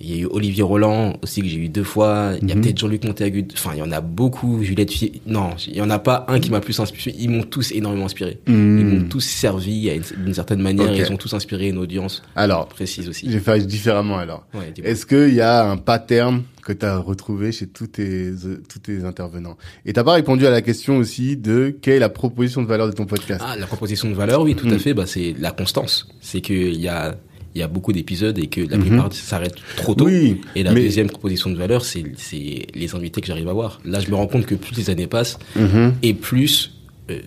Il 0.05 0.11
y 0.11 0.19
a 0.19 0.23
eu 0.23 0.27
Olivier 0.27 0.63
Roland 0.65 1.17
aussi 1.23 1.43
que 1.43 1.47
j'ai 1.49 1.59
eu 1.59 1.69
deux 1.69 1.85
fois. 1.85 2.33
Il 2.43 2.49
y 2.49 2.53
a 2.53 2.57
Mhm. 2.57 2.61
peut-être 2.63 2.79
Jean-Luc 2.79 3.05
Montéagut. 3.05 3.47
Enfin, 3.55 3.71
il 3.75 3.79
y 3.79 3.83
en 3.83 3.93
a 3.93 4.01
beaucoup. 4.01 4.63
Juliette 4.65 4.91
Fi- 4.91 5.23
Non, 5.27 5.51
il 5.69 5.77
y 5.77 5.81
en 5.81 5.91
a 5.91 5.99
pas 6.01 6.27
un 6.29 6.41
qui 6.41 6.51
m'a 6.51 6.61
plus 6.61 6.79
inspiré. 6.81 7.15
Ils 7.19 7.31
m'ont 7.31 7.45
tous 7.45 7.71
énormément 7.71 8.07
inspiré. 8.07 8.39
Ils 8.49 8.53
Hmm. 8.53 8.99
m'ont 9.03 9.09
tous 9.09 9.21
servi 9.21 9.89
d'une 10.17 10.35
certaine 10.35 10.61
manière. 10.61 10.93
Ils 10.93 11.13
ont 11.13 11.17
tous 11.17 11.33
inspiré 11.35 11.69
une 11.69 11.79
audience 11.79 12.23
Alors, 12.35 12.67
précise 12.67 13.09
aussi. 13.09 13.31
j'ai 13.31 13.39
fait 13.39 13.65
différemment 13.67 14.19
alors. 14.19 14.45
Ouais. 14.55 14.73
Est-ce 14.83 15.07
qu'il 15.07 15.35
y 15.35 15.41
a 15.41 15.71
un 15.71 15.77
pattern 15.77 16.43
que 16.65 16.73
tu 16.73 16.85
as 16.87 16.99
retrouvé 16.99 17.53
chez 17.53 17.67
tous 17.69 17.87
tes, 17.87 18.33
tous 18.69 18.79
tes 18.81 19.05
intervenants? 19.05 19.57
Et 19.87 19.93
t'as 19.93 20.05
pas 20.05 20.15
répondu 20.15 20.47
à 20.47 20.51
la 20.51 20.63
question 20.63 20.97
aussi 20.97 21.37
de 21.37 21.77
quelle 21.81 21.95
est 21.95 21.99
la 22.01 22.09
proposition 22.09 22.63
de 22.63 22.67
valeur 22.67 22.87
de 22.89 22.93
ton 22.93 23.07
podcast? 23.07 23.43
Ah, 23.47 23.57
la 23.57 23.67
proposition 23.67 24.09
de 24.11 24.15
valeur, 24.15 24.43
oui, 24.43 24.55
tout 24.57 24.67
Mm. 24.67 24.73
à 24.73 24.79
fait. 24.79 24.95
Bah, 24.95 25.07
c'est 25.07 25.35
la 25.39 25.53
constance. 25.53 26.09
C'est 26.21 26.41
qu'il 26.41 26.75
y 26.81 26.89
a, 26.89 27.15
il 27.55 27.59
y 27.61 27.63
a 27.63 27.69
beaucoup 27.69 27.93
d'épisodes 27.93 28.39
et 28.39 28.47
que 28.47 28.61
la 28.63 28.77
Mhm. 28.79 28.85
plupart 28.87 29.13
s'arrêtent 29.13 29.57
trop 29.77 29.95
tôt. 29.95 30.07
Oui, 30.07 30.41
Et 30.57 30.63
la 30.63 30.73
mais- 30.73 30.83
deuxième 30.83 31.09
proposition 31.09 31.51
de 31.51 31.57
valeur, 31.57 31.85
c'est, 31.85 32.05
c'est 32.17 32.67
les 32.75 32.95
invités 32.95 33.21
que 33.21 33.27
j'arrive 33.27 33.49
à 33.49 33.53
voir. 33.53 33.81
Là, 33.85 34.01
je 34.01 34.09
me 34.11 34.15
rends 34.17 34.27
compte 34.27 34.47
que 34.47 34.55
plus 34.55 34.77
les 34.77 34.89
années 34.91 35.07
passent 35.07 35.39
Mhm. 35.57 35.95
et 36.03 36.15
plus, 36.15 36.73
euh, 37.11 37.19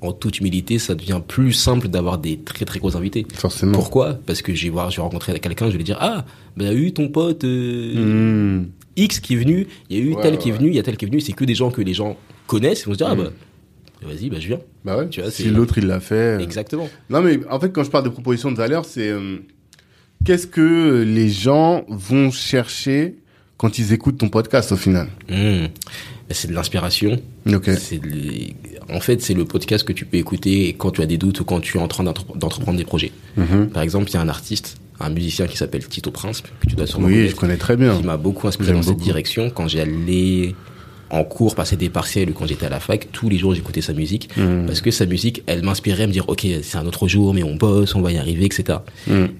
en 0.00 0.12
toute 0.12 0.38
humilité, 0.40 0.78
ça 0.78 0.94
devient 0.94 1.20
plus 1.26 1.52
simple 1.52 1.88
d'avoir 1.88 2.18
des 2.18 2.36
très 2.38 2.64
très 2.64 2.78
gros 2.78 2.96
invités. 2.96 3.26
Forcément. 3.34 3.72
Pourquoi? 3.72 4.18
Parce 4.26 4.42
que 4.42 4.54
je 4.54 4.64
vais 4.64 4.70
voir, 4.70 4.90
je 4.90 4.96
vais 4.96 5.02
rencontrer 5.02 5.38
quelqu'un, 5.40 5.66
je 5.66 5.72
vais 5.72 5.78
lui 5.78 5.84
dire 5.84 5.98
ah, 6.00 6.24
ben, 6.56 6.64
il 6.66 6.68
y 6.68 6.70
a 6.70 6.74
eu 6.78 6.92
ton 6.92 7.08
pote 7.08 7.44
euh, 7.44 8.60
Hmm. 8.60 8.66
X 8.96 9.20
qui 9.20 9.34
est 9.34 9.36
venu, 9.36 9.66
il 9.90 9.96
y 9.96 10.00
a 10.00 10.04
eu 10.04 10.14
Ouais, 10.14 10.22
tel 10.22 10.32
ouais, 10.34 10.38
qui 10.38 10.48
est 10.50 10.52
venu, 10.52 10.68
il 10.68 10.74
y 10.74 10.78
a 10.78 10.82
tel 10.82 10.96
qui 10.96 11.04
est 11.04 11.08
venu. 11.08 11.20
C'est 11.20 11.32
que 11.32 11.44
des 11.44 11.54
gens 11.54 11.70
que 11.70 11.80
les 11.82 11.94
gens 11.94 12.16
connaissent. 12.46 12.82
Ils 12.82 12.86
vont 12.86 12.92
se 12.92 12.98
dire 12.98 13.08
ah 13.10 13.14
Mm. 13.16 13.30
Bah 14.02 14.08
vas-y, 14.08 14.30
bah 14.30 14.36
je 14.40 14.48
viens. 14.48 14.60
Bah 14.84 14.98
ouais. 14.98 15.08
Tu 15.08 15.20
vois, 15.20 15.30
si 15.30 15.44
c'est- 15.44 15.50
l'autre 15.50 15.78
il 15.78 15.86
l'a 15.86 16.00
fait. 16.00 16.14
euh, 16.14 16.38
Exactement. 16.40 16.88
Non, 17.10 17.22
mais 17.22 17.40
en 17.50 17.58
fait, 17.60 17.70
quand 17.72 17.84
je 17.84 17.90
parle 17.90 18.04
de 18.04 18.10
proposition 18.10 18.50
de 18.52 18.56
valeur, 18.56 18.84
c'est 18.84 19.08
euh, 19.08 19.38
qu'est-ce 20.24 20.46
que 20.46 21.02
les 21.06 21.28
gens 21.30 21.84
vont 21.88 22.30
chercher 22.30 23.16
quand 23.56 23.78
ils 23.78 23.92
écoutent 23.92 24.18
ton 24.18 24.28
podcast 24.28 24.72
au 24.72 24.76
final? 24.76 25.08
Hmm. 25.28 25.66
Ben, 26.26 26.30
C'est 26.30 26.48
de 26.48 26.54
l'inspiration. 26.54 27.20
Ok. 27.52 27.70
C'est 27.78 27.98
de 27.98 28.06
les- 28.08 28.54
En 28.90 29.00
fait, 29.00 29.22
c'est 29.22 29.34
le 29.34 29.44
podcast 29.46 29.84
que 29.86 29.92
tu 29.94 30.04
peux 30.04 30.16
écouter 30.18 30.74
quand 30.76 30.90
tu 30.90 31.00
as 31.02 31.06
des 31.06 31.16
doutes 31.18 31.40
ou 31.40 31.44
quand 31.44 31.60
tu 31.60 31.78
es 31.78 31.80
en 31.80 31.88
train 31.88 32.04
d'entre- 32.04 32.36
d'entreprendre 32.36 32.76
des 32.78 32.84
projets. 32.84 33.12
Mhm. 33.36 33.68
Par 33.70 33.82
exemple, 33.82 34.10
il 34.10 34.14
y 34.14 34.16
a 34.18 34.20
un 34.20 34.28
artiste, 34.28 34.76
un 35.00 35.08
musicien 35.10 35.46
qui 35.46 35.56
s'appelle 35.56 35.86
Tito 35.86 36.10
Prince, 36.10 36.42
que 36.42 36.66
tu 36.68 36.76
dois 36.76 36.86
sûrement 36.86 37.06
Oui, 37.06 37.14
je 37.14 37.18
connaître, 37.34 37.36
connais 37.40 37.56
très 37.56 37.76
bien. 37.76 37.96
qui 37.96 38.04
m'a 38.04 38.16
beaucoup 38.18 38.46
inspiré 38.46 38.72
dans 38.72 38.82
cette 38.82 38.98
direction. 38.98 39.48
Quand 39.50 39.68
j'allais 39.68 40.54
en 41.14 41.24
cours, 41.24 41.54
passer 41.54 41.76
des 41.76 41.88
partiels 41.88 42.30
ou 42.30 42.32
quand 42.32 42.46
j'étais 42.46 42.66
à 42.66 42.70
la 42.70 42.80
fac, 42.80 43.08
tous 43.12 43.28
les 43.28 43.38
jours 43.38 43.54
j'écoutais 43.54 43.80
sa 43.80 43.92
musique. 43.92 44.28
Mhm. 44.36 44.66
Parce 44.66 44.80
que 44.80 44.90
sa 44.90 45.06
musique, 45.06 45.42
elle 45.46 45.62
m'inspirait 45.62 46.04
à 46.04 46.06
me 46.06 46.12
dire, 46.12 46.28
ok, 46.28 46.46
c'est 46.62 46.76
un 46.76 46.86
autre 46.86 47.08
jour, 47.08 47.32
mais 47.34 47.42
on 47.42 47.54
bosse, 47.54 47.94
on 47.94 48.02
va 48.02 48.12
y 48.12 48.18
arriver, 48.18 48.44
etc. 48.46 48.78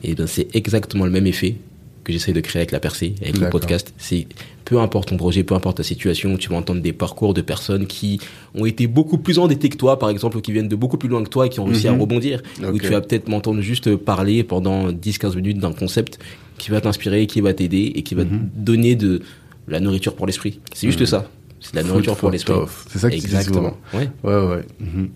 Et 0.02 0.14
ben 0.14 0.26
c'est 0.26 0.54
exactement 0.54 1.04
le 1.04 1.10
même 1.10 1.26
effet 1.26 1.56
que 2.04 2.12
j'essaie 2.12 2.32
de 2.32 2.40
créer 2.40 2.60
avec 2.60 2.70
la 2.70 2.80
percée, 2.80 3.14
avec 3.22 3.38
le 3.38 3.48
podcast. 3.48 3.92
C'est 3.98 4.26
peu 4.64 4.78
importe 4.78 5.08
ton 5.08 5.16
projet, 5.16 5.42
peu 5.42 5.54
importe 5.54 5.78
ta 5.78 5.82
situation, 5.82 6.36
tu 6.36 6.48
vas 6.50 6.56
entendre 6.56 6.80
des 6.80 6.92
parcours 6.92 7.34
de 7.34 7.40
personnes 7.40 7.86
qui 7.86 8.20
ont 8.54 8.66
été 8.66 8.86
beaucoup 8.86 9.18
plus 9.18 9.38
endettées 9.38 9.68
que 9.68 9.76
toi, 9.76 9.98
par 9.98 10.10
exemple, 10.10 10.36
ou 10.36 10.40
qui 10.40 10.52
viennent 10.52 10.68
de 10.68 10.76
beaucoup 10.76 10.96
plus 10.96 11.08
loin 11.08 11.24
que 11.24 11.28
toi 11.28 11.46
et 11.46 11.48
qui 11.48 11.60
ont 11.60 11.64
réussi 11.64 11.88
à 11.88 11.92
rebondir. 11.92 12.42
Ou 12.62 12.78
tu 12.78 12.88
vas 12.88 13.00
peut-être 13.00 13.28
m'entendre 13.28 13.60
juste 13.60 13.96
parler 13.96 14.44
pendant 14.44 14.92
10-15 14.92 15.36
minutes 15.36 15.58
d'un 15.58 15.72
concept 15.72 16.18
qui 16.58 16.70
va 16.70 16.80
t'inspirer, 16.80 17.26
qui 17.26 17.40
va 17.40 17.52
t'aider 17.52 17.92
et 17.94 18.02
qui 18.02 18.14
va 18.14 18.24
te 18.24 18.34
donner 18.54 18.94
de 18.94 19.22
la 19.66 19.80
nourriture 19.80 20.14
pour 20.14 20.26
l'esprit. 20.26 20.60
C'est 20.72 20.86
juste 20.86 21.04
ça. 21.06 21.28
C'est 21.64 21.72
de 21.72 21.76
la 21.78 21.82
nourriture 21.82 22.16
pour 22.16 22.30
l'esprit. 22.30 22.54
C'est 22.90 22.98
ça 23.00 23.08
que 23.10 23.14
tu 23.14 23.20
dis 23.20 23.26
Exactement. 23.26 23.76
Ouais. 23.92 24.08
Ouais, 24.22 24.46
ouais. 24.46 24.64
Mhm. 24.80 25.08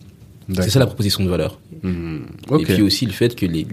C'est 0.55 0.71
ça 0.71 0.79
la 0.79 0.87
proposition 0.87 1.23
de 1.23 1.29
valeur. 1.29 1.61
Mhm. 1.83 2.23
Et 2.59 2.65
puis 2.65 2.83
aussi 2.83 3.05
le 3.07 3.13
fait 3.13 3.37
que 3.37 3.45
les, 3.47 3.67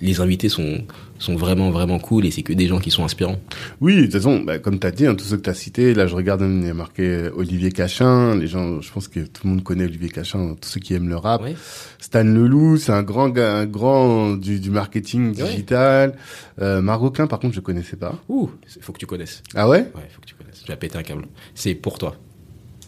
les 0.00 0.20
invités 0.20 0.48
sont, 0.48 0.84
sont 1.18 1.34
vraiment, 1.34 1.70
vraiment 1.72 1.98
cool 1.98 2.26
et 2.26 2.30
c'est 2.30 2.42
que 2.42 2.52
des 2.52 2.68
gens 2.68 2.78
qui 2.78 2.90
sont 2.92 3.04
inspirants. 3.04 3.40
Oui, 3.80 3.96
de 3.96 4.02
toute 4.02 4.12
façon, 4.12 4.38
bah, 4.40 4.58
comme 4.60 4.78
tu 4.78 4.86
as 4.86 4.90
dit, 4.92 5.06
hein, 5.06 5.14
tous 5.16 5.24
ceux 5.24 5.36
que 5.36 5.42
tu 5.42 5.50
as 5.50 5.54
cités, 5.54 5.94
là 5.94 6.06
je 6.06 6.14
regarde, 6.14 6.42
il 6.42 6.66
y 6.66 6.70
a 6.70 6.74
marqué 6.74 7.02
euh, 7.08 7.30
Olivier 7.36 7.72
Cachin, 7.72 8.36
les 8.36 8.46
gens, 8.46 8.80
je 8.80 8.92
pense 8.92 9.08
que 9.08 9.20
tout 9.20 9.42
le 9.44 9.50
monde 9.50 9.64
connaît 9.64 9.84
Olivier 9.84 10.10
Cachin, 10.10 10.54
tous 10.60 10.68
ceux 10.68 10.80
qui 10.80 10.94
aiment 10.94 11.08
le 11.08 11.16
rap. 11.16 11.42
Ouais. 11.42 11.56
Stan 11.98 12.22
Leloup, 12.22 12.76
c'est 12.76 12.92
un 12.92 13.02
grand 13.02 13.36
un 13.36 13.66
grand 13.66 14.34
du, 14.36 14.60
du 14.60 14.70
marketing 14.70 15.34
Ouais. 15.36 15.50
digital. 15.50 16.14
Euh, 16.60 16.80
Margot 16.82 17.10
Klein, 17.10 17.26
par 17.26 17.40
contre, 17.40 17.54
je 17.54 17.60
connaissais 17.60 17.96
pas. 17.96 18.14
Ouh, 18.28 18.48
il 18.76 18.82
faut 18.82 18.92
que 18.92 18.98
tu 18.98 19.06
connaisses. 19.06 19.42
Ah 19.56 19.68
ouais? 19.68 19.78
Ouais, 19.78 20.08
faut 20.14 20.20
que 20.20 20.26
tu 20.26 20.33
connaisses. 20.33 20.33
Tu 20.64 20.70
vas 20.70 20.76
péter 20.76 20.96
un 20.98 21.02
câble. 21.02 21.26
C'est 21.54 21.74
pour 21.74 21.98
toi. 21.98 22.16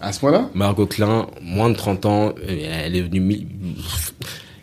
À 0.00 0.12
ce 0.12 0.20
point-là? 0.20 0.50
Margot 0.54 0.86
Klein, 0.86 1.26
moins 1.42 1.70
de 1.70 1.74
30 1.74 2.06
ans, 2.06 2.34
euh, 2.48 2.82
elle 2.84 2.96
est 2.96 3.02
venue... 3.02 3.46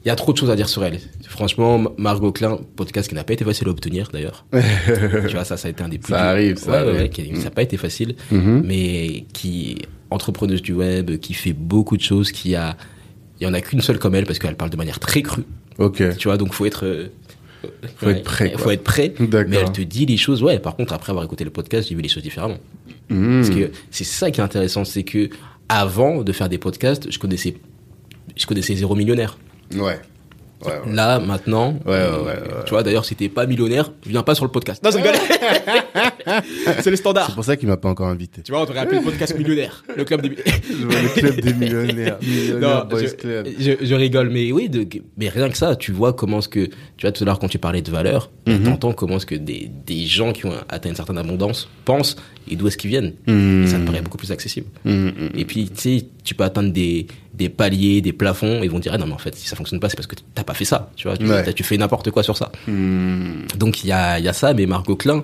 Il 0.06 0.10
y 0.10 0.12
a 0.12 0.16
trop 0.16 0.34
de 0.34 0.38
choses 0.38 0.50
à 0.50 0.56
dire 0.58 0.68
sur 0.68 0.84
elle. 0.84 1.00
Franchement, 1.28 1.82
Margot 1.98 2.34
Klein, 2.34 2.60
podcast 2.76 3.08
qui 3.08 3.16
n'a 3.16 3.24
pas 3.24 3.34
été 3.34 3.46
facile 3.46 3.70
à 3.70 3.72
obtenir 3.72 4.10
d'ailleurs. 4.12 4.46
tu 4.52 5.32
vois, 5.34 5.46
ça, 5.46 5.56
ça 5.56 5.70
a 5.70 5.72
été 5.72 5.82
un 5.82 5.88
des 5.88 5.98
plus... 5.98 6.12
Ça 6.14 6.30
arrive, 6.30 6.58
ça 6.58 6.72
Ouais, 6.72 6.78
ouais, 6.78 6.88
arrive. 6.90 7.02
ouais, 7.04 7.10
qui- 7.10 7.36
ça 7.38 7.46
n'a 7.46 7.50
pas 7.52 7.62
été 7.64 7.78
facile. 7.78 8.16
Mhm. 8.32 8.64
mais 8.66 9.26
qui 9.34 9.72
est 9.72 9.78
entrepreneuse 10.10 10.62
du 10.62 10.74
web, 10.74 11.18
qui 11.20 11.34
fait 11.34 11.54
beaucoup 11.54 11.96
de 11.98 12.02
choses, 12.02 12.32
qui 12.34 12.54
a... 12.56 12.76
Il 13.40 13.46
y 13.46 13.48
en 13.50 13.54
a 13.54 13.62
qu'une 13.62 13.82
seule 13.82 13.98
comme 13.98 14.14
elle 14.16 14.26
parce 14.26 14.40
qu'elle 14.40 14.56
parle 14.56 14.72
de 14.72 14.78
manière 14.78 15.00
très 15.00 15.22
crue. 15.22 15.44
Ok. 15.80 16.04
Tu 16.18 16.28
vois, 16.28 16.36
donc 16.38 16.54
faut 16.54 16.66
être... 16.66 17.10
Faut 17.98 18.10
être 18.10 18.24
prêt, 18.24 18.52
quoi. 18.52 18.62
Faut 18.62 18.72
être 18.72 18.84
prêt. 18.84 19.14
D'accord. 19.20 19.50
Mais 19.50 19.58
elle 19.58 19.72
te 19.72 19.82
dit 19.82 20.06
les 20.06 20.18
choses. 20.18 20.42
Ouais, 20.44 20.60
par 20.60 20.76
contre, 20.76 20.94
après 20.94 21.12
avoir 21.12 21.24
écouté 21.26 21.44
le 21.44 21.50
podcast, 21.52 21.88
j'ai 21.90 21.96
vu 21.96 22.02
les 22.02 22.10
choses 22.10 22.24
différemment. 22.24 22.58
Mhm. 23.10 23.42
Parce 23.42 23.56
que 23.56 23.72
c'est 23.92 24.04
ça 24.04 24.32
qui 24.32 24.40
est 24.42 24.44
intéressant, 24.44 24.84
c'est 24.86 25.04
que 25.04 25.30
avant 25.70 26.22
de 26.24 26.32
faire 26.32 26.50
des 26.50 26.58
podcasts, 26.58 27.10
je 27.12 27.20
connaissais, 27.20 27.56
je 28.36 28.46
connaissais 28.46 28.76
zéro 28.76 28.96
millionnaire. 28.96 29.38
Ouais. 29.74 30.00
Ouais, 30.66 30.72
ouais. 30.72 30.94
Là, 30.94 31.20
maintenant, 31.20 31.72
Ouais, 31.86 31.92
ouais, 31.92 31.94
euh, 31.94 32.18
ouais, 32.22 32.26
ouais. 32.28 32.64
tu 32.66 32.70
vois, 32.70 32.84
d'ailleurs, 32.84 33.04
si 33.04 33.16
t'es 33.16 33.28
pas 33.28 33.46
millionnaire, 33.46 33.92
viens 34.06 34.24
pas 34.24 34.34
sur 34.34 34.46
le 34.46 34.52
podcast. 34.52 34.82
Non, 34.84 34.92
c'est. 34.92 35.02
c'est 36.82 36.90
le 36.90 36.96
standard. 36.96 37.28
C'est 37.28 37.36
pour 37.36 37.46
ça 37.46 37.56
qu'il 37.58 37.68
m'a 37.68 37.78
pas 37.78 37.90
encore 37.90 38.08
invité. 38.08 38.42
Tu 38.44 38.52
vois, 38.52 38.62
on 38.62 38.66
devrait 38.66 38.80
appeler 38.80 39.00
le 39.00 39.04
podcast 39.04 39.38
millionnaire. 39.38 39.84
Le 39.96 40.04
club 40.04 40.22
des, 40.22 40.30
le 40.30 41.20
club 41.20 41.40
des 41.42 41.54
millionnaires. 41.54 42.18
Non, 42.60 42.84
je, 42.92 43.08
Club. 43.16 43.48
je- 43.60 43.86
je 43.86 43.96
rigole, 43.96 44.30
mais 44.30 44.52
oui, 44.52 44.70
de, 44.70 44.86
mais 45.18 45.30
rien 45.30 45.50
que 45.50 45.58
ça, 45.58 45.76
tu 45.76 45.92
vois 45.92 46.14
comment 46.14 46.40
est-ce 46.40 46.50
que, 46.50 46.66
tu 46.66 47.02
vois, 47.02 47.12
tout 47.12 47.24
à 47.24 47.26
l'heure 47.26 47.40
quand 47.40 47.48
tu 47.48 47.60
parlais 47.60 47.82
de 47.82 47.92
valeur, 47.92 48.30
Mhm. 48.48 48.64
t'entends 48.64 48.94
comment 48.94 49.16
est-ce 49.18 49.26
que 49.26 49.36
des, 49.36 49.70
des 49.86 50.06
gens 50.06 50.34
qui 50.34 50.46
ont 50.46 50.54
atteint 50.70 50.90
une 50.90 50.96
certaine 50.96 51.18
abondance 51.18 51.70
pensent 51.86 52.16
et 52.50 52.56
d'où 52.58 52.68
est-ce 52.68 52.78
qu'ils 52.78 52.90
viennent. 52.90 53.14
Mhm. 53.28 53.64
Et 53.64 53.68
ça 53.68 53.78
me 53.78 53.86
paraît 53.86 54.02
beaucoup 54.02 54.18
plus 54.18 54.32
accessible. 54.32 54.68
Mm, 54.86 54.92
mm. 55.08 55.12
Et 55.38 55.46
puis, 55.46 55.70
tu 55.70 55.82
sais, 55.82 56.06
tu 56.26 56.36
peux 56.36 56.44
atteindre 56.44 56.72
des, 56.74 57.08
des 57.34 57.48
paliers, 57.50 58.02
des 58.02 58.12
plafonds, 58.14 58.62
et 58.62 58.66
ils 58.66 58.70
vont 58.72 58.80
dire, 58.80 58.92
ah 58.94 58.98
non, 58.98 59.06
mais 59.08 59.14
en 59.14 59.18
fait, 59.18 59.34
si 59.36 59.48
ça 59.48 59.56
fonctionne 59.56 59.80
pas, 59.80 59.88
c'est 59.90 59.96
parce 59.96 60.08
que 60.08 60.16
t'as 60.36 60.44
pas 60.44 60.54
fait 60.54 60.66
ça, 60.66 60.92
tu 60.98 61.08
vois, 61.08 61.16
tu, 61.18 61.26
Ouais. 61.26 61.44
t'as- 61.44 61.54
tu 61.54 61.64
fais 61.64 61.78
n'importe 61.78 62.12
quoi 62.12 62.22
sur 62.22 62.36
ça. 62.38 62.52
Mm. 62.68 63.46
Donc 63.58 63.84
il 63.84 63.88
y 63.88 63.92
a, 63.94 64.20
y 64.20 64.28
a 64.28 64.34
ça, 64.34 64.54
mais 64.54 64.66
Margot 64.66 64.96
Klein, 64.98 65.24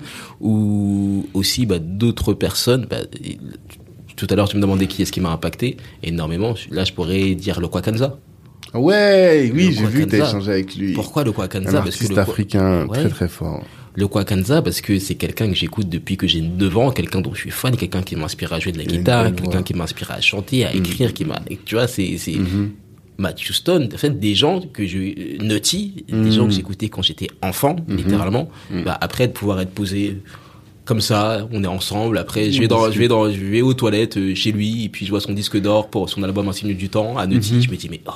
ou 0.90 1.28
aussi 1.34 1.66
bah, 1.66 1.80
d'autres 1.80 2.34
personnes. 2.34 2.86
Bah, 2.90 2.98
tout 4.16 4.28
à 4.30 4.36
l'heure, 4.36 4.50
tu 4.50 4.58
me 4.58 4.62
demandais 4.62 4.88
qui 4.88 5.02
est-ce 5.02 5.12
qui 5.12 5.22
m'a 5.22 5.32
impacté 5.32 5.78
énormément. 6.04 6.54
Là, 6.72 6.84
je 6.84 6.92
pourrais 6.94 7.36
dire 7.36 7.60
le 7.62 7.68
Kwakanza. 7.68 8.18
Ouais, 8.74 9.52
oui, 9.54 9.74
j'ai 9.78 9.86
vu 9.86 10.06
que 10.06 10.12
t'as 10.12 10.28
échangé 10.28 10.52
avec 10.52 10.76
lui. 10.76 10.94
Pourquoi 10.94 11.24
le 11.24 11.32
Un 11.32 11.34
Kwakanza 11.34 11.82
Parce 11.82 11.96
que 11.96 12.08
le, 12.14 12.18
africain 12.20 12.86
Ouais. 12.88 13.00
très 13.00 13.10
très 13.10 13.28
fort. 13.28 13.64
le 13.96 14.08
Kwakanza, 14.08 14.62
parce 14.62 14.82
que 14.82 15.00
c'est 15.00 15.16
quelqu'un 15.16 15.48
que 15.50 15.56
j'écoute 15.56 15.90
depuis 15.90 16.18
que 16.18 16.28
j'ai 16.28 16.42
9 16.42 16.78
ans, 16.78 16.92
quelqu'un 16.92 17.22
dont 17.22 17.34
je 17.34 17.40
suis 17.42 17.50
fan, 17.52 17.76
quelqu'un 17.76 18.04
qui 18.04 18.16
m'inspire 18.16 18.54
à 18.54 18.60
jouer 18.60 18.72
de 18.72 18.78
la 18.78 18.84
guitare, 18.86 19.34
quelqu'un 19.34 19.64
qui 19.64 19.74
m'inspire 19.74 20.12
à 20.12 20.22
chanter, 20.22 20.66
à 20.66 20.74
écrire, 20.74 21.14
qui 21.14 21.26
m'a, 21.26 21.40
tu 21.66 21.76
vois, 21.76 21.88
c'est, 21.88 22.18
c'est, 22.18 22.36
Mhm. 22.36 22.72
Matt 23.18 23.38
Houston, 23.50 23.90
en 23.94 23.98
fait, 23.98 24.18
des 24.18 24.34
gens 24.36 24.62
que 24.62 24.86
je, 24.86 24.98
Nutty, 25.44 26.06
Mhm. 26.12 26.24
des 26.24 26.32
gens 26.32 26.46
que 26.46 26.52
j'écoutais 26.54 26.88
quand 26.90 27.02
j'étais 27.02 27.28
enfant, 27.42 27.76
littéralement. 27.90 28.50
Mhm. 28.72 28.84
Bah, 28.86 28.98
après, 29.02 29.28
de 29.28 29.34
pouvoir 29.34 29.60
être 29.62 29.72
posé 29.72 30.18
comme 30.90 31.02
ça, 31.02 31.48
on 31.54 31.64
est 31.64 31.68
ensemble. 31.68 32.18
Après, 32.18 32.52
je 32.52 32.60
vais 32.60 32.68
dans, 32.68 32.92
je 32.92 33.00
vais 33.00 33.08
dans, 33.08 33.32
je 33.32 33.40
vais 33.46 33.62
aux 33.62 33.74
toilettes 33.76 34.18
euh, 34.18 34.34
chez 34.36 34.52
lui, 34.52 34.84
et 34.86 34.90
puis 34.90 35.06
je 35.06 35.12
vois 35.12 35.22
son 35.22 35.34
disque 35.34 35.56
d'or 35.62 35.90
pour 35.90 36.10
son 36.10 36.24
album 36.24 36.50
Un 36.50 36.52
signe 36.52 36.74
du 36.76 36.90
temps 36.90 37.16
à 37.18 37.28
Nutty. 37.28 37.62
Je 37.62 37.70
me 37.70 37.76
dis, 37.78 37.88
mais 37.90 38.02
oh, 38.08 38.12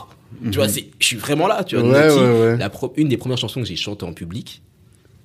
tu 0.52 0.58
vois, 0.58 0.68
c'est, 0.68 0.88
je 1.00 1.06
suis 1.06 1.18
vraiment 1.18 1.46
là, 1.48 1.64
tu 1.64 1.78
vois. 1.78 1.86
Mhm. 1.86 1.92
Ouais, 1.94 2.08
Nutty, 2.08 2.20
ouais, 2.20 2.40
ouais. 2.52 2.58
La 2.58 2.70
pro- 2.72 2.92
une 2.98 3.08
des 3.10 3.18
premières 3.18 3.38
chansons 3.38 3.62
que 3.62 3.68
j'ai 3.68 3.76
chantées 3.76 4.06
en 4.06 4.14
public, 4.14 4.62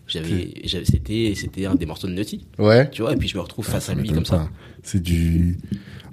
j'avais, 0.08 0.52
j'avais, 0.64 0.84
c'était, 0.84 1.34
c'était 1.36 1.66
un 1.66 1.74
des 1.74 1.86
morceaux 1.86 2.08
de 2.08 2.12
Nutty, 2.14 2.46
Ouais. 2.58 2.90
tu 2.90 3.02
vois, 3.02 3.12
et 3.12 3.16
puis 3.16 3.28
je 3.28 3.36
me 3.36 3.42
retrouve 3.42 3.64
face 3.66 3.88
à 3.90 3.94
lui 3.94 4.08
comme 4.10 4.24
ça. 4.24 4.48
C'est 4.82 5.02
du. 5.02 5.56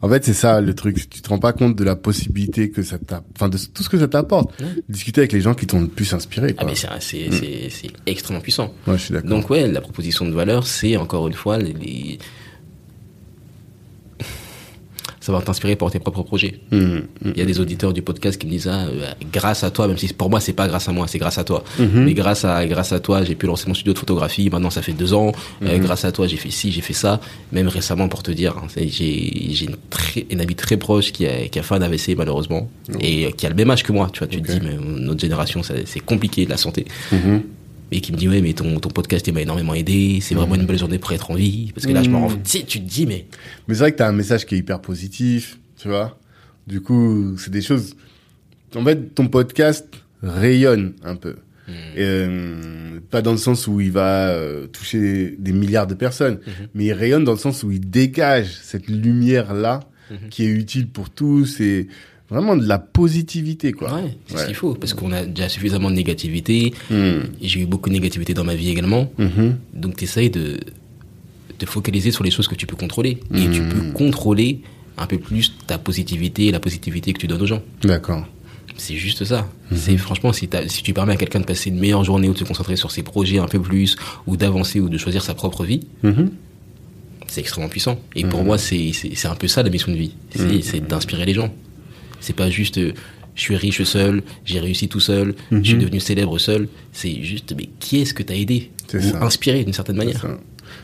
En 0.01 0.09
fait, 0.09 0.23
c'est 0.25 0.33
ça 0.33 0.61
le 0.61 0.75
truc. 0.75 1.09
Tu 1.09 1.21
te 1.21 1.29
rends 1.29 1.39
pas 1.39 1.53
compte 1.53 1.75
de 1.75 1.83
la 1.83 1.95
possibilité 1.95 2.69
que 2.69 2.83
ça 2.83 2.99
t'a, 2.99 3.23
enfin, 3.35 3.49
de 3.49 3.57
tout 3.57 3.81
ce 3.81 3.89
que 3.89 3.97
ça 3.97 4.07
t'apporte. 4.07 4.59
Ouais. 4.61 4.67
Discuter 4.89 5.21
avec 5.21 5.31
les 5.31 5.41
gens 5.41 5.55
qui 5.55 5.65
t'ont 5.65 5.81
le 5.81 5.87
plus 5.87 6.13
inspiré. 6.13 6.49
Ah, 6.57 6.61
Quoi. 6.61 6.69
mais 6.69 6.75
c'est, 6.75 6.87
c'est, 6.99 7.31
c'est, 7.31 7.69
c'est 7.69 7.87
extrêmement 8.05 8.41
puissant. 8.41 8.73
Ouais, 8.85 8.97
je 8.97 9.03
suis 9.03 9.13
d'accord. 9.13 9.29
Donc 9.31 9.49
ouais, 9.49 9.67
la 9.71 9.81
proposition 9.81 10.25
de 10.27 10.31
valeur, 10.33 10.67
c'est 10.67 10.97
encore 10.97 11.27
une 11.27 11.33
fois 11.33 11.57
les, 11.57 11.73
les- 11.73 12.19
ça 15.25 15.31
va 15.31 15.41
t'inspirer 15.41 15.75
pour 15.75 15.89
tes 15.89 15.97
propres 15.97 16.21
projets. 16.21 16.59
Mm, 16.71 16.77
mm. 16.77 17.01
Il 17.33 17.37
y 17.37 17.41
a 17.41 17.45
des 17.45 17.59
auditeurs 17.59 17.93
du 17.93 18.03
podcast 18.03 18.39
qui 18.39 18.45
me 18.45 18.51
disent 18.51 18.67
ah, 18.71 18.85
euh, 18.85 19.11
grâce 19.33 19.63
à 19.63 19.71
toi, 19.71 19.87
même 19.87 19.97
si 19.97 20.07
pour 20.13 20.29
moi 20.29 20.39
c'est 20.39 20.53
pas 20.53 20.67
grâce 20.67 20.87
à 20.87 20.91
moi, 20.91 21.07
c'est 21.07 21.17
grâce 21.17 21.39
à 21.39 21.43
toi. 21.43 21.63
Mhm. 21.79 22.03
Mais 22.05 22.13
grâce 22.13 22.45
à 22.45 22.63
grâce 22.67 22.91
à 22.93 22.99
toi, 22.99 23.23
j'ai 23.23 23.33
pu 23.33 23.47
lancer 23.47 23.67
mon 23.67 23.73
studio 23.73 23.93
de 23.93 23.97
photographie. 23.97 24.49
Maintenant 24.51 24.69
ça 24.69 24.83
fait 24.83 24.93
deux 24.93 25.13
ans. 25.13 25.31
Mhm. 25.61 25.67
Euh, 25.67 25.77
grâce 25.79 26.05
à 26.05 26.11
toi, 26.11 26.27
j'ai 26.27 26.37
fait 26.37 26.51
ci, 26.51 26.71
j'ai 26.71 26.81
fait 26.81 26.93
ça. 26.93 27.19
Même 27.51 27.67
récemment 27.67 28.07
pour 28.07 28.21
te 28.21 28.29
dire, 28.29 28.55
hein, 28.57 28.67
j'ai 28.75 28.87
j'ai 29.55 29.65
une 29.65 29.77
très 29.89 30.27
une 30.29 30.41
amie 30.41 30.53
très 30.55 30.77
proche 30.77 31.11
qui 31.11 31.25
a 31.25 31.47
qui 31.47 31.57
a 31.57 31.63
fait 31.63 31.73
un 31.73 31.81
AVC 31.81 32.15
malheureusement 32.15 32.69
et 32.99 33.25
euh, 33.25 33.31
qui 33.31 33.47
a 33.47 33.49
le 33.49 33.55
même 33.55 33.71
âge 33.71 33.81
que 33.83 33.91
moi. 33.91 34.09
Tu 34.13 34.19
vois, 34.19 34.27
tu 34.27 34.39
te 34.41 34.51
Oh. 34.51 34.53
Dis 34.53 34.61
mais 34.63 34.77
notre 35.07 35.21
génération 35.21 35.61
c'est 35.63 35.99
compliqué 36.01 36.45
la 36.45 36.57
santé 36.57 36.85
Mhm. 37.11 37.41
Et 37.95 38.01
qui 38.01 38.11
me 38.11 38.17
dit 38.17 38.27
ouais 38.27 38.41
mais 38.41 38.53
ton, 38.53 38.79
ton 38.79 38.89
podcast 38.89 39.25
il 39.27 39.33
m'a 39.33 39.41
énormément 39.41 39.73
aidé 39.73 40.19
c'est 40.21 40.35
vraiment 40.35 40.55
une 40.55 40.65
belle 40.65 40.77
journée 40.77 40.99
pour 40.99 41.11
être 41.11 41.31
en 41.31 41.35
vie 41.35 41.71
parce 41.73 41.87
que 41.87 41.91
là 41.91 42.03
je 42.03 42.09
me 42.09 42.17
rends 42.17 42.29
tu 42.29 42.39
sais 42.43 42.63
tu 42.63 42.79
te 42.79 42.87
dis 42.87 43.05
mais 43.05 43.25
Mais 43.67 43.73
c'est 43.73 43.81
vrai 43.81 43.91
que 43.91 43.97
t'as 43.97 44.07
un 44.07 44.13
message 44.13 44.45
qui 44.45 44.55
est 44.55 44.57
hyper 44.57 44.81
positif, 44.81 45.59
tu 45.77 45.87
vois. 45.87 46.17
Du 46.67 46.81
coup, 46.81 47.35
c'est 47.37 47.51
des 47.51 47.61
choses. 47.61 47.95
En 48.75 48.83
fait, 48.83 49.13
ton 49.13 49.27
podcast 49.27 49.87
rayonne 50.21 50.93
un 51.03 51.15
peu. 51.15 51.35
Et, 51.95 52.01
euh, 52.01 52.99
pas 53.09 53.23
dans 53.23 53.31
le 53.31 53.37
sens 53.37 53.67
où 53.67 53.81
il 53.81 53.91
va 53.91 54.29
euh, 54.29 54.67
toucher 54.67 55.35
des 55.39 55.51
milliards 55.51 55.87
de 55.87 55.95
personnes, 55.95 56.39
mais 56.75 56.85
il 56.85 56.93
rayonne 56.93 57.23
dans 57.23 57.31
le 57.31 57.39
sens 57.39 57.63
où 57.63 57.71
il 57.71 57.89
dégage 57.89 58.51
cette 58.61 58.87
lumière-là 58.87 59.79
qui 60.29 60.43
est 60.43 60.49
utile 60.49 60.87
pour 60.87 61.09
tous 61.09 61.59
et 61.59 61.87
vraiment 62.29 62.55
de 62.55 62.65
la 62.67 62.79
positivité, 62.79 63.71
quoi. 63.71 63.93
ouais 63.95 64.17
c'est 64.27 64.37
ce 64.37 64.45
qu'il 64.47 64.55
faut 64.55 64.73
parce 64.73 64.93
qu'on 64.93 65.11
a 65.11 65.25
déjà 65.25 65.47
suffisamment 65.49 65.89
de 65.91 65.95
négativité 65.95 66.73
et 66.91 67.47
j'ai 67.47 67.61
eu 67.61 67.65
beaucoup 67.65 67.89
de 67.89 67.93
négativité 67.93 68.33
dans 68.33 68.43
ma 68.43 68.55
vie 68.55 68.69
également 68.69 69.11
Mhm. 69.19 69.57
donc 69.73 69.97
tu 69.97 70.03
essayes 70.05 70.29
de 70.31 70.59
te 71.57 71.65
focaliser 71.65 72.11
sur 72.11 72.23
les 72.23 72.31
choses 72.31 72.47
que 72.47 72.55
tu 72.55 72.65
peux 72.65 72.75
contrôler 72.75 73.19
et 73.33 73.49
tu 73.49 73.61
Mhm. 73.61 73.69
peux 73.69 73.91
contrôler 73.93 74.61
un 74.97 75.05
peu 75.07 75.17
plus 75.17 75.53
ta 75.67 75.77
positivité 75.77 76.47
et 76.47 76.51
la 76.51 76.59
positivité 76.59 77.13
que 77.13 77.19
tu 77.19 77.27
donnes 77.27 77.41
aux 77.41 77.45
gens 77.45 77.61
D'accord. 77.83 78.25
c'est 78.77 78.95
juste 78.95 79.23
ça. 79.23 79.47
Mhm. 79.71 79.77
C'est 79.77 79.97
franchement 79.97 80.33
si, 80.33 80.49
si 80.67 80.83
tu 80.83 80.93
permets 80.93 81.13
à 81.13 81.17
quelqu'un 81.17 81.39
de 81.41 81.45
passer 81.45 81.69
une 81.69 81.79
meilleure 81.79 82.03
journée 82.03 82.27
ou 82.29 82.33
de 82.33 82.37
se 82.39 82.43
concentrer 82.43 82.75
sur 82.75 82.91
ses 82.91 83.03
projets 83.03 83.37
un 83.39 83.47
peu 83.47 83.59
plus 83.59 83.95
ou 84.27 84.35
d'avancer 84.35 84.79
ou 84.79 84.89
de 84.89 84.97
choisir 84.97 85.23
sa 85.23 85.33
propre 85.33 85.63
vie, 85.63 85.81
Mhm. 86.03 86.31
c'est 87.27 87.41
extrêmement 87.41 87.69
puissant. 87.69 87.99
Et 88.15 88.23
pour 88.25 88.43
moi, 88.43 88.57
c'est 88.57 88.91
un 89.25 89.35
peu 89.35 89.47
ça 89.47 89.63
la 89.63 89.69
mission 89.69 89.91
de 89.91 89.97
vie. 89.97 90.11
C'est 90.61 90.85
d'inspirer 90.87 91.25
les 91.25 91.33
gens. 91.33 91.53
C'est 92.25 92.33
pas 92.33 92.49
juste 92.49 92.79
euh, 92.79 92.91
je 93.35 93.41
suis 93.41 93.55
riche 93.55 93.83
seul, 93.83 94.23
j'ai 94.45 94.59
réussi 94.59 94.87
tout 94.87 94.99
seul, 94.99 95.35
je 95.51 95.61
suis 95.61 95.77
devenu 95.77 95.99
célèbre 95.99 96.39
seul. 96.39 96.67
C'est 96.91 97.21
juste 97.21 97.53
mais 97.55 97.69
qui 97.79 98.01
est-ce 98.01 98.13
que 98.13 98.23
t'as 98.23 98.33
aidé 98.33 98.71
ou 98.93 99.01
ça. 99.01 99.23
inspiré 99.23 99.63
d'une 99.63 99.73
certaine 99.73 99.97
manière. 99.97 100.25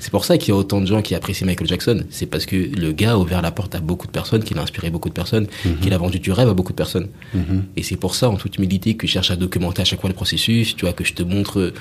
C'est 0.01 0.09
pour 0.11 0.25
ça 0.25 0.37
qu'il 0.39 0.49
y 0.49 0.51
a 0.51 0.55
autant 0.55 0.81
de 0.81 0.87
gens 0.87 1.01
qui 1.03 1.13
apprécient 1.15 1.45
Michael 1.45 1.67
Jackson. 1.67 2.03
C'est 2.09 2.25
parce 2.25 2.45
que 2.47 2.55
le 2.55 2.91
gars 2.91 3.13
a 3.13 3.17
ouvert 3.17 3.41
la 3.43 3.51
porte 3.51 3.75
à 3.75 3.79
beaucoup 3.79 4.07
de 4.07 4.11
personnes, 4.11 4.43
qu'il 4.43 4.57
a 4.57 4.61
inspiré 4.63 4.89
beaucoup 4.89 5.09
de 5.09 5.13
personnes, 5.13 5.45
qu'il 5.81 5.93
a 5.93 5.97
vendu 5.99 6.19
du 6.19 6.31
rêve 6.31 6.49
à 6.49 6.53
beaucoup 6.55 6.71
de 6.73 6.77
personnes. 6.77 7.07
Mhm. 7.35 7.65
Et 7.77 7.83
c'est 7.83 7.97
pour 7.97 8.15
ça, 8.15 8.27
en 8.29 8.35
toute 8.35 8.57
humilité, 8.57 8.95
que 8.95 9.05
je 9.05 9.11
cherche 9.13 9.29
à 9.31 9.35
documenter 9.35 9.83
à 9.83 9.85
chaque 9.85 10.01
fois 10.01 10.09
le 10.09 10.15
processus. 10.15 10.75
Tu 10.75 10.85
vois, 10.85 10.93
que 10.93 11.03
je 11.03 11.13
te 11.13 11.21
montre 11.21 11.59
euh, 11.59 11.71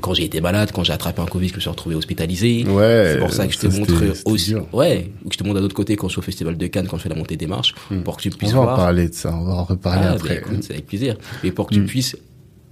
quand 0.00 0.14
j'ai 0.14 0.24
été 0.24 0.40
malade, 0.40 0.70
quand 0.72 0.84
j'ai 0.84 0.92
attrapé 0.92 1.20
un 1.20 1.26
Covid, 1.26 1.48
que 1.48 1.52
je 1.54 1.56
me 1.56 1.60
suis 1.62 1.70
retrouvé 1.70 1.96
hospitalisé. 1.96 2.64
Ouais, 2.64 3.10
C'est 3.14 3.18
pour 3.20 3.32
ça 3.32 3.46
que 3.48 3.52
je 3.52 3.58
te 3.58 3.66
montre 3.66 3.92
aussi. 4.24 4.50
dur. 4.52 4.66
Ouais, 4.72 5.10
ou 5.24 5.28
que 5.28 5.34
je 5.34 5.38
te 5.38 5.44
montre 5.44 5.58
d'un 5.58 5.64
autre 5.64 5.74
côté 5.74 5.96
quand 5.96 6.06
je 6.06 6.12
suis 6.12 6.20
au 6.20 6.22
Festival 6.22 6.56
de 6.56 6.66
Cannes, 6.68 6.86
quand 6.88 6.96
je 6.96 7.02
fais 7.02 7.08
la 7.08 7.16
montée 7.16 7.36
des 7.36 7.48
marches, 7.48 7.74
pour 8.04 8.16
que 8.16 8.22
tu 8.22 8.28
Hmm. 8.28 8.32
On 8.34 8.38
puisses 8.38 8.52
va 8.52 8.60
en 8.60 8.66
parler 8.76 9.08
de 9.08 9.14
ça, 9.14 9.34
on 9.36 9.44
va 9.44 9.52
en 9.54 9.64
reparler 9.64 10.02
Ah, 10.04 10.10
bah, 10.10 10.14
après. 10.16 10.36
écoute, 10.38 10.62
c'est 10.62 10.74
avec 10.74 10.86
plaisir. 10.86 11.16
Et 11.42 11.50
pour 11.50 11.66
que 11.66 11.74
tu 11.74 11.84
puisses 11.84 12.16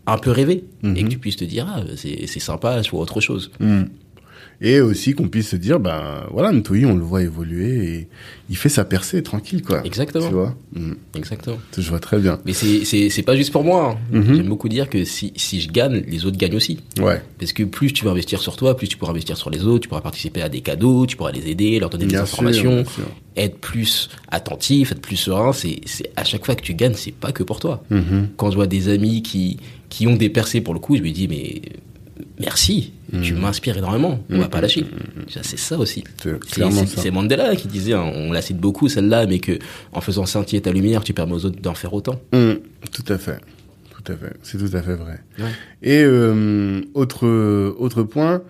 un 0.07 0.19
peu 0.19 0.31
rêver 0.31 0.65
et 0.83 0.87
Mhm. 0.87 0.97
que 1.05 1.09
tu 1.09 1.19
puisses 1.19 1.37
te 1.37 1.45
dire, 1.45 1.67
ah, 1.69 1.81
c'est 1.97 2.27
c'est 2.29 2.41
sympa, 2.41 2.83
je 2.83 2.91
vois 2.91 3.01
autre 3.01 3.21
chose. 3.21 3.51
Et 4.61 4.81
aussi 4.81 5.13
qu'on 5.15 5.29
puisse 5.29 5.49
se 5.49 5.57
dire, 5.57 5.81
ben 5.81 6.25
voilà, 6.31 6.53
Ntoyi, 6.53 6.87
on 6.87 6.95
le 6.95 7.03
voit 7.03 7.23
évoluer 7.23 7.85
et 7.95 8.09
il 8.49 8.57
fait 8.57 8.69
sa 8.69 8.85
percée 8.85 9.23
tranquille, 9.23 9.63
quoi. 9.63 9.85
Exactement. 9.85 10.27
Tu 10.29 10.33
vois 10.35 10.55
Mm. 10.75 10.93
Exactement. 11.17 11.57
Je 11.77 11.89
vois 11.89 12.01
très 12.01 12.19
bien. 12.19 12.39
Mais 12.45 12.53
c'est 12.53 12.85
c'est 12.85 13.09
c'est 13.11 13.23
pas 13.23 13.37
juste 13.37 13.53
pour 13.53 13.63
moi. 13.65 13.97
hein. 14.13 14.17
Mhm. 14.19 14.35
J'aime 14.37 14.49
beaucoup 14.49 14.69
dire 14.69 14.89
que 14.91 15.05
si 15.05 15.33
si 15.37 15.61
je 15.61 15.71
gagne, 15.71 16.03
les 16.09 16.25
autres 16.27 16.37
gagnent 16.37 16.57
aussi. 16.57 16.81
Ouais. 17.01 17.23
Parce 17.39 17.53
que 17.53 17.63
plus 17.63 17.93
tu 17.93 18.05
vas 18.05 18.11
investir 18.13 18.41
sur 18.41 18.57
toi, 18.57 18.77
plus 18.77 18.89
tu 18.89 18.97
pourras 18.97 19.13
investir 19.13 19.37
sur 19.37 19.51
les 19.51 19.65
autres, 19.65 19.81
tu 19.83 19.89
pourras 19.89 20.01
participer 20.01 20.43
à 20.43 20.49
des 20.49 20.61
cadeaux, 20.63 21.07
tu 21.07 21.17
pourras 21.17 21.31
les 21.33 21.49
aider, 21.49 21.79
leur 21.79 21.91
donner 21.91 22.07
des 22.07 22.11
Bien 22.15 22.27
sûr, 22.27 22.35
informations, 22.35 22.75
bien 22.83 22.85
sûr. 22.85 23.05
être 23.37 23.59
plus 23.59 24.09
attentif, 24.31 24.91
être 24.93 25.01
plus 25.01 25.17
serein. 25.17 25.53
C'est 25.53 25.81
c'est 25.87 26.11
à 26.17 26.25
chaque 26.25 26.45
fois 26.45 26.55
que 26.57 26.63
tu 26.63 26.75
gagnes, 26.75 26.95
c'est 26.95 27.13
pas 27.15 27.31
que 27.33 27.43
pour 27.45 27.61
toi. 27.61 27.85
Mhm. 27.91 28.29
Quand 28.37 28.51
je 28.51 28.57
vois 28.57 28.67
des 28.67 28.89
amis 28.89 29.23
qui 29.23 29.59
qui 29.91 30.07
ont 30.09 30.17
des 30.17 30.29
percées 30.29 30.61
pour 30.61 30.75
le 30.75 30.81
coup, 30.81 30.97
je 30.97 31.03
me 31.03 31.11
dis 31.11 31.29
mais 31.29 31.63
merci, 32.39 32.93
tu 33.23 33.35
m'inspires 33.35 33.77
énormément. 33.79 34.21
On 34.31 34.39
va 34.39 34.49
pas 34.49 34.61
lâcher. 34.61 34.85
Ça, 35.29 35.41
C'est 35.43 35.59
ça 35.59 35.79
aussi. 35.79 36.05
C'est 36.47 37.11
Mandela 37.11 37.55
qui 37.57 37.69
disait, 37.69 37.95
hein, 37.95 38.11
on 38.15 38.33
la 38.33 38.43
cite 38.43 38.59
beaucoup 38.59 38.89
celle-là, 38.89 39.27
mais 39.27 39.39
que 39.39 39.59
en 39.93 40.01
faisant 40.01 40.27
scintiller 40.27 40.63
ta 40.63 40.73
lumière, 40.73 41.05
tu 41.05 41.15
permets 41.15 41.35
aux 41.35 41.45
autres 41.45 41.61
d'en 41.61 41.75
faire 41.75 41.93
autant. 41.95 42.21
Mm. 42.33 42.55
Tout 42.93 43.13
à 43.13 43.19
fait. 43.19 43.41
Tout 43.91 44.13
à 44.13 44.17
fait. 44.17 44.37
C'est 44.43 44.59
tout 44.59 44.77
à 44.77 44.83
fait 44.83 44.95
vrai. 44.95 45.21
Ouais. 45.39 45.51
Et 45.83 46.03
euh, 46.03 46.83
autre 46.95 47.27
autre 47.79 48.03
point, 48.03 48.43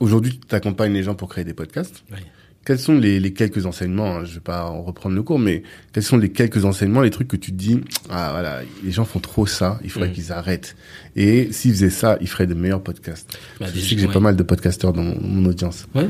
aujourd'hui, 0.00 0.40
tu 0.48 0.54
accompagnes 0.54 0.92
les 0.92 1.02
gens 1.02 1.14
pour 1.14 1.28
créer 1.28 1.44
des 1.44 1.54
podcasts. 1.54 2.04
Ouais. 2.10 2.18
Quels 2.64 2.78
sont 2.78 2.94
les, 2.96 3.18
les 3.18 3.32
quelques 3.32 3.66
enseignements 3.66 4.18
hein, 4.18 4.24
Je 4.24 4.34
vais 4.34 4.40
pas 4.40 4.66
en 4.66 4.82
reprendre 4.82 5.16
le 5.16 5.22
cours, 5.24 5.38
mais 5.40 5.64
quels 5.92 6.04
sont 6.04 6.16
les 6.16 6.30
quelques 6.30 6.64
enseignements, 6.64 7.00
les 7.00 7.10
trucs 7.10 7.26
que 7.28 7.36
tu 7.36 7.50
te 7.50 7.56
dis 7.56 7.80
ah 8.08 8.28
voilà, 8.32 8.60
les 8.84 8.90
gens 8.92 9.04
font 9.04 9.18
trop 9.18 9.46
ça, 9.46 9.80
il 9.82 9.90
faudrait 9.90 10.10
Mm. 10.10 10.12
qu'ils 10.12 10.30
arrêtent. 10.32 10.76
Et 11.16 11.48
s'ils 11.52 11.72
faisaient 11.72 11.90
ça, 11.90 12.16
ils 12.20 12.28
feraient 12.28 12.46
de 12.46 12.54
meilleurs 12.54 12.82
podcasts. 12.82 13.36
Bah, 13.58 13.66
je 13.74 13.80
sais 13.80 13.94
que 13.96 14.00
j'ai 14.00 14.06
ouais. 14.06 14.12
pas 14.12 14.20
mal 14.20 14.36
de 14.36 14.42
podcasteurs 14.44 14.92
dans 14.92 15.02
mon, 15.02 15.20
mon 15.20 15.48
audience. 15.50 15.86
Ouais. 15.94 16.06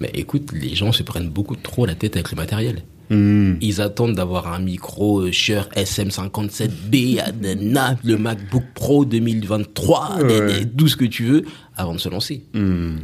Mais 0.00 0.10
écoute, 0.14 0.50
les 0.52 0.74
gens 0.74 0.90
se 0.90 1.02
prennent 1.04 1.28
beaucoup 1.30 1.54
trop 1.56 1.86
la 1.86 1.94
tête 1.94 2.16
avec 2.16 2.30
le 2.32 2.36
matériel. 2.36 2.82
Mm. 3.10 3.54
Ils 3.60 3.80
attendent 3.80 4.14
d'avoir 4.16 4.52
un 4.52 4.58
micro 4.58 5.20
euh, 5.20 5.30
Shure 5.32 5.68
SM57B, 5.76 7.20
à 7.20 7.32
nana, 7.32 7.96
le 8.04 8.16
MacBook 8.16 8.64
Pro 8.74 9.04
2023, 9.04 10.18
Ouais. 10.22 10.24
des- 10.52 10.64
des- 10.64 10.70
tout 10.70 10.88
ce 10.88 10.96
que 10.96 11.04
tu 11.04 11.24
veux, 11.24 11.44
avant 11.76 11.94
de 11.94 12.00
se 12.00 12.08
lancer. 12.08 12.42
Mm. 12.54 12.96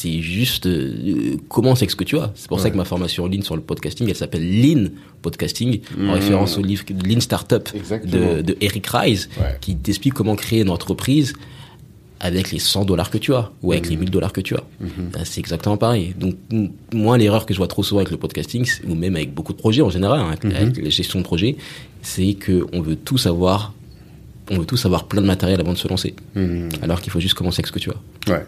C'est 0.00 0.20
juste 0.22 0.66
euh, 0.66 1.36
commence 1.48 1.78
avec 1.78 1.90
ce 1.90 1.96
que 1.96 2.04
tu 2.04 2.16
as. 2.18 2.30
C'est 2.36 2.48
pour 2.48 2.60
ça 2.60 2.70
que 2.70 2.76
ma 2.76 2.84
formation 2.84 3.24
en 3.24 3.26
ligne 3.26 3.42
sur 3.42 3.56
le 3.56 3.62
podcasting, 3.62 4.08
elle 4.08 4.14
s'appelle 4.14 4.46
Lean 4.62 4.90
Podcasting, 5.22 5.80
en 6.08 6.12
référence 6.12 6.56
au 6.56 6.62
livre 6.62 6.84
Lean 7.04 7.18
Startup 7.20 7.68
de, 8.06 8.42
de 8.42 8.56
Eric 8.60 8.86
Rise, 8.86 9.28
Ouais. 9.40 9.56
qui 9.60 9.74
t'explique 9.76 10.14
comment 10.14 10.36
créer 10.36 10.60
une 10.60 10.70
entreprise 10.70 11.32
avec 12.20 12.50
les 12.52 12.58
100 12.60 12.84
dollars 12.84 13.10
que 13.10 13.18
tu 13.18 13.32
as 13.34 13.50
ou 13.62 13.72
avec 13.72 13.88
les 13.90 13.96
1000 13.96 14.10
dollars 14.10 14.32
que 14.32 14.40
tu 14.40 14.54
as. 14.54 14.62
Ben, 14.80 15.24
c'est 15.24 15.40
exactement 15.40 15.76
pareil. 15.76 16.14
Donc 16.18 16.36
moi 16.92 17.18
l'erreur 17.18 17.44
que 17.46 17.52
je 17.54 17.58
vois 17.58 17.68
trop 17.68 17.82
souvent 17.82 18.00
avec 18.00 18.10
le 18.12 18.16
podcasting 18.18 18.64
c'est- 18.66 18.84
ou 18.86 18.94
même 18.94 19.16
avec 19.16 19.34
beaucoup 19.34 19.52
de 19.52 19.58
projets 19.58 19.82
en 19.82 19.90
général, 19.90 20.20
hein, 20.20 20.28
avec, 20.40 20.44
avec 20.54 20.76
les 20.76 20.90
gestions 20.92 21.18
de 21.20 21.24
projets, 21.24 21.56
c'est 22.02 22.34
que 22.34 22.66
on 22.72 22.80
veut 22.82 22.96
tout 22.96 23.18
savoir, 23.18 23.72
on 24.50 24.58
veut 24.58 24.64
tout 24.66 24.76
savoir 24.76 25.06
plein 25.08 25.22
de 25.22 25.26
matériel 25.26 25.60
avant 25.60 25.72
de 25.72 25.78
se 25.78 25.88
lancer, 25.88 26.14
alors 26.82 27.00
qu'il 27.00 27.10
faut 27.12 27.20
juste 27.20 27.34
commencer 27.34 27.60
avec 27.60 27.66
ce 27.68 27.72
que 27.72 27.78
tu 27.80 27.90
as. 27.90 28.32
Ouais. 28.32 28.44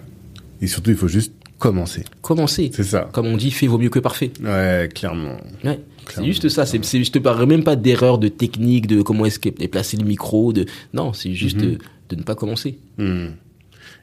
Et 0.62 0.66
surtout, 0.66 0.90
il 0.90 0.96
faut 0.96 1.08
juste 1.08 1.32
commencer. 1.60 2.02
Commencer. 2.22 2.70
C'est 2.74 2.82
ça. 2.82 3.08
Comme 3.12 3.26
on 3.26 3.36
dit, 3.36 3.52
fait 3.52 3.68
vaut 3.68 3.78
mieux 3.78 3.88
que 3.90 4.00
parfait. 4.00 4.32
Ouais, 4.42 4.88
clairement. 4.92 5.36
Ouais. 5.62 5.78
C'est 6.12 6.24
juste 6.24 6.48
ça. 6.48 6.66
C'est, 6.66 6.84
c'est, 6.84 7.04
je 7.04 7.12
te 7.12 7.20
parle 7.20 7.46
même 7.46 7.62
pas 7.62 7.76
d'erreur 7.76 8.18
de 8.18 8.26
technique, 8.26 8.88
de 8.88 9.02
comment 9.02 9.26
est-ce 9.26 9.38
qu'est 9.38 9.52
placé 9.68 9.96
le 9.96 10.04
micro, 10.04 10.52
de 10.52 10.66
non, 10.92 11.12
c'est 11.12 11.34
juste 11.34 11.58
Mhm. 11.58 11.62
de, 11.62 11.78
de 12.08 12.16
ne 12.16 12.22
pas 12.22 12.34
commencer. 12.34 12.78
Hmm. 12.98 13.26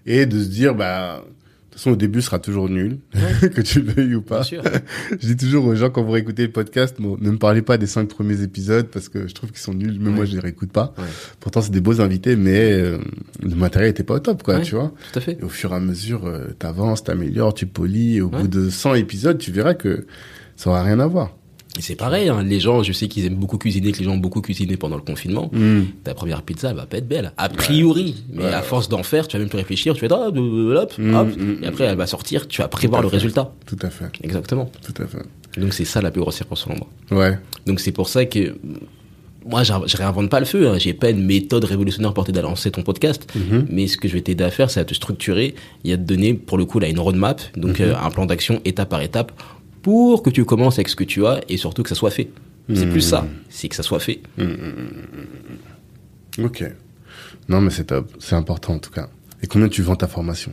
Et 0.05 0.25
de 0.25 0.41
se 0.41 0.47
dire, 0.47 0.73
bah, 0.73 1.25
toute 1.77 1.83
façon, 1.83 1.91
au 1.91 1.95
début, 1.95 2.21
ce 2.21 2.27
sera 2.27 2.39
toujours 2.39 2.69
nul, 2.69 2.97
que 3.41 3.61
tu 3.61 3.81
le 3.81 3.91
veuilles 3.91 4.15
ou 4.15 4.21
pas. 4.21 4.37
Bien 4.37 4.43
sûr. 4.43 4.63
Je 5.11 5.15
dis 5.27 5.37
toujours 5.37 5.65
aux 5.65 5.75
gens, 5.75 5.89
quand 5.89 6.03
vous 6.03 6.11
réécoutez 6.11 6.43
le 6.47 6.51
podcast, 6.51 6.95
bon, 6.99 7.17
ne 7.21 7.29
me 7.31 7.37
parlez 7.37 7.61
pas 7.61 7.77
des 7.77 7.87
cinq 7.87 8.07
premiers 8.09 8.41
épisodes 8.41 8.87
parce 8.87 9.09
que 9.09 9.27
je 9.27 9.33
trouve 9.33 9.51
qu'ils 9.51 9.59
sont 9.59 9.73
nuls. 9.73 9.99
Même 9.99 10.15
moi, 10.15 10.25
je 10.25 10.33
les 10.33 10.39
réécoute 10.39 10.71
pas. 10.71 10.93
Ouais. 10.97 11.03
Pourtant, 11.39 11.61
c'est 11.61 11.71
des 11.71 11.81
beaux 11.81 12.01
invités, 12.01 12.35
mais 12.35 12.71
euh, 12.73 12.97
le 13.43 13.55
matériel 13.55 13.91
était 13.91 14.03
pas 14.03 14.15
au 14.15 14.19
top, 14.19 14.41
quoi, 14.43 14.55
Ouais. 14.55 14.61
tu 14.63 14.75
vois. 14.75 14.91
Tout 15.13 15.19
à 15.19 15.21
fait. 15.21 15.37
Et 15.39 15.43
au 15.43 15.49
fur 15.49 15.71
et 15.71 15.75
à 15.75 15.79
mesure, 15.79 16.25
euh, 16.25 16.47
t'avances, 16.57 17.03
t'améliores, 17.03 17.53
tu 17.53 17.67
polis. 17.67 18.17
Et 18.17 18.21
au 18.21 18.29
Ouais. 18.29 18.41
bout 18.41 18.47
de 18.47 18.69
100 18.69 18.95
épisodes, 18.95 19.37
tu 19.37 19.51
verras 19.51 19.73
que 19.75 20.05
ça 20.55 20.69
aura 20.71 20.81
rien 20.83 20.99
à 20.99 21.07
voir. 21.07 21.35
C'est 21.79 21.95
pareil, 21.95 22.29
hein, 22.29 22.43
les 22.43 22.59
gens, 22.59 22.83
je 22.83 22.91
sais 22.91 23.07
qu'ils 23.07 23.25
aiment 23.25 23.35
beaucoup 23.35 23.57
cuisiner, 23.57 23.91
que 23.91 23.99
les 23.99 24.05
gens 24.05 24.11
ont 24.13 24.17
beaucoup 24.17 24.41
cuisiné 24.41 24.77
pendant 24.77 24.95
le 24.95 25.01
confinement. 25.01 25.49
Hmm. 25.53 25.83
Ta 26.03 26.13
première 26.13 26.41
pizza, 26.41 26.69
elle 26.71 26.75
va 26.75 26.85
pas 26.85 26.97
être 26.97 27.07
belle, 27.07 27.31
a 27.37 27.49
priori. 27.49 28.23
Mais 28.33 28.43
Ouais. 28.43 28.53
à 28.53 28.61
force 28.61 28.89
d'en 28.89 29.03
faire, 29.03 29.27
tu 29.27 29.35
vas 29.37 29.39
même 29.41 29.49
plus 29.49 29.57
réfléchir, 29.57 29.93
tu 29.95 30.01
vas 30.01 30.07
dire, 30.07 30.17
ah, 30.19 30.27
hop, 30.27 30.35
hop. 30.37 30.93
mm, 31.37 31.63
et 31.63 31.67
après, 31.67 31.83
elle 31.85 31.97
va 31.97 32.07
sortir, 32.07 32.47
tu 32.47 32.61
vas 32.61 32.67
prévoir 32.67 33.01
le 33.01 33.09
fait. 33.09 33.15
résultat. 33.17 33.51
Tout 33.65 33.77
à 33.81 33.89
fait, 33.89 34.05
Exactement. 34.23 34.69
tout 34.85 35.01
à 35.01 35.07
fait. 35.07 35.23
Donc 35.59 35.73
c'est 35.73 35.85
ça 35.85 36.01
la 36.01 36.11
plus 36.11 36.21
grosse 36.21 36.39
erreur 36.41 36.57
selon 36.57 36.75
moi. 36.77 37.19
Ouais. 37.19 37.37
Donc 37.65 37.79
c'est 37.79 37.91
pour 37.91 38.07
ça 38.09 38.25
que 38.25 38.55
moi, 39.49 39.63
je 39.63 39.71
je 39.85 39.95
réinvente 39.97 40.29
pas 40.29 40.39
le 40.41 40.45
feu. 40.45 40.67
Hein. 40.69 40.77
J'ai 40.77 40.93
pas 40.93 41.09
une 41.09 41.23
méthode 41.25 41.63
révolutionnaire 41.63 42.13
pour 42.13 42.25
t'aider 42.25 42.39
à 42.39 42.41
lancer 42.43 42.69
ton 42.69 42.81
podcast. 42.83 43.25
Mhm. 43.33 43.65
Mais 43.71 43.87
ce 43.87 43.95
que 43.97 44.07
je 44.09 44.13
vais 44.13 44.21
t'aider 44.21 44.43
à 44.43 44.51
faire, 44.51 44.69
c'est 44.69 44.81
à 44.81 44.85
te 44.85 44.93
structurer 44.93 45.55
et 45.85 45.93
à 45.93 45.97
te 45.97 46.01
donner, 46.03 46.33
pour 46.33 46.57
le 46.57 46.65
coup, 46.65 46.79
là, 46.79 46.89
une 46.89 46.99
roadmap, 46.99 47.41
donc 47.55 47.79
Mhm. 47.79 47.85
euh, 47.87 47.93
un 47.97 48.09
plan 48.11 48.25
d'action 48.25 48.61
étape 48.65 48.89
par 48.89 49.01
étape, 49.01 49.31
pour 49.81 50.23
que 50.23 50.29
tu 50.29 50.43
commences 50.45 50.75
avec 50.79 50.89
ce 50.89 50.95
que 50.95 51.03
tu 51.03 51.25
as 51.25 51.41
et 51.49 51.57
surtout 51.57 51.83
que 51.83 51.89
ça 51.89 51.95
soit 51.95 52.11
fait. 52.11 52.29
C'est 52.73 52.85
Mhm. 52.85 52.91
plus 52.91 53.01
ça, 53.01 53.25
c'est 53.49 53.69
que 53.69 53.75
ça 53.75 53.83
soit 53.83 53.99
fait. 53.99 54.19
Ok. 56.43 56.63
Non, 57.49 57.61
mais 57.61 57.69
c'est 57.69 57.85
top. 57.85 58.11
C'est 58.19 58.35
important, 58.35 58.73
en 58.73 58.79
tout 58.79 58.91
cas. 58.91 59.07
Et 59.41 59.47
combien 59.47 59.69
tu 59.69 59.81
vends 59.81 59.95
ta 59.95 60.07
formation? 60.07 60.51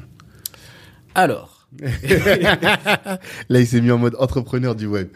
Alors, 1.14 1.51
Là, 3.49 3.59
il 3.61 3.66
s'est 3.66 3.81
mis 3.81 3.91
en 3.91 3.99
mode 3.99 4.14
entrepreneur 4.20 4.77
du 4.77 4.87
web. 4.87 5.09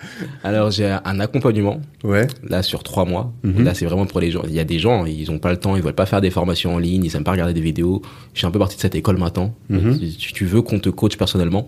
alors 0.42 0.72
j'ai 0.72 0.86
un 1.04 1.20
accompagnement 1.20 1.80
Ouais. 2.02 2.26
là 2.42 2.64
sur 2.64 2.82
trois 2.82 3.04
mois. 3.04 3.32
Mhm. 3.44 3.62
Là, 3.62 3.74
c'est 3.74 3.84
vraiment 3.86 4.06
pour 4.06 4.18
les 4.18 4.32
gens. 4.32 4.42
Il 4.44 4.52
y 4.54 4.58
a 4.58 4.64
des 4.64 4.80
gens, 4.80 5.06
ils 5.06 5.30
ont 5.30 5.38
pas 5.38 5.52
le 5.52 5.56
temps, 5.58 5.76
ils 5.76 5.82
veulent 5.82 5.94
pas 5.94 6.06
faire 6.06 6.20
des 6.20 6.30
formations 6.30 6.74
en 6.74 6.78
ligne, 6.78 7.04
ils 7.04 7.14
aiment 7.14 7.22
pas 7.22 7.30
regarder 7.30 7.54
des 7.54 7.60
vidéos. 7.60 8.02
Je 8.34 8.38
suis 8.38 8.46
un 8.46 8.50
peu 8.50 8.58
parti 8.58 8.74
de 8.74 8.80
cette 8.80 8.96
école 8.96 9.18
maintenant. 9.18 9.54
Mhm. 9.68 9.94
Si 10.00 10.16
tu- 10.16 10.32
tu 10.32 10.46
veux 10.46 10.60
qu'on 10.62 10.80
te 10.80 10.88
coach 10.88 11.16
personnellement, 11.16 11.64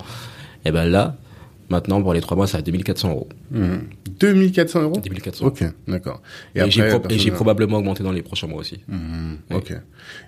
et 0.65 0.73
ben 0.73 0.87
là, 0.87 1.17
maintenant 1.71 2.03
pour 2.03 2.13
les 2.15 2.21
trois 2.21 2.37
mois, 2.37 2.47
c'est 2.47 2.57
à 2.59 2.63
2400 2.63 3.11
euros. 3.11 3.29
Mhm. 3.51 3.81
2400 4.19 4.83
euros 4.83 5.01
2400. 5.03 5.47
Ok, 5.47 5.65
d'accord. 5.89 6.21
Et, 6.55 6.71
j'ai 6.71 6.83
après, 6.83 6.99
pro- 6.99 7.09
et 7.09 7.13
j'ai 7.13 7.17
personne- 7.17 7.35
probablement 7.35 7.79
augmenté 7.79 8.03
dans 8.03 8.13
les 8.13 8.23
prochains 8.23 8.47
mois 8.47 8.61
aussi. 8.61 8.81
Mhm, 8.89 9.39
Ok. 9.55 9.73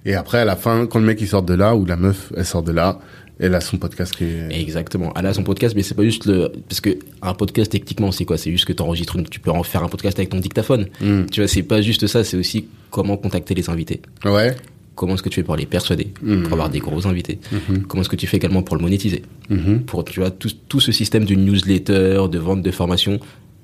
Et 0.07 0.15
après, 0.15 0.39
à 0.39 0.45
la 0.45 0.57
fin, 0.57 0.87
quand 0.87 0.99
le 0.99 1.05
mec 1.07 1.21
il 1.21 1.29
sort 1.29 1.43
de 1.43 1.55
là, 1.55 1.75
ou 1.77 1.85
la 1.85 1.97
meuf, 1.97 2.33
elle 2.37 2.45
sort 2.47 2.63
de 2.63 2.73
là, 2.73 2.99
elle 3.41 3.55
a 3.55 3.61
son 3.61 3.77
podcast 3.77 4.15
qui 4.15 4.25
est... 4.25 4.61
Exactement. 4.61 5.13
Elle 5.17 5.27
a 5.27 5.35
son 5.35 5.43
podcast, 5.43 5.75
mais 5.75 5.83
c'est 5.83 5.95
pas 5.95 6.05
juste 6.05 6.27
le, 6.27 6.53
parce 6.69 6.81
que 6.81 6.91
un 7.23 7.35
podcast 7.35 7.73
techniquement, 7.73 8.13
c'est 8.13 8.25
quoi? 8.25 8.39
C'est 8.39 8.51
juste 8.53 8.67
que 8.67 8.73
t'enregistres 8.73 9.17
une, 9.17 9.25
tu 9.29 9.41
peux 9.41 9.51
en 9.51 9.63
faire 9.63 9.83
un 9.83 9.89
podcast 9.89 10.19
avec 10.19 10.29
ton 10.31 10.39
dictaphone. 10.39 10.87
Mhm. 11.01 11.27
Tu 11.31 11.41
vois, 11.41 11.49
c'est 11.49 11.63
pas 11.65 11.83
juste 11.83 12.07
ça, 12.07 12.23
c'est 12.25 12.37
aussi 12.37 12.67
comment 12.91 13.17
contacter 13.17 13.55
les 13.55 13.69
invités. 13.69 14.01
Ouais. 14.25 14.55
Comment 14.95 15.15
est-ce 15.15 15.23
que 15.23 15.29
tu 15.31 15.37
fais 15.37 15.43
pour 15.43 15.57
les 15.57 15.65
persuader, 15.67 16.09
Mhm. 16.23 16.43
pour 16.43 16.53
avoir 16.53 16.69
des 16.69 16.79
gros 16.81 17.07
invités? 17.07 17.39
Mhm. 17.51 17.83
Comment 17.87 18.03
est-ce 18.03 18.11
que 18.11 18.17
tu 18.17 18.27
fais 18.27 18.37
également 18.37 18.63
pour 18.63 18.77
le 18.77 18.83
monétiser? 18.83 19.23
Mhm. 19.49 19.85
Pour, 19.85 20.05
tu 20.05 20.21
vois, 20.21 20.31
tout, 20.31 20.51
tout 20.69 20.81
ce 20.81 20.93
système 20.93 21.25
de 21.25 21.35
newsletter, 21.35 22.25
de 22.31 22.39
vente 22.39 22.61
de 22.63 22.71
formation, 22.71 23.19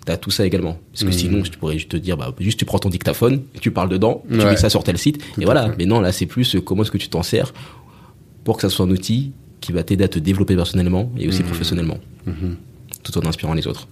t'as 0.06 0.16
tout 0.16 0.30
ça 0.30 0.46
également. 0.46 0.78
Parce 0.92 1.02
que 1.04 1.08
Mhm. 1.08 1.12
sinon, 1.12 1.44
je 1.44 1.50
pourrais 1.52 1.74
juste 1.74 1.90
te 1.90 1.96
dire, 1.98 2.16
bah, 2.16 2.34
juste 2.40 2.58
tu 2.58 2.64
prends 2.64 2.78
ton 2.78 2.88
dictaphone, 2.88 3.42
tu 3.60 3.70
parles 3.70 3.90
dedans, 3.90 4.22
tu 4.30 4.38
Ouais. 4.38 4.44
mets 4.46 4.56
ça 4.56 4.70
sur 4.70 4.82
tel 4.82 4.96
site, 4.96 5.18
Tout 5.34 5.40
et 5.42 5.44
voilà. 5.44 5.68
fait. 5.68 5.74
Mais 5.78 5.84
non, 5.86 6.00
là, 6.00 6.12
c'est 6.12 6.24
plus 6.26 6.54
euh, 6.56 6.60
comment 6.62 6.82
est-ce 6.82 6.90
que 6.90 6.96
tu 6.98 7.08
t'en 7.10 7.22
sers 7.22 7.52
pour 8.44 8.56
que 8.56 8.62
ça 8.62 8.70
soit 8.70 8.86
un 8.86 8.90
outil 8.90 9.32
qui 9.60 9.72
va 9.72 9.82
t'aider 9.82 10.04
à 10.04 10.08
te 10.08 10.18
développer 10.18 10.56
personnellement 10.56 11.12
et 11.18 11.28
aussi 11.28 11.42
professionnellement, 11.42 11.98
Mhm. 12.26 12.56
tout 13.02 13.18
en 13.18 13.26
inspirant 13.26 13.52
les 13.52 13.66
autres. 13.66 13.86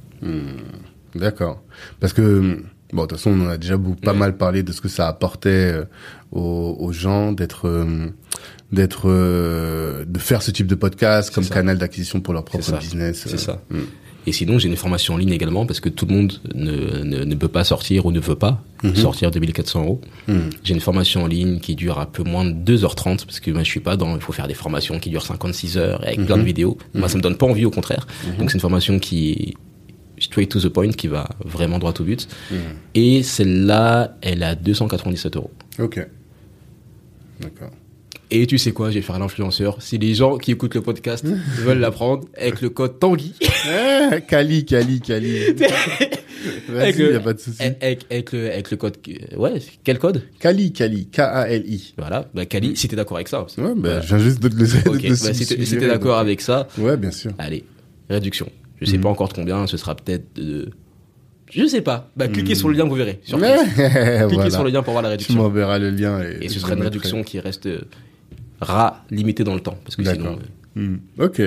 D'accord. 1.14 1.62
Parce 2.00 2.12
que, 2.12 2.62
bon, 2.92 3.02
de 3.02 3.06
toute 3.08 3.18
façon, 3.18 3.30
on 3.30 3.46
en 3.46 3.48
a 3.48 3.58
déjà 3.58 3.76
beaucoup, 3.76 3.96
pas 4.00 4.12
Ouais. 4.12 4.18
mal 4.18 4.36
parlé 4.36 4.62
de 4.62 4.72
ce 4.72 4.80
que 4.80 4.88
ça 4.88 5.08
apportait 5.08 5.48
euh, 5.72 5.84
aux, 6.32 6.76
aux 6.80 6.92
gens 6.92 7.32
d'être, 7.32 7.66
euh, 7.68 8.06
d'être, 8.72 9.02
euh, 9.08 10.04
de 10.06 10.18
faire 10.18 10.42
ce 10.42 10.50
type 10.50 10.66
de 10.66 10.74
podcast 10.74 11.32
comme 11.34 11.44
ça. 11.44 11.54
canal 11.54 11.78
d'acquisition 11.78 12.20
pour 12.20 12.34
leur 12.34 12.44
propre 12.44 12.78
business. 12.78 13.24
C'est 13.26 13.38
ça. 13.38 13.60
Mm. 13.70 13.78
Et 14.28 14.32
sinon, 14.32 14.58
j'ai 14.58 14.66
une 14.66 14.74
formation 14.76 15.14
en 15.14 15.18
ligne 15.18 15.30
également 15.30 15.66
parce 15.66 15.78
que 15.78 15.88
tout 15.88 16.04
le 16.04 16.12
monde 16.12 16.32
ne, 16.52 17.04
ne, 17.04 17.22
ne 17.22 17.34
peut 17.36 17.46
pas 17.46 17.62
sortir 17.62 18.06
ou 18.06 18.10
ne 18.12 18.18
veut 18.18 18.34
pas 18.34 18.60
Mhm. 18.82 18.96
sortir 18.96 19.30
de 19.30 19.38
1400 19.38 19.82
euros. 19.84 20.00
Mm. 20.26 20.34
J'ai 20.64 20.74
une 20.74 20.80
formation 20.80 21.22
en 21.22 21.26
ligne 21.28 21.60
qui 21.60 21.76
dure 21.76 22.00
un 22.00 22.06
peu 22.06 22.24
moins 22.24 22.44
de 22.44 22.50
2h30 22.52 23.24
parce 23.24 23.38
que 23.38 23.52
moi 23.52 23.62
je 23.62 23.68
suis 23.68 23.78
pas 23.78 23.96
dans, 23.96 24.16
il 24.16 24.20
faut 24.20 24.32
faire 24.32 24.48
des 24.48 24.54
formations 24.54 24.98
qui 24.98 25.10
durent 25.10 25.24
56 25.24 25.76
heures 25.78 26.02
avec 26.02 26.16
plein 26.26 26.34
de 26.36 26.40
Mhm. 26.40 26.46
vidéos. 26.46 26.76
Moi 26.92 27.08
ça 27.08 27.16
me 27.18 27.22
donne 27.22 27.36
pas 27.36 27.46
envie 27.46 27.64
au 27.66 27.70
contraire. 27.70 28.04
Donc 28.40 28.50
c'est 28.50 28.54
une 28.56 28.60
formation 28.60 28.98
qui 28.98 29.56
straight 30.18 30.50
to 30.50 30.60
the 30.60 30.68
point, 30.68 30.90
qui 30.92 31.08
va 31.08 31.28
vraiment 31.44 31.78
droit 31.78 31.92
au 31.98 32.02
but. 32.04 32.26
Mm. 32.50 32.54
Et 32.94 33.22
celle-là, 33.22 34.16
elle 34.22 34.42
a 34.42 34.54
297 34.54 35.36
euros. 35.36 35.50
Ok. 35.78 36.06
D'accord. 37.40 37.70
Et 38.30 38.46
tu 38.48 38.58
sais 38.58 38.72
quoi, 38.72 38.90
je 38.90 38.96
vais 38.96 39.02
faire 39.02 39.18
l'influenceur. 39.20 39.80
Si 39.80 39.98
les 39.98 40.14
gens 40.14 40.36
qui 40.38 40.50
écoutent 40.50 40.74
le 40.74 40.80
podcast 40.82 41.24
veulent 41.58 41.78
l'apprendre, 41.78 42.26
avec 42.36 42.60
le 42.60 42.70
code 42.70 42.98
Tanguy, 42.98 43.34
Eh, 43.40 44.20
Kali, 44.22 44.64
Kali, 44.64 45.00
Kali. 45.00 45.36
Avec 46.68 46.96
Vas-y, 46.96 47.12
y 47.12 47.14
a 47.14 47.20
pas 47.20 47.32
de 47.32 47.38
souci. 47.40 47.60
avec, 47.62 48.06
avec 48.10 48.32
le, 48.32 48.52
avec 48.52 48.70
le 48.70 48.76
code, 48.76 48.96
euh, 49.08 49.36
ouais, 49.36 49.54
quel 49.82 49.98
code? 49.98 50.22
Kali, 50.38 50.72
Kali, 50.72 51.08
K-A-L-I. 51.08 51.94
Voilà, 51.96 52.28
bah 52.34 52.46
Kali, 52.46 52.76
si 52.76 52.86
t'es 52.86 52.94
d'accord 52.94 53.16
avec 53.16 53.26
ça. 53.28 53.46
Ouais, 53.58 53.72
bah, 53.76 53.98
viens 54.00 54.18
juste 54.18 54.40
de 54.40 54.48
te 54.48 54.54
le 54.54 54.64
Ok, 54.90 55.02
de 55.02 55.14
te 55.14 55.24
bah, 55.26 55.34
si 55.34 55.76
t'es 55.76 55.86
d'accord 55.88 56.18
avec 56.18 56.40
ça, 56.40 56.68
Ouais, 56.78 56.96
bien 56.96 57.10
sûr. 57.10 57.32
Allez, 57.38 57.64
réduction. 58.08 58.48
Je 58.80 58.86
sais 58.86 58.96
Mhm. 58.96 59.02
pas 59.02 59.08
encore 59.08 59.28
de 59.28 59.32
combien, 59.34 59.66
ce 59.66 59.76
sera 59.76 59.94
peut-être 59.94 60.34
de... 60.36 60.70
Je 61.50 61.64
sais 61.66 61.80
pas. 61.80 62.10
Bah, 62.16 62.26
cliquez 62.28 62.54
sur 62.56 62.68
le 62.68 62.74
lien, 62.76 62.84
vous 62.84 62.94
verrez. 62.96 63.20
Sur 63.22 63.38
Cliquez 63.38 64.34
voilà. 64.34 64.50
sur 64.50 64.64
le 64.64 64.70
lien 64.70 64.82
pour 64.82 64.92
voir 64.92 65.02
la 65.02 65.10
Tu 65.10 65.12
réduction. 65.12 65.36
m'enverras 65.36 65.78
le 65.78 65.90
lien. 65.90 66.20
Et, 66.22 66.46
Et 66.46 66.48
ce 66.48 66.58
sera 66.58 66.74
une 66.74 66.82
réduction 66.82 67.22
qui 67.22 67.38
reste 67.40 67.66
euh, 67.66 67.82
ra 68.60 69.04
limitée 69.10 69.44
dans 69.44 69.54
le 69.54 69.60
temps. 69.60 69.78
Parce 69.84 69.96
que 69.96 70.04
sinon... 70.04 70.32
Euh, 70.38 70.42
Hmm, 70.78 70.96
Ok. 71.18 71.40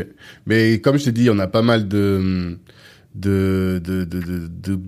Mais 0.48 0.80
comme 0.80 0.98
je 0.98 1.04
t'ai 1.06 1.12
dit, 1.12 1.30
on 1.30 1.38
a 1.38 1.46
pas 1.46 1.62
mal 1.62 1.88
de, 1.88 2.58
de, 3.14 3.80
de, 3.86 4.04
de 4.06 4.80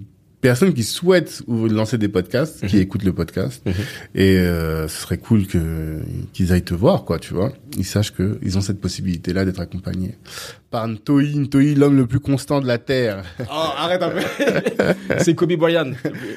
personnes 0.42 0.74
qui 0.74 0.84
souhaitent 0.84 1.44
ou 1.48 1.68
lancer 1.68 1.98
des 2.00 2.08
podcasts, 2.10 2.66
qui 2.68 2.78
Mhm. 2.78 2.82
écoutent 2.82 3.04
le 3.04 3.14
podcast. 3.14 3.62
Mhm. 3.66 3.74
Et 4.16 4.38
euh, 4.38 4.88
ce 4.88 5.02
serait 5.04 5.18
cool 5.20 5.46
que 5.48 6.00
qu'ils 6.34 6.52
aillent 6.52 6.64
te 6.64 6.74
voir, 6.74 7.06
quoi, 7.06 7.20
tu 7.20 7.34
vois. 7.34 7.54
Ils 7.78 7.86
sachent 7.86 8.12
que 8.12 8.40
ils 8.42 8.58
ont 8.58 8.62
cette 8.62 8.82
possibilité-là 8.82 9.46
d'être 9.46 9.60
accompagnés 9.60 10.16
par 10.72 10.88
Ntoi, 10.88 11.24
Ntoi, 11.36 11.76
l'homme 11.76 11.98
le 11.98 12.08
plus 12.08 12.20
constant 12.20 12.60
de 12.62 12.68
la 12.68 12.78
Terre. 12.78 13.24
Oh, 13.42 13.46
arrête 13.78 14.02
un 14.02 14.10
peu. 14.10 14.20
c'est 15.20 15.36
Kobe 15.36 15.54
Bryant. 15.54 15.92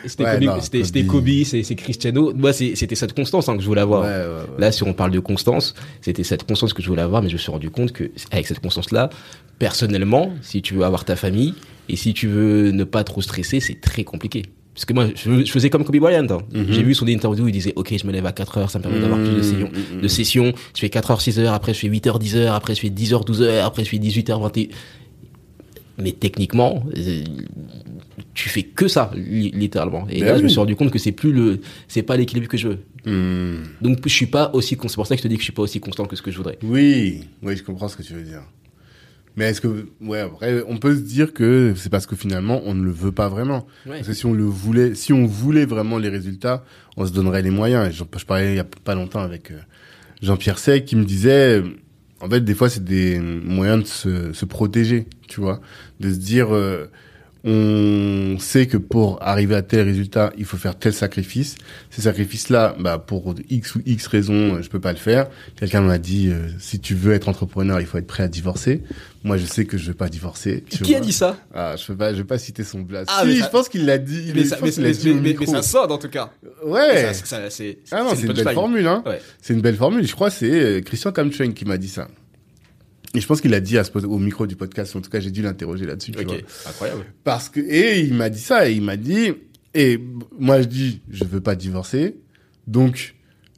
C'était 0.07 0.25
Ouais, 0.25 0.39
Kobe, 0.47 0.61
c'était, 0.61 0.79
Kobe. 0.79 0.87
c'était 0.87 1.05
Kobe, 1.05 1.29
c'est, 1.45 1.63
c'est 1.63 1.75
Cristiano. 1.77 2.33
Moi, 2.35 2.53
c'est- 2.53 2.75
c'était 2.75 2.97
cette 2.97 3.15
constance 3.15 3.49
hein, 3.49 3.57
que 3.57 3.63
je 3.63 3.67
voulais 3.67 3.81
avoir. 3.81 4.03
Ouais, 4.03 4.09
ouais, 4.09 4.41
ouais. 4.53 4.59
Là, 4.61 4.71
si 4.73 4.83
on 4.83 4.93
parle 4.93 5.13
de 5.13 5.21
constance, 5.21 5.75
c'était 6.01 6.25
cette 6.25 6.45
constance 6.45 6.73
que 6.75 6.83
je 6.83 6.89
voulais 6.89 7.03
avoir, 7.03 7.23
mais 7.23 7.29
je 7.29 7.35
me 7.35 7.39
suis 7.39 7.51
rendu 7.53 7.71
compte 7.71 7.93
que 7.93 8.11
avec 8.33 8.47
cette 8.47 8.61
constance-là, 8.61 9.09
personnellement, 9.59 10.35
si 10.43 10.63
tu 10.63 10.75
veux 10.75 10.85
avoir 10.85 11.05
ta 11.05 11.17
famille 11.17 11.55
et 11.89 11.97
si 11.97 12.15
tu 12.15 12.27
veux 12.29 12.71
ne 12.71 12.85
pas 12.85 13.05
trop 13.05 13.21
stresser, 13.23 13.61
c'est 13.61 13.81
très 13.81 14.05
compliqué. 14.05 14.43
Parce 14.75 14.87
que 14.87 14.93
moi, 14.93 15.07
je, 15.15 15.45
je 15.45 15.53
faisais 15.53 15.71
comme 15.71 15.85
Kobe 15.85 15.99
Bryant. 15.99 16.27
hein. 16.31 16.39
Mhm. 16.53 16.67
J'ai 16.71 16.83
vu 16.83 16.95
son 16.95 17.07
interview, 17.07 17.47
il 17.47 17.53
disait, 17.53 17.73
OK, 17.77 17.95
je 17.97 18.07
me 18.07 18.13
lève 18.13 18.27
à 18.27 18.33
4 18.33 18.59
heures, 18.59 18.71
ça 18.71 18.79
me 18.81 18.83
permet 18.83 18.99
d'avoir 19.01 19.21
plus 19.21 19.37
de 19.37 19.43
sessions. 19.43 19.71
Mhm, 19.95 20.01
De 20.01 20.09
sessions, 20.09 20.53
je 20.75 20.81
fais 20.81 20.91
4 20.91 21.11
heures, 21.13 21.21
6 21.21 21.39
heures, 21.39 21.53
après 21.55 21.73
je 21.75 21.79
fais 21.79 21.87
8 21.89 22.07
heures, 22.09 22.19
10 22.19 22.37
heures, 22.37 22.55
après 22.55 22.75
je 22.75 22.81
fais 22.81 22.91
10 22.91 23.13
heures, 23.15 23.25
12 23.25 23.43
heures, 23.43 23.65
après 23.67 23.85
je 23.85 23.91
fais 23.91 23.99
18 23.99 24.31
heures, 24.31 24.41
21 24.41 24.67
mais 25.97 26.11
techniquement, 26.11 26.83
euh, 26.99 27.23
tu 28.35 28.49
fais 28.49 28.65
que 28.65 28.89
ça, 28.89 29.13
li- 29.15 29.53
littéralement. 29.53 30.09
Et 30.11 30.19
Ben 30.21 30.27
là, 30.27 30.39
je 30.39 30.43
me 30.43 30.49
suis 30.49 30.59
rendu 30.59 30.75
compte 30.75 30.91
que 30.91 30.99
c'est 30.99 31.13
plus 31.13 31.33
le, 31.33 31.61
c'est 31.87 32.03
pas 32.03 32.17
l'équilibre 32.17 32.49
que 32.49 32.57
je 32.57 32.67
veux. 32.67 32.79
Hmm. 33.07 33.63
Donc, 33.81 33.99
je 34.05 34.13
suis 34.13 34.27
pas 34.27 34.51
aussi, 34.55 34.71
c'est 34.89 34.95
pour 34.97 35.07
ça 35.07 35.15
que 35.15 35.19
je 35.19 35.23
te 35.23 35.29
dis 35.29 35.37
que 35.37 35.41
je 35.41 35.45
suis 35.45 35.53
pas 35.53 35.63
aussi 35.63 35.79
constant 35.79 36.05
que 36.07 36.17
ce 36.17 36.23
que 36.23 36.33
je 36.33 36.37
voudrais. 36.37 36.59
Oui, 36.65 37.21
oui, 37.45 37.57
je 37.57 37.63
comprends 37.63 37.87
ce 37.87 37.97
que 37.97 38.03
tu 38.03 38.13
veux 38.13 38.23
dire. 38.25 38.43
Mais 39.37 39.47
est-ce 39.47 39.61
que, 39.61 39.89
ouais, 40.01 40.21
après, 40.21 40.63
on 40.69 40.77
peut 40.77 40.95
se 40.95 41.01
dire 41.01 41.33
que 41.33 41.75
c'est 41.77 41.91
parce 41.91 42.07
que 42.07 42.15
finalement, 42.15 42.63
on 42.65 42.75
ne 42.75 42.85
le 42.85 42.91
veut 42.93 43.13
pas 43.13 43.29
vraiment. 43.29 43.67
Ouais. 43.87 43.97
Parce 43.97 44.09
que 44.09 44.15
si 44.15 44.27
on 44.27 44.33
le 44.33 44.45
voulait, 44.45 44.95
si 44.95 45.13
on 45.13 45.27
voulait 45.27 45.67
vraiment 45.67 45.99
les 45.99 46.09
résultats, 46.09 46.65
on 46.97 47.05
se 47.07 47.13
donnerait 47.13 47.43
les 47.43 47.51
moyens. 47.51 47.89
Et 47.89 47.93
je 47.93 48.05
parlais 48.25 48.53
il 48.53 48.57
y 48.57 48.61
a 48.61 48.65
pas 48.65 48.95
longtemps 48.95 49.23
avec, 49.23 49.51
euh, 49.51 49.59
Jean-Pierre 50.23 50.59
Sec 50.59 50.85
qui 50.85 50.97
me 50.97 51.05
disait, 51.05 51.63
en 52.21 52.29
fait, 52.29 52.41
des 52.41 52.55
fois, 52.55 52.69
c'est 52.69 52.85
des 52.85 53.21
moyens 53.21 53.83
de 53.83 53.89
se, 53.89 54.33
se 54.33 54.45
protéger, 54.45 55.07
tu 55.29 55.41
vois, 55.41 55.61
de 56.01 56.11
se 56.11 56.19
dire, 56.19 56.55
euh, 56.55 56.87
on 57.45 58.39
sait 58.39 58.67
que 58.67 58.79
pour 58.79 59.23
arriver 59.23 59.55
à 59.55 59.61
tel 59.61 59.85
résultat, 59.87 60.33
il 60.39 60.47
faut 60.47 60.57
faire 60.57 60.79
tel 60.79 60.95
sacrifice. 60.95 61.57
Ces 61.91 62.03
sacrifices-là, 62.03 62.75
bah, 62.81 62.99
pour 62.99 63.35
X 63.51 63.75
ou 63.75 63.83
X 63.85 64.07
raisons, 64.07 64.63
je 64.63 64.69
peux 64.71 64.81
pas 64.81 64.93
le 64.93 64.99
faire. 64.99 65.27
Quelqu'un 65.57 65.83
m'a 65.83 65.99
dit, 65.99 66.31
euh, 66.31 66.49
si 66.59 66.81
tu 66.81 66.95
veux 66.95 67.13
être 67.13 67.29
entrepreneur, 67.29 67.81
il 67.81 67.87
faut 67.87 67.99
être 67.99 68.07
prêt 68.07 68.23
à 68.23 68.29
divorcer. 68.29 68.83
Moi, 69.25 69.39
je 69.39 69.47
sais 69.47 69.65
que 69.65 69.79
je 69.79 69.87
vais 69.87 69.95
pas 69.95 70.09
divorcer. 70.11 70.63
tu 70.71 70.83
Qui 70.83 70.95
a 70.95 71.01
dit 71.01 71.13
ça? 71.13 71.37
Ah, 71.55 71.77
je 71.77 71.87
peux 71.87 71.97
pas, 71.97 72.13
je 72.13 72.19
vais 72.19 72.25
pas 72.25 72.37
citer 72.39 72.63
son 72.63 72.81
blast. 72.83 73.11
Ah, 73.13 73.23
si, 73.23 73.29
mais 73.29 73.35
je 73.37 73.41
ça- 73.41 73.49
pense 73.49 73.69
qu'il 73.71 73.87
l'a 73.87 73.97
dit. 73.97 74.33
mais 74.35 74.45
ça, 74.45 74.59
mais, 74.63 74.71
l'a 74.71 74.83
mais- 74.83 74.93
dit 74.93 75.15
mais- 75.41 75.47
ça 75.47 75.63
sonne 75.63 75.91
en 75.91 75.97
tout 75.99 76.11
cas. 76.11 76.31
Ouais. 76.63 77.13
Ça, 77.15 77.15
ça, 77.15 77.51
c'est, 77.51 77.79
Ah 77.91 78.03
non, 78.03 78.11
c'est 78.15 78.27
une 78.27 78.35
belle 78.35 78.53
formule, 78.55 78.87
hein. 78.87 79.03
Ouais. 79.07 79.21
C'est 79.41 79.55
une 79.55 79.63
belle 79.63 79.77
formule. 79.77 80.07
Je 80.07 80.13
crois 80.15 80.29
que 80.29 80.37
c'est 80.37 80.51
euh, 80.51 80.81
Christian 80.83 81.11
Kamchen 81.11 81.55
qui 81.55 81.65
m'a 81.65 81.79
dit 81.79 81.89
ça. 81.89 82.07
Et 83.15 83.21
je 83.21 83.27
pense 83.27 83.41
qu'il 83.41 83.55
a 83.55 83.61
dit 83.61 83.79
à 83.79 83.85
ce, 83.85 83.91
pod- 83.91 84.05
au 84.05 84.19
micro 84.19 84.47
du 84.47 84.57
podcast. 84.57 84.95
En 84.95 85.01
tout 85.01 85.09
cas, 85.09 85.21
j'ai 85.21 85.31
dû 85.31 85.41
l'interroger 85.41 85.87
là-dessus. 85.87 86.13
tu 86.13 86.23
vois. 86.25 86.35
Ok, 86.35 86.45
incroyable. 86.67 87.05
Parce 87.25 87.49
que 87.49 87.61
et 87.61 88.01
il 88.01 88.13
m'a 88.15 88.29
dit 88.29 88.41
ça. 88.41 88.69
Et 88.69 88.73
il 88.75 88.83
m'a 88.83 88.97
dit. 88.97 89.33
Et 89.73 89.99
moi, 90.39 90.61
je 90.61 90.67
dis, 90.67 91.01
je 91.11 91.25
veux 91.25 91.41
pas 91.41 91.55
divorcer. 91.55 92.17
Donc, 92.67 93.15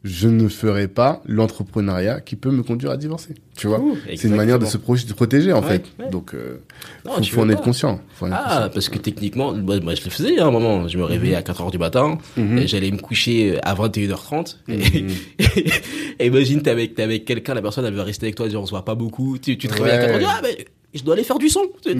je 0.06 0.28
ne 0.28 0.48
ferai 0.48 0.88
pas 0.88 1.20
l'entrepreneuriat 1.26 2.20
qui 2.20 2.36
peut 2.36 2.50
me 2.50 2.62
conduire 2.62 2.92
à 2.92 2.96
divorcer. 2.96 3.34
Tu 3.56 3.66
vois. 3.66 3.80
C'est 4.16 4.24
une 4.28 4.36
manière 4.36 4.58
de 4.58 4.64
se 4.66 4.76
exactement. 4.76 4.96
pro- 4.96 5.08
de 5.08 5.12
protéger 5.14 5.52
en 5.52 5.62
Ouais, 5.62 5.68
fait. 5.68 5.84
ouais. 5.98 6.10
Donc, 6.10 6.34
euh, 6.34 6.58
Non, 7.06 7.22
faut, 7.22 7.40
en 7.40 7.48
être 7.48 7.58
pas. 7.58 7.64
conscient. 7.64 8.00
Faut 8.14 8.26
en 8.26 8.28
être 8.28 8.36
Ah, 8.38 8.54
conscient. 8.54 8.70
parce 8.74 8.88
que 8.90 8.98
techniquement, 8.98 9.52
moi, 9.54 9.80
moi, 9.80 9.94
je 9.94 10.04
le 10.04 10.10
faisais 10.10 10.38
à 10.38 10.46
un 10.46 10.50
moment. 10.50 10.86
Je 10.88 10.98
me 10.98 11.04
réveillais 11.04 11.34
à 11.36 11.42
4 11.42 11.62
heures 11.62 11.70
du 11.70 11.78
matin, 11.78 12.18
Mhm. 12.36 12.66
j'allais 12.66 12.90
me 12.90 12.98
coucher 12.98 13.58
à 13.62 13.74
21h30. 13.74 14.58
Mhm. 14.68 14.80
Et, 14.80 15.06
imagine, 16.26 16.62
t'es 16.62 16.70
avec, 16.70 16.98
avec 17.00 17.24
quelqu'un, 17.24 17.54
la 17.54 17.62
personne, 17.62 17.84
elle 17.84 17.94
veut 17.94 18.02
rester 18.02 18.26
avec 18.26 18.34
toi, 18.36 18.46
dire 18.48 18.60
on 18.60 18.66
se 18.66 18.70
voit 18.70 18.84
pas 18.84 18.94
beaucoup. 18.94 19.38
Tu, 19.38 19.56
tu 19.58 19.68
te 19.68 19.74
réveilles 19.74 19.92
à 19.92 19.96
Ouais. 19.96 20.06
4 20.06 20.10
heures, 20.10 20.18
tu 20.18 20.24
dis, 20.24 20.30
ah, 20.30 20.40
mais 20.42 20.64
je 20.96 21.04
dois 21.04 21.14
aller 21.14 21.24
faire 21.24 21.38
du 21.38 21.48
son. 21.48 21.62
Tu, 21.84 21.96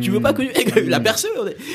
tu- 0.00 0.10
veux 0.10 0.20
pas 0.20 0.32
que 0.32 0.42
la 0.88 1.00
personne, 1.00 1.30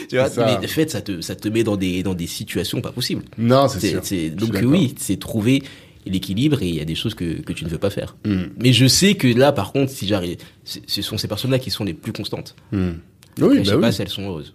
tu 0.10 0.16
vois. 0.18 0.30
Ça. 0.30 0.46
Mais 0.46 0.62
de 0.66 0.70
fait, 0.72 0.90
ça 0.92 1.02
te, 1.02 1.22
ça 1.22 1.36
te 1.36 1.48
met 1.50 1.64
dans 1.64 1.78
des, 1.78 2.04
dans 2.04 2.14
des 2.14 2.28
situations 2.28 2.82
pas 2.82 2.92
possibles. 2.92 3.24
Non, 3.38 3.68
c'est 3.68 4.02
sûr. 4.02 4.32
donc 4.36 4.56
oui, 4.64 4.96
c'est 4.98 5.18
trouver 5.20 5.64
l'équilibre 6.06 6.62
et 6.62 6.70
il 6.70 6.76
y 6.76 6.82
a 6.82 6.86
des 6.86 6.94
choses 6.96 7.16
que, 7.16 7.42
que 7.42 7.52
tu 7.54 7.66
ne 7.66 7.70
veux 7.70 7.80
pas 7.80 7.90
faire. 7.90 8.16
Mhm. 8.26 8.52
Mais 8.62 8.74
je 8.74 8.86
sais 8.88 9.16
que 9.16 9.28
là, 9.28 9.52
par 9.52 9.72
contre, 9.72 9.92
si 9.92 10.06
j'arrive, 10.06 10.38
ce 10.64 11.02
sont 11.02 11.18
ces 11.18 11.28
personnes-là 11.28 11.58
qui 11.60 11.72
sont 11.72 11.84
les 11.84 11.94
plus 11.96 12.14
constantes. 12.14 12.56
Mhm. 12.72 13.00
Après, 13.38 13.48
Oui, 13.50 13.58
je 13.60 13.64
sais 13.64 13.72
bah 13.76 13.82
pas 13.82 13.88
oui. 13.88 13.94
si 13.94 14.02
elles 14.04 14.10
sont 14.10 14.24
heureuses. 14.28 14.54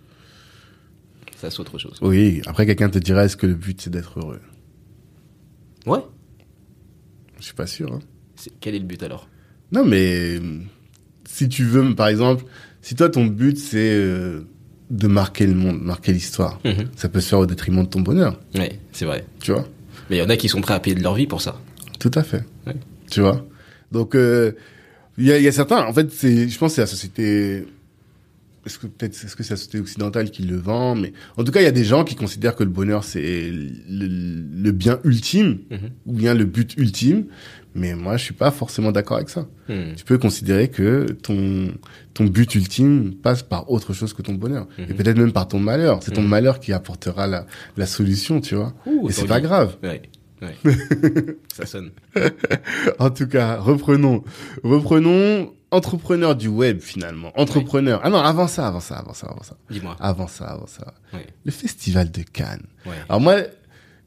Ça, 1.36 1.50
c'est 1.50 1.58
autre 1.60 1.78
chose. 1.78 1.98
Oui. 2.02 2.40
Après, 2.46 2.66
quelqu'un 2.66 2.88
te 2.90 2.98
dira, 2.98 3.24
est-ce 3.24 3.36
que 3.36 3.46
le 3.46 3.54
but 3.54 3.80
c'est 3.80 3.90
d'être 3.90 4.18
heureux? 4.20 4.40
Ouais. 5.86 6.00
Je 7.38 7.44
suis 7.46 7.54
pas 7.54 7.66
sûr. 7.66 7.92
Hein. 7.92 8.00
Quel 8.60 8.74
est 8.74 8.78
le 8.78 8.84
but 8.84 9.02
alors? 9.02 9.28
Non, 9.72 9.84
mais 9.84 10.38
si 11.32 11.48
tu 11.48 11.64
veux, 11.64 11.94
par 11.94 12.08
exemple, 12.08 12.44
si 12.82 12.94
toi 12.94 13.08
ton 13.08 13.26
but 13.26 13.56
c'est 13.58 13.90
euh, 13.92 14.40
de 14.90 15.06
marquer 15.06 15.46
le 15.46 15.54
monde, 15.54 15.80
marquer 15.82 16.12
l'histoire, 16.12 16.60
ça 16.96 17.08
peut 17.08 17.20
se 17.20 17.28
faire 17.28 17.38
au 17.38 17.46
détriment 17.46 17.82
de 17.84 17.88
ton 17.88 18.00
bonheur, 18.00 18.38
Ouais, 18.54 18.78
c'est 18.92 19.04
vrai. 19.04 19.24
tu 19.40 19.52
vois? 19.52 19.66
Mais 20.08 20.16
il 20.16 20.18
y 20.18 20.22
en 20.22 20.28
a 20.28 20.36
qui 20.36 20.48
sont 20.48 20.60
prêts 20.60 20.74
à 20.74 20.80
payer 20.80 20.96
de 20.96 21.02
leur 21.02 21.14
vie 21.14 21.26
pour 21.26 21.40
ça. 21.40 21.60
Tout 22.00 22.10
à 22.14 22.22
fait. 22.24 22.44
Ouais. 22.66 22.74
Tu 23.10 23.20
vois? 23.20 23.46
Donc, 23.92 24.14
euh, 24.16 24.52
il 25.18 25.26
y, 25.26 25.32
a, 25.32 25.38
il 25.38 25.44
y 25.44 25.48
a 25.48 25.52
certains, 25.52 25.84
en 25.84 25.92
fait, 25.92 26.10
c'est, 26.12 26.48
je 26.48 26.58
pense 26.58 26.72
que 26.72 26.74
c'est 26.76 26.80
la 26.80 26.86
société. 26.86 27.64
Est-ce 28.66 28.78
que 28.78 28.86
peut-être 28.88 29.12
est-ce 29.14 29.36
que 29.36 29.42
c'est 29.42 29.54
la 29.54 29.56
société 29.56 29.80
occidentale 29.80 30.30
qui 30.30 30.42
le 30.42 30.56
vend 30.56 30.94
Mais 30.94 31.12
en 31.36 31.44
tout 31.44 31.50
cas, 31.52 31.60
il 31.60 31.64
y 31.64 31.66
a 31.68 31.72
des 31.72 31.84
gens 31.84 32.04
qui 32.04 32.14
considèrent 32.14 32.54
que 32.56 32.62
le 32.64 32.68
bonheur 32.70 33.04
c'est 33.04 33.50
le, 33.50 34.08
le 34.62 34.72
bien 34.72 34.98
ultime 35.04 35.58
Mhm. 35.70 35.78
ou 36.06 36.12
bien 36.12 36.34
le 36.34 36.44
but 36.44 36.74
ultime. 36.76 37.24
Mais 37.74 37.94
moi, 37.94 38.16
je 38.16 38.24
suis 38.24 38.34
pas 38.34 38.50
forcément 38.50 38.90
d'accord 38.92 39.18
avec 39.18 39.28
ça. 39.28 39.46
Hmm. 39.68 39.94
tu 39.96 40.04
peux 40.04 40.18
considérer 40.18 40.68
que 40.68 41.06
ton 41.22 41.72
ton 42.14 42.24
but 42.24 42.52
ultime 42.56 43.14
passe 43.14 43.42
par 43.44 43.70
autre 43.70 43.92
chose 43.92 44.12
que 44.12 44.22
ton 44.22 44.34
bonheur 44.34 44.66
et 44.78 44.92
peut-être 44.94 45.16
même 45.16 45.32
par 45.32 45.46
ton 45.46 45.60
malheur. 45.60 46.00
C'est 46.02 46.10
ton 46.10 46.22
Mhm. 46.22 46.28
malheur 46.28 46.58
qui 46.60 46.72
apportera 46.72 47.26
la, 47.28 47.46
la 47.76 47.86
solution, 47.86 48.40
tu 48.40 48.56
vois. 48.56 48.74
Ouh, 48.86 49.08
et 49.08 49.12
c'est 49.12 49.26
pas 49.26 49.40
grave. 49.40 49.76
Ouais. 49.84 50.02
ouais. 50.42 50.56
ça 51.54 51.66
sonne. 51.66 51.90
En 52.98 53.10
tout 53.10 53.28
cas, 53.28 53.56
reprenons, 53.58 54.24
reprenons 54.64 55.52
entrepreneur 55.70 56.34
du 56.34 56.48
web 56.48 56.80
finalement. 56.80 57.30
Entrepreneur. 57.38 58.00
Ah 58.02 58.10
non, 58.10 58.18
avant 58.18 58.48
ça, 58.48 58.66
avant 58.66 58.80
ça, 58.80 58.96
avant 58.96 59.14
ça, 59.14 59.28
avant 59.28 59.42
ça, 59.44 59.56
Dis-moi. 59.70 59.96
avant 60.00 60.26
ça, 60.26 60.46
avant 60.46 60.66
ça. 60.66 60.94
Ouais. 61.12 61.26
Le 61.44 61.52
festival 61.52 62.10
de 62.10 62.22
Cannes. 62.22 62.66
Ouais. 62.86 62.92
Alors 63.08 63.20
moi, 63.20 63.36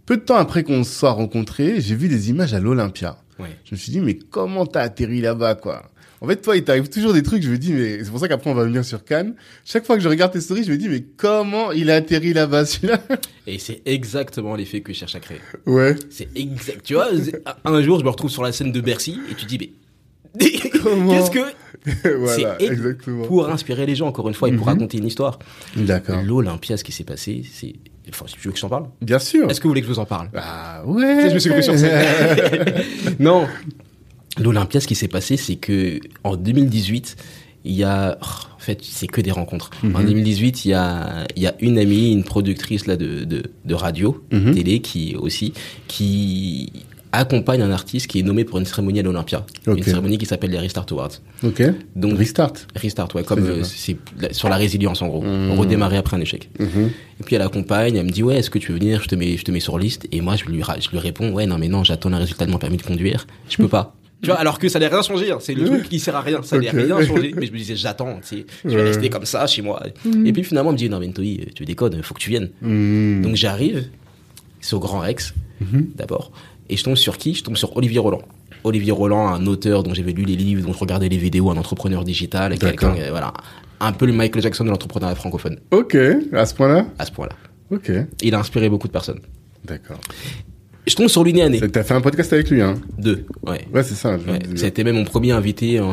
peu 0.05 0.18
de 0.18 0.22
temps 0.22 0.36
après 0.36 0.64
qu'on 0.64 0.84
se 0.84 0.91
soit 0.93 1.11
rencontrés, 1.11 1.80
j'ai 1.80 1.95
vu 1.95 2.09
des 2.09 2.30
images 2.30 2.53
à 2.53 2.59
l'Olympia. 2.59 3.18
Je 3.40 3.76
me 3.76 3.78
suis 3.78 3.92
dit, 3.92 4.00
mais 4.00 4.16
comment 4.18 4.66
t'as 4.66 4.82
atterri 4.82 5.22
là-bas, 5.22 5.56
quoi? 5.56 5.90
En 6.22 6.28
fait, 6.28 6.38
toi, 6.38 6.56
il 6.56 6.64
t'arrive 6.64 6.88
toujours 6.90 7.12
des 7.12 7.22
trucs, 7.24 7.44
je 7.44 7.50
me 7.50 7.58
dis, 7.58 7.74
mais 7.74 8.02
c'est 8.04 8.10
pour 8.10 8.20
ça 8.20 8.30
qu'après, 8.30 8.50
on 8.50 8.54
va 8.54 8.64
venir 8.64 8.86
sur 8.86 9.04
Cannes. 9.04 9.36
Chaque 9.66 9.86
fois 9.86 9.98
que 9.98 10.02
je 10.02 10.08
regarde 10.08 10.32
tes 10.32 10.40
stories, 10.40 10.64
je 10.64 10.72
me 10.72 10.78
dis, 10.78 10.88
mais 10.88 11.02
comment 11.18 11.74
il 11.74 11.90
a 11.90 11.96
atterri 11.96 12.32
là-bas, 12.32 12.66
celui-là? 12.66 13.02
Et 13.46 13.60
c'est 13.60 13.82
exactement 13.86 14.56
l'effet 14.56 14.80
que 14.80 14.94
je 14.94 15.00
cherche 15.00 15.16
à 15.16 15.20
créer. 15.20 15.42
Ouais. 15.66 15.96
C'est 16.10 16.30
exact. 16.38 16.82
Tu 16.86 16.94
vois, 16.94 17.10
un 17.66 17.82
jour, 17.82 18.00
je 18.00 18.06
me 18.06 18.10
retrouve 18.10 18.30
sur 18.32 18.42
la 18.44 18.54
scène 18.54 18.72
de 18.72 18.80
Bercy 18.80 19.20
et 19.30 19.36
tu 19.36 19.46
dis, 19.46 19.58
mais. 19.60 19.72
Comment 20.84 21.12
Qu'est-ce 21.14 21.32
que. 21.32 21.40
voilà, 22.18 22.56
c'est 22.58 22.64
ex- 22.66 22.72
exactement. 22.74 23.26
Pour 23.26 23.50
inspirer 23.50 23.86
les 23.86 23.96
gens, 23.96 24.08
encore 24.08 24.30
une 24.30 24.34
fois, 24.34 24.48
et 24.48 24.54
pour 24.54 24.66
Mhm. 24.68 24.74
raconter 24.74 24.98
une 25.00 25.06
histoire. 25.08 25.40
D'accord. 25.76 26.24
L'Olympia, 26.24 26.78
ce 26.78 26.84
qui 26.86 26.92
s'est 26.94 27.04
passé, 27.04 27.44
c'est. 27.52 27.74
Enfin, 28.10 28.26
tu 28.26 28.39
veux 28.47 28.51
que 28.51 28.58
je 28.58 28.62
t'en 28.62 28.70
parle? 28.70 28.88
Bien 29.01 29.20
sûr. 29.20 29.49
Est-ce 29.49 29.60
que 29.60 29.64
vous 29.64 29.70
voulez 29.70 29.82
que 29.82 29.88
je 29.88 29.93
vous 29.93 29.99
en 29.99 30.06
parle? 30.06 30.30
Ah 30.36 30.82
ouais. 30.86 31.30
Je 31.30 31.34
me 31.34 31.39
suis 31.39 31.49
coupé 31.49 31.62
sur 31.62 31.74
non. 33.20 33.47
L'Olympia, 34.39 34.80
ce 34.82 34.88
qui 34.88 34.95
s'est 34.95 35.08
passé, 35.08 35.38
c'est 35.38 35.56
que 35.58 35.99
en 36.24 36.36
2018, 36.36 37.16
il 37.66 37.74
y 37.74 37.84
a, 37.84 38.18
oh, 38.22 38.26
en 38.56 38.60
fait, 38.60 38.80
c'est 38.82 39.08
que 39.08 39.22
des 39.22 39.32
rencontres. 39.32 39.70
En 39.84 39.88
Mhm. 39.99 40.06
2018, 40.08 40.66
il 40.66 40.70
y 40.70 40.74
a, 40.74 41.26
il 41.36 41.43
y 41.43 41.47
a 41.47 41.54
une 41.60 41.78
amie, 41.78 42.12
une 42.12 42.24
productrice 42.24 42.88
là 42.88 42.97
de, 42.97 43.24
de, 43.26 43.43
de 43.64 43.74
radio, 43.76 44.24
Mhm. 44.32 44.56
télé, 44.56 44.80
qui 44.80 45.16
aussi, 45.16 45.54
qui 45.88 46.72
accompagne 47.14 47.61
un 47.61 47.72
artiste 47.72 48.07
qui 48.07 48.20
est 48.20 48.24
nommé 48.24 48.43
pour 48.43 48.59
une 48.59 48.66
cérémonie 48.66 48.99
à 48.99 49.03
l'Olympia. 49.03 49.45
Une 49.68 49.82
cérémonie 49.84 50.18
qui 50.18 50.26
s'appelle 50.26 50.49
les 50.51 50.57
Restart 50.59 50.86
Awards. 50.91 51.11
Ok. 51.43 51.61
Donc, 51.95 52.18
Restart. 52.18 52.53
Restart, 52.76 53.07
ouais, 53.16 53.24
comme 53.24 53.43
C'est 53.64 53.93
euh, 53.93 53.97
c'est 54.26 54.34
sur 54.34 54.49
la 54.49 54.57
résilience 54.57 55.01
en 55.01 55.07
gros. 55.07 55.22
Mhm. 55.22 55.51
Redémarrer 55.59 55.97
après 55.97 56.18
un 56.18 56.22
échec. 56.22 56.49
Mhm. 56.59 56.89
Et 57.20 57.24
puis 57.24 57.36
elle 57.36 57.41
accompagne, 57.43 57.95
elle 57.95 58.05
me 58.05 58.11
dit 58.11 58.24
ouais, 58.24 58.38
est-ce 58.38 58.49
que 58.49 58.59
tu 58.59 58.72
veux 58.74 58.80
venir? 58.80 59.01
Je 59.01 59.07
te 59.07 59.16
mets, 59.16 59.38
je 59.38 59.43
te 59.43 59.51
mets 59.51 59.59
sur 59.59 59.78
liste. 59.80 60.07
Et 60.11 60.20
moi 60.22 60.36
je 60.36 60.45
lui, 60.45 60.61
je 60.80 60.89
lui 60.89 60.99
réponds 60.99 61.32
ouais, 61.32 61.45
non 61.45 61.57
mais 61.57 61.68
non, 61.70 61.84
j'attends 61.84 62.09
le 62.09 62.18
résultat 62.18 62.45
de 62.45 62.51
mon 62.51 62.57
permis 62.57 62.78
de 62.78 62.82
conduire. 62.84 63.26
Je 63.49 63.57
peux 63.57 63.68
pas. 63.70 63.95
Tu 64.24 64.28
vois, 64.30 64.39
alors 64.39 64.57
que 64.57 64.70
ça 64.70 64.80
n'allait 64.80 64.93
rien 64.93 65.01
changer. 65.03 65.32
hein. 65.34 65.39
C'est 65.41 65.53
le 65.53 65.66
truc 65.66 65.89
qui 65.89 65.99
sert 65.99 66.16
à 66.16 66.22
rien. 66.22 66.41
Ça 66.43 66.55
n'allait 66.55 66.70
rien 66.70 67.01
changer. 67.05 67.34
Mais 67.38 67.45
je 67.45 67.51
me 67.51 67.57
disais 67.57 67.76
j'attends. 67.76 68.20
Tu 68.22 68.38
sais, 68.38 68.45
je 68.64 68.70
vais 68.70 68.76
Ouais. 68.78 68.84
rester 68.84 69.09
comme 69.09 69.26
ça 69.26 69.45
chez 69.47 69.61
moi. 69.61 69.84
Et 70.26 70.32
puis 70.32 70.45
finalement 70.45 70.70
elle 70.70 70.76
me 70.76 70.78
dit 70.80 70.89
non 70.89 70.99
mais 71.01 71.07
Ntoyi, 71.07 71.47
tu 71.53 71.66
déconnes, 71.66 72.01
faut 72.03 72.14
que 72.14 72.22
tu 72.22 72.30
viennes. 72.30 72.49
Mhm. 72.61 73.22
Donc 73.22 73.36
j'arrive, 73.36 73.86
c'est 74.61 74.76
au 74.76 74.80
Grand 74.80 74.99
Rex 74.99 75.34
Mhm. 75.59 75.89
d'abord, 75.95 76.32
et 76.74 76.78
je 76.78 76.84
tombe 76.84 76.95
sur 76.95 77.17
qui? 77.17 77.34
Je 77.36 77.43
tombe 77.43 77.55
sur 77.55 77.76
Olivier 77.78 77.99
Roland. 77.99 78.21
Olivier 78.63 78.91
Roland, 78.91 79.28
un 79.28 79.45
auteur 79.47 79.84
dont 79.84 79.93
j'avais 79.93 80.11
lu 80.13 80.24
les 80.24 80.36
livres, 80.36 80.65
dont 80.65 80.74
je 80.74 80.80
regardais 80.80 81.09
les 81.09 81.17
vidéos, 81.17 81.49
un 81.51 81.57
entrepreneur 81.57 82.03
digital, 82.03 82.57
quelqu'un, 82.57 82.95
euh, 82.97 83.09
voilà, 83.11 83.34
un 83.80 83.91
peu 83.91 84.05
le 84.05 84.13
Michael 84.13 84.41
Jackson 84.41 84.63
de 84.63 84.69
l'entrepreneuriat 84.69 85.15
francophone 85.15 85.57
Ok. 85.71 85.95
À 86.34 86.45
ce 86.45 86.53
point-là? 86.55 86.86
à 86.97 87.05
ce 87.05 87.11
point-là. 87.11 87.34
Ok. 87.71 87.91
Il 88.21 88.36
a 88.36 88.39
inspiré 88.39 88.69
beaucoup 88.69 88.88
de 88.88 88.93
personnes. 88.93 89.19
D'accord. 89.65 89.99
Je 90.88 90.95
tombe 90.95 91.07
sur 91.07 91.24
lui 91.24 91.34
nez. 91.34 91.59
T'as 91.71 91.84
fait 91.84 91.93
un 91.93 92.01
podcast 92.01 92.32
avec 92.34 92.49
lui, 92.49 92.61
hein? 92.61 92.76
Deux, 92.97 93.26
ouais. 93.47 93.65
Ouais, 93.74 93.84
c'est 93.84 93.95
ça. 93.95 94.15
Ouais. 94.15 94.39
C'était 94.55 94.84
même 94.84 94.95
mon 94.95 95.05
premier 95.05 95.32
invité 95.32 95.80
euh, 95.80 95.86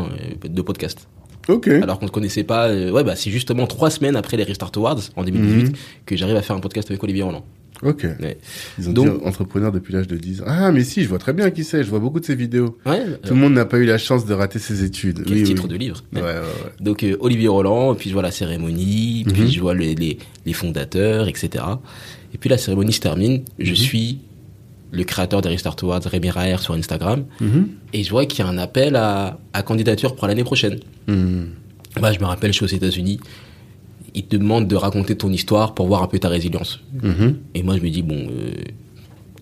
de 0.44 0.62
podcast. 0.62 1.08
Ok. 1.48 1.68
Alors 1.68 1.98
qu'on 1.98 2.06
ne 2.06 2.10
connaissait 2.10 2.44
pas. 2.44 2.68
euh, 2.68 2.90
ouais, 2.92 3.02
bah 3.02 3.16
c'est 3.16 3.30
justement 3.30 3.66
trois 3.66 3.90
semaines 3.90 4.14
après 4.16 4.36
les 4.36 4.42
Restart 4.44 4.72
Awards 4.76 5.00
en 5.16 5.24
2018 5.24 5.62
Mhm. 5.64 5.72
que 6.06 6.16
j'arrive 6.16 6.36
à 6.36 6.42
faire 6.42 6.54
un 6.56 6.60
podcast 6.60 6.88
avec 6.90 7.02
Olivier 7.02 7.22
Roland. 7.22 7.44
Ok. 7.82 8.06
Ouais. 8.20 8.38
Ils 8.78 8.88
ont 8.88 8.92
Donc- 8.92 9.20
dit 9.20 9.26
entrepreneur 9.26 9.72
depuis 9.72 9.92
l'âge 9.94 10.06
de 10.06 10.16
10 10.16 10.42
ans. 10.42 10.44
Ah, 10.46 10.70
mais 10.70 10.84
si, 10.84 11.02
je 11.02 11.08
vois 11.08 11.18
très 11.18 11.32
bien 11.32 11.50
qui 11.50 11.64
c'est. 11.64 11.82
Je 11.82 11.88
vois 11.90 11.98
beaucoup 11.98 12.20
de 12.20 12.24
ses 12.26 12.34
vidéos. 12.34 12.78
Ouais. 12.84 13.00
Tout 13.24 13.34
le 13.34 13.40
monde 13.40 13.54
n'a 13.54 13.64
pas 13.64 13.78
eu 13.78 13.86
la 13.86 13.96
chance 13.98 14.26
de 14.26 14.34
rater 14.34 14.58
ses 14.58 14.84
études. 14.84 15.24
Quel 15.26 15.38
oui, 15.38 15.42
titre 15.44 15.62
oui. 15.64 15.68
de 15.70 15.76
livre. 15.76 16.04
Ouais. 16.14 16.20
Donc 16.80 17.02
euh, 17.04 17.16
Olivier 17.20 17.48
Roland, 17.48 17.94
puis 17.94 18.10
je 18.10 18.14
vois 18.14 18.22
la 18.22 18.30
cérémonie, 18.30 19.24
puis 19.32 19.42
Mhm. 19.44 19.48
je 19.50 19.60
vois 19.60 19.74
les, 19.74 19.94
les, 19.94 20.18
les 20.44 20.52
fondateurs, 20.52 21.26
etc. 21.28 21.64
Et 22.34 22.38
puis 22.38 22.50
la 22.50 22.58
cérémonie 22.58 22.92
se 22.92 23.00
termine. 23.00 23.42
Je 23.58 23.70
Mhm. 23.70 23.76
suis 23.76 24.18
le 24.92 25.04
créateur 25.04 25.40
des 25.40 25.48
Restart 25.48 25.76
Awards, 25.82 26.02
Rémi 26.04 26.30
Raer, 26.30 26.58
sur 26.58 26.74
Instagram, 26.74 27.24
Mhm. 27.40 27.68
et 27.92 28.02
je 28.04 28.10
vois 28.10 28.26
qu'il 28.26 28.44
y 28.44 28.48
a 28.48 28.50
un 28.50 28.58
appel 28.58 28.96
à, 28.96 29.38
à 29.52 29.62
candidature 29.62 30.16
pour 30.16 30.26
l'année 30.26 30.42
prochaine. 30.44 30.80
Bah, 32.00 32.12
je 32.12 32.18
me 32.20 32.24
rappelle, 32.24 32.52
je 32.52 32.56
suis 32.56 32.64
aux 32.64 32.76
États-Unis. 32.76 33.20
Ils 34.14 34.24
te 34.26 34.36
demandent 34.36 34.68
de 34.68 34.76
raconter 34.76 35.16
ton 35.16 35.30
histoire 35.30 35.74
pour 35.74 35.86
voir 35.86 36.02
un 36.02 36.06
peu 36.08 36.18
ta 36.18 36.28
résilience. 36.28 36.80
Mhm. 37.02 37.36
Et 37.54 37.62
moi, 37.62 37.76
je 37.76 37.82
me 37.82 37.90
dis, 37.90 38.02
bon, 38.02 38.28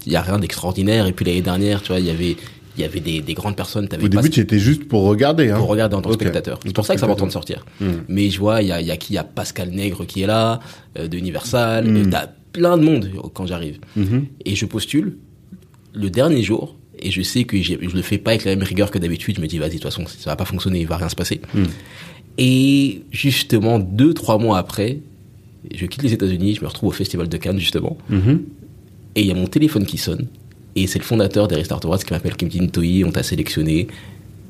il 0.07 0.13
y 0.13 0.17
a 0.17 0.23
rien 0.23 0.39
d'extraordinaire. 0.39 1.07
Et 1.07 1.13
puis 1.13 1.25
l'année 1.25 1.43
dernière, 1.43 1.83
tu 1.83 1.89
vois, 1.89 2.01
il 2.01 2.07
y 2.07 2.11
avait, 2.11 2.37
il 2.77 2.81
y 2.81 2.85
avait 2.85 3.01
des, 3.01 3.21
des 3.21 3.35
grandes 3.35 3.57
personnes. 3.57 3.89
T'avais 3.89 4.05
Au 4.05 4.09
début, 4.09 4.31
tu 4.31 4.41
étais 4.41 4.59
juste 4.59 4.87
pour 4.89 5.03
regarder. 5.05 5.51
Hein. 5.51 5.59
pour 5.59 5.69
regarder 5.69 5.97
en 5.97 6.03
tant 6.03 6.11
que 6.11 6.15
spectateur. 6.15 6.59
C'est 6.65 6.75
pour 6.75 6.87
ça 6.87 6.95
que 6.95 7.01
ça 7.01 7.07
va 7.07 7.15
de 7.15 7.31
sortir. 7.31 7.65
Mhm. 7.81 8.05
Mais 8.09 8.31
je 8.31 8.39
vois, 8.39 8.63
il 8.63 8.69
y 8.69 8.73
a, 8.73 8.81
y 8.81 8.91
a 8.91 8.97
qui 8.97 9.13
Il 9.13 9.17
y 9.17 9.19
a 9.19 9.25
Pascal 9.25 9.71
Nègre 9.71 10.07
qui 10.07 10.23
est 10.23 10.27
là, 10.27 10.61
euh, 10.99 11.09
de 11.09 11.17
Universal. 11.17 11.87
Mm. 11.91 11.97
euh, 11.97 12.05
T'as 12.11 12.29
plein 12.53 12.77
de 12.79 12.83
monde 12.85 13.11
quand 13.35 13.47
j'arrive. 13.47 13.79
Mhm. 13.97 14.27
Et 14.45 14.55
je 14.55 14.67
postule 14.67 15.17
le 15.95 16.11
dernier 16.11 16.43
jour. 16.43 16.77
et 17.01 17.11
je 17.13 17.23
sais 17.23 17.45
que 17.45 17.57
je 17.63 17.75
le 17.77 18.03
fais 18.03 18.19
pas 18.19 18.31
avec 18.33 18.45
la 18.45 18.57
même 18.57 18.65
rigueur 18.67 18.91
que 18.91 18.99
d'habitude. 18.99 19.37
Je 19.37 19.41
me 19.41 19.47
dis, 19.47 19.59
vas-y, 19.59 19.69
de 19.69 19.75
toute 19.75 19.85
façon, 19.85 20.05
ça 20.07 20.31
va 20.31 20.37
pas 20.37 20.45
fonctionner, 20.45 20.81
il 20.81 20.87
va 20.89 20.97
rien 20.97 21.09
se 21.09 21.15
passer. 21.15 21.41
Et 22.39 23.03
justement, 23.11 23.79
deux, 23.79 24.15
trois 24.15 24.39
mois 24.39 24.59
après, 24.59 25.01
je 25.75 25.85
quitte 25.87 26.03
les 26.03 26.13
États-Unis, 26.13 26.55
je 26.55 26.61
me 26.63 26.69
retrouve 26.69 26.91
au 26.91 26.93
Festival 26.93 27.29
de 27.29 27.37
Cannes, 27.37 27.59
justement, 27.59 27.99
Mhm. 28.09 28.43
et 29.17 29.21
il 29.23 29.27
y 29.27 29.31
a 29.31 29.35
mon 29.35 29.47
téléphone 29.49 29.85
qui 29.85 29.99
sonne, 29.99 30.27
et 30.77 30.87
c'est 30.87 30.99
le 31.01 31.05
fondateur 31.05 31.49
des 31.49 31.57
Restart 31.57 31.81
Awards 31.85 31.99
qui 31.99 32.13
m'appelle, 32.13 32.37
qui 32.37 32.45
me 32.45 32.51
dit, 32.51 32.61
Ntoyi, 32.61 33.05
on 33.05 33.11
t'a 33.11 33.23
sélectionné, 33.25 33.89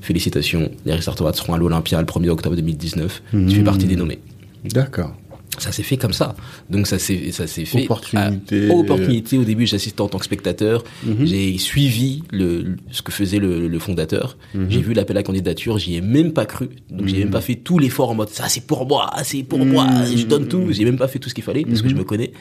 félicitations, 0.03 0.71
les 0.85 0.93
Restart 0.93 1.17
Awards 1.21 1.35
seront 1.35 1.55
à 1.55 1.59
l'Olympia 1.59 1.99
le 2.01 2.07
1er 2.07 2.29
octobre 2.29 2.55
2019, 2.57 3.23
tu 3.33 3.51
fais 3.57 3.63
partie 3.63 3.87
des 3.87 3.97
nommés. 3.97 4.19
D'accord. 4.65 5.15
Ça 5.59 5.73
s'est 5.73 5.83
fait 5.83 5.97
comme 5.97 6.13
ça. 6.13 6.37
Donc 6.71 6.87
ça 6.87 6.99
s'est 6.99 7.33
ça 7.33 7.47
s'est 7.47 7.65
fait 7.65 7.85
Opportunité. 7.85 8.71
à- 8.71 8.75
opportunité 8.75 9.39
au 9.39 9.45
début 9.45 9.67
j'assistais 9.67 10.01
en 10.01 10.09
tant 10.09 10.19
que 10.19 10.25
spectateur, 10.25 10.85
Mhm. 11.05 11.27
j'ai 11.27 11.59
suivi 11.59 12.23
le, 12.31 12.77
ce 12.91 13.03
que 13.03 13.11
faisait 13.13 13.39
le, 13.39 13.67
le 13.69 13.79
fondateur, 13.79 14.39
Mhm. 14.55 14.67
j'ai 14.71 14.81
vu 14.81 14.93
l'appel 14.95 15.17
à 15.19 15.23
candidature, 15.23 15.79
j'y 15.79 15.97
ai 15.97 16.01
même 16.01 16.33
pas 16.33 16.47
cru. 16.47 16.69
Donc 16.91 17.07
j'ai 17.09 17.19
même 17.19 17.31
pas 17.31 17.41
fait 17.41 17.57
tout 17.57 17.79
l'effort 17.79 18.11
en 18.11 18.15
mode 18.15 18.29
ça 18.31 18.49
c'est 18.49 18.67
pour 18.67 18.87
moi, 18.87 19.11
c'est 19.25 19.43
pour 19.43 19.65
moi, 19.65 19.85
Mhm. 19.87 20.17
je 20.17 20.27
donne 20.27 20.49
tout, 20.49 20.67
j'ai 20.71 20.85
même 20.85 20.99
pas 20.99 21.09
fait 21.09 21.19
tout 21.19 21.29
ce 21.29 21.35
qu'il 21.35 21.45
fallait 21.45 21.65
parce 21.65 21.83
que 21.83 21.89
je 21.89 21.95
me 21.95 22.05
connais. 22.05 22.33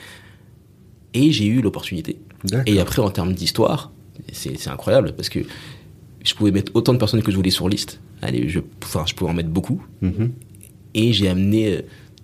Et 1.14 1.32
j'ai 1.32 1.46
eu 1.46 1.60
l'opportunité. 1.62 2.18
Et 2.66 2.80
après 2.80 3.02
en 3.02 3.10
termes 3.10 3.32
d'histoire, 3.32 3.92
c'est 4.32 4.68
incroyable 4.68 5.14
parce 5.16 5.28
que 5.28 5.40
je 6.24 6.34
pouvais 6.34 6.50
mettre 6.50 6.72
autant 6.74 6.92
de 6.92 6.98
personnes 6.98 7.22
que 7.22 7.30
je 7.32 7.36
voulais 7.36 7.50
sur 7.50 7.68
liste. 7.68 8.00
Allez, 8.22 8.48
je 8.48 8.60
enfin 8.82 9.04
je 9.06 9.14
pouvais 9.14 9.30
en 9.30 9.34
mettre 9.34 9.48
beaucoup 9.48 9.82
Mhm. 10.02 10.30
et 10.94 11.12
j'ai 11.12 11.28
amené 11.28 11.68
euh, 11.68 11.80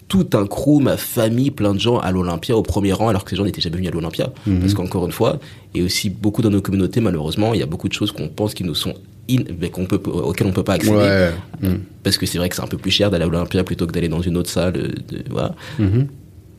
tout 0.09 0.27
un 0.35 0.47
crew, 0.47 0.81
ma 0.81 0.97
famille, 0.97 1.51
plein 1.51 1.73
de 1.75 1.81
gens 1.81 1.99
à 1.99 2.13
l'Olympia 2.13 2.57
au 2.57 2.63
premier 2.63 2.93
rang, 2.93 3.09
alors 3.09 3.25
que 3.25 3.31
ces 3.31 3.37
gens 3.37 3.45
n'étaient 3.45 3.61
jamais 3.63 3.77
venus 3.77 3.91
à 3.91 3.95
l'Olympia. 3.95 4.33
Mhm. 4.47 4.61
Parce 4.61 4.75
qu'encore 4.75 5.07
une 5.07 5.13
fois, 5.13 5.39
et 5.75 5.83
aussi 5.83 6.11
beaucoup 6.11 6.43
dans 6.43 6.51
nos 6.51 6.61
communautés, 6.61 7.01
malheureusement, 7.01 7.55
il 7.55 7.61
y 7.61 7.63
a 7.63 7.67
beaucoup 7.67 7.89
de 7.89 7.95
choses 7.95 8.13
qu'on 8.13 8.29
pense 8.29 8.53
qui 8.55 8.65
nous 8.65 8.75
sont 8.75 8.95
in, 9.31 9.39
qu'on 9.73 9.87
peut, 9.87 10.01
auxquelles 10.11 10.47
on 10.47 10.53
peut 10.53 10.63
pas 10.63 10.75
accéder. 10.75 10.97
Ouais. 10.97 11.31
Mhm. 11.63 11.81
Parce 12.03 12.19
que 12.19 12.27
c'est 12.27 12.37
vrai 12.39 12.49
que 12.51 12.55
c'est 12.57 12.63
un 12.63 12.67
peu 12.67 12.77
plus 12.77 12.91
cher 12.91 13.11
d'aller 13.11 13.25
à 13.25 13.29
l'Olympia 13.29 13.65
plutôt 13.65 13.87
que 13.87 13.93
d'aller 13.93 14.09
dans 14.09 14.21
une 14.21 14.37
autre 14.37 14.51
salle. 14.51 14.77
euh, 14.77 14.89
De, 15.09 15.25
voilà. 15.31 15.55
Mhm. 15.79 16.07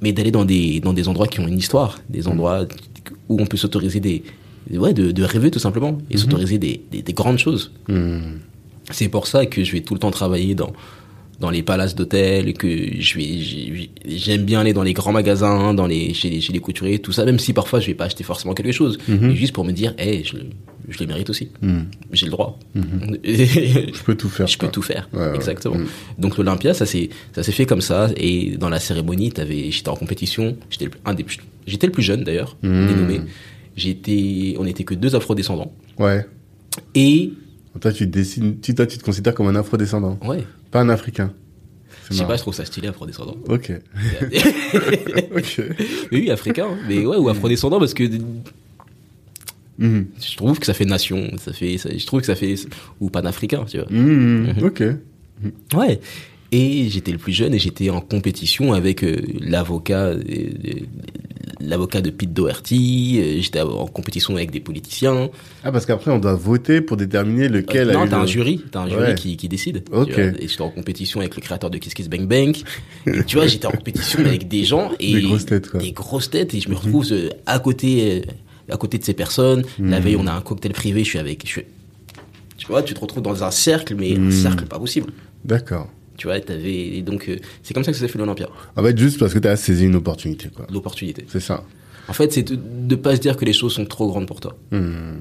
Mais 0.02 0.12
d'aller 0.12 0.32
dans 0.32 0.44
des, 0.46 0.80
dans 0.82 0.94
des 0.94 1.08
endroits 1.08 1.28
qui 1.28 1.40
ont 1.40 1.48
une 1.48 1.58
histoire, 1.60 2.00
des 2.10 2.28
endroits 2.28 2.66
où 3.30 3.40
on 3.42 3.46
peut 3.46 3.58
s'autoriser 3.58 4.00
des, 4.00 4.24
ouais, 4.74 4.94
de, 4.94 5.12
de 5.12 5.24
rêver 5.24 5.52
tout 5.52 5.60
simplement, 5.60 6.00
et 6.10 6.18
s'autoriser 6.18 6.58
des, 6.58 6.82
des, 6.92 7.02
des 7.02 7.14
grandes 7.14 7.38
choses. 7.38 7.72
C'est 8.92 9.08
pour 9.08 9.26
ça 9.28 9.46
que 9.46 9.64
je 9.64 9.72
vais 9.72 9.82
tout 9.82 9.94
le 9.94 10.00
temps 10.00 10.12
travailler 10.12 10.54
dans 10.54 10.74
dans 11.40 11.50
les 11.50 11.64
palaces 11.64 11.96
d'hôtel, 11.96 12.54
que 12.54 12.68
je 13.00 13.16
vais 13.18 13.38
j'ai- 13.40 13.90
j'aime 14.08 14.44
bien 14.46 14.62
aller 14.62 14.74
dans 14.74 14.84
les 14.84 14.94
grands 14.94 15.12
magasins, 15.12 15.74
dans 15.74 15.88
les 15.88 16.14
chez 16.14 16.30
les 16.30 16.40
chez 16.42 16.54
les 16.54 16.60
couturiers, 16.60 17.00
tout 17.00 17.12
ça. 17.12 17.26
Même 17.26 17.40
si 17.40 17.52
parfois 17.54 17.80
je 17.80 17.88
vais 17.88 17.94
pas 17.94 18.06
acheter 18.06 18.24
forcément 18.24 18.54
quelque 18.54 18.72
chose, 18.72 18.98
mais 19.08 19.36
juste 19.36 19.54
pour 19.54 19.66
me 19.66 19.72
dire, 19.72 19.94
hey, 19.98 20.24
je 20.24 20.38
le 20.38 20.44
je 20.88 21.00
le 21.00 21.08
mérite 21.08 21.30
aussi. 21.32 21.50
Mhm. 21.62 21.86
J'ai 22.14 22.26
le 22.28 22.32
droit. 22.32 22.60
Je 22.76 24.04
peux 24.04 24.16
tout 24.16 24.30
faire. 24.30 24.48
Je 24.54 24.58
peux 24.58 24.68
tout 24.68 24.82
faire, 24.84 25.10
Ouais, 25.14 25.20
ouais. 25.30 25.36
exactement. 25.36 25.78
Donc 26.20 26.38
l'Olympia, 26.38 26.74
ça 26.74 26.86
s'est 26.86 27.10
ça 27.34 27.42
s'est 27.44 27.52
fait 27.52 27.66
comme 27.66 27.82
ça. 27.82 28.10
Et 28.18 28.56
dans 28.58 28.70
la 28.70 28.80
cérémonie, 28.80 29.32
t'avais, 29.32 29.72
j'étais 29.72 29.90
en 29.90 29.96
compétition. 29.96 30.56
J'étais 30.70 30.86
le, 30.86 30.92
un 31.06 31.14
des, 31.16 31.24
plus- 31.24 31.40
j'étais 31.66 31.88
le 31.88 31.92
plus 31.92 32.04
jeune 32.04 32.24
d'ailleurs, 32.24 32.56
Mm. 32.62 32.88
dénommé. 32.88 33.22
J'étais, 33.76 34.56
on 34.58 34.66
était 34.66 34.84
que 34.84 34.94
deux 34.94 35.16
Afro-descendants. 35.16 35.74
Ouais. 36.00 36.26
Et 36.94 37.32
Toi, 37.82 37.92
tu, 37.92 38.08
décides, 38.08 38.62
tu, 38.62 38.74
toi, 38.74 38.86
tu 38.88 38.98
te 38.98 39.04
considères 39.04 39.34
comme 39.36 39.48
un 39.48 39.56
afro-descendant, 39.56 40.18
ouais, 40.26 40.44
pas 40.72 40.80
un 40.82 40.90
africain. 40.90 41.34
je 42.10 42.16
sais 42.16 42.26
pas, 42.26 42.36
je 42.38 42.42
trouve 42.42 42.54
ça 42.54 42.64
stylé 42.66 42.88
Afro-descendant. 42.88 43.36
Ok. 43.50 43.72
ok. 45.36 45.62
Mais 46.12 46.20
oui, 46.20 46.32
africain, 46.32 46.68
hein. 46.72 46.78
mais 46.88 47.06
ouais, 47.06 47.18
ou 47.18 47.30
afro-descendant 47.30 47.80
parce 47.80 47.94
que 47.94 48.04
Mhm. 49.78 50.06
je 50.22 50.38
trouve 50.38 50.58
que 50.58 50.66
ça 50.66 50.74
fait 50.74 50.86
nation, 50.86 51.30
ça 51.38 51.52
fait, 51.52 51.78
ça- 51.78 51.90
je 51.96 52.06
trouve 52.06 52.22
que 52.22 52.26
ça 52.28 52.36
fait 52.36 52.56
ou 53.02 53.10
panafricain, 53.10 53.66
tu 53.66 53.78
vois. 53.78 53.88
Mhm. 53.90 54.54
Mhm. 54.58 54.64
Ok. 54.66 54.84
Ouais. 55.76 56.00
Et 56.54 56.88
j'étais 56.90 57.12
le 57.12 57.18
plus 57.18 57.34
jeune 57.34 57.54
et 57.54 57.60
j'étais 57.60 57.90
en 57.90 58.00
compétition 58.00 58.72
avec 58.72 59.04
euh, 59.04 59.18
l'avocat, 59.42 60.06
euh, 60.06 60.22
l'avocat 61.60 62.02
de 62.02 62.10
Pete 62.10 62.34
Doherty. 62.34 63.20
euh, 63.22 63.42
j'étais 63.42 63.62
en 63.62 63.86
compétition 63.88 64.36
avec 64.36 64.52
des 64.52 64.60
politiciens. 64.60 65.30
Ah, 65.64 65.72
parce 65.72 65.86
qu'après, 65.86 66.12
on 66.12 66.20
doit 66.20 66.34
voter 66.36 66.82
pour 66.82 66.98
déterminer 66.98 67.48
lequel 67.50 67.90
a 67.90 67.94
non, 67.94 68.08
t'as 68.08 68.18
le- 68.18 68.24
un 68.24 68.26
jury, 68.26 68.62
t'as 68.72 68.82
un 68.82 68.90
jury 68.90 69.02
Ouais. 69.02 69.16
qui, 69.16 69.38
qui 69.38 69.48
décide. 69.50 69.84
tu 69.86 69.92
Ok. 69.96 70.12
vois. 70.14 70.24
Et 70.40 70.48
j'étais 70.48 70.62
en 70.62 70.70
compétition 70.70 71.20
avec 71.20 71.36
le 71.36 71.42
créateur 71.42 71.70
de 71.70 71.78
Kiss 71.78 71.94
Kiss 71.94 72.10
Bang 72.10 72.28
Bang. 72.28 72.56
Et 73.08 73.24
tu 73.26 73.36
vois, 73.38 73.48
j'étais 73.48 73.68
en 73.68 73.72
compétition 73.72 74.20
avec 74.20 74.48
des 74.48 74.64
gens 74.64 74.92
et 75.00 75.14
Des 75.14 75.22
grosses 75.22 75.46
têtes, 75.46 75.70
quoi. 75.70 75.80
des 75.80 75.92
grosses 75.92 76.30
têtes 76.30 76.54
et 76.54 76.60
je 76.60 76.70
me 76.70 76.76
retrouve 76.76 77.06
euh, 77.12 77.30
à 77.46 77.60
côté, 77.60 78.24
euh, 78.70 78.74
à 78.74 78.78
côté 78.78 78.98
de 78.98 79.04
ces 79.04 79.14
personnes. 79.14 79.64
La 79.80 79.98
Mhm. 80.00 80.04
veille, 80.06 80.16
on 80.18 80.28
a 80.28 80.34
un 80.34 80.42
cocktail 80.42 80.74
privé. 80.74 81.04
Je 81.04 81.10
suis 81.10 81.20
avec, 81.20 81.44
je 81.46 81.52
suis- 81.52 81.64
tu 82.58 82.68
vois, 82.68 82.82
tu 82.84 82.94
te 82.94 83.00
retrouves 83.00 83.22
dans 83.24 83.44
un 83.44 83.52
cercle, 83.52 83.96
mais 83.96 84.16
Mhm. 84.16 84.28
un 84.28 84.32
cercle 84.32 84.66
pas 84.66 84.80
possible. 84.80 85.12
D'accord. 85.44 85.90
Tu 86.18 86.28
vois, 86.28 86.40
t'avais 86.40 86.74
et 86.98 87.02
donc 87.02 87.28
euh, 87.30 87.36
c'est 87.64 87.74
comme 87.74 87.84
ça 87.84 87.92
que 87.92 87.98
ça 87.98 88.06
s'est 88.06 88.12
fait 88.12 88.20
l'Olympia, 88.20 88.48
En 88.76 88.84
fait, 88.84 88.98
juste 88.98 89.20
parce 89.20 89.34
que 89.34 89.40
tu 89.40 89.48
as 89.48 89.56
saisi 89.56 89.86
une 89.86 89.96
opportunité, 89.96 90.50
quoi. 90.56 90.66
l'opportunité. 90.72 91.26
C'est 91.28 91.40
ça. 91.40 91.64
En 92.08 92.14
fait, 92.14 92.32
c'est 92.32 92.44
de, 92.44 92.56
de 92.56 92.96
pas 92.96 93.16
se 93.16 93.22
dire 93.22 93.36
que 93.36 93.46
les 93.46 93.54
choses 93.54 93.74
sont 93.74 93.86
trop 93.86 94.08
grandes 94.08 94.28
pour 94.28 94.40
toi. 94.40 94.56
Mhm. 94.72 95.18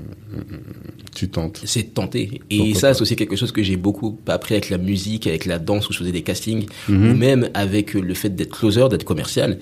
Tu 1.14 1.28
tentes. 1.28 1.62
C'est 1.64 1.82
de 1.82 1.88
tenter. 1.88 2.42
Et 2.50 2.58
Pourquoi 2.58 2.80
ça, 2.80 2.94
c'est 2.94 3.02
aussi 3.02 3.16
quelque 3.16 3.36
chose 3.36 3.52
que 3.52 3.62
j'ai 3.62 3.76
beaucoup 3.76 4.18
appris 4.26 4.54
avec 4.54 4.68
la 4.68 4.76
musique, 4.78 5.26
avec 5.26 5.46
la 5.46 5.58
danse 5.58 5.88
où 5.88 5.92
je 5.94 5.98
faisais 5.98 6.12
des 6.12 6.22
castings, 6.22 6.66
ou 6.88 6.92
même 6.92 7.48
avec 7.54 7.94
le 7.94 8.12
fait 8.14 8.28
d'être 8.30 8.50
closer, 8.56 8.86
d'être 8.90 9.04
commercial. 9.04 9.58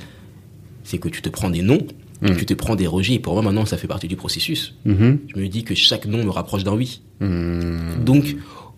C'est 0.84 0.98
que 0.98 1.08
tu 1.08 1.22
te 1.22 1.28
prends 1.28 1.48
des 1.50 1.62
noms, 1.62 1.86
tu 2.36 2.44
te 2.44 2.54
prends 2.54 2.74
des 2.74 2.88
rejets. 2.88 3.14
Et 3.14 3.18
pour 3.20 3.34
moi, 3.34 3.42
maintenant, 3.42 3.66
ça 3.66 3.76
fait 3.76 3.86
partie 3.86 4.08
du 4.08 4.16
processus. 4.16 4.74
Je 4.84 4.92
me 5.38 5.46
dis 5.46 5.62
que 5.62 5.74
chaque 5.76 6.06
nom 6.06 6.24
me 6.24 6.30
rapproche 6.30 6.64
d'un 6.64 6.74
oui. 6.74 7.02
Donc, 7.20 8.34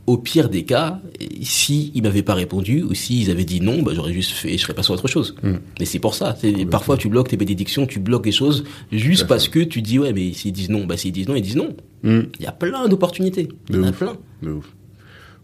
au 0.07 0.19
pire 0.19 0.49
des 0.51 0.65
cas, 0.65 1.01
si 1.43 1.91
ils 1.95 2.03
m'avaient 2.03 2.23
pas 2.23 2.35
répondu 2.35 2.83
ou 2.83 2.93
s'ils 2.95 3.31
avaient 3.31 3.45
dit 3.45 3.61
non, 3.61 3.83
bah, 3.83 3.93
j'aurais 3.95 4.13
juste 4.13 4.33
fait, 4.33 4.53
je 4.57 4.63
serais 4.63 4.75
passé 4.75 4.91
à 4.91 4.95
autre 4.95 5.09
chose. 5.09 5.35
Mm. 5.43 5.53
Mais 5.81 5.87
c'est 5.87 5.99
pour 5.99 6.15
ça. 6.15 6.37
C'est- 6.39 6.67
Parfois, 6.67 6.97
tu 6.97 7.09
bloques 7.09 7.29
tes 7.29 7.37
bénédictions, 7.39 7.87
tu 7.87 8.01
bloques 8.01 8.25
des 8.25 8.33
choses 8.33 8.65
juste 8.93 9.23
Tout 9.23 9.29
parce 9.29 9.49
que 9.49 9.61
tu 9.61 9.81
dis 9.83 9.99
ouais, 9.99 10.13
mais 10.13 10.33
s'ils 10.33 10.53
disent 10.53 10.69
non, 10.71 10.85
bah 10.85 10.97
s'ils 10.97 11.13
disent 11.13 11.29
non, 11.29 11.37
ils 11.37 11.43
disent 11.43 11.57
non. 11.57 11.75
Mhm. 12.03 12.29
Il 12.39 12.45
y 12.45 12.47
a 12.47 12.53
plein 12.53 12.87
d'opportunités. 12.89 13.49
Il 13.71 13.77
y 13.77 13.79
en 13.79 13.85
a 13.85 13.93
plein. 13.93 14.17
De 14.43 14.51
ouf. 14.51 14.67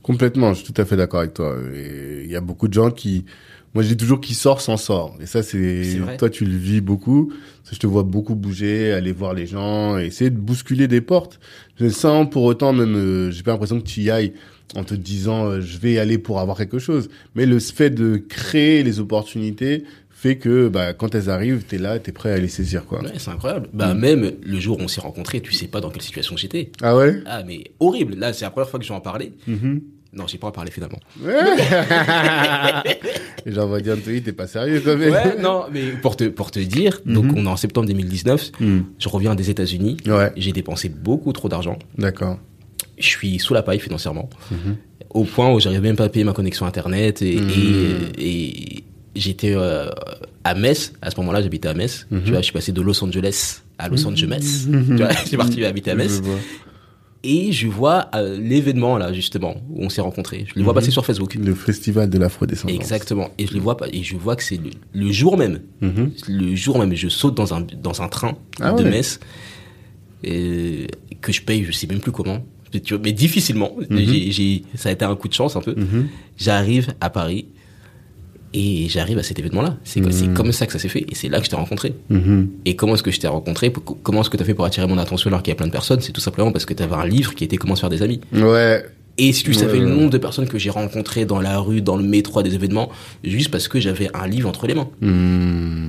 Complètement, 0.03 0.55
je 0.55 0.63
suis 0.63 0.73
tout 0.73 0.81
à 0.81 0.85
fait 0.85 0.97
d'accord 0.97 1.21
avec 1.21 1.35
toi. 1.35 1.57
Il 1.75 2.31
y 2.31 2.37
a 2.37 2.41
beaucoup 2.41 2.69
de 2.69 2.73
gens 2.75 2.91
qui, 2.91 3.25
moi 3.75 3.83
je 3.85 3.89
dis 3.89 3.97
toujours 3.97 4.21
qui 4.21 4.35
sort 4.35 4.61
s'en 4.61 4.77
sort. 4.77 5.17
Et 5.21 5.27
ça 5.27 5.43
c'est, 5.43 5.99
toi 6.19 6.31
tu 6.31 6.45
le 6.45 6.57
vis 6.57 6.81
beaucoup. 6.81 7.33
Parce 7.63 7.71
que 7.71 7.75
je 7.77 7.81
te 7.81 7.87
vois 7.87 8.03
beaucoup 8.03 8.35
bouger, 8.35 8.93
aller 8.93 9.13
voir 9.13 9.35
les 9.35 9.47
gens, 9.47 9.99
essayer 9.99 10.31
de 10.31 10.39
bousculer 10.39 10.89
des 10.89 11.01
portes. 11.01 11.39
Sans 11.91 12.27
pour 12.27 12.45
autant 12.45 12.73
même, 12.73 12.95
euh, 12.97 13.31
j'ai 13.31 13.43
pas 13.43 13.53
l'impression 13.53 13.81
que 13.81 13.87
tu 13.87 14.01
y 14.01 14.11
ailles 14.11 14.33
en 14.75 14.85
te 14.85 14.95
disant 14.95 15.47
euh, 15.47 15.61
je 15.61 15.79
vais 15.79 15.93
y 15.93 15.99
aller 15.99 16.19
pour 16.19 16.41
avoir 16.41 16.57
quelque 16.57 16.79
chose. 16.79 17.09
Mais 17.35 17.47
le 17.47 17.59
fait 17.59 17.91
de 17.91 18.17
créer 18.17 18.83
les 18.83 18.99
opportunités 19.01 19.85
fait 20.11 20.37
que 20.37 20.69
bah, 20.69 20.93
quand 20.93 21.15
elles 21.15 21.31
arrivent, 21.31 21.65
t'es 21.65 21.79
là, 21.79 21.99
t'es 21.99 22.13
prêt 22.13 22.33
à 22.33 22.39
les 22.39 22.49
saisir 22.49 22.85
quoi. 22.85 23.03
Ouais, 23.03 23.13
c'est 23.17 23.31
incroyable. 23.31 23.69
Bah, 23.73 23.95
même 23.95 24.33
le 24.43 24.61
jour 24.61 24.79
où 24.79 24.83
on 24.83 24.89
s'est 24.89 25.01
rencontrés, 25.01 25.41
tu 25.41 25.53
sais 25.53 25.67
pas 25.67 25.81
dans 25.81 25.91
quelle 25.91 26.03
situation 26.03 26.37
j'étais. 26.37 26.73
Ah 26.83 26.95
ouais? 26.97 27.23
Ah, 27.25 27.43
mais 27.47 27.65
horrible. 27.81 28.17
Là, 28.17 28.33
c'est 28.35 28.45
la 28.45 28.51
première 28.51 28.69
fois 28.69 28.79
que 28.79 28.85
je 28.85 28.91
vais 28.91 28.97
en 28.97 29.01
parler. 29.01 29.33
Mhm. 29.47 29.81
Non, 30.13 30.27
j'ai 30.27 30.39
pas 30.39 30.49
en 30.49 30.51
parlé 30.53 30.71
finalement. 30.73 30.99
On 33.57 33.67
va 33.67 33.81
dire, 33.81 33.95
Anthony, 33.95 34.23
t'es 34.23 34.33
pas 34.33 34.47
sérieux 34.47 34.83
quand 34.85 34.97
même. 34.97 35.13
Ouais, 35.13 35.37
non, 35.41 35.65
mais 35.73 35.93
pour 36.03 36.17
te, 36.17 36.25
pour 36.25 36.51
te 36.51 36.59
dire, 36.61 37.01
donc 37.07 37.27
on 37.37 37.45
est 37.47 37.49
en 37.49 37.57
septembre 37.57 37.87
2019. 37.89 38.53
Mhm. 38.61 38.85
Je 38.99 39.09
reviens 39.09 39.35
des 39.35 39.51
États-Unis. 39.51 39.97
Ouais, 40.07 40.33
J'ai 40.37 40.53
dépensé 40.53 40.89
beaucoup 40.89 41.33
trop 41.33 41.49
d'argent. 41.49 41.79
d'accord. 41.99 42.39
Je 42.99 43.07
suis 43.07 43.39
sous 43.39 43.55
la 43.55 43.63
paille 43.63 43.81
financièrement. 43.81 44.29
Au 45.09 45.25
point 45.25 45.51
où 45.55 45.59
j'arrive 45.59 45.81
même 45.81 45.97
pas 45.97 46.05
à 46.05 46.09
payer 46.11 46.25
ma 46.25 46.35
connexion 46.35 46.67
internet 46.67 47.23
et, 47.23 47.35
et, 47.39 47.97
et 48.19 48.85
j'étais 49.17 49.55
euh, 49.57 49.89
à 50.45 50.55
Metz. 50.55 50.93
À 51.01 51.11
ce 51.11 51.17
moment-là, 51.21 51.41
j'habitais 51.41 51.69
à 51.69 51.75
Metz. 51.75 52.07
Tu 52.11 52.31
vois, 52.31 52.41
je 52.41 52.45
suis 52.45 52.53
passé 52.53 52.73
de 52.73 52.83
Los 52.83 53.03
Angeles 53.03 53.63
à 53.79 53.89
Los 53.89 54.07
Angeles. 54.07 54.67
Tu 54.71 54.97
vois, 54.97 55.15
suis 55.25 55.39
parti 55.39 55.65
habiter 55.65 55.93
à 55.93 55.95
Metz. 55.95 56.21
Vois. 57.23 57.31
Et 57.33 57.53
je 57.53 57.67
vois 57.69 58.09
euh, 58.15 58.39
l'événement 58.41 58.97
là 58.99 59.13
justement 59.13 59.57
où 59.71 59.85
on 59.85 59.89
s'est 59.89 60.01
rencontrés. 60.01 60.47
Je 60.49 60.55
les 60.55 60.63
vois 60.63 60.75
passer 60.75 60.91
sur 60.91 61.05
Facebook. 61.05 61.35
Le 61.35 61.55
festival 61.55 62.09
de 62.09 62.19
l'afrodescendance. 62.19 62.75
Exactement. 62.75 63.29
Et 63.39 63.47
je 63.47 63.53
les 63.53 63.61
vois 63.61 63.77
pas. 63.77 63.87
Et 63.93 64.03
je 64.03 64.17
vois 64.17 64.37
que 64.37 64.43
c'est 64.43 64.57
le, 64.57 64.71
le 64.95 65.13
jour 65.13 65.37
même. 65.37 65.61
Mhm. 65.81 66.13
Le 66.29 66.55
jour 66.55 66.79
même, 66.79 66.95
je 66.95 67.09
saute 67.09 67.35
dans 67.37 67.53
un 67.55 67.61
dans 67.61 68.01
un 68.03 68.09
train 68.09 68.37
Ah 68.61 68.73
de 68.73 68.83
ouais. 68.85 68.91
Metz 68.91 69.21
et 70.23 70.87
que 71.21 71.33
je 71.33 71.43
paye, 71.43 71.65
je 71.65 71.73
sais 71.73 71.87
même 71.87 72.01
plus 72.01 72.13
comment. 72.13 72.45
Vois, 72.89 72.99
Mais 73.03 73.13
difficilement. 73.13 73.77
Mhm. 73.91 74.61
Ça 74.77 74.89
a 74.91 74.93
été 74.93 75.05
un 75.05 75.17
coup 75.17 75.29
de 75.29 75.35
chance 75.35 75.57
un 75.57 75.61
peu. 75.61 75.75
Mhm. 75.75 76.09
J'arrive 76.37 76.95
à 77.01 77.11
Paris 77.11 77.47
et 78.53 78.89
j'arrive 78.89 79.19
à 79.19 79.23
cet 79.23 79.39
événement-là. 79.39 79.77
C'est 79.85 80.01
c'est 80.13 80.33
comme 80.35 80.51
ça 80.53 80.67
que 80.67 80.73
ça 80.73 80.79
s'est 80.79 80.89
fait. 80.89 81.07
Et 81.09 81.15
c'est 81.15 81.29
là 81.29 81.39
que 81.39 81.45
je 81.45 81.51
t'ai 81.51 81.57
rencontré. 81.57 81.95
Mhm. 82.09 82.49
Et 82.65 82.75
comment 82.75 82.95
est-ce 82.95 83.03
que 83.03 83.11
je 83.11 83.21
t'ai 83.21 83.29
rencontré 83.29 83.73
Comment 84.03 84.23
est-ce 84.23 84.31
que 84.31 84.37
tu 84.37 84.43
as 84.43 84.47
fait 84.47 84.55
pour 84.55 84.65
attirer 84.65 84.87
mon 84.87 84.99
attention 84.99 85.29
alors 85.29 85.43
qu'il 85.43 85.53
y 85.53 85.53
a 85.53 85.57
plein 85.57 85.67
de 85.67 85.73
personnes? 85.73 86.01
C'est 86.01 86.13
tout 86.13 86.21
simplement 86.21 86.51
parce 86.51 86.65
que 86.65 86.75
tu 86.75 86.83
avais 86.83 86.97
un 86.97 87.07
livre 87.07 87.35
qui 87.35 87.45
était 87.45 87.57
Comment 87.57 87.77
se 87.77 87.81
faire 87.81 87.91
des 87.91 88.03
amis. 88.03 88.21
Ouais. 88.33 88.85
Et 89.19 89.33
si 89.33 89.45
tu 89.45 89.53
savais 89.53 89.75
Ouais, 89.75 89.81
le 89.81 89.91
nombre 89.91 90.11
de 90.11 90.19
personnes 90.19 90.49
que 90.49 90.59
j'ai 90.59 90.71
rencontrées 90.71 91.27
dans 91.27 91.41
la 91.41 91.59
rue, 91.59 91.83
dans 91.83 91.97
le 91.97 92.03
métro, 92.03 92.41
à 92.41 92.43
des 92.43 92.55
événements, 92.55 92.91
juste 93.23 93.51
parce 93.51 93.69
que 93.69 93.79
j'avais 93.79 94.09
un 94.15 94.27
livre 94.27 94.49
entre 94.49 94.67
les 94.67 94.75
mains. 94.75 94.89
Hmm. 95.03 95.89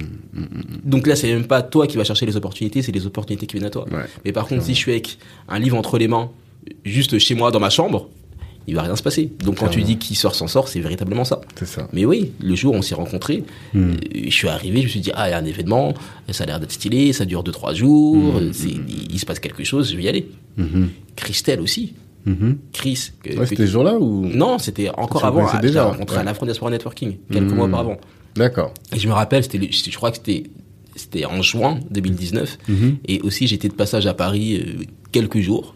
Donc 0.84 1.08
là, 1.08 1.16
c'est 1.16 1.32
même 1.32 1.46
pas 1.46 1.62
toi 1.62 1.88
qui 1.88 1.96
vas 1.96 2.04
chercher 2.04 2.26
les 2.26 2.36
opportunités, 2.36 2.82
c'est 2.82 2.92
les 2.92 3.06
opportunités 3.06 3.48
qui 3.48 3.56
viennent 3.56 3.68
à 3.68 3.70
toi. 3.70 3.86
Ouais. 3.90 4.04
Mais 4.26 4.34
par 4.34 4.48
contre, 4.48 4.64
si 4.64 4.74
je 4.74 4.80
suis 4.80 4.92
avec 4.92 5.18
un 5.48 5.60
livre 5.60 5.78
entre 5.78 5.98
les 5.98 6.10
mains, 6.10 6.30
juste 6.84 7.18
chez 7.20 7.36
moi, 7.36 7.52
dans 7.52 7.60
ma 7.60 7.70
chambre, 7.70 8.10
il 8.68 8.76
va 8.76 8.84
rien 8.84 8.96
se 8.96 9.04
passer. 9.04 9.32
Donc 9.44 9.58
quand 9.58 9.68
tu 9.70 9.82
dis 9.82 9.98
qui 9.98 10.16
sort 10.16 10.36
s'en 10.36 10.48
sort, 10.48 10.68
c'est 10.68 10.80
véritablement 10.80 11.24
ça. 11.26 11.42
Mais 11.94 12.06
oui, 12.06 12.32
le 12.42 12.56
jour 12.56 12.74
où 12.74 12.78
on 12.78 12.82
s'est 12.82 12.96
rencontrés, 12.96 13.44
Hmm. 13.74 13.92
euh, 13.92 13.94
je 14.26 14.30
suis 14.30 14.48
arrivé, 14.48 14.80
je 14.82 14.86
me 14.86 14.90
suis 14.90 15.00
dit, 15.00 15.12
ah, 15.16 15.28
il 15.28 15.32
y 15.32 15.34
a 15.34 15.38
un 15.38 15.46
événement, 15.46 15.94
ça 16.30 16.44
a 16.44 16.48
l'air 16.48 16.60
d'être 16.60 16.72
stylé, 16.72 17.14
ça 17.14 17.26
dure 17.26 17.44
2-3 17.44 17.74
jours, 17.74 18.40
Hmm. 18.40 18.52
il, 19.10 19.20
se 19.20 19.26
passe 19.26 19.40
quelque 19.40 19.64
chose, 19.64 19.92
je 19.92 19.98
vais 19.98 20.04
y 20.04 20.08
aller. 20.10 20.28
Mhm. 20.58 20.90
Christelle 21.16 21.62
aussi. 21.62 21.94
Chris. 22.72 23.12
que- 23.24 23.30
Ouais, 23.38 23.46
c'était 23.48 23.64
tu- 23.64 23.68
ce 23.68 23.72
jour-là 23.72 23.98
ou 23.98 24.26
Non, 24.28 24.60
c'était 24.60 24.90
encore 24.90 25.26
avant. 25.26 25.46
ah, 25.48 25.58
Déjà, 25.58 25.62
déjà, 25.62 25.84
rencontré 25.86 26.18
ouais. 26.18 26.22
à 26.22 26.24
l'Afro 26.24 26.46
Diaspora 26.46 26.70
Networking, 26.70 27.16
quelques 27.32 27.52
Hmm. 27.52 27.56
mois 27.56 27.66
auparavant. 27.66 27.98
D'accord. 28.36 28.74
Et 28.96 29.00
je 29.00 29.08
me 29.08 29.14
rappelle, 29.14 29.42
c'était, 29.44 29.70
je 29.72 29.96
crois 29.98 30.12
que 30.12 30.18
c'était, 30.18 30.44
c'était 30.96 31.26
en 31.26 31.42
juin 31.42 31.80
2019. 31.90 32.60
Mhm. 32.70 32.98
Et 33.08 33.22
aussi, 33.22 33.48
j'étais 33.48 33.70
de 33.70 33.74
passage 33.74 34.06
à 34.06 34.14
Paris 34.14 34.56
euh, 34.62 34.84
quelques 35.12 35.40
jours. 35.40 35.76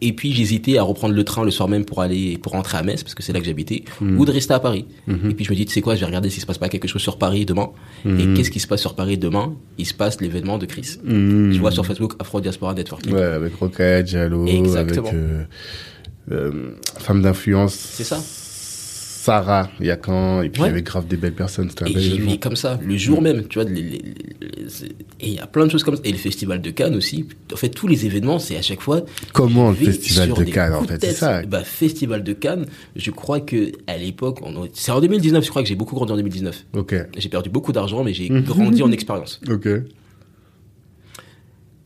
Et 0.00 0.12
puis, 0.12 0.32
j'hésitais 0.32 0.78
à 0.78 0.82
reprendre 0.84 1.14
le 1.14 1.24
train 1.24 1.42
le 1.44 1.50
soir 1.50 1.68
même 1.68 1.84
pour 1.84 2.00
aller, 2.02 2.38
pour 2.38 2.52
rentrer 2.52 2.78
à 2.78 2.82
Metz, 2.82 3.02
parce 3.02 3.14
que 3.14 3.22
c'est 3.22 3.32
là 3.32 3.40
que 3.40 3.46
j'habitais, 3.46 3.82
Mhm. 4.00 4.18
ou 4.20 4.24
de 4.24 4.30
rester 4.30 4.54
à 4.54 4.60
Paris. 4.60 4.84
Mhm. 5.06 5.30
Et 5.30 5.34
puis, 5.34 5.44
je 5.44 5.50
me 5.50 5.56
dis, 5.56 5.66
tu 5.66 5.72
sais 5.72 5.80
quoi, 5.80 5.94
je 5.96 6.00
vais 6.00 6.06
regarder 6.06 6.30
s'il 6.30 6.40
se 6.40 6.46
passe 6.46 6.58
pas 6.58 6.68
quelque 6.68 6.86
chose 6.86 7.02
sur 7.02 7.18
Paris 7.18 7.44
demain. 7.46 7.70
Mhm. 8.04 8.20
Et 8.20 8.34
qu'est-ce 8.36 8.50
qui 8.52 8.60
se 8.60 8.66
passe 8.68 8.80
sur 8.80 8.94
Paris 8.94 9.18
demain? 9.18 9.54
Il 9.76 9.86
se 9.86 9.94
passe 9.94 10.20
l'événement 10.20 10.58
de 10.58 10.66
Chris. 10.66 10.98
Mhm. 11.02 11.52
Je 11.52 11.58
vois 11.58 11.70
sur 11.72 11.84
Facebook 11.84 12.14
Afro 12.20 12.40
Diaspora 12.40 12.74
Networking. 12.74 13.12
Ouais, 13.12 13.22
avec 13.22 13.54
Rocket, 13.56 14.06
Jalo, 14.06 14.46
Exactement. 14.46 15.08
avec 15.08 15.14
euh, 15.18 15.44
euh, 16.30 16.52
femme 16.98 17.22
d'influence. 17.22 17.74
C'est 17.74 18.04
ça. 18.04 18.20
Sarah, 19.28 19.70
Yakan, 19.80 20.42
et 20.42 20.48
puis 20.48 20.60
il 20.60 20.62
Ouais. 20.62 20.68
y 20.68 20.72
avait 20.72 20.82
grave 20.82 21.06
des 21.06 21.16
belles 21.18 21.34
personnes. 21.34 21.68
C'était 21.68 21.84
un 21.84 21.92
bel 21.92 22.02
événement. 22.02 22.36
comme 22.38 22.56
ça, 22.56 22.78
le 22.82 22.96
jour 22.96 23.20
même, 23.20 23.46
tu 23.46 23.58
vois. 23.60 23.68
les- 23.68 23.82
les- 23.82 23.98
les- 23.98 24.68
c'est- 24.68 24.86
et 25.20 25.26
il 25.28 25.34
y 25.34 25.38
a 25.38 25.46
plein 25.46 25.66
de 25.66 25.70
choses 25.70 25.82
comme 25.84 25.96
ça. 25.96 26.02
Et 26.04 26.12
le 26.12 26.16
festival 26.18 26.62
de 26.62 26.70
Cannes 26.70 26.94
aussi. 26.94 27.26
En 27.52 27.56
fait, 27.56 27.68
tous 27.68 27.86
les 27.88 28.06
événements, 28.06 28.38
c'est 28.38 28.56
à 28.56 28.62
chaque 28.62 28.80
fois. 28.80 29.02
Comment 29.34 29.68
le 29.70 29.76
festival 29.76 30.32
de 30.32 30.44
Cannes, 30.44 30.74
en 30.74 30.84
fait, 30.84 30.98
c'est 31.04 31.12
ça. 31.12 31.42
Bah, 31.42 31.62
festival 31.64 32.24
de 32.24 32.32
Cannes, 32.32 32.64
je 32.96 33.10
crois 33.10 33.40
que 33.40 33.72
à 33.86 33.96
l'époque, 33.98 34.38
on- 34.42 34.68
c'est 34.72 34.92
en 34.92 35.00
2019, 35.00 35.44
je 35.44 35.50
crois 35.50 35.62
que 35.62 35.68
j'ai 35.68 35.74
beaucoup 35.74 35.94
grandi 35.94 36.12
en 36.12 36.16
2019. 36.16 36.64
Ok, 36.74 36.94
J'ai 37.18 37.28
perdu 37.28 37.50
beaucoup 37.50 37.72
d'argent, 37.72 38.02
mais 38.04 38.14
j'ai 38.14 38.30
Mhm. 38.30 38.42
grandi 38.44 38.82
en 38.82 38.90
expérience. 38.92 39.40
ok. 39.50 39.68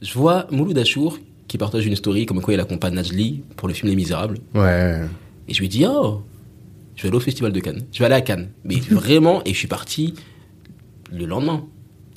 Je 0.00 0.14
vois 0.14 0.46
Mouloud 0.50 0.76
Achour 0.78 1.18
qui 1.48 1.58
partage 1.58 1.86
une 1.86 1.96
story 1.96 2.26
comme 2.26 2.40
quoi 2.40 2.54
il 2.54 2.60
accompagne 2.60 2.94
Najli 2.94 3.42
pour 3.56 3.68
le 3.68 3.74
film 3.74 3.88
Les 3.90 3.96
Misérables. 3.96 4.38
Ouais. 4.54 5.00
Et 5.48 5.54
je 5.54 5.60
lui 5.60 5.68
dis, 5.68 5.84
oh, 5.86 6.22
je 6.96 7.02
vais 7.02 7.08
aller 7.08 7.16
au 7.16 7.20
festival 7.20 7.52
de 7.52 7.60
Cannes. 7.60 7.82
Je 7.92 7.98
vais 7.98 8.06
aller 8.06 8.14
à 8.14 8.20
Cannes. 8.20 8.50
Mais 8.64 8.76
vraiment, 8.90 9.42
et 9.44 9.52
je 9.52 9.58
suis 9.58 9.68
parti 9.68 10.14
le 11.12 11.26
lendemain. 11.26 11.64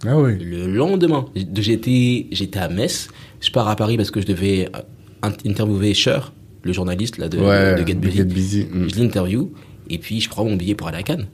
Ah 0.05 0.17
ouais. 0.19 0.37
Le 0.37 0.67
lendemain, 0.67 1.25
j'étais, 1.55 2.27
j'étais 2.31 2.59
à 2.59 2.69
Metz. 2.69 3.07
Je 3.41 3.51
pars 3.51 3.67
à 3.67 3.75
Paris 3.75 3.97
parce 3.97 4.11
que 4.11 4.21
je 4.21 4.25
devais 4.25 4.69
euh, 4.75 4.79
int- 5.27 5.47
interviewer 5.49 5.93
Cher, 5.93 6.33
le 6.63 6.73
journaliste 6.73 7.17
là, 7.17 7.27
de, 7.29 7.37
ouais, 7.37 7.75
de 7.81 7.85
Get 7.87 7.95
Busy. 7.95 8.17
Get 8.17 8.23
Busy. 8.25 8.67
Mm. 8.71 8.89
Je 8.93 8.99
l'interview 8.99 9.51
et 9.89 9.97
puis 9.97 10.19
je 10.21 10.29
prends 10.29 10.45
mon 10.45 10.55
billet 10.55 10.75
pour 10.75 10.87
aller 10.87 10.97
à 10.97 11.03
Cannes. 11.03 11.27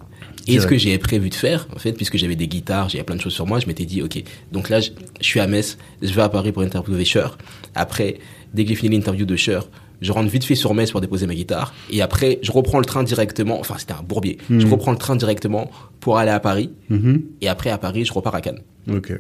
Et 0.47 0.59
ce 0.59 0.65
que 0.65 0.75
j'ai 0.75 0.97
prévu 0.97 1.29
de 1.29 1.35
faire, 1.35 1.67
en 1.75 1.77
fait, 1.77 1.93
puisque 1.93 2.17
j'avais 2.17 2.35
des 2.35 2.47
guitares, 2.47 2.89
j'avais 2.89 3.03
plein 3.03 3.15
de 3.15 3.21
choses 3.21 3.33
sur 3.33 3.45
moi, 3.45 3.59
je 3.59 3.67
m'étais 3.67 3.85
dit, 3.85 4.01
ok, 4.01 4.23
donc 4.51 4.69
là, 4.69 4.79
je, 4.81 4.89
je 5.19 5.25
suis 5.25 5.39
à 5.39 5.45
Metz, 5.45 5.77
je 6.01 6.11
vais 6.11 6.21
à 6.23 6.29
Paris 6.29 6.51
pour 6.51 6.63
interviewer 6.63 7.05
Cher. 7.05 7.37
Après, 7.75 8.17
dès 8.51 8.63
que 8.63 8.69
j'ai 8.69 8.75
fini 8.75 8.95
l'interview 8.95 9.25
de 9.27 9.35
Cher, 9.35 9.69
je 10.01 10.11
rentre 10.11 10.29
vite 10.29 10.43
fait 10.43 10.55
sur 10.55 10.73
Metz 10.73 10.91
pour 10.91 10.99
déposer 11.01 11.27
ma 11.27 11.35
guitare. 11.35 11.73
Et 11.89 12.01
après, 12.01 12.39
je 12.41 12.51
reprends 12.51 12.79
le 12.79 12.85
train 12.85 13.03
directement, 13.03 13.59
enfin, 13.59 13.75
c'était 13.77 13.93
un 13.93 14.01
bourbier. 14.03 14.37
Je 14.49 14.65
Mhm. 14.65 14.71
reprends 14.71 14.91
le 14.91 14.97
train 14.97 15.15
directement 15.15 15.69
pour 15.99 16.17
aller 16.17 16.31
à 16.31 16.39
Paris. 16.39 16.71
Mhm. 16.89 17.21
Et 17.41 17.47
après, 17.47 17.69
à 17.69 17.77
Paris, 17.77 18.05
je 18.05 18.13
repars 18.13 18.35
à 18.35 18.41
Cannes. 18.41 18.61
Ok. 18.91 19.13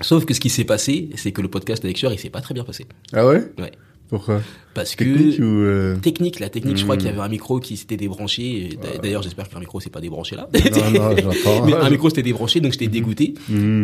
Sauf 0.00 0.24
que 0.24 0.32
ce 0.34 0.40
qui 0.40 0.48
s'est 0.48 0.64
passé, 0.64 1.10
c'est 1.16 1.32
que 1.32 1.42
le 1.42 1.48
podcast 1.48 1.84
avec 1.84 1.96
Cher, 1.96 2.12
il 2.12 2.18
s'est 2.18 2.30
pas 2.30 2.40
très 2.40 2.54
bien 2.54 2.62
passé. 2.64 2.86
Ah 3.12 3.26
ouais? 3.26 3.42
Ouais. 3.58 3.72
Pourquoi? 4.08 4.40
Parce 4.72 4.94
que. 4.94 5.04
Ou... 5.04 5.64
euh, 5.64 5.96
Technique, 5.96 6.40
la 6.40 6.48
technique, 6.48 6.76
je 6.78 6.84
crois 6.84 6.94
Hmm. 6.94 6.98
qu'il 6.98 7.08
y 7.08 7.10
avait 7.10 7.20
un 7.20 7.28
micro 7.28 7.58
qui 7.60 7.76
s'était 7.76 7.96
débranché. 7.98 8.78
D'a- 8.80 8.98
D'ailleurs, 9.02 9.22
j'espère 9.22 9.48
qu'un 9.50 9.58
micro 9.60 9.80
s'est 9.80 9.90
pas 9.90 10.00
débranché 10.00 10.34
là. 10.36 10.48
Non, 10.54 10.90
non. 10.92 11.14
Mais 11.66 11.74
un 11.74 11.90
micro 11.90 12.08
s'était 12.08 12.22
débranché, 12.22 12.60
donc 12.60 12.72
j'étais 12.72 12.86
dégoûté. 12.86 13.34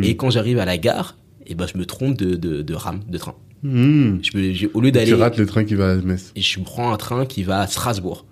Et 0.02 0.16
quand 0.16 0.30
j'arrive 0.30 0.58
à 0.60 0.64
la 0.64 0.78
gare, 0.78 1.18
et 1.46 1.54
ben, 1.54 1.66
je 1.70 1.76
me 1.76 1.84
trompe 1.84 2.16
de, 2.16 2.36
de, 2.36 2.62
de 2.62 2.74
rame, 2.74 3.00
de 3.06 3.18
train. 3.18 3.34
Mhm. 3.64 4.20
Je 4.22 4.36
me, 4.38 4.70
au 4.74 4.80
lieu 4.80 4.92
d'aller, 4.92 5.06
Tu 5.08 5.14
rates 5.14 5.36
le 5.38 5.46
train 5.46 5.64
qui 5.64 5.74
va 5.74 5.92
à 5.92 5.94
Metz. 5.96 6.32
et 6.36 6.40
je 6.40 6.60
prends 6.60 6.92
un 6.92 6.96
train 6.96 7.24
qui 7.26 7.42
va 7.42 7.60
à 7.60 7.66
Strasbourg. 7.66 8.24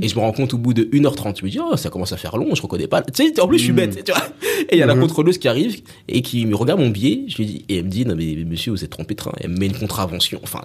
Et 0.00 0.08
je 0.08 0.14
me 0.14 0.20
rends 0.20 0.32
compte 0.32 0.54
au 0.54 0.58
bout 0.58 0.72
de 0.72 0.84
1h30, 0.92 1.40
je 1.40 1.44
me 1.44 1.50
dis, 1.50 1.58
oh, 1.60 1.76
ça 1.76 1.90
commence 1.90 2.12
à 2.12 2.16
faire 2.16 2.36
long, 2.38 2.54
je 2.54 2.62
reconnais 2.62 2.86
pas. 2.86 3.02
Tu 3.02 3.26
sais, 3.26 3.40
en 3.40 3.46
plus, 3.48 3.58
je 3.58 3.64
suis 3.64 3.72
Mm. 3.72 3.76
bête, 3.76 4.04
tu 4.04 4.12
vois. 4.12 4.22
Et 4.70 4.76
il 4.76 4.78
y 4.78 4.82
a 4.82 4.86
la 4.86 4.94
contrôleuse 4.94 5.36
qui 5.36 5.46
arrive 5.48 5.82
et 6.08 6.22
qui 6.22 6.46
me 6.46 6.54
regarde 6.56 6.80
mon 6.80 6.88
billet, 6.88 7.24
je 7.28 7.36
lui 7.36 7.44
dis, 7.46 7.64
et 7.68 7.78
elle 7.78 7.84
me 7.84 7.90
dit, 7.90 8.06
non, 8.06 8.14
mais 8.16 8.34
monsieur, 8.46 8.70
vous 8.72 8.82
êtes 8.82 8.90
trompé 8.90 9.12
de 9.14 9.18
train. 9.18 9.32
Elle 9.40 9.50
me 9.50 9.58
met 9.58 9.66
une 9.66 9.76
contravention. 9.76 10.40
Enfin, 10.42 10.62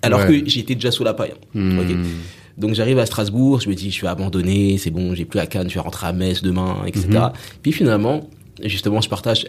alors 0.00 0.20
Ouais. 0.20 0.40
que 0.42 0.48
j'étais 0.48 0.74
déjà 0.74 0.90
sous 0.90 1.04
la 1.04 1.12
paille. 1.12 1.32
hein. 1.54 1.78
Ok. 1.80 1.96
Donc 2.58 2.74
j'arrive 2.74 2.98
à 2.98 3.06
Strasbourg, 3.06 3.60
je 3.60 3.68
me 3.68 3.74
dis, 3.74 3.90
je 3.90 4.00
vais 4.02 4.08
abandonner, 4.08 4.76
c'est 4.78 4.90
bon, 4.90 5.14
j'ai 5.14 5.24
plus 5.26 5.38
à 5.40 5.46
Cannes, 5.46 5.68
je 5.68 5.74
vais 5.74 5.80
rentrer 5.80 6.06
à 6.06 6.12
Metz 6.12 6.42
demain, 6.42 6.82
etc. 6.86 7.08
Mhm. 7.10 7.32
Puis 7.62 7.72
finalement, 7.72 8.28
justement, 8.62 9.00
je 9.02 9.08
partage 9.08 9.46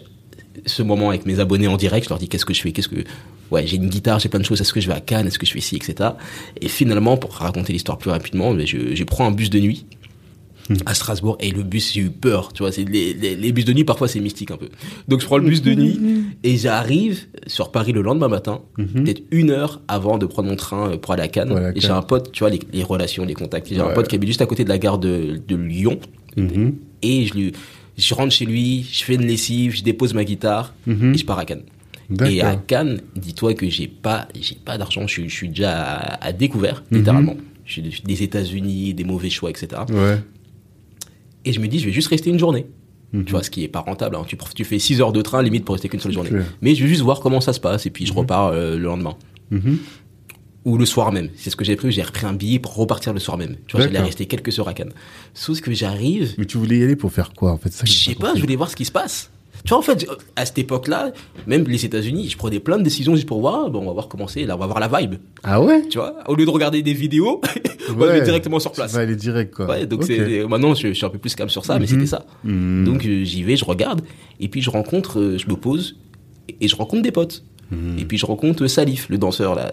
ce 0.65 0.83
moment 0.83 1.09
avec 1.09 1.25
mes 1.25 1.39
abonnés 1.39 1.67
en 1.67 1.77
direct, 1.77 2.05
je 2.05 2.09
leur 2.09 2.19
dis 2.19 2.27
qu'est-ce 2.29 2.45
que 2.45 2.53
je 2.53 2.61
fais, 2.61 2.71
qu'est-ce 2.71 2.89
que, 2.89 3.03
ouais, 3.51 3.65
j'ai 3.67 3.77
une 3.77 3.89
guitare, 3.89 4.19
j'ai 4.19 4.29
plein 4.29 4.39
de 4.39 4.45
choses, 4.45 4.61
est-ce 4.61 4.73
que 4.73 4.81
je 4.81 4.87
vais 4.87 4.93
à 4.95 5.01
Cannes, 5.01 5.27
est-ce 5.27 5.39
que 5.39 5.45
je 5.45 5.51
fais 5.53 5.61
ci, 5.61 5.75
etc. 5.75 6.11
Et 6.61 6.67
finalement, 6.67 7.17
pour 7.17 7.31
raconter 7.33 7.73
l'histoire 7.73 7.97
plus 7.97 8.09
rapidement, 8.11 8.53
mais 8.53 8.65
je, 8.65 8.95
je 8.95 9.03
prends 9.03 9.25
un 9.27 9.31
bus 9.31 9.49
de 9.49 9.59
nuit 9.59 9.85
à 10.85 10.93
Strasbourg 10.93 11.35
et 11.41 11.51
le 11.51 11.61
bus 11.61 11.91
j'ai 11.91 11.99
eu 11.99 12.09
peur 12.09 12.53
tu 12.53 12.63
vois 12.63 12.71
c'est 12.71 12.85
les, 12.85 13.13
les, 13.13 13.35
les 13.35 13.51
bus 13.51 13.65
de 13.65 13.73
nuit 13.73 13.83
parfois 13.83 14.07
c'est 14.07 14.21
mystique 14.21 14.49
un 14.49 14.55
peu. 14.55 14.69
Donc 15.09 15.19
je 15.19 15.25
prends 15.25 15.37
le 15.37 15.43
bus 15.45 15.61
de 15.61 15.73
nuit 15.73 15.99
et 16.43 16.55
j'arrive 16.55 17.25
sur 17.47 17.69
Paris 17.69 17.91
le 17.91 18.01
lendemain 18.01 18.29
matin 18.29 18.61
Mhm. 18.77 19.03
peut-être 19.03 19.23
une 19.31 19.49
heure 19.49 19.81
avant 19.89 20.17
de 20.17 20.25
prendre 20.25 20.47
mon 20.47 20.55
train 20.55 20.95
pour 20.97 21.11
aller 21.11 21.23
à 21.23 21.27
Cannes. 21.27 21.51
Et 21.75 21.81
j'ai 21.81 21.89
un 21.89 22.01
pote 22.01 22.31
tu 22.31 22.43
vois 22.45 22.49
les, 22.49 22.61
les 22.71 22.83
relations 22.83 23.25
les 23.25 23.33
contacts 23.33 23.67
j'ai 23.67 23.81
un 23.81 23.89
pote 23.93 24.07
qui 24.07 24.15
habite 24.15 24.29
juste 24.29 24.41
à 24.41 24.45
côté 24.45 24.63
de 24.63 24.69
la 24.69 24.77
gare 24.77 24.99
de, 24.99 25.37
de 25.45 25.55
Lyon. 25.57 25.99
Et 27.01 27.25
je 27.25 27.33
lui 27.33 27.51
je 27.97 28.13
rentre 28.13 28.31
chez 28.33 28.45
lui 28.45 28.85
je 28.91 29.03
fais 29.03 29.15
une 29.15 29.25
lessive 29.25 29.75
je 29.75 29.83
dépose 29.83 30.13
ma 30.13 30.23
guitare 30.23 30.73
Mhm. 30.87 31.13
et 31.13 31.17
je 31.17 31.25
pars 31.25 31.39
à 31.39 31.45
Cannes 31.45 31.63
et 32.25 32.41
à. 32.41 32.55
Cannes, 32.55 33.01
dis-toi 33.15 33.53
que 33.53 33.67
j'ai 33.69 33.87
pas, 33.87 34.27
j'ai 34.39 34.55
pas 34.55 34.77
d'argent. 34.77 35.07
Je, 35.07 35.13
suis- 35.13 35.29
je 35.29 35.33
suis 35.35 35.49
déjà 35.49 35.71
à, 35.83 36.25
à 36.27 36.31
découvert, 36.33 36.83
Mhm. 36.91 36.97
littéralement. 36.97 37.37
Je 37.65 37.71
suis 37.71 37.81
des- 38.03 38.23
États-Unis, 38.23 38.93
des 38.93 39.03
mauvais 39.05 39.29
choix, 39.29 39.49
etc. 39.49 39.67
Ouais. 39.89 40.19
Et 41.45 41.53
je 41.53 41.59
me 41.59 41.67
dis, 41.67 41.79
je 41.79 41.85
vais 41.85 41.91
juste 41.91 42.09
rester 42.09 42.29
une 42.29 42.37
journée. 42.37 42.65
Mhm. 43.13 43.23
Tu 43.25 43.31
vois, 43.31 43.41
ce 43.41 43.49
qui 43.49 43.63
est 43.63 43.67
pas 43.69 43.79
rentable. 43.79 44.15
hein. 44.17 44.25
Tu, 44.53 44.63
fais 44.65 44.79
6 44.79 44.99
heures 45.01 45.13
de 45.13 45.21
train, 45.21 45.41
limite, 45.41 45.65
pour 45.65 45.73
rester 45.75 45.87
qu'une 45.87 46.01
seule 46.01 46.11
journée. 46.11 46.29
Mais 46.61 46.75
je 46.75 46.83
vais 46.83 46.89
juste 46.89 47.01
voir 47.01 47.19
comment 47.21 47.41
ça 47.41 47.53
se 47.53 47.59
passe. 47.59 47.85
Et 47.85 47.89
puis, 47.89 48.05
je 48.05 48.13
repars 48.13 48.47
euh, 48.47 48.75
le 48.77 48.83
lendemain. 48.83 49.15
Ou 50.65 50.77
le 50.77 50.85
soir 50.85 51.11
même. 51.11 51.29
C'est 51.35 51.49
ce 51.49 51.55
que 51.57 51.65
j'ai 51.65 51.75
prévu. 51.75 51.91
J'ai 51.91 52.03
repris 52.03 52.25
un 52.25 52.33
billet 52.33 52.57
pour 52.59 52.75
repartir 52.75 53.11
le 53.13 53.19
soir 53.19 53.37
même. 53.37 53.57
Tu 53.67 53.75
vois, 53.75 53.85
j'allais 53.85 53.99
rester 53.99 54.25
quelques 54.27 54.57
heures 54.59 54.67
à 54.69 54.73
Cannes. 54.73 54.93
Sauf 55.33 55.59
que 55.59 55.73
j'arrive, 55.73 56.33
Mais 56.37 56.45
tu 56.45 56.57
voulais 56.57 56.77
y 56.77 56.83
aller 56.83 56.95
pour 56.95 57.11
faire 57.11 57.33
quoi 57.33 57.51
en 57.51 57.57
fait? 57.57 57.73
Je 57.83 57.91
sais 57.91 58.15
pas, 58.15 58.27
compris. 58.27 58.37
je 58.37 58.41
voulais 58.45 58.55
voir 58.55 58.69
ce 58.69 58.75
qui 58.77 58.85
se 58.85 58.91
passe. 58.91 59.29
Tu 59.65 59.69
vois, 59.69 59.77
en 59.77 59.81
fait, 59.81 60.05
à 60.35 60.45
cette 60.45 60.57
époque-là, 60.57 61.13
même 61.47 61.63
les 61.65 61.85
États-Unis, 61.85 62.29
je 62.29 62.37
prenais 62.37 62.59
plein 62.59 62.77
de 62.77 62.83
décisions 62.83 63.15
juste 63.15 63.27
pour 63.27 63.39
voir, 63.39 63.69
bon, 63.69 63.79
on 63.81 63.85
va 63.85 63.93
voir 63.93 64.07
comment 64.09 64.27
c'est, 64.27 64.45
là, 64.45 64.55
on 64.55 64.59
va 64.59 64.65
voir 64.67 64.79
la 64.81 64.87
vibe. 64.89 65.15
Ah 65.43 65.61
ouais? 65.61 65.87
Tu 65.89 65.97
vois, 65.99 66.15
au 66.29 66.35
lieu 66.35 66.43
de 66.45 66.49
regarder 66.49 66.81
des 66.81 66.93
vidéos, 66.93 67.39
on 67.89 67.93
va 67.93 68.05
Ouais. 68.07 68.11
aller 68.13 68.21
directement 68.21 68.59
sur 68.59 68.71
place. 68.73 68.93
vas 68.93 69.01
aller 69.01 69.15
direct 69.15 69.53
quoi. 69.53 69.67
Ouais, 69.67 69.85
donc 69.85 70.01
Ok. 70.01 70.07
c'est 70.07 70.45
maintenant 70.47 70.73
je, 70.75 70.89
je 70.89 70.93
suis 70.93 71.05
un 71.05 71.09
peu 71.09 71.17
plus 71.17 71.33
calme 71.35 71.49
sur 71.49 71.63
ça, 71.65 71.75
mais 71.75 71.81
Mhm. 71.85 71.87
c'était 71.91 72.05
ça. 72.07 72.25
Mhm. 72.43 72.83
Donc 72.85 73.05
euh, 73.05 73.23
j'y 73.23 73.43
vais, 73.43 73.55
je 73.55 73.63
regarde, 73.65 74.01
et 74.39 74.47
puis 74.49 74.61
je 74.61 74.69
rencontre, 74.69 75.19
euh, 75.19 75.37
je 75.37 75.47
me 75.47 75.55
pose, 75.55 75.97
et, 76.49 76.55
et 76.61 76.67
je 76.67 76.75
rencontre 76.75 77.01
des 77.03 77.11
potes. 77.11 77.43
Mhm. 77.71 77.97
Et 77.99 78.05
puis 78.05 78.17
je 78.17 78.25
rencontre 78.25 78.63
euh, 78.63 78.67
Salif, 78.67 79.07
le 79.09 79.17
danseur 79.17 79.55
là. 79.55 79.71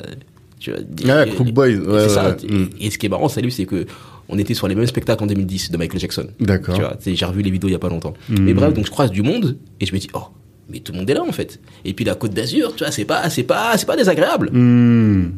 Tu 0.60 0.70
vois, 0.70 0.80
Ah, 1.08 1.26
et- 1.26 1.30
Crook 1.30 1.50
Boys, 1.52 1.68
ouais, 1.74 2.00
c'est 2.02 2.08
ça. 2.10 2.28
ouais, 2.28 2.36
ouais. 2.52 2.68
Et, 2.80 2.90
ce 2.90 2.98
qui 2.98 3.06
est 3.06 3.08
marrant, 3.08 3.28
Salif, 3.28 3.54
c'est 3.54 3.64
que 3.64 3.86
on 4.28 4.38
était 4.38 4.54
sur 4.54 4.68
les 4.68 4.74
mêmes 4.76 4.86
spectacles 4.86 5.24
en 5.24 5.26
2010 5.26 5.70
de 5.72 5.76
Michael 5.76 5.98
Jackson. 5.98 6.28
D'accord. 6.38 6.74
Tu 6.76 6.80
vois, 6.82 6.96
j'ai 7.04 7.24
revu 7.24 7.42
les 7.42 7.50
vidéos 7.50 7.68
il 7.68 7.72
y 7.72 7.74
a 7.74 7.78
pas 7.80 7.88
longtemps. 7.88 8.14
Mhm. 8.28 8.44
Mais 8.44 8.54
bref, 8.54 8.72
donc 8.74 8.84
je 8.86 8.90
croise 8.90 9.10
du 9.10 9.22
monde 9.22 9.56
et 9.80 9.86
je 9.86 9.92
me 9.94 9.98
dis 9.98 10.06
oh, 10.14 10.24
mais 10.68 10.78
tout 10.80 10.92
le 10.92 10.98
monde 10.98 11.10
est 11.10 11.14
là 11.14 11.24
en 11.26 11.32
fait. 11.32 11.60
Et 11.84 11.94
puis 11.94 12.04
la 12.04 12.14
Côte 12.14 12.32
d'Azur, 12.34 12.74
tu 12.76 12.84
vois, 12.84 12.92
c'est 12.92 13.04
pas, 13.06 13.28
c'est 13.30 13.42
pas, 13.42 13.76
c'est 13.76 13.86
pas 13.86 13.96
désagréable. 13.96 14.50
Mhm. 14.52 15.32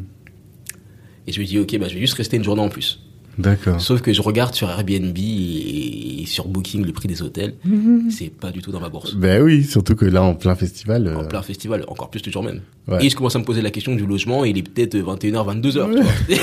Et 1.25 1.31
je 1.31 1.39
me 1.39 1.45
dis 1.45 1.57
ok, 1.57 1.77
bah 1.79 1.87
je 1.87 1.93
vais 1.95 2.01
juste 2.01 2.15
rester 2.15 2.37
une 2.37 2.43
journée 2.43 2.61
en 2.61 2.69
plus. 2.69 2.99
D'accord. 3.37 3.81
Sauf 3.81 4.01
que 4.01 4.13
je 4.13 4.21
regarde 4.21 4.53
sur 4.53 4.69
Airbnb 4.69 5.17
et 5.17 6.23
sur 6.27 6.47
Booking 6.47 6.85
le 6.85 6.91
prix 6.93 7.07
des 7.07 7.21
hôtels, 7.21 7.55
Mhm. 7.65 8.11
c'est 8.11 8.29
pas 8.29 8.51
du 8.51 8.61
tout 8.61 8.71
dans 8.71 8.79
ma 8.79 8.89
bourse. 8.89 9.15
Ben 9.15 9.41
oui, 9.41 9.63
surtout 9.63 9.95
que 9.95 10.05
là 10.05 10.21
en 10.23 10.35
plein 10.35 10.55
festival. 10.55 11.07
euh, 11.07 11.17
En 11.17 11.25
plein 11.25 11.41
festival, 11.41 11.83
encore 11.87 12.09
plus 12.11 12.23
le 12.25 12.31
jour 12.31 12.43
même. 12.43 12.61
Ouais. 12.87 13.03
Et 13.05 13.09
je 13.09 13.15
commence 13.15 13.35
à 13.35 13.39
me 13.39 13.43
poser 13.45 13.61
la 13.61 13.71
question 13.71 13.95
du 13.95 14.05
logement, 14.05 14.45
et 14.45 14.49
il 14.51 14.57
est 14.57 14.63
peut-être 14.69 14.95
21h, 14.97 15.45
22h, 15.45 15.95
tu 15.95 16.01
vois. 16.01 16.37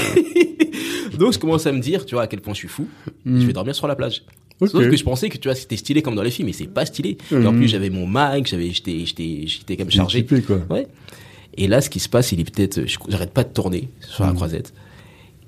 Donc 1.18 1.32
je 1.34 1.38
commence 1.38 1.66
à 1.66 1.72
me 1.72 1.80
dire, 1.80 2.06
tu 2.06 2.14
vois, 2.14 2.22
à 2.24 2.26
quel 2.26 2.40
point 2.40 2.54
je 2.54 2.58
suis 2.58 2.68
fou, 2.68 2.88
je 3.26 3.46
vais 3.46 3.52
dormir 3.52 3.74
sur 3.74 3.86
la 3.86 3.94
plage. 3.96 4.22
Ok. 4.60 4.68
Sauf 4.70 4.88
que 4.90 4.96
je 4.96 5.04
pensais 5.04 5.28
que 5.28 5.38
tu 5.38 5.48
vois, 5.48 5.54
c'était 5.54 5.76
stylé 5.76 6.02
comme 6.02 6.14
dans 6.14 6.22
les 6.22 6.30
films, 6.30 6.46
mais 6.48 6.52
c'est 6.52 6.66
pas 6.66 6.84
stylé. 6.84 7.16
Et 7.30 7.34
en 7.36 7.52
Mhm. 7.52 7.58
plus, 7.58 7.68
j'avais 7.68 7.88
mon 7.90 8.06
mic, 8.06 8.46
j'avais, 8.46 8.70
j'étais, 8.70 9.04
j'étais, 9.06 9.44
j'étais 9.46 9.76
quand 9.76 9.84
même 9.84 9.88
t'es 9.90 9.96
chargé. 9.96 10.18
équipé, 10.18 10.42
quoi. 10.42 10.60
Ouais. 10.68 10.86
Et 11.56 11.66
là, 11.66 11.80
ce 11.80 11.88
qui 11.88 11.98
se 11.98 12.08
passe, 12.08 12.32
il 12.32 12.40
est 12.40 12.50
peut-être, 12.50 12.80
j'arrête 13.08 13.32
pas 13.32 13.42
de 13.44 13.48
tourner 13.52 13.88
sur 14.00 14.24
la 14.24 14.30
Mhm. 14.30 14.36
croisette. 14.36 14.72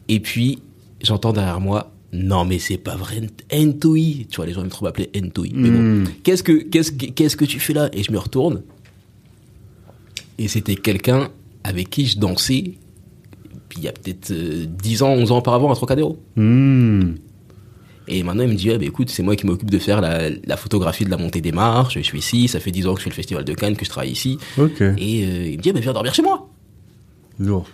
Et 0.08 0.20
puis, 0.20 0.60
j'entends 1.02 1.32
derrière 1.32 1.60
moi, 1.60 1.92
non 2.12 2.44
mais 2.44 2.58
c'est 2.58 2.76
pas 2.78 2.96
vrai, 2.96 3.20
Entoi. 3.52 3.96
Tu 4.28 4.36
vois, 4.36 4.46
les 4.46 4.52
gens 4.52 4.62
me 4.62 4.68
trouvent 4.68 4.88
m'appeler 4.88 5.10
Entoi. 5.16 5.46
Mais 5.54 5.70
bon, 5.70 5.78
Hmm. 6.02 6.04
qu'est-ce 6.22 6.42
que, 6.42 6.52
qu'est-ce, 6.62 6.92
que- 6.92 7.06
qu'est-ce 7.06 7.36
que 7.36 7.44
tu 7.44 7.58
fais 7.60 7.72
là? 7.72 7.88
Et 7.92 8.02
je 8.02 8.12
me 8.12 8.18
retourne. 8.18 8.62
Et 10.38 10.48
c'était 10.48 10.74
quelqu'un 10.76 11.30
avec 11.64 11.90
qui 11.90 12.06
je 12.06 12.18
dansais, 12.18 12.74
puis 13.68 13.78
il 13.78 13.84
y 13.84 13.88
a 13.88 13.92
peut-être 13.92 14.30
euh, 14.32 14.66
10 14.66 15.02
ans, 15.02 15.10
11 15.12 15.30
ans 15.32 15.38
auparavant 15.38 15.70
à 15.70 15.74
Trocadéro. 15.74 16.18
Hmm. 16.36 17.12
Et 18.08 18.24
maintenant, 18.24 18.42
il 18.42 18.48
me 18.50 18.54
dit, 18.56 18.68
ah, 18.70 18.78
bah, 18.78 18.84
écoute, 18.84 19.10
c'est 19.10 19.22
moi 19.22 19.36
qui 19.36 19.46
m'occupe 19.46 19.70
de 19.70 19.78
faire 19.78 20.00
la, 20.00 20.28
la 20.28 20.56
photographie 20.56 21.04
de 21.04 21.10
la 21.10 21.16
montée 21.16 21.40
des 21.40 21.52
marches. 21.52 21.94
Je 21.94 22.00
suis 22.02 22.18
ici, 22.18 22.48
ça 22.48 22.58
fait 22.58 22.72
10 22.72 22.88
ans 22.88 22.94
que 22.94 22.98
je 23.00 23.04
fais 23.04 23.10
le 23.10 23.14
festival 23.14 23.44
de 23.44 23.54
Cannes, 23.54 23.76
que 23.76 23.84
je 23.84 23.90
travaille 23.90 24.10
ici. 24.10 24.38
Et 24.98 25.24
euh, 25.24 25.46
il 25.52 25.56
me 25.58 25.62
dit, 25.62 25.70
ah, 25.70 25.72
bah, 25.72 25.80
viens 25.80 25.92
dormir 25.92 26.12
chez 26.12 26.22
moi. 26.22 26.48
Lourd. 27.38 27.68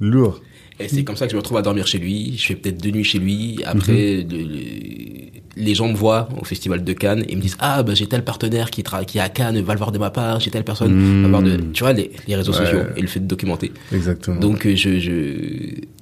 Lourd. 0.00 0.40
Et 0.78 0.88
c'est 0.88 1.04
comme 1.04 1.16
ça 1.16 1.26
que 1.26 1.30
je 1.32 1.36
me 1.36 1.40
retrouve 1.40 1.56
à 1.58 1.62
dormir 1.62 1.86
chez 1.86 1.98
lui. 1.98 2.36
Je 2.36 2.46
fais 2.46 2.54
peut-être 2.54 2.82
deux 2.82 2.90
nuits 2.90 3.04
chez 3.04 3.18
lui. 3.18 3.60
Après, 3.64 4.16
le- 4.28 4.42
le- 4.42 5.26
les 5.58 5.74
gens 5.74 5.88
me 5.88 5.94
voient 5.94 6.28
au 6.38 6.44
festival 6.44 6.84
de 6.84 6.92
Cannes 6.92 7.24
et 7.28 7.34
me 7.34 7.40
disent, 7.40 7.56
ah, 7.60 7.82
bah, 7.82 7.94
j'ai 7.94 8.06
tel 8.06 8.22
partenaire 8.24 8.70
qui, 8.70 8.82
tra- 8.82 9.06
qui 9.06 9.16
est 9.16 9.22
à 9.22 9.30
Cannes, 9.30 9.58
va 9.62 9.72
le 9.72 9.78
voir 9.78 9.90
de 9.90 9.98
ma 9.98 10.10
part. 10.10 10.38
J'ai 10.40 10.50
telle 10.50 10.64
personne, 10.64 10.92
va 11.22 11.22
le 11.22 11.28
voir 11.30 11.42
de, 11.42 11.56
tu 11.72 11.82
vois, 11.82 11.94
les, 11.94 12.10
les 12.28 12.36
réseaux 12.36 12.52
Ouais. 12.52 12.58
sociaux 12.58 12.80
et 12.94 13.00
le 13.00 13.06
fait 13.06 13.20
de 13.20 13.26
documenter. 13.26 13.72
Exactement. 13.90 14.38
Donc, 14.38 14.66
euh, 14.66 14.76
je, 14.76 14.98
je, 15.00 15.10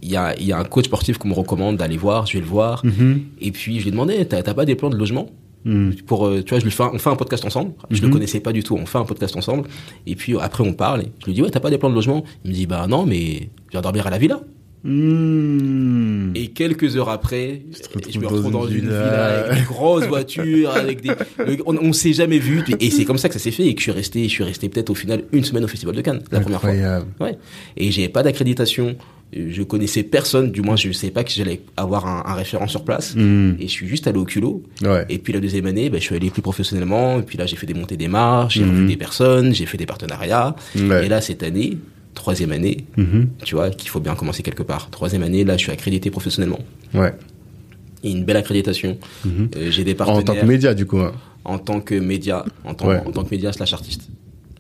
il 0.03 0.11
y 0.11 0.17
a, 0.17 0.35
il 0.41 0.47
y 0.47 0.53
a 0.53 0.59
un 0.59 0.65
coach 0.65 0.87
sportif 0.87 1.19
qu'on 1.19 1.29
me 1.29 1.35
recommande 1.35 1.77
d'aller 1.77 1.97
voir. 1.97 2.27
Je 2.27 2.33
vais 2.35 2.41
le 2.41 2.47
voir. 2.47 2.85
Mhm. 2.85 3.21
Et 3.41 3.53
puis, 3.53 3.77
je 3.79 3.83
lui 3.83 3.89
ai 3.89 3.93
demandé, 3.93 4.25
t'as 4.27 4.43
pas 4.55 4.65
des 4.65 4.75
plans 4.75 4.91
de 4.91 4.97
logement? 4.97 5.31
Pour 6.07 6.27
euh, 6.27 6.43
tu 6.43 6.51
vois 6.51 6.59
je 6.59 6.65
lui 6.65 6.71
fais 6.71 6.83
un- 6.83 6.91
on 6.93 6.99
fait 6.99 7.09
un 7.09 7.17
podcast 7.17 7.43
ensemble 7.47 7.73
je 7.91 8.03
le 8.03 8.09
Mhm. 8.09 8.13
connaissais 8.13 8.41
pas 8.41 8.53
du 8.53 8.63
tout 8.63 8.75
on 8.77 8.85
fait 8.85 8.99
un 8.99 9.07
podcast 9.07 9.35
ensemble 9.35 9.67
et 10.07 10.15
puis 10.15 10.35
après 10.39 10.63
on 10.63 10.75
parle 10.75 11.01
et 11.01 11.07
je 11.21 11.25
lui 11.25 11.33
dis 11.33 11.41
ouais 11.41 11.49
t'as 11.49 11.59
pas 11.61 11.71
des 11.71 11.79
plans 11.79 11.89
de 11.89 11.95
logement? 11.95 12.23
Il 12.45 12.51
me 12.51 12.55
dit 12.55 12.67
bah 12.67 12.87
non 12.87 13.07
mais 13.07 13.49
je 13.69 13.71
viens 13.71 13.81
dormir 13.81 14.07
à 14.07 14.11
la 14.11 14.19
villa 14.19 14.43
Hmm. 14.87 16.33
et 16.35 16.49
quelques 16.49 16.97
heures 16.97 17.09
après 17.09 17.63
je 18.11 18.19
me 18.19 18.27
retrouve 18.27 18.47
une 18.47 18.51
dans 18.53 18.67
une 18.69 18.81
villa 18.81 19.25
avec 19.47 19.59
des 19.61 19.65
grosses 19.65 20.07
voitures 20.07 20.71
avec 20.73 21.01
des 21.01 21.09
le- 21.39 21.57
on, 21.67 21.77
on 21.79 21.93
s'est 21.93 22.13
jamais 22.13 22.39
vu 22.39 22.63
et 22.81 22.91
c'est 22.91 23.05
comme 23.05 23.19
ça 23.19 23.29
que 23.29 23.35
ça 23.35 23.41
s'est 23.41 23.51
fait 23.51 23.65
et 23.67 23.75
que 23.75 23.81
je 23.81 23.85
suis 23.85 23.93
resté 23.93 24.25
je 24.25 24.29
suis 24.29 24.45
resté 24.45 24.69
peut-être 24.69 24.91
au 24.91 24.95
final 24.95 25.23
une 25.33 25.45
semaine 25.45 25.65
au 25.65 25.69
festival 25.69 25.95
de 25.95 26.01
Cannes 26.03 26.23
la 26.31 26.41
première 26.41 26.61
fois. 26.61 26.71
Ouais. 27.21 27.39
Et 27.77 27.91
j'avais 27.91 28.09
pas 28.09 28.23
d'accréditation. 28.23 28.97
Je 29.37 29.63
connaissais 29.65 30.05
personne, 30.05 30.53
du 30.53 30.61
moins 30.63 30.77
je 30.77 30.93
savais 30.93 31.11
pas 31.11 31.25
que 31.25 31.31
j'allais 31.31 31.61
avoir 31.77 32.07
un, 32.07 32.23
un 32.31 32.35
référent 32.35 32.69
sur 32.69 32.85
place. 32.85 33.17
Hmm. 33.17 33.55
Et 33.59 33.67
je 33.67 33.73
suis 33.73 33.89
juste 33.89 34.07
allé 34.07 34.19
au 34.19 34.25
culot. 34.25 34.63
Ouais. 34.83 35.05
Et 35.09 35.19
puis 35.19 35.33
la 35.33 35.41
deuxième 35.41 35.67
année, 35.67 35.91
ben, 35.91 35.99
je 36.01 36.05
suis 36.05 36.15
allé 36.15 36.31
plus 36.31 36.43
professionnellement. 36.43 37.19
Et 37.19 37.23
puis 37.23 37.37
là, 37.37 37.45
j'ai 37.47 37.57
fait 37.57 37.67
des 37.67 37.75
montées 37.75 37.97
des 37.97 38.07
marches, 38.07 38.55
j'ai 38.55 38.65
Mhm. 38.65 38.71
revu 38.71 38.87
des 38.87 38.97
personnes, 38.97 39.53
j'ai 39.55 39.67
fait 39.67 39.79
des 39.79 39.87
partenariats. 39.87 40.55
Ouais. 40.77 41.07
Et 41.07 41.09
là, 41.09 41.21
cette 41.21 41.43
année, 41.43 41.79
troisième 42.15 42.53
année, 42.53 42.87
Mhm. 42.97 43.29
tu 43.45 43.55
vois, 43.57 43.71
qu'il 43.71 43.89
faut 43.91 44.01
bien 44.01 44.15
commencer 44.15 44.43
quelque 44.43 44.63
part. 44.63 44.91
Troisième 44.91 45.23
année, 45.23 45.45
là, 45.45 45.57
je 45.57 45.63
suis 45.65 45.73
accrédité 45.73 46.11
professionnellement. 46.11 46.61
Ouais. 46.95 47.13
Et 48.03 48.11
une 48.11 48.25
belle 48.25 48.37
accréditation. 48.37 48.99
Mhm. 49.25 49.49
Euh, 49.57 49.71
j'ai 49.71 49.85
des 49.85 49.93
En 49.93 49.97
partenaires 49.97 50.25
tant 50.25 50.35
que 50.35 50.45
média, 50.47 50.75
du 50.75 50.87
coup. 50.87 50.99
hein. 50.99 51.13
en 51.47 51.59
tant 51.59 51.81
que 51.81 51.95
média, 51.95 52.45
en 52.65 52.73
tant, 52.75 52.89
Ouais. 52.89 53.01
en 53.05 53.11
tant 53.11 53.23
que 53.25 53.31
média 53.31 53.53
slash 53.53 53.73
artiste. 53.75 54.09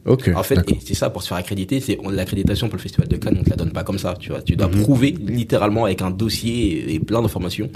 Ok. 0.04 0.30
En 0.36 0.42
fait, 0.42 0.58
c'est 0.84 0.92
ça, 0.92 1.08
pour 1.08 1.22
se 1.22 1.28
faire 1.28 1.38
accréditer, 1.38 1.80
c'est 1.80 1.98
on- 2.04 2.10
l'accréditation 2.10 2.68
pour 2.68 2.76
le 2.76 2.82
Festival 2.82 3.08
de 3.08 3.16
Cannes, 3.16 3.38
on 3.40 3.42
te 3.42 3.48
la 3.48 3.56
donne 3.56 3.70
pas 3.72 3.84
comme 3.84 3.98
ça, 3.98 4.14
tu 4.20 4.28
vois. 4.30 4.42
Tu 4.42 4.54
dois 4.54 4.66
Mhm. 4.68 4.82
prouver 4.82 5.12
littéralement 5.18 5.86
avec 5.86 6.02
un 6.02 6.10
dossier 6.10 6.90
et, 6.90 6.94
et 6.96 7.00
plein 7.00 7.22
d'informations 7.22 7.70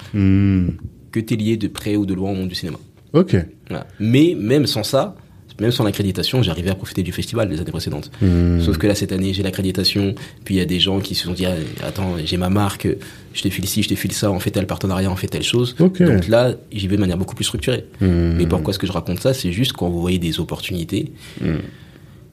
que 1.11 1.21
tu 1.21 1.35
es 1.35 1.37
lié 1.39 1.57
de 1.57 1.69
près 1.69 1.97
ou 1.97 2.05
de 2.05 2.13
loin 2.13 2.33
au 2.33 2.35
monde 2.35 2.49
du 2.49 2.55
cinéma. 2.55 2.77
Ok. 3.15 3.35
Voilà. 3.71 3.87
Mais 3.99 4.37
même 4.39 4.67
sans 4.67 4.83
ça, 4.83 5.17
même 5.61 5.71
sans 5.73 5.85
l'accréditation, 5.85 6.43
j'arrivais 6.43 6.71
à 6.71 6.75
profiter 6.75 7.03
du 7.03 7.13
festival 7.13 7.49
les 7.51 7.61
années 7.61 7.71
précédentes. 7.71 8.11
Hmm. 8.23 8.61
Sauf 8.61 8.79
que 8.79 8.87
là, 8.87 8.95
cette 8.95 9.13
année, 9.13 9.33
j'ai 9.35 9.43
l'accréditation. 9.43 10.15
Puis 10.45 10.55
il 10.55 10.59
y 10.59 10.61
a 10.61 10.65
des 10.65 10.79
gens 10.81 11.01
qui 11.01 11.15
se 11.15 11.25
sont 11.25 11.33
dit, 11.33 11.47
ah, 11.47 11.55
attends, 11.87 12.17
j'ai 12.25 12.37
ma 12.37 12.49
marque, 12.49 12.87
je 13.35 13.43
te 13.43 13.49
file 13.51 13.67
ci, 13.67 13.83
je 13.83 13.89
te 13.89 13.95
file 13.95 14.13
ça, 14.13 14.31
on 14.31 14.39
fait 14.41 14.51
tel 14.53 14.67
partenariat, 14.67 15.11
on 15.11 15.17
fait 15.17 15.27
telle 15.29 15.43
chose. 15.43 15.75
Donc 15.77 15.99
là, 16.29 16.53
j'y 16.73 16.87
vais 16.89 16.97
de 16.97 17.01
manière 17.01 17.19
beaucoup 17.19 17.35
plus 17.35 17.45
structurée. 17.45 17.85
Hmm. 18.01 18.35
Mais 18.37 18.47
pourquoi 18.47 18.71
est-ce 18.73 18.79
que 18.79 18.87
je 18.87 18.93
raconte 18.93 19.21
ça? 19.21 19.35
C'est 19.35 19.53
juste 19.53 19.73
quand 19.73 19.89
vous 19.89 20.01
voyez 20.01 20.19
des 20.19 20.41
opportunités, 20.41 21.13
Hmm. 21.41 21.57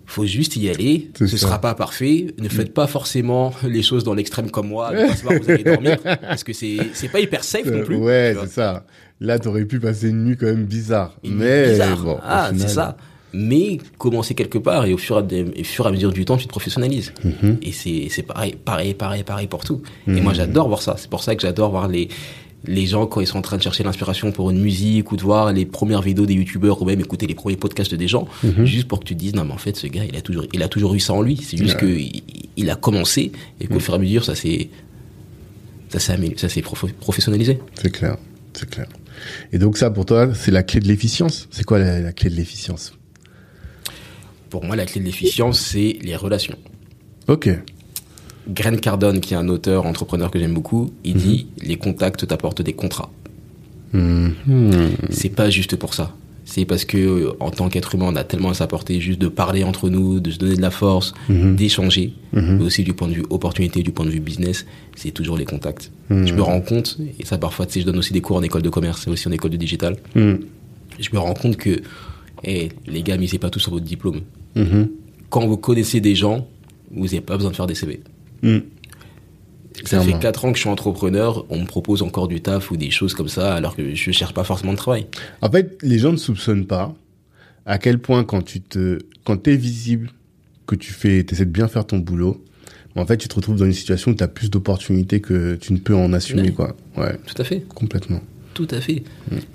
faut 0.06 0.26
juste 0.28 0.56
y 0.56 0.70
aller. 0.70 1.10
Ce 1.18 1.26
ça. 1.26 1.38
sera 1.38 1.60
pas 1.60 1.74
parfait. 1.74 2.28
Ne 2.40 2.48
faites 2.48 2.74
pas 2.76 2.86
forcément 2.88 3.54
les 3.68 3.82
choses 3.82 4.04
dans 4.04 4.14
l'extrême 4.14 4.52
comme 4.52 4.68
moi, 4.68 4.92
pas 4.92 5.16
savoir 5.16 5.40
où 5.40 5.44
vous 5.44 5.50
allez 5.52 5.64
dormir, 5.64 5.98
parce 6.22 6.44
que 6.44 6.54
c'est 6.54 6.78
c'est 6.94 7.10
pas 7.10 7.20
hyper 7.20 7.44
safe 7.44 7.66
non 7.66 7.84
plus. 7.84 7.96
Ouais, 7.96 8.36
c'est 8.42 8.50
ça. 8.52 8.86
Là, 9.20 9.40
t'aurais 9.40 9.66
pu 9.66 9.80
passer 9.80 10.10
une 10.10 10.26
nuit 10.26 10.38
quand 10.38 10.46
même 10.46 10.66
bizarre. 10.66 11.16
Mais 11.24 11.70
bizarre. 11.72 12.04
bon. 12.04 12.20
ah, 12.24 12.52
c'est 12.56 12.68
ça. 12.68 12.98
Mais 13.38 13.80
commencer 13.98 14.34
quelque 14.34 14.58
part 14.58 14.86
et 14.86 14.94
au 14.94 14.98
fur 14.98 15.18
et 15.18 15.20
à, 15.20 15.22
des- 15.22 15.46
et 15.56 15.62
au 15.62 15.64
fur 15.66 15.86
et 15.86 15.90
à 15.90 15.92
mesure 15.92 16.14
du 16.14 16.24
temps, 16.24 16.38
tu 16.38 16.46
te 16.46 16.50
professionnalises. 16.50 17.12
Mhm. 17.24 17.58
Et 17.62 17.72
c'est 17.74 18.08
c'est 18.10 18.24
pareil, 18.24 18.56
pareil, 18.64 18.94
pareil, 18.94 19.24
pareil 19.24 19.48
pour 19.48 19.64
tout. 19.66 19.82
Et 20.08 20.22
moi, 20.22 20.34
j'adore 20.34 20.68
voir 20.70 20.82
ça. 20.82 20.96
C'est 20.98 21.10
pour 21.10 21.22
ça 21.24 21.36
que 21.36 21.42
j'adore 21.42 21.72
voir 21.72 21.88
les 21.88 22.08
les 22.68 22.88
gens 22.88 23.06
quand 23.06 23.22
ils 23.22 23.28
sont 23.28 23.38
en 23.38 23.44
train 23.44 23.58
de 23.58 23.62
chercher 23.62 23.84
l'inspiration 23.84 24.32
pour 24.32 24.50
une 24.50 24.60
musique 24.60 25.12
ou 25.12 25.18
de 25.18 25.22
voir 25.22 25.54
les 25.54 25.66
premières 25.68 26.02
vidéos 26.02 26.26
des 26.26 26.34
youtubeurs 26.34 26.82
ou 26.82 26.86
même 26.86 27.00
écouter 27.00 27.28
les 27.28 27.36
premiers 27.36 27.58
podcasts 27.58 27.94
des 27.94 28.08
gens 28.08 28.26
Mhm. 28.44 28.66
juste 28.66 28.88
pour 28.88 29.00
que 29.02 29.06
tu 29.06 29.14
te 29.16 29.20
dises 29.20 29.36
non 29.36 29.46
mais 29.46 29.54
en 29.54 29.60
fait 29.60 29.76
ce 29.76 29.86
gars 29.86 30.04
il 30.12 30.16
a 30.16 30.22
toujours 30.22 30.46
il 30.52 30.64
a 30.64 30.68
toujours 30.68 30.96
eu 30.96 31.00
ça 31.00 31.14
en 31.14 31.22
lui 31.22 31.38
c'est 31.38 31.58
juste 31.58 31.78
que 31.78 31.86
il, 31.86 32.24
il 32.58 32.68
a 32.72 32.76
commencé 32.76 33.32
et 33.62 33.68
qu'au 33.68 33.80
fur 33.80 33.94
et 33.94 33.98
à 33.98 34.00
mesure 34.00 34.26
ça 34.26 34.34
s'est 34.34 34.70
ça 35.90 36.00
s'est 36.00 36.34
ça 36.38 36.50
s'est 36.50 36.64
professionnalisé 37.00 37.60
C'est 37.82 37.92
clair. 37.92 38.18
C'est 38.54 38.70
clair. 38.70 38.88
Et 39.54 39.58
donc, 39.60 39.78
ça, 39.78 39.90
pour 39.92 40.06
toi, 40.06 40.34
c'est 40.34 40.52
la 40.52 40.64
clé 40.64 40.80
de 40.80 40.88
l'efficience. 40.88 41.48
C'est 41.52 41.66
quoi 41.66 41.78
la, 41.78 42.00
la 42.00 42.14
clé 42.14 42.30
de 42.30 42.36
l'efficience? 42.36 42.94
Pour 44.50 44.64
moi 44.64 44.76
la 44.76 44.86
clé 44.86 45.02
de 45.02 45.06
l'efficience 45.06 45.60
c'est 45.60 45.98
les 46.02 46.16
relations 46.16 46.56
Ok. 47.28 47.50
Grant 48.48 48.76
Cardone, 48.78 49.20
qui 49.20 49.34
est 49.34 49.38
un 49.38 49.50
auteur, 49.50 49.88
entrepreneur 49.88 50.30
que 50.30 50.38
j'aime 50.38 50.54
beaucoup, 50.54 50.92
il 51.04 51.16
dit 51.16 51.48
les 51.64 51.78
contacts 51.78 52.28
t'apportent 52.28 52.62
des 52.62 52.74
contrats. 52.74 53.10
Hmm. 53.94 54.30
C'est 55.10 55.30
pas 55.30 55.50
juste 55.50 55.76
pour 55.78 55.94
ça. 55.94 56.14
C'est 56.48 56.66
parce 56.66 56.86
que 56.86 56.98
euh, 56.98 57.32
en 57.40 57.50
tant 57.50 57.70
qu'être 57.70 57.96
humain, 57.96 58.06
on 58.10 58.16
a 58.16 58.24
tellement 58.24 58.50
à 58.50 58.54
s'apporter 58.54 59.00
juste 59.02 59.20
de 59.20 59.28
parler 59.30 59.64
entre 59.64 59.90
nous, 59.90 60.20
de 60.20 60.30
se 60.30 60.38
donner 60.38 60.56
de 60.56 60.62
la 60.62 60.70
force, 60.70 61.16
Mhm. 61.28 61.56
d'échanger, 61.56 62.14
Mhm. 62.34 62.58
mais 62.60 62.64
aussi 62.66 62.84
du 62.84 62.94
point 62.94 63.08
de 63.08 63.14
vue 63.14 63.24
opportunité, 63.32 63.82
du 63.82 63.92
point 63.92 64.06
de 64.06 64.12
vue 64.12 64.20
business, 64.20 64.68
c'est 64.96 65.10
toujours 65.10 65.38
les 65.38 65.46
contacts. 65.46 65.92
Mhm. 66.10 66.28
Je 66.28 66.34
me 66.36 66.44
rends 66.44 66.62
compte, 66.62 67.00
et 67.20 67.26
ça 67.26 67.40
parfois, 67.40 67.66
tu 67.66 67.74
sais, 67.74 67.80
je 67.82 67.86
donne 67.88 67.98
aussi 67.98 68.14
des 68.14 68.22
cours 68.22 68.38
en 68.38 68.44
école 68.44 68.62
de 68.62 68.70
commerce 68.70 69.08
et 69.08 69.10
aussi 69.10 69.28
en 69.28 69.32
école 69.32 69.50
de 69.52 69.58
digital. 69.58 69.98
Je 70.16 71.10
me 71.14 71.18
rends 71.18 71.34
compte 71.34 71.58
que, 71.58 71.82
eh, 72.44 72.70
les 72.88 73.02
gars, 73.04 73.18
misez 73.18 73.40
pas 73.40 73.50
tout 73.50 73.60
sur 73.60 73.72
votre 73.72 73.86
diplôme. 73.86 74.22
Mhm. 74.56 74.90
Quand 75.30 75.46
vous 75.48 75.58
connaissez 75.58 76.00
des 76.02 76.16
gens, 76.16 76.48
vous 76.92 77.06
n'avez 77.06 77.22
pas 77.22 77.36
besoin 77.36 77.52
de 77.52 77.56
faire 77.56 77.68
des 77.68 77.76
CV. 77.76 78.02
Hmm. 78.44 78.60
Ça 79.78 79.84
Clairement. 79.98 80.06
fait 80.14 80.20
4 80.20 80.46
ans 80.46 80.52
que 80.52 80.56
je 80.58 80.62
suis 80.62 80.70
entrepreneur, 80.70 81.46
on 81.50 81.60
me 81.60 81.66
propose 81.66 82.02
encore 82.02 82.28
du 82.30 82.40
taf 82.42 82.72
ou 82.72 82.78
des 82.78 82.92
choses 82.92 83.14
comme 83.14 83.28
ça, 83.28 83.54
alors 83.56 83.76
que 83.76 83.94
je 83.94 84.12
cherche 84.12 84.34
pas 84.34 84.46
forcément 84.46 84.72
de 84.72 84.78
travail. 84.78 85.08
En 85.42 85.52
fait, 85.52 85.78
les 85.82 86.00
gens 86.00 86.12
ne 86.14 86.18
soupçonnent 86.18 86.66
pas 86.66 86.96
à 87.66 87.78
quel 87.78 88.00
point 88.00 88.24
quand 88.24 88.42
tu 88.42 88.62
te, 88.62 89.00
quand 89.26 89.36
t'es 89.38 89.58
visible, 89.58 90.12
que 90.66 90.76
tu 90.76 90.94
fais, 90.94 91.24
t'essaies 91.24 91.46
de 91.46 91.52
bien 91.52 91.68
faire 91.68 91.86
ton 91.86 91.98
boulot, 92.00 92.42
en 92.96 93.06
fait, 93.06 93.18
tu 93.18 93.28
te 93.28 93.36
retrouves 93.36 93.58
dans 93.58 93.66
une 93.66 93.74
situation 93.74 94.12
où 94.12 94.16
t'as 94.16 94.30
plus 94.30 94.50
d'opportunités 94.50 95.20
que 95.20 95.56
tu 95.56 95.74
ne 95.74 95.78
peux 95.80 95.94
en 95.96 96.14
assumer, 96.14 96.52
quoi. 96.54 96.78
Ouais, 96.96 97.18
Tout 97.26 97.42
à 97.42 97.44
fait, 97.44 97.60
complètement. 97.76 98.22
tout 98.54 98.68
à 98.72 98.80
fait. 98.80 99.04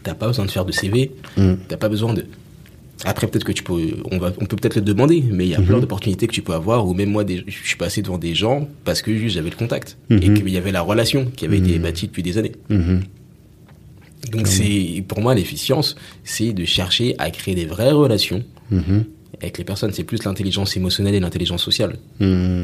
T'as 0.03 0.13
pas 0.15 0.27
besoin 0.27 0.45
de 0.45 0.51
faire 0.51 0.67
de 0.67 0.73
CV, 0.73 1.13
Hmm. 1.39 1.55
t'as 1.67 1.79
pas 1.79 1.89
besoin 1.89 2.13
de. 2.13 2.27
Après, 3.05 3.27
peut-être 3.27 3.45
que 3.45 3.53
tu 3.53 3.63
peux, 3.63 3.97
on 4.11 4.19
va, 4.19 4.33
on 4.41 4.47
peut 4.47 4.57
peut-être 4.57 4.77
le 4.77 4.83
demander, 4.83 5.23
mais 5.31 5.47
il 5.47 5.51
y 5.51 5.55
a 5.55 5.61
plein 5.63 5.79
d'opportunités 5.79 6.27
que 6.27 6.33
tu 6.33 6.43
peux 6.43 6.53
avoir, 6.53 6.87
ou 6.87 6.93
même 6.95 7.11
moi, 7.11 7.25
des, 7.25 7.43
je 7.47 7.67
suis 7.67 7.77
passé 7.77 8.03
devant 8.03 8.19
des 8.19 8.35
gens 8.35 8.69
parce 8.85 9.01
que 9.03 9.15
juste 9.17 9.35
j'avais 9.37 9.51
le 9.51 9.57
contact 9.57 9.97
et 10.11 10.15
Mhm. 10.29 10.35
qu'il 10.35 10.49
y 10.51 10.57
avait 10.59 10.73
la 10.73 10.83
relation 10.83 11.27
qui 11.35 11.45
avait 11.47 11.59
été 11.59 11.79
bâtie 11.79 12.07
depuis 12.09 12.23
des 12.23 12.37
années. 12.39 12.53
Mhm. 12.69 13.01
Donc 14.33 14.47
c'est, 14.47 15.03
pour 15.09 15.21
moi, 15.21 15.35
l'efficience, 15.35 15.97
c'est 16.25 16.53
de 16.53 16.65
chercher 16.67 17.15
à 17.19 17.31
créer 17.31 17.55
des 17.55 17.65
vraies 17.65 17.91
relations 17.93 18.45
Mhm. 18.71 19.05
avec 19.41 19.57
les 19.57 19.65
personnes. 19.65 19.93
C'est 19.95 20.05
plus 20.05 20.23
l'intelligence 20.25 20.77
émotionnelle 20.77 21.15
et 21.15 21.21
l'intelligence 21.21 21.63
sociale. 21.63 21.97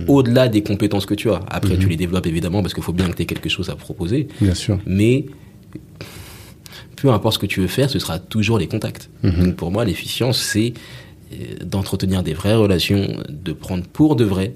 Au-delà 0.07 0.49
des 0.49 0.63
compétences 0.63 1.07
que 1.07 1.15
tu 1.15 1.31
as. 1.31 1.41
Après, 1.49 1.75
Mhm. 1.75 1.79
tu 1.81 1.89
les 1.89 1.97
développes 1.97 2.27
évidemment 2.27 2.61
parce 2.61 2.75
qu'il 2.75 2.83
faut 2.83 2.93
bien 2.93 3.09
que 3.09 3.17
tu 3.17 3.23
aies 3.23 3.27
quelque 3.27 3.49
chose 3.49 3.71
à 3.71 3.75
proposer. 3.75 4.29
Bien 4.41 4.55
sûr. 4.55 4.79
Mais 4.87 5.25
peu 6.97 7.11
importe 7.11 7.35
ce 7.35 7.39
que 7.39 7.47
tu 7.47 7.61
veux 7.61 7.67
faire, 7.69 7.89
ce 7.91 7.99
sera 7.99 8.19
toujours 8.19 8.59
les 8.59 8.67
contacts. 8.67 9.09
Mhm. 9.23 9.45
Donc 9.45 9.57
pour 9.57 9.71
moi, 9.71 9.85
l'efficience, 9.85 10.39
c'est 10.41 10.73
euh, 11.33 11.37
d'entretenir 11.65 12.23
des 12.23 12.35
vraies 12.35 12.55
relations, 12.55 13.17
de 13.29 13.53
prendre 13.53 13.85
pour 13.85 14.17
de 14.17 14.25
vrai 14.25 14.53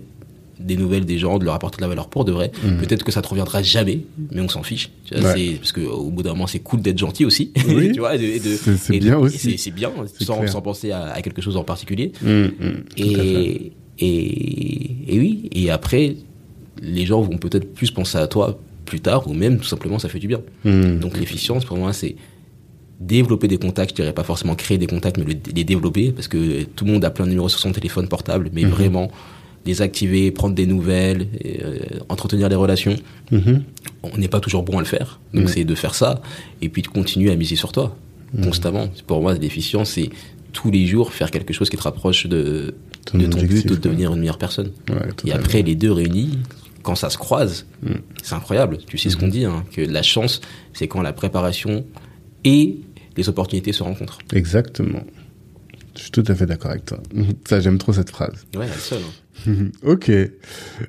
des 0.59 0.77
nouvelles 0.77 1.07
des 1.07 1.17
gens, 1.19 1.39
de 1.39 1.45
leur 1.47 1.55
apporter 1.55 1.79
de 1.79 1.83
la 1.83 1.89
valeur 1.89 2.09
pour 2.09 2.27
de 2.27 2.33
vrai. 2.33 2.53
Mhm. 2.63 2.79
Peut-être 2.83 3.03
que 3.03 3.11
ça 3.13 3.23
te 3.23 3.29
reviendra 3.29 3.63
jamais, 3.63 4.01
mais 4.31 4.43
on 4.43 4.49
s'en 4.49 4.63
fiche. 4.63 4.91
Tu 5.07 5.15
vois, 5.15 5.31
Ouais. 5.33 5.35
c'est- 5.39 5.55
parce 5.57 5.73
qu'au 5.73 6.11
bout 6.11 6.23
d'un 6.23 6.31
moment, 6.31 6.47
c'est 6.47 6.59
cool 6.59 6.83
d'être 6.83 6.99
gentil 6.99 7.25
aussi. 7.25 7.51
Oui. 7.67 7.93
tu 7.95 8.01
vois, 8.01 8.13
C'est- 8.19 8.99
bien 8.99 9.17
aussi. 9.17 9.57
c'est- 9.57 9.71
bien, 9.71 9.91
sans, 10.21 10.61
penser 10.61 10.91
à, 10.91 11.13
à 11.13 11.23
quelque 11.23 11.41
chose 11.41 11.57
en 11.57 11.65
particulier. 11.65 12.13
À 12.23 12.27
fait. 12.27 12.53
Et, 12.99 13.73
et, 13.99 15.15
et 15.15 15.19
oui, 15.19 15.49
et 15.53 15.71
après, 15.71 16.17
les 16.83 17.07
gens 17.07 17.21
vont 17.21 17.39
peut-être 17.39 17.73
plus 17.75 17.91
penser 17.91 18.19
à 18.19 18.27
toi 18.27 18.59
plus 18.85 19.01
tard, 19.01 19.29
ou 19.29 19.33
même 19.35 19.59
tout 19.59 19.67
simplement 19.67 19.99
ça 19.99 20.09
fait 20.09 20.19
du 20.19 20.27
bien. 20.29 20.41
Hmm. 20.65 20.99
Donc 20.99 21.17
l'efficience 21.19 21.65
pour 21.65 21.77
moi 21.77 21.93
c'est 21.93 22.17
développer 23.01 23.49
des 23.49 23.57
contacts, 23.59 23.91
je 23.93 24.03
dirais 24.03 24.13
pas 24.13 24.25
forcément 24.25 24.55
créer 24.55 24.77
des 24.79 24.87
contacts, 24.87 25.17
mais 25.19 25.25
le- 25.25 25.41
les 25.55 25.65
développer, 25.65 26.13
parce 26.13 26.29
que 26.29 26.63
tout 26.65 26.85
le 26.85 26.93
monde 26.93 27.05
a 27.05 27.11
plein 27.11 27.25
de 27.25 27.31
numéros 27.31 27.49
sur 27.49 27.59
son 27.59 27.73
téléphone 27.73 28.09
portable, 28.09 28.51
mais 28.53 28.63
Mhm. 28.65 28.71
vraiment 28.71 29.11
désactiver, 29.65 30.31
prendre 30.31 30.55
des 30.55 30.67
nouvelles, 30.67 31.29
et, 31.41 31.63
euh, 31.63 31.79
entretenir 32.09 32.49
des 32.49 32.55
relations. 32.55 32.97
Mhm. 33.31 33.63
On 34.03 34.17
n'est 34.19 34.29
pas 34.29 34.41
toujours 34.41 34.63
bon 34.63 34.77
à 34.79 34.81
le 34.81 34.87
faire, 34.87 35.21
donc 35.35 35.49
c'est 35.51 35.65
de 35.65 35.75
faire 35.75 35.95
ça 35.95 36.23
et 36.63 36.69
puis 36.69 36.83
de 36.83 36.89
continuer 36.89 37.31
à 37.31 37.37
miser 37.37 37.57
sur 37.57 37.73
toi 37.73 37.97
Mm. 38.33 38.45
constamment. 38.45 38.89
Pour 39.07 39.21
moi, 39.21 39.33
la 39.33 39.39
déficience, 39.39 39.91
c'est 39.91 40.09
tous 40.53 40.71
les 40.71 40.87
jours 40.87 41.13
faire 41.13 41.31
quelque 41.31 41.53
chose 41.53 41.69
qui 41.69 41.77
te 41.77 41.83
rapproche 41.83 42.27
de, 42.27 42.75
Ton 43.07 43.19
de 43.19 43.27
ton 43.27 43.39
objectif, 43.39 43.67
but, 43.67 43.77
de 43.77 43.89
devenir 43.89 44.13
une 44.15 44.21
meilleure 44.21 44.39
personne. 44.39 44.71
Ouais, 44.89 44.97
Et 45.27 45.33
après, 45.33 45.63
les 45.63 45.75
deux 45.75 45.93
réunis, 45.93 46.39
quand 46.83 46.95
ça 46.95 47.11
se 47.11 47.19
croise, 47.19 47.67
Mm. 47.83 47.89
c'est 48.23 48.35
incroyable. 48.35 48.79
Tu 48.87 48.97
sais 48.99 49.11
ce 49.11 49.17
qu'on 49.17 49.29
dit, 49.29 49.45
hein, 49.45 49.65
que 49.73 49.81
la 49.83 50.03
chance, 50.03 50.41
c'est 50.73 50.89
quand 50.89 51.03
la 51.03 51.13
préparation 51.13 51.85
et 52.45 52.79
les 53.17 53.29
opportunités 53.29 53.73
se 53.73 53.83
rencontrent. 53.83 54.19
Exactement. 54.33 55.05
Je 55.97 56.03
suis 56.03 56.11
tout 56.13 56.25
à 56.29 56.35
fait 56.35 56.47
d'accord 56.47 56.71
avec 56.71 56.85
toi. 56.87 57.01
Ça, 57.49 57.61
j'aime 57.61 57.79
trop 57.79 57.93
cette 57.93 58.11
phrase. 58.11 58.47
Ouais, 58.57 58.67
la 58.69 58.73
seule. 58.75 59.01
hein. 59.47 59.71
ok. 59.83 60.11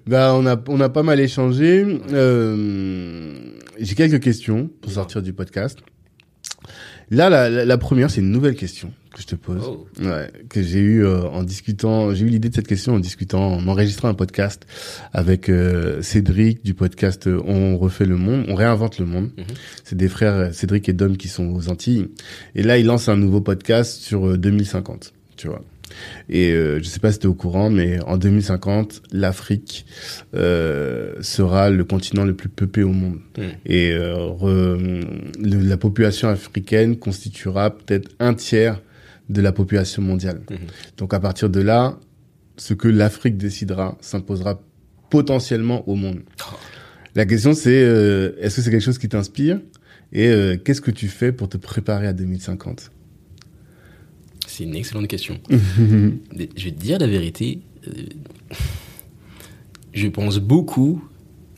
Bah, 0.08 0.34
on 0.36 0.46
a, 0.46 0.62
on 0.68 0.80
a 0.80 0.90
pas 0.90 1.04
mal 1.04 1.20
échangé. 1.20 1.86
Euh, 2.14 3.34
J'ai 3.80 3.96
quelques 3.96 4.22
questions 4.22 4.70
pour 4.82 4.92
sortir 4.92 5.22
du 5.22 5.34
podcast. 5.34 5.80
Là, 7.12 7.30
la, 7.30 7.50
la, 7.50 7.66
la 7.66 7.78
première, 7.78 8.10
c'est 8.10 8.22
une 8.22 8.32
nouvelle 8.32 8.56
question 8.56 8.92
que 9.14 9.22
je 9.22 9.28
te 9.28 9.36
pose. 9.36 9.62
Oh. 9.66 9.88
Ouais, 10.02 10.32
que 10.50 10.64
j'ai 10.64 10.80
eu 10.80 11.06
euh, 11.06 11.24
en 11.24 11.44
discutant, 11.44 12.14
j'ai 12.14 12.26
eu 12.26 12.30
l'idée 12.30 12.48
de 12.48 12.56
cette 12.56 12.68
question 12.68 12.96
en 12.96 13.00
discutant, 13.00 13.56
en 13.56 13.68
enregistrant 13.68 14.08
un 14.08 14.14
podcast 14.14 14.66
avec 15.12 15.50
euh, 15.50 16.02
Cédric 16.02 16.64
du 16.64 16.74
podcast 16.74 17.28
euh, 17.28 17.42
On 17.46 17.78
refait 17.78 18.06
le 18.06 18.16
monde, 18.16 18.46
on 18.48 18.56
réinvente 18.56 19.00
le 19.00 19.06
monde. 19.06 19.32
Mhm. 19.38 19.44
C'est 19.84 19.98
des 19.98 20.08
frères 20.08 20.36
euh, 20.36 20.52
Cédric 20.54 20.88
et 20.88 20.94
Dom 20.94 21.18
qui 21.18 21.28
sont 21.28 21.48
aux 21.54 21.68
Antilles. 21.68 22.08
Et 22.56 22.64
là, 22.64 22.78
ils 22.78 22.86
lancent 22.86 23.10
un 23.10 23.18
nouveau 23.18 23.42
podcast 23.42 24.02
sur 24.02 24.30
euh, 24.30 24.38
2050, 24.38 25.14
tu 25.36 25.48
vois. 25.48 25.62
Et 26.30 26.52
euh, 26.52 26.80
je 26.80 26.84
sais 26.84 27.00
pas 27.00 27.12
si 27.12 27.20
tu 27.20 27.26
es 27.26 27.30
au 27.30 27.34
courant, 27.34 27.70
mais 27.70 28.00
en 28.04 28.18
2050, 28.18 29.02
l'Afrique 29.12 29.86
euh, 30.36 31.14
sera 31.22 31.70
le 31.70 31.84
continent 31.84 32.24
le 32.26 32.34
plus 32.36 32.50
peuplé 32.50 32.84
au 32.84 32.92
monde. 32.92 33.20
Mm. 33.38 33.42
Et 33.66 33.92
euh, 33.92 34.16
re- 34.28 35.04
le- 35.40 35.68
la 35.68 35.78
population 35.78 36.30
africaine 36.30 36.98
constituera 36.98 37.72
peut-être 37.78 38.10
un 38.20 38.34
tiers 38.34 38.82
de 39.30 39.42
la 39.42 39.52
population 39.54 40.02
mondiale. 40.02 40.42
Mhm. 40.50 40.58
Donc 40.98 41.14
à 41.14 41.20
partir 41.20 41.50
de 41.50 41.62
là, 41.62 41.98
ce 42.58 42.74
que 42.74 42.90
l'Afrique 42.90 43.38
décidera 43.38 43.98
s'imposera 44.02 44.62
potentiellement 45.10 45.88
au 45.90 45.96
monde. 45.96 46.20
La 47.16 47.26
question 47.26 47.54
c'est 47.54 47.82
euh, 47.84 48.32
est-ce 48.42 48.58
que 48.58 48.62
c'est 48.62 48.72
quelque 48.72 48.84
chose 48.84 48.98
qui 48.98 49.08
t'inspire? 49.10 49.60
Et 50.14 50.28
euh, 50.28 50.58
qu'est-ce 50.58 50.82
que 50.82 50.92
tu 50.92 51.08
fais 51.08 51.32
pour 51.32 51.48
te 51.48 51.56
préparer 51.58 52.08
à 52.08 52.14
2050 52.14 52.92
C'est 54.62 54.68
une 54.68 54.76
excellente 54.76 55.08
question. 55.08 55.40
Je 55.50 56.66
vais 56.66 56.72
te 56.72 56.80
dire 56.80 57.00
la 57.00 57.08
vérité. 57.08 57.60
euh, 57.88 57.92
je 59.94 60.08
pense 60.08 60.38
beaucoup 60.40 61.04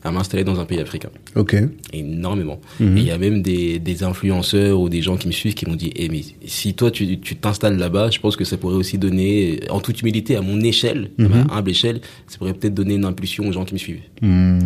à 0.02 0.10
m'installer 0.10 0.42
dans 0.44 0.58
un 0.58 0.64
pays 0.64 0.80
africain. 0.80 1.10
Ok. 1.36 1.54
Énormément. 1.92 2.60
Mhm. 2.80 2.96
Et 2.96 3.00
il 3.00 3.06
y 3.06 3.10
a 3.10 3.18
même 3.18 3.42
des, 3.42 3.78
des 3.78 4.02
influenceurs 4.02 4.80
ou 4.80 4.88
des 4.88 5.02
gens 5.02 5.16
qui 5.16 5.26
me 5.28 5.32
suivent 5.32 5.54
qui 5.54 5.66
m'ont 5.66 5.76
dit 5.76 5.92
Eh, 5.96 6.08
mais 6.08 6.22
si 6.46 6.74
toi 6.74 6.90
tu 6.90 7.18
t'installes 7.18 7.76
là-bas, 7.78 8.10
je 8.10 8.18
pense 8.20 8.36
que 8.36 8.44
ça 8.44 8.56
pourrait 8.56 8.74
aussi 8.74 8.98
donner, 8.98 9.60
en 9.70 9.80
toute 9.80 10.00
humilité, 10.00 10.34
à 10.36 10.40
mon 10.42 10.60
échelle, 10.62 11.10
à 11.18 11.22
ma 11.28 11.44
Mhm. 11.44 11.50
humble 11.50 11.70
échelle, 11.70 12.00
ça 12.26 12.38
pourrait 12.38 12.54
peut-être 12.54 12.74
donner 12.74 12.94
une 12.94 13.04
impulsion 13.04 13.46
aux 13.48 13.52
gens 13.52 13.64
qui 13.66 13.74
me 13.74 13.78
suivent. 13.78 14.00
Hmm. 14.22 14.58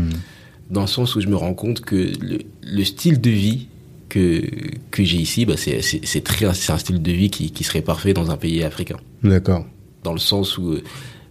Dans 0.71 0.83
le 0.83 0.87
sens 0.87 1.15
où 1.17 1.21
je 1.21 1.27
me 1.29 1.37
rends 1.37 1.55
compte 1.55 1.81
que 1.81 1.97
le, 1.97 2.39
le 2.63 2.85
style 2.85 3.21
de 3.21 3.31
vie 3.31 3.67
que, 4.09 4.43
que 4.91 5.05
j'ai 5.05 5.19
ici, 5.19 5.45
bah, 5.47 5.55
c'est 5.57 5.81
c'est- 5.83 6.25
très- 6.25 6.53
c'est 6.55 6.73
un 6.73 6.79
style 6.79 7.03
de 7.03 7.13
vie 7.13 7.31
qui, 7.31 7.51
qui 7.51 7.65
serait 7.65 7.83
parfait 7.83 8.15
dans 8.15 8.31
un 8.31 8.37
pays 8.37 8.63
africain. 8.65 8.97
D'accord. 9.23 9.65
Dans 10.05 10.13
le 10.13 10.19
sens 10.19 10.57
où 10.59 10.73
euh, 10.73 10.83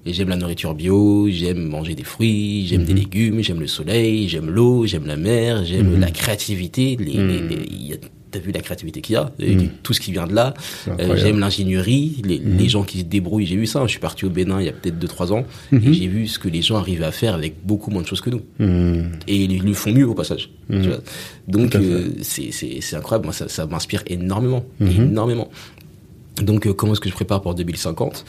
j'aime 0.06 0.30
la 0.30 0.36
nourriture 0.36 0.74
bio, 0.76 1.28
j'aime 1.30 1.64
manger 1.68 1.96
des 1.96 2.04
fruits, 2.04 2.68
j'aime 2.68 2.84
des 2.86 2.94
légumes, 2.94 3.42
j'aime 3.42 3.60
le 3.60 3.68
soleil, 3.68 4.28
j'aime 4.30 4.50
l'eau, 4.50 4.86
j'aime 4.86 5.06
la 5.06 5.18
mer, 5.18 5.66
j'aime 5.66 5.92
Mhm. 5.94 6.00
la 6.00 6.12
créativité. 6.12 6.98
Il 7.00 7.88
y 7.88 7.94
a- 7.94 7.98
T'as 8.30 8.40
vu 8.40 8.52
la 8.52 8.60
créativité 8.60 9.00
qu'il 9.02 9.14
y 9.14 9.16
a, 9.16 9.32
et 9.40 9.56
Mhm. 9.56 9.70
tout 9.84 9.94
ce 9.94 10.02
qui 10.02 10.12
vient 10.12 10.28
de 10.28 10.34
là. 10.34 10.54
Euh, 11.00 11.16
j'aime 11.16 11.40
l'ingénierie, 11.40 12.22
les, 12.26 12.40
les 12.40 12.68
gens 12.68 12.84
qui 12.84 13.00
se 13.00 13.04
débrouillent. 13.06 13.46
J'ai 13.46 13.56
vu 13.56 13.66
ça. 13.66 13.82
Je 13.84 13.88
suis 13.92 14.00
parti 14.02 14.26
au 14.26 14.30
Bénin 14.30 14.60
il 14.60 14.66
y 14.66 14.70
a 14.70 14.74
peut-être 14.74 15.00
2-3 15.00 15.32
ans 15.32 15.46
et 15.72 15.94
j'ai 15.94 16.08
vu 16.08 16.28
ce 16.28 16.38
que 16.38 16.50
les 16.50 16.62
gens 16.62 16.76
arrivaient 16.76 17.06
à 17.06 17.12
faire 17.14 17.36
avec 17.36 17.56
beaucoup 17.66 17.90
moins 17.90 18.02
de 18.02 18.08
choses 18.08 18.20
que 18.20 18.30
nous. 18.30 18.42
Hmm. 18.60 19.12
Et 19.28 19.44
ils 19.46 19.64
le 19.64 19.74
font 19.74 19.92
mieux 19.94 20.06
au 20.08 20.14
passage. 20.14 20.50
Tu 20.70 20.82
vois. 20.82 21.00
Donc 21.48 21.74
euh, 21.76 22.10
c'est 22.22 22.52
c'est 22.52 22.80
c'est 22.82 22.96
incroyable. 22.98 23.26
Moi 23.28 23.34
ça, 23.34 23.48
ça 23.48 23.66
m'inspire 23.66 24.04
énormément, 24.08 24.66
énormément. 24.82 25.50
Donc 26.42 26.68
euh, 26.68 26.74
comment 26.74 26.92
est-ce 26.94 27.02
que 27.02 27.10
je 27.10 27.16
prépare 27.16 27.42
pour 27.42 27.56
2050 27.56 28.26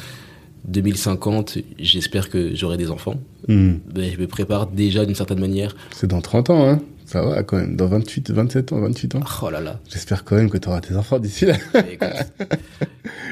2050, 0.67 1.59
j'espère 1.79 2.29
que 2.29 2.55
j'aurai 2.55 2.77
des 2.77 2.91
enfants. 2.91 3.15
Hmm. 3.47 3.75
Ben, 3.95 4.11
je 4.15 4.21
me 4.21 4.27
prépare 4.27 4.67
déjà 4.67 5.07
d'une 5.07 5.15
certaine 5.15 5.41
manière. 5.41 5.75
C'est 5.93 6.07
dans 6.09 6.21
30 6.21 6.51
ans, 6.51 6.69
hein 6.69 6.79
Ça 7.09 7.23
va 7.23 7.43
quand 7.43 7.57
même. 7.57 7.75
Dans 7.75 7.87
28, 7.87 8.31
27 8.33 8.73
ans, 8.75 8.81
28 8.81 9.15
ans. 9.15 9.21
Oh 9.43 9.49
là 9.49 9.61
là. 9.63 9.81
J'espère 9.89 10.25
quand 10.25 10.37
même 10.37 10.51
que 10.51 10.59
tu 10.59 10.69
auras 10.69 10.83
tes 10.83 10.95
enfants 10.95 11.19
d'ici 11.19 11.47
là. 11.47 11.57
Eh. 11.75 11.99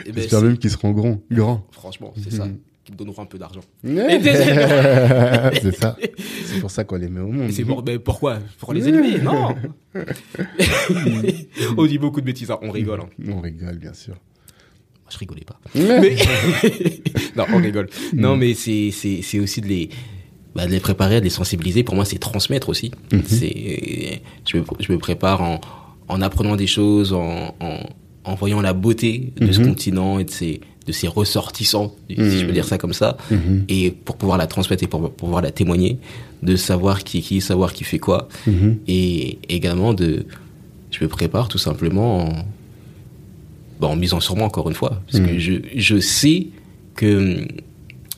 Eh 0.09 0.13
ben, 0.13 0.23
J'espère 0.23 0.41
même 0.43 0.57
qu'ils 0.57 0.71
seront 0.71 0.93
grands. 0.93 1.21
Grands. 1.31 1.67
Franchement, 1.73 2.15
c'est 2.23 2.33
ça. 2.33 2.47
Mhm. 2.47 2.59
Qui 2.85 2.93
me 2.93 2.97
donneront 2.97 3.23
un 3.23 3.27
peu 3.27 3.37
d'argent. 3.39 3.61
c'est 3.85 5.73
ça. 5.77 5.97
C'est 6.47 6.61
pour 6.61 6.71
ça 6.71 6.85
qu'on 6.85 6.97
les 6.97 7.09
met 7.09 7.21
au 7.21 7.27
monde. 7.27 7.47
Mais 7.49 7.53
c'est 7.53 7.65
pour, 7.65 7.85
mais 7.85 7.99
pourquoi? 7.99 8.39
Pour 8.59 8.73
les 8.73 8.89
élever? 8.89 9.21
Non 9.21 9.55
On 11.77 11.87
dit 11.87 11.99
beaucoup 11.99 12.21
de 12.21 12.27
bêtises, 12.27 12.51
hein. 12.51 12.59
on 12.63 12.71
rigole. 12.71 13.01
hein. 13.01 13.09
On 13.29 13.41
rigole, 13.41 13.79
bien 13.79 13.93
sûr. 13.93 14.15
Moi, 14.15 15.11
je 15.11 15.19
rigolais 15.19 15.45
pas. 15.45 15.61
Mais... 15.75 16.17
non, 17.37 17.45
on 17.53 17.59
rigole. 17.59 17.89
Non, 18.15 18.37
mais 18.37 18.55
c'est, 18.55 18.91
c'est, 18.93 19.21
c'est 19.23 19.41
aussi 19.41 19.61
de 19.61 19.67
les, 19.67 19.91
bah, 20.57 20.67
de 20.67 20.73
les 20.73 20.81
préparer, 20.81 21.21
de 21.21 21.25
les 21.25 21.31
sensibiliser. 21.31 21.83
Pour 21.85 21.95
moi, 21.95 22.05
c'est 22.05 22.19
transmettre 22.19 22.69
aussi. 22.69 22.91
Mhm. 23.13 23.23
C'est, 23.27 24.21
je 24.49 24.57
me, 24.57 24.65
je 24.81 24.93
me 24.93 24.99
prépare 24.99 25.43
en, 25.43 25.61
en 26.09 26.23
apprenant 26.23 26.57
des 26.57 26.67
choses, 26.67 27.13
en, 27.13 27.55
en, 27.61 27.79
en 28.25 28.35
voyant 28.35 28.61
la 28.61 28.73
beauté 28.73 29.33
de 29.41 29.53
ce 29.53 29.61
Mhm. 29.61 29.67
continent 29.69 30.19
et 30.19 30.25
de 30.25 30.31
ses, 30.31 30.61
de 30.87 30.93
ses 30.93 31.09
ressortissants, 31.09 31.95
si 32.09 32.17
Mhm. 32.19 32.31
je 32.41 32.47
peux 32.47 32.53
dire 32.53 32.65
ça 32.65 32.79
comme 32.79 32.93
ça. 32.93 33.17
Mhm. 33.31 33.65
Et 33.69 33.91
pour 33.91 34.17
pouvoir 34.17 34.39
la 34.39 34.47
transmettre 34.47 34.83
et 34.83 34.87
pour, 34.87 35.01
pour 35.01 35.13
pouvoir 35.13 35.43
la 35.43 35.51
témoigner, 35.51 35.99
de 36.43 36.57
savoir 36.57 37.03
qui 37.05 37.19
est 37.19 37.23
qui, 37.23 37.41
savoir 37.41 37.73
qui 37.73 37.85
fait 37.85 37.99
quoi. 37.99 38.29
Mhm. 38.47 38.79
Et 38.89 39.39
également 39.49 39.95
de, 39.95 40.27
je 40.91 41.03
me 41.05 41.09
prépare 41.09 41.49
tout 41.49 41.59
simplement 41.59 42.25
en, 42.29 42.29
bah, 43.81 43.89
en 43.89 43.97
misant 43.97 44.21
sur 44.21 44.37
moi 44.37 44.47
encore 44.47 44.69
une 44.69 44.75
fois, 44.75 45.03
parce 45.07 45.21
Mhm. 45.21 45.27
que 45.29 45.39
je, 45.39 45.53
je 45.75 45.99
sais 46.01 46.47
que 46.95 47.47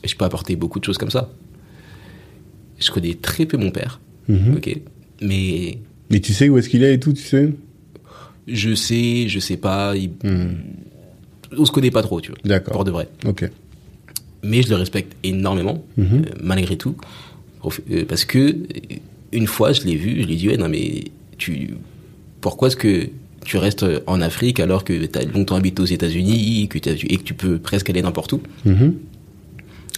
je 0.05 0.15
peux 0.15 0.25
apporter 0.25 0.55
beaucoup 0.55 0.79
de 0.79 0.85
choses 0.85 0.97
comme 0.97 1.11
ça. 1.11 1.29
Je 2.79 2.91
connais 2.91 3.13
très 3.15 3.45
peu 3.45 3.57
mon 3.57 3.71
père, 3.71 3.99
Mhm. 4.27 4.55
ok, 4.57 4.77
mais 5.21 5.77
Mais 6.11 6.19
tu 6.19 6.33
sais 6.33 6.49
où 6.49 6.57
est-ce 6.57 6.69
qu'il 6.69 6.83
est 6.83 6.93
et 6.95 6.99
tout, 6.99 7.13
tu 7.13 7.21
sais 7.23 7.49
je 8.51 8.73
sais, 8.73 9.27
je 9.27 9.39
sais 9.39 9.57
pas, 9.57 9.95
il- 9.95 10.09
Mhm. 10.23 10.55
on 11.57 11.65
se 11.65 11.71
connaît 11.71 11.91
pas 11.91 12.01
trop, 12.01 12.19
tu 12.19 12.29
vois, 12.31 12.39
D'accord. 12.43 12.73
pour 12.73 12.83
de 12.83 12.89
vrai. 12.89 13.07
Ok. 13.27 13.47
Mais 14.43 14.63
je 14.63 14.69
le 14.69 14.75
respecte 14.75 15.13
énormément, 15.23 15.83
Mhm. 15.97 16.05
euh, 16.13 16.21
malgré 16.41 16.75
tout, 16.77 16.95
euh, 17.91 18.05
parce 18.07 18.25
que 18.25 18.39
euh, 18.39 18.55
une 19.33 19.45
fois 19.45 19.71
je 19.73 19.83
l'ai 19.83 19.95
vu, 19.95 20.21
je 20.21 20.25
lui 20.27 20.33
ai 20.33 20.37
dit 20.37 20.47
ouais 20.47 20.57
non 20.57 20.67
mais 20.69 21.03
tu, 21.37 21.75
pourquoi 22.41 22.69
est-ce 22.69 22.75
que 22.77 23.09
tu 23.45 23.57
restes 23.57 23.85
en 24.07 24.19
Afrique 24.21 24.59
alors 24.59 24.83
que 24.83 25.05
tu 25.05 25.19
as 25.19 25.25
longtemps 25.25 25.55
habité 25.55 25.81
aux 25.83 25.85
États-Unis 25.85 26.67
que 26.69 26.77
et 26.77 27.17
que 27.17 27.23
tu 27.23 27.33
peux 27.35 27.59
presque 27.59 27.89
aller 27.91 28.01
n'importe 28.01 28.33
où 28.33 28.41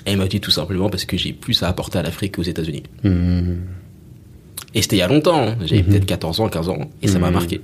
Il 0.08 0.18
m'a 0.18 0.28
dit 0.28 0.40
tout 0.42 0.52
simplement 0.52 0.90
parce 0.90 1.06
que 1.06 1.18
j'ai 1.18 1.34
plus 1.34 1.62
à 1.64 1.68
apporter 1.68 2.00
à 2.00 2.04
l'Afrique 2.04 2.36
qu'aux 2.36 2.44
États-Unis. 2.44 2.84
Mhm. 3.04 3.58
Et 4.74 4.82
c'était 4.82 4.96
il 4.96 5.00
y 5.00 5.02
a 5.04 5.08
longtemps, 5.08 5.50
hein. 5.50 5.58
j'avais 5.66 5.84
peut-être 5.84 6.06
14 6.06 6.40
ans, 6.40 6.48
15 6.48 6.70
ans, 6.70 6.90
et 7.02 7.08
ça 7.08 7.20
m'a 7.20 7.28
Mhm. 7.28 7.34
marqué. 7.34 7.62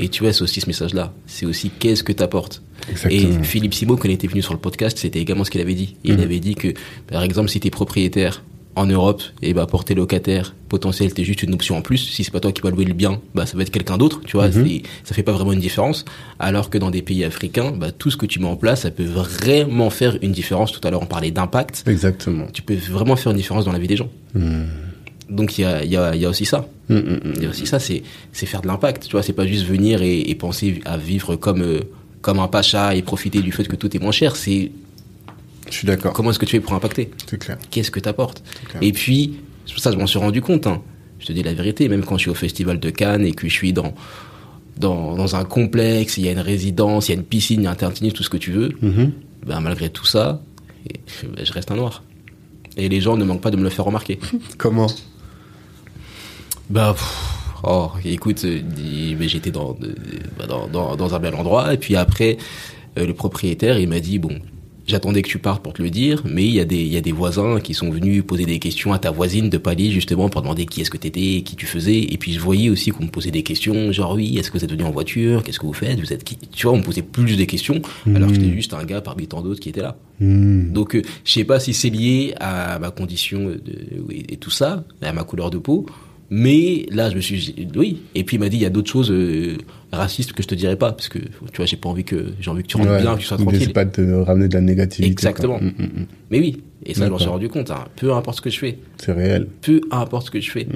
Et 0.00 0.08
tu 0.08 0.24
vois, 0.24 0.32
c'est 0.32 0.42
aussi 0.42 0.60
ce 0.60 0.66
message-là. 0.66 1.12
C'est 1.26 1.46
aussi 1.46 1.70
qu'est-ce 1.70 2.02
que 2.02 2.10
tu 2.12 2.22
apportes. 2.24 2.60
Exactement. 2.90 3.40
Et 3.40 3.44
Philippe 3.44 3.72
Simo, 3.74 3.96
quand 3.96 4.08
il 4.08 4.12
était 4.12 4.26
venu 4.26 4.42
sur 4.42 4.52
le 4.52 4.58
podcast, 4.58 4.98
c'était 4.98 5.20
également 5.20 5.44
ce 5.44 5.50
qu'il 5.52 5.60
avait 5.60 5.74
dit. 5.74 5.94
Il 6.02 6.20
avait 6.20 6.40
dit 6.40 6.56
que, 6.56 6.74
par 7.06 7.22
exemple, 7.22 7.48
si 7.50 7.60
tu 7.60 7.68
es 7.68 7.70
propriétaire 7.70 8.42
en 8.76 8.86
Europe, 8.86 9.22
et 9.42 9.52
bah, 9.52 9.66
pour 9.66 9.84
tes 9.84 9.94
locataires 9.94 10.54
potentiels, 10.68 11.12
t'es 11.12 11.24
juste 11.24 11.42
une 11.42 11.52
option 11.54 11.76
en 11.76 11.82
plus. 11.82 11.98
Si 11.98 12.22
c'est 12.22 12.30
pas 12.30 12.38
toi 12.40 12.52
qui 12.52 12.62
vas 12.62 12.70
louer 12.70 12.84
le 12.84 12.94
bien, 12.94 13.20
bah, 13.34 13.44
ça 13.44 13.56
va 13.56 13.62
être 13.62 13.70
quelqu'un 13.70 13.98
d'autre, 13.98 14.20
tu 14.24 14.36
vois. 14.36 14.48
Mhm. 14.48 14.82
Ça 15.02 15.14
fait 15.14 15.24
pas 15.24 15.32
vraiment 15.32 15.52
une 15.52 15.60
différence. 15.60 16.04
Alors 16.38 16.70
que 16.70 16.78
dans 16.78 16.90
des 16.90 17.02
pays 17.02 17.24
africains, 17.24 17.72
bah, 17.72 17.90
tout 17.90 18.10
ce 18.10 18.16
que 18.16 18.26
tu 18.26 18.38
mets 18.38 18.46
en 18.46 18.56
place, 18.56 18.82
ça 18.82 18.90
peut 18.90 19.04
vraiment 19.04 19.90
faire 19.90 20.16
une 20.22 20.32
différence. 20.32 20.70
Tout 20.72 20.80
à 20.86 20.90
l'heure, 20.90 21.02
on 21.02 21.06
parlait 21.06 21.32
d'impact. 21.32 21.82
Exactement. 21.86 22.46
Tu 22.52 22.62
peux 22.62 22.74
vraiment 22.74 23.16
faire 23.16 23.32
une 23.32 23.38
différence 23.38 23.64
dans 23.64 23.72
la 23.72 23.78
vie 23.80 23.88
des 23.88 23.96
gens. 23.96 24.08
Mhm. 24.34 24.66
Donc, 25.28 25.58
il 25.58 25.62
y 25.62 25.64
a, 25.64 25.84
il 25.84 25.90
y, 25.90 25.96
a, 25.96 26.14
il 26.14 26.20
y 26.20 26.24
a 26.24 26.28
aussi 26.28 26.44
ça. 26.44 26.68
Mhm, 26.88 26.98
mhm. 26.98 27.32
Il 27.36 27.42
y 27.42 27.46
a 27.46 27.50
aussi 27.50 27.66
ça, 27.66 27.78
c'est 27.80 28.02
c'est 28.32 28.46
faire 28.46 28.62
de 28.62 28.68
l'impact. 28.68 29.04
Tu 29.04 29.12
vois, 29.12 29.22
c'est 29.22 29.32
pas 29.32 29.46
juste 29.46 29.66
venir 29.66 30.02
et, 30.02 30.20
et 30.30 30.34
penser 30.36 30.80
à 30.84 30.96
vivre 30.96 31.36
comme 31.36 31.62
euh, 31.62 31.80
comme 32.20 32.38
un 32.38 32.48
pacha 32.48 32.94
et 32.94 33.02
profiter 33.02 33.40
du 33.40 33.50
fait 33.52 33.66
que 33.66 33.76
tout 33.76 33.94
est 33.96 34.00
moins 34.00 34.12
cher. 34.12 34.36
C'est 34.36 34.70
Je 35.70 35.76
suis 35.76 35.86
d'accord. 35.86 36.12
comment 36.12 36.30
est-ce 36.30 36.38
que 36.38 36.44
tu 36.46 36.52
fais 36.52 36.60
pour 36.60 36.72
impacter? 36.74 37.10
C'est 37.26 37.38
clair. 37.38 37.58
Qu'est-ce 37.70 37.90
que 37.90 38.00
tu 38.00 38.08
apportes. 38.08 38.42
Et 38.80 38.92
puis, 38.92 39.36
c'est 39.66 39.72
pour 39.74 39.82
ça 39.82 39.90
que 39.90 39.96
je 39.96 40.00
m'en 40.00 40.06
suis 40.06 40.18
rendu 40.18 40.40
compte. 40.42 40.66
hein. 40.66 40.82
Je 41.18 41.26
te 41.26 41.32
dis 41.32 41.42
la 41.42 41.52
vérité, 41.54 41.88
même 41.88 42.04
quand 42.04 42.16
je 42.16 42.22
suis 42.22 42.30
au 42.30 42.34
festival 42.34 42.80
de 42.80 42.90
Cannes 42.90 43.24
et 43.24 43.32
que 43.32 43.48
je 43.48 43.52
suis 43.52 43.72
dans 43.72 43.94
dans, 44.76 45.14
dans 45.14 45.36
un 45.36 45.44
complexe, 45.44 46.16
il 46.16 46.24
y 46.24 46.28
a 46.28 46.32
une 46.32 46.38
résidence, 46.38 47.08
il 47.08 47.12
y 47.12 47.14
a 47.14 47.18
une 47.18 47.26
piscine, 47.26 47.60
il 47.60 47.64
y 47.64 47.66
a 47.66 47.70
un 47.70 47.74
tennis, 47.74 48.14
tout 48.14 48.22
ce 48.22 48.30
que 48.30 48.38
tu 48.38 48.50
veux. 48.50 48.70
Mhm. 48.80 49.12
Ben, 49.46 49.60
malgré 49.60 49.90
tout 49.90 50.06
ça, 50.06 50.40
ben, 51.22 51.44
je 51.44 51.52
reste 51.52 51.70
un 51.70 51.76
noir. 51.76 52.02
Et 52.78 52.88
les 52.88 53.00
gens 53.02 53.16
ne 53.18 53.24
manquent 53.24 53.42
pas 53.42 53.50
de 53.50 53.56
me 53.58 53.62
le 53.62 53.68
faire 53.68 53.84
remarquer. 53.84 54.18
Comment? 54.58 54.86
Bah, 56.70 56.94
pff, 56.96 57.62
oh, 57.64 57.90
écoute, 58.04 58.44
euh, 58.44 58.60
mais 59.18 59.28
j'étais 59.28 59.50
dans, 59.50 59.76
euh, 59.82 60.46
dans, 60.48 60.66
dans, 60.68 60.96
dans 60.96 61.14
un 61.14 61.18
bel 61.18 61.34
endroit. 61.34 61.74
Et 61.74 61.76
puis 61.76 61.96
après, 61.96 62.38
euh, 62.98 63.06
le 63.06 63.12
propriétaire, 63.12 63.78
il 63.78 63.88
m'a 63.88 64.00
dit, 64.00 64.18
bon, 64.18 64.38
j'attendais 64.86 65.22
que 65.22 65.28
tu 65.28 65.38
partes 65.38 65.62
pour 65.62 65.72
te 65.72 65.82
le 65.82 65.90
dire, 65.90 66.22
mais 66.24 66.44
il 66.44 66.52
y, 66.52 66.60
a 66.60 66.64
des, 66.64 66.80
il 66.80 66.92
y 66.92 66.96
a 66.96 67.00
des 67.00 67.12
voisins 67.12 67.60
qui 67.60 67.74
sont 67.74 67.90
venus 67.90 68.22
poser 68.26 68.46
des 68.46 68.58
questions 68.58 68.92
à 68.92 68.98
ta 68.98 69.10
voisine 69.10 69.50
de 69.50 69.58
palier, 69.58 69.90
justement, 69.90 70.28
pour 70.28 70.42
demander 70.42 70.66
qui 70.66 70.80
est-ce 70.80 70.90
que 70.90 70.96
t'étais, 70.96 71.42
qui 71.42 71.56
tu 71.56 71.66
faisais. 71.66 71.98
Et 71.98 72.16
puis 72.18 72.32
je 72.32 72.40
voyais 72.40 72.70
aussi 72.70 72.90
qu'on 72.90 73.04
me 73.04 73.10
posait 73.10 73.30
des 73.30 73.42
questions, 73.42 73.92
genre, 73.92 74.14
oui, 74.14 74.38
est-ce 74.38 74.50
que 74.50 74.58
vous 74.58 74.64
êtes 74.64 74.70
venu 74.70 74.84
en 74.84 74.90
voiture? 74.90 75.42
Qu'est-ce 75.42 75.58
que 75.58 75.66
vous 75.66 75.72
faites? 75.72 75.98
Vous 76.00 76.12
êtes 76.12 76.24
qui? 76.24 76.36
Tu 76.36 76.66
vois, 76.66 76.74
on 76.74 76.78
me 76.78 76.82
posait 76.82 77.02
plus 77.02 77.36
des 77.36 77.46
questions, 77.46 77.80
alors 78.14 78.28
que 78.28 78.34
j'étais 78.34 78.52
juste 78.52 78.74
un 78.74 78.84
gars 78.84 79.00
parmi 79.00 79.26
tant 79.26 79.42
d'autres 79.42 79.60
qui 79.60 79.68
étaient 79.68 79.82
là. 79.82 79.96
Hmm. 80.20 80.72
Donc, 80.72 80.94
euh, 80.94 81.02
je 81.24 81.32
sais 81.32 81.44
pas 81.44 81.60
si 81.60 81.72
c'est 81.72 81.90
lié 81.90 82.34
à 82.40 82.78
ma 82.78 82.90
condition 82.90 83.44
de, 83.44 83.60
et, 84.10 84.34
et 84.34 84.36
tout 84.36 84.50
ça, 84.50 84.84
à 85.02 85.12
ma 85.12 85.24
couleur 85.24 85.50
de 85.50 85.58
peau. 85.58 85.86
Mais 86.30 86.86
là, 86.90 87.10
je 87.10 87.16
me 87.16 87.20
suis 87.20 87.38
dit, 87.38 87.66
oui. 87.76 88.02
Et 88.14 88.22
puis 88.24 88.36
il 88.36 88.40
m'a 88.40 88.48
dit, 88.48 88.56
il 88.56 88.62
y 88.62 88.66
a 88.66 88.70
d'autres 88.70 88.90
choses 88.90 89.10
euh, 89.10 89.56
racistes 89.92 90.32
que 90.32 90.42
je 90.44 90.48
te 90.48 90.54
dirais 90.54 90.76
pas, 90.76 90.92
parce 90.92 91.08
que 91.08 91.18
tu 91.18 91.56
vois, 91.56 91.66
j'ai 91.66 91.76
pas 91.76 91.88
envie 91.88 92.04
que 92.04 92.26
j'ai 92.40 92.50
envie 92.50 92.62
que 92.62 92.68
tu 92.68 92.76
rentres 92.76 92.90
Ouais. 92.90 93.00
bien, 93.00 93.14
que 93.16 93.20
tu 93.20 93.26
sois 93.26 93.36
tranquille. 93.36 93.60
c'est 93.64 93.72
pas 93.72 93.84
de 93.84 93.90
te 93.90 94.00
ramener 94.00 94.46
de 94.48 94.54
la 94.54 94.60
négativité. 94.60 95.10
Exactement. 95.10 95.58
Hmm, 95.58 95.72
hmm, 95.76 95.82
hmm. 95.82 96.06
Mais 96.30 96.38
oui. 96.38 96.62
Et 96.86 96.94
ça, 96.94 97.04
je 97.06 97.10
m'en 97.10 97.18
suis 97.18 97.28
rendu 97.28 97.48
compte. 97.50 97.70
Hein. 97.70 97.84
Peu 97.96 98.12
importe 98.14 98.36
ce 98.38 98.40
que 98.42 98.48
je 98.48 98.58
fais, 98.58 98.78
C'est 98.96 99.12
réel. 99.12 99.48
peu 99.60 99.82
importe 99.90 100.26
ce 100.26 100.30
que 100.30 100.40
je 100.40 100.50
fais. 100.50 100.66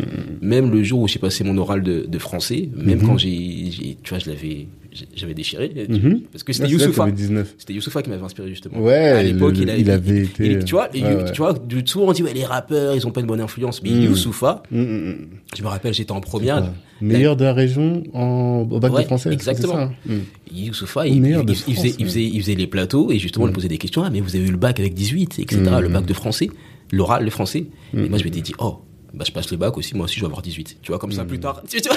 Même 0.43 0.71
le 0.71 0.83
jour 0.83 1.01
où 1.01 1.09
j'ai 1.09 1.19
passé 1.19 1.45
mon 1.45 1.57
oral 1.57 1.83
de, 1.83 2.05
de 2.07 2.19
français, 2.19 2.69
même 2.77 2.99
Mhm. 2.99 3.07
quand 3.07 3.17
j'ai- 3.17 3.97
tu 4.03 4.11
vois, 4.11 4.19
je 4.19 4.29
l'avais, 4.29 4.67
j'avais 5.17 5.35
déchiré, 5.35 5.73
Mhm. 5.89 6.21
parce 6.33 6.45
que 6.45 6.53
c'était 6.53 6.67
Ah, 6.67 6.71
Youssoufa. 6.71 7.03
t'avais 7.05 7.13
19. 7.13 7.55
C'était 7.59 7.73
Youssoufa 7.75 8.03
qui 8.03 8.11
m'avait 8.11 8.23
inspiré 8.23 8.49
justement. 8.49 8.79
Ouais, 8.81 8.95
à 8.95 9.23
l'époque, 9.23 9.55
il, 9.57 9.69
il 9.79 9.91
avait 9.91 10.23
été- 10.23 10.47
il- 10.53 10.65
tu 10.65 10.73
vois, 10.75 10.85
ouais, 10.95 11.01
il- 11.27 11.33
tu 11.33 11.39
vois, 11.39 11.53
du 11.53 11.83
souvent 11.87 12.07
on 12.09 12.13
dit 12.13 12.23
ouais 12.23 12.33
les 12.33 12.45
rappeurs, 12.45 12.95
ils 12.95 13.07
ont 13.07 13.11
pas 13.11 13.21
une 13.21 13.27
bonne 13.27 13.41
influence, 13.41 13.83
mais 13.83 13.91
Mm. 13.91 14.03
Youssoufa, 14.05 14.63
Hmm, 14.71 14.81
hmm, 14.81 15.11
hmm. 15.11 15.17
je 15.57 15.63
me 15.63 15.69
rappelle, 15.69 15.93
j'étais 15.95 16.13
en 16.13 16.21
première. 16.21 16.73
Meilleur 17.01 17.37
de 17.37 17.45
la 17.45 17.53
région 17.53 18.03
en, 18.15 18.67
au 18.71 18.79
bac 18.81 18.93
de 18.95 19.03
français. 19.03 19.33
exactement. 19.33 19.73
ça 19.75 19.91
Hmm. 20.07 20.21
Youssoufa, 20.53 21.01
Au 21.01 21.05
il, 21.05 21.17
il- 21.17 21.27
il 21.27 21.35
France, 21.35 21.63
faisait, 21.77 21.95
il, 21.99 22.05
faisait, 22.07 22.25
il 22.25 22.41
faisait 22.41 22.55
les 22.55 22.67
plateaux 22.69 23.11
et 23.11 23.19
justement, 23.19 23.45
Mm. 23.47 23.49
lui 23.49 23.55
posait 23.55 23.69
des 23.69 23.79
questions. 23.79 24.05
Ah, 24.05 24.11
mais 24.11 24.21
vous 24.21 24.37
avez 24.37 24.47
eu 24.47 24.51
le 24.51 24.57
bac 24.57 24.79
avec 24.81 24.95
18, 24.95 25.39
etc. 25.41 25.61
Mm. 25.61 25.81
Le 25.81 25.89
bac 25.89 26.07
de 26.07 26.15
français, 26.15 26.49
l'oral, 26.93 27.25
le 27.25 27.31
français. 27.31 27.67
Mm. 27.93 28.05
Et 28.05 28.09
moi, 28.09 28.19
je 28.19 28.25
m'étais 28.25 28.41
dit, 28.41 28.53
oh, 28.59 28.79
bah, 29.13 29.25
je 29.27 29.33
passe 29.33 29.51
le 29.51 29.57
bac 29.57 29.77
aussi, 29.77 29.95
moi 29.97 30.05
aussi, 30.05 30.17
je 30.17 30.21
vais 30.21 30.27
avoir 30.27 30.41
18. 30.43 30.79
Tu 30.83 30.93
vois, 30.93 30.99
comme 30.99 31.11
Mm. 31.11 31.15
ça, 31.15 31.25
plus 31.25 31.41
tard. 31.41 31.63
Tu 31.69 31.79
vois, 31.89 31.97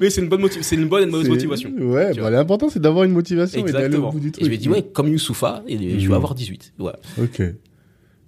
mais 0.00 0.10
c'est 0.10 0.20
une 0.20 0.28
bonne, 0.28 0.40
motiv- 0.40 0.62
c'est 0.62 0.76
une 0.76 0.88
bonne 0.88 1.02
et 1.02 1.04
une 1.04 1.10
mauvaise 1.10 1.28
motivation. 1.28 1.70
Ouais, 1.78 2.12
bah, 2.14 2.30
l'important 2.30 2.68
c'est 2.70 2.80
d'avoir 2.80 3.04
une 3.04 3.12
motivation 3.12 3.58
et 3.60 3.62
d'aller 3.72 3.86
Exactement. 3.86 4.08
au 4.08 4.12
bout 4.12 4.20
du 4.20 4.28
Et 4.28 4.30
truc. 4.32 4.44
je 4.46 4.50
me 4.50 4.56
dis, 4.56 4.68
ouais, 4.68 4.82
comme 4.82 5.08
Youssoufa, 5.08 5.62
et 5.68 5.98
je 6.00 6.08
vais 6.08 6.14
avoir 6.14 6.34
18. 6.34 6.72
Voilà. 6.78 6.98
Ok. 7.20 7.40
Et, 7.40 7.54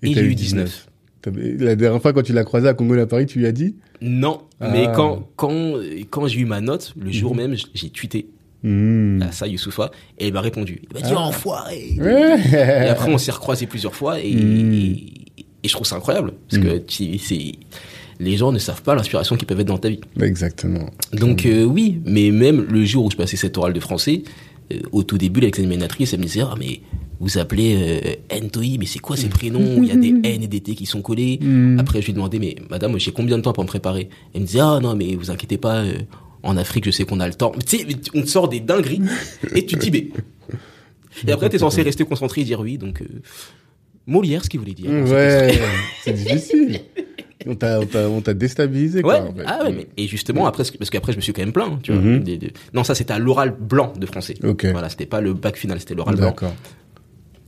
Et 0.03 0.15
j'ai 0.15 0.23
eu 0.25 0.35
19. 0.35 0.89
T'avais- 1.23 1.57
La 1.59 1.75
dernière 1.77 2.01
fois 2.01 2.13
quand 2.13 2.23
tu 2.23 2.33
l'as 2.33 2.45
croisé 2.45 2.69
à 2.69 2.75
Congo 2.75 2.95
à 2.99 3.07
Paris, 3.07 3.27
tu 3.27 3.39
lui 3.39 3.47
as 3.47 3.53
dit? 3.53 3.77
Non, 4.01 4.43
mais 4.61 4.85
Ah. 4.89 4.93
quand, 4.95 5.29
quand, 5.37 5.75
quand 6.11 6.27
j'ai 6.29 6.41
eu 6.41 6.45
ma 6.45 6.61
note, 6.61 6.93
le 6.99 7.11
jour 7.11 7.35
même, 7.35 7.55
j'ai 7.75 7.89
tweeté 7.91 8.29
Hmm. 8.63 9.23
à 9.23 9.33
ça, 9.33 9.47
Youssoufa, 9.47 9.91
et 10.19 10.29
il 10.29 10.33
m'a 10.33 10.41
répondu. 10.41 10.83
Il 10.91 10.95
m'a 10.95 11.01
dit, 11.07 11.13
Ah. 11.17 11.21
enfoiré. 11.21 11.97
Et 12.01 12.89
après, 12.89 13.13
on 13.13 13.19
s'est 13.19 13.31
recroisés 13.33 13.67
plusieurs 13.67 13.95
fois 13.95 14.21
et, 14.21 14.31
et, 14.31 14.93
et 15.63 15.69
je 15.69 15.73
trouve 15.73 15.87
ça 15.87 15.97
incroyable 15.97 16.33
parce 16.49 16.63
que 16.63 16.83
c'est 16.89 17.53
les 18.19 18.37
gens 18.37 18.53
ne 18.53 18.59
savent 18.59 18.83
pas 18.83 18.95
l'inspiration 18.95 19.37
qu'ils 19.37 19.47
peuvent 19.47 19.61
être 19.61 19.67
dans 19.67 19.79
ta 19.79 19.89
vie. 19.89 20.01
Exactement. 20.21 20.91
Donc 21.13 21.47
euh, 21.47 21.65
oui, 21.65 22.01
mais 22.05 22.31
même 22.31 22.67
le 22.71 22.85
jour 22.85 23.05
où 23.05 23.11
je 23.11 23.17
passais 23.17 23.37
cette 23.37 23.57
orale 23.59 23.73
de 23.73 23.81
français, 23.81 24.23
euh, 24.73 24.81
au 24.93 25.03
tout 25.03 25.19
début, 25.19 25.41
l'examinatrice, 25.41 26.13
elle 26.13 26.21
me 26.21 26.25
disait, 26.25 26.43
ah 26.43 26.55
mais 26.59 26.81
vous 27.21 27.39
appelez 27.39 28.17
euh, 28.33 28.41
Ntoyi, 28.41 28.79
mais 28.79 28.87
c'est 28.87 28.99
quoi 28.99 29.17
ces 29.17 29.29
prénoms? 29.29 29.83
Il 29.83 29.89
y 29.89 29.93
a 29.93 29.97
des 29.97 30.09
N 30.25 30.43
et 30.43 30.49
des 30.49 30.61
T 30.61 30.75
qui 30.75 30.87
sont 30.87 31.03
collés. 31.03 31.39
Mm. 31.41 31.79
Après, 31.79 32.01
je 32.01 32.07
lui 32.07 32.13
demandais, 32.13 32.39
mais 32.39 32.57
madame, 32.69 32.99
j'ai 32.99 33.13
combien 33.13 33.39
de 33.39 33.43
temps 33.43 33.53
pour 33.53 33.65
me 33.65 33.69
préparer? 33.69 34.09
Elle 34.35 34.43
me 34.43 34.47
disait, 34.47 34.61
ah 34.61 34.79
non, 34.83 34.95
mais 34.95 35.15
vous 35.15 35.31
inquiétez 35.31 35.57
pas, 35.57 35.77
euh, 35.77 35.95
en 36.43 36.57
Afrique, 36.57 36.85
je 36.85 36.91
sais 36.91 37.05
qu'on 37.05 37.21
a 37.21 37.27
le 37.27 37.35
temps. 37.35 37.53
Tu 37.67 37.79
sais, 37.79 37.87
on 38.15 38.23
te 38.23 38.27
sort 38.27 38.49
des 38.49 38.61
dingueries 38.61 39.03
et 39.55 39.65
tu 39.67 39.77
te 39.77 39.81
dis, 39.81 39.91
mais... 39.91 40.09
Et 41.27 41.33
après, 41.33 41.49
t'es 41.49 41.59
censé 41.59 41.81
rester 41.83 42.05
concentré 42.05 42.43
et 42.43 42.45
dire 42.45 42.61
oui, 42.61 42.77
donc... 42.77 43.01
euh, 43.03 43.07
Molière, 44.07 44.45
ce 44.45 44.49
qu'il 44.49 44.61
voulait 44.61 44.75
dire. 44.75 44.91
Ouais, 44.91 45.59
c'est 46.05 46.13
difficile. 46.13 46.81
On 47.47 47.55
t'a, 47.55 48.35
déstabilisé, 48.35 48.99
Ouais. 48.99 49.03
quoi. 49.03 49.21
en 49.29 49.35
fait. 49.35 49.43
Ah 49.47 49.65
ouais, 49.65 49.73
mais 49.73 49.87
et 49.97 50.07
justement 50.07 50.47
après, 50.47 50.65
parce 50.79 50.91
qu'après 50.91 51.13
je 51.13 51.17
me 51.19 51.21
suis 51.23 51.33
quand 51.35 51.43
même 51.43 51.53
plaint, 51.53 51.81
tu 51.83 51.93
vois. 51.93 52.01
Mhm. 52.01 52.21
des- 52.25 52.39
des- 52.39 52.53
Non, 52.73 52.83
ça 52.83 52.95
c'était 52.95 53.13
à 53.13 53.19
l'oral 53.19 53.55
blanc 53.59 53.93
de 53.99 54.07
français. 54.07 54.35
Ok. 54.43 54.65
Voilà, 54.67 54.89
c'était 54.89 55.07
pas 55.07 55.21
le 55.21 55.35
bac 55.35 55.57
final, 55.57 55.79
c'était 55.79 55.95
l'oral 55.95 56.17
blanc. 56.17 56.29
D'accord. 56.29 56.55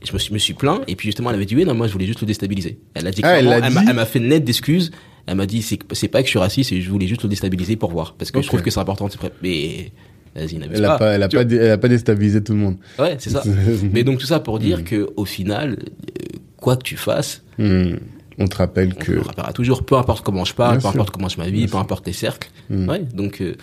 Et 0.01 0.05
Je 0.05 0.13
me 0.13 0.19
suis, 0.19 0.33
me 0.33 0.37
suis 0.37 0.53
plaint 0.53 0.81
et 0.87 0.95
puis 0.95 1.07
justement 1.07 1.29
elle 1.31 1.35
avait 1.37 1.45
dit 1.45 1.55
oui, 1.55 1.65
non, 1.65 1.73
moi 1.73 1.87
je 1.87 1.93
voulais 1.93 2.05
juste 2.05 2.21
le 2.21 2.27
déstabiliser. 2.27 2.77
Elle 2.93 3.07
a 3.07 3.11
dit 3.11 3.21
Ah, 3.23 3.39
elle 3.39 3.45
m'a- 3.49 3.61
dit 3.61 3.75
elle 3.89 3.95
m'a 3.95 4.05
fait 4.05 4.19
net 4.19 4.43
d'excuses. 4.43 4.91
Elle 5.25 5.35
m'a 5.35 5.45
dit 5.45 5.61
c'est 5.63 6.07
pas 6.07 6.19
que 6.21 6.25
je 6.27 6.29
suis 6.31 6.39
raciste, 6.39 6.69
c'est 6.69 6.81
je 6.81 6.89
voulais 6.89 7.07
juste 7.07 7.23
le 7.23 7.29
déstabiliser 7.29 7.75
pour 7.75 7.91
voir 7.91 8.13
parce 8.13 8.29
que 8.31 8.41
je 8.41 8.47
trouve 8.47 8.61
que 8.61 8.69
c'est 8.69 8.79
important. 8.79 9.09
Mais 9.41 9.91
vas-y, 10.35 10.55
n'abuse 10.55 10.77
Elle 10.77 10.85
a 10.85 10.97
pas, 10.97 11.11
elle 11.15 11.23
a 11.23 11.27
pas, 11.29 11.43
dé- 11.43 11.55
elle 11.57 11.71
a 11.71 11.77
pas 11.79 11.87
déstabilisé 11.89 12.43
tout 12.43 12.53
le 12.53 12.59
monde. 12.59 12.77
Ouais, 12.99 13.15
c'est 13.19 13.31
ça. 13.31 13.43
Mais 13.91 14.03
donc 14.03 14.19
tout 14.19 14.27
ça 14.27 14.39
pour 14.39 14.59
dire 14.59 14.83
que 14.85 15.09
au 15.17 15.25
final, 15.25 15.71
euh, 15.79 16.37
quoi 16.57 16.77
que 16.77 16.83
tu 16.83 16.95
fasses, 16.95 17.43
Hmm. 17.57 17.95
On 18.39 18.47
te 18.47 18.55
rappelle 18.55 18.93
on 18.95 18.99
que. 19.03 19.11
te 19.11 19.19
rappellera 19.27 19.53
toujours, 19.53 19.83
peu 19.85 19.95
importe 19.95 20.23
comment 20.25 20.45
je 20.45 20.53
parle, 20.53 20.77
Bien 20.77 20.87
peu 20.89 20.93
sûr. 20.93 21.01
importe 21.01 21.11
comment 21.11 21.29
je 21.29 21.37
m'habille, 21.37 21.63
peu 21.65 21.71
sûr. 21.71 21.79
importe 21.79 22.07
les 22.07 22.13
cercles. 22.13 22.49
Hmm. 22.69 22.87
Ouais, 22.89 22.99
donc 23.13 23.41
euh, 23.41 23.55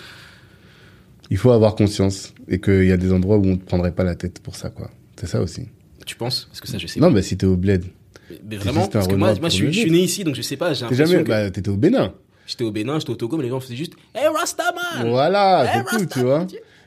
Il 1.31 1.39
faut 1.39 1.51
avoir 1.51 1.75
conscience 1.75 2.35
et 2.49 2.61
qu'il 2.61 2.85
y 2.85 2.93
a 2.93 2.97
des 2.97 3.13
endroits 3.13 3.39
où 3.39 3.47
on 3.47 3.57
te 3.57 3.65
prendrait 3.65 3.93
pas 3.93 4.05
la 4.05 4.15
tête 4.15 4.41
pour 4.41 4.55
ça, 4.55 4.71
quoi. 4.71 4.91
C'est 5.19 5.27
ça 5.27 5.41
aussi. 5.41 5.63
tu 6.05 6.15
penses? 6.17 6.45
Parce 6.51 6.61
que 6.61 6.69
ça 6.69 6.79
je 6.79 6.87
sais 6.87 7.01
Non, 7.01 7.11
mais 7.11 7.23
si 7.23 7.37
t'es 7.37 7.47
au 7.47 7.57
bled. 7.57 7.85
Mais, 8.31 8.41
mais 8.51 8.57
vraiment, 8.57 8.87
parce 8.89 9.09
que 9.09 9.15
moi, 9.15 9.35
moi 9.41 9.49
je, 9.49 9.55
suis, 9.55 9.73
je 9.73 9.89
né 9.89 9.99
ici, 10.01 10.25
donc 10.25 10.35
je 10.35 10.43
sais 10.43 10.57
pas, 10.57 10.73
j'ai 10.75 10.87
jamais, 10.95 11.23
que 11.23 11.29
bah, 11.29 11.51
t'étais 11.51 11.71
au 11.71 11.77
Bénin. 11.77 12.13
j'étais 12.47 12.65
au 12.65 12.71
Bénin, 12.73 12.99
j'étais 12.99 13.11
au 13.13 13.17
Togo, 13.17 13.37
mais 13.37 13.45
les 13.45 13.49
gens 13.51 13.61
faisaient 13.61 13.77
juste 13.77 13.95
«Hey 14.15 14.27
Rastaman 14.29 15.09
Voilà, 15.11 15.65
Eh, 15.75 15.79
c'est 15.91 15.99
tout, 15.99 16.07
tu 16.07 16.19
vois. 16.21 16.47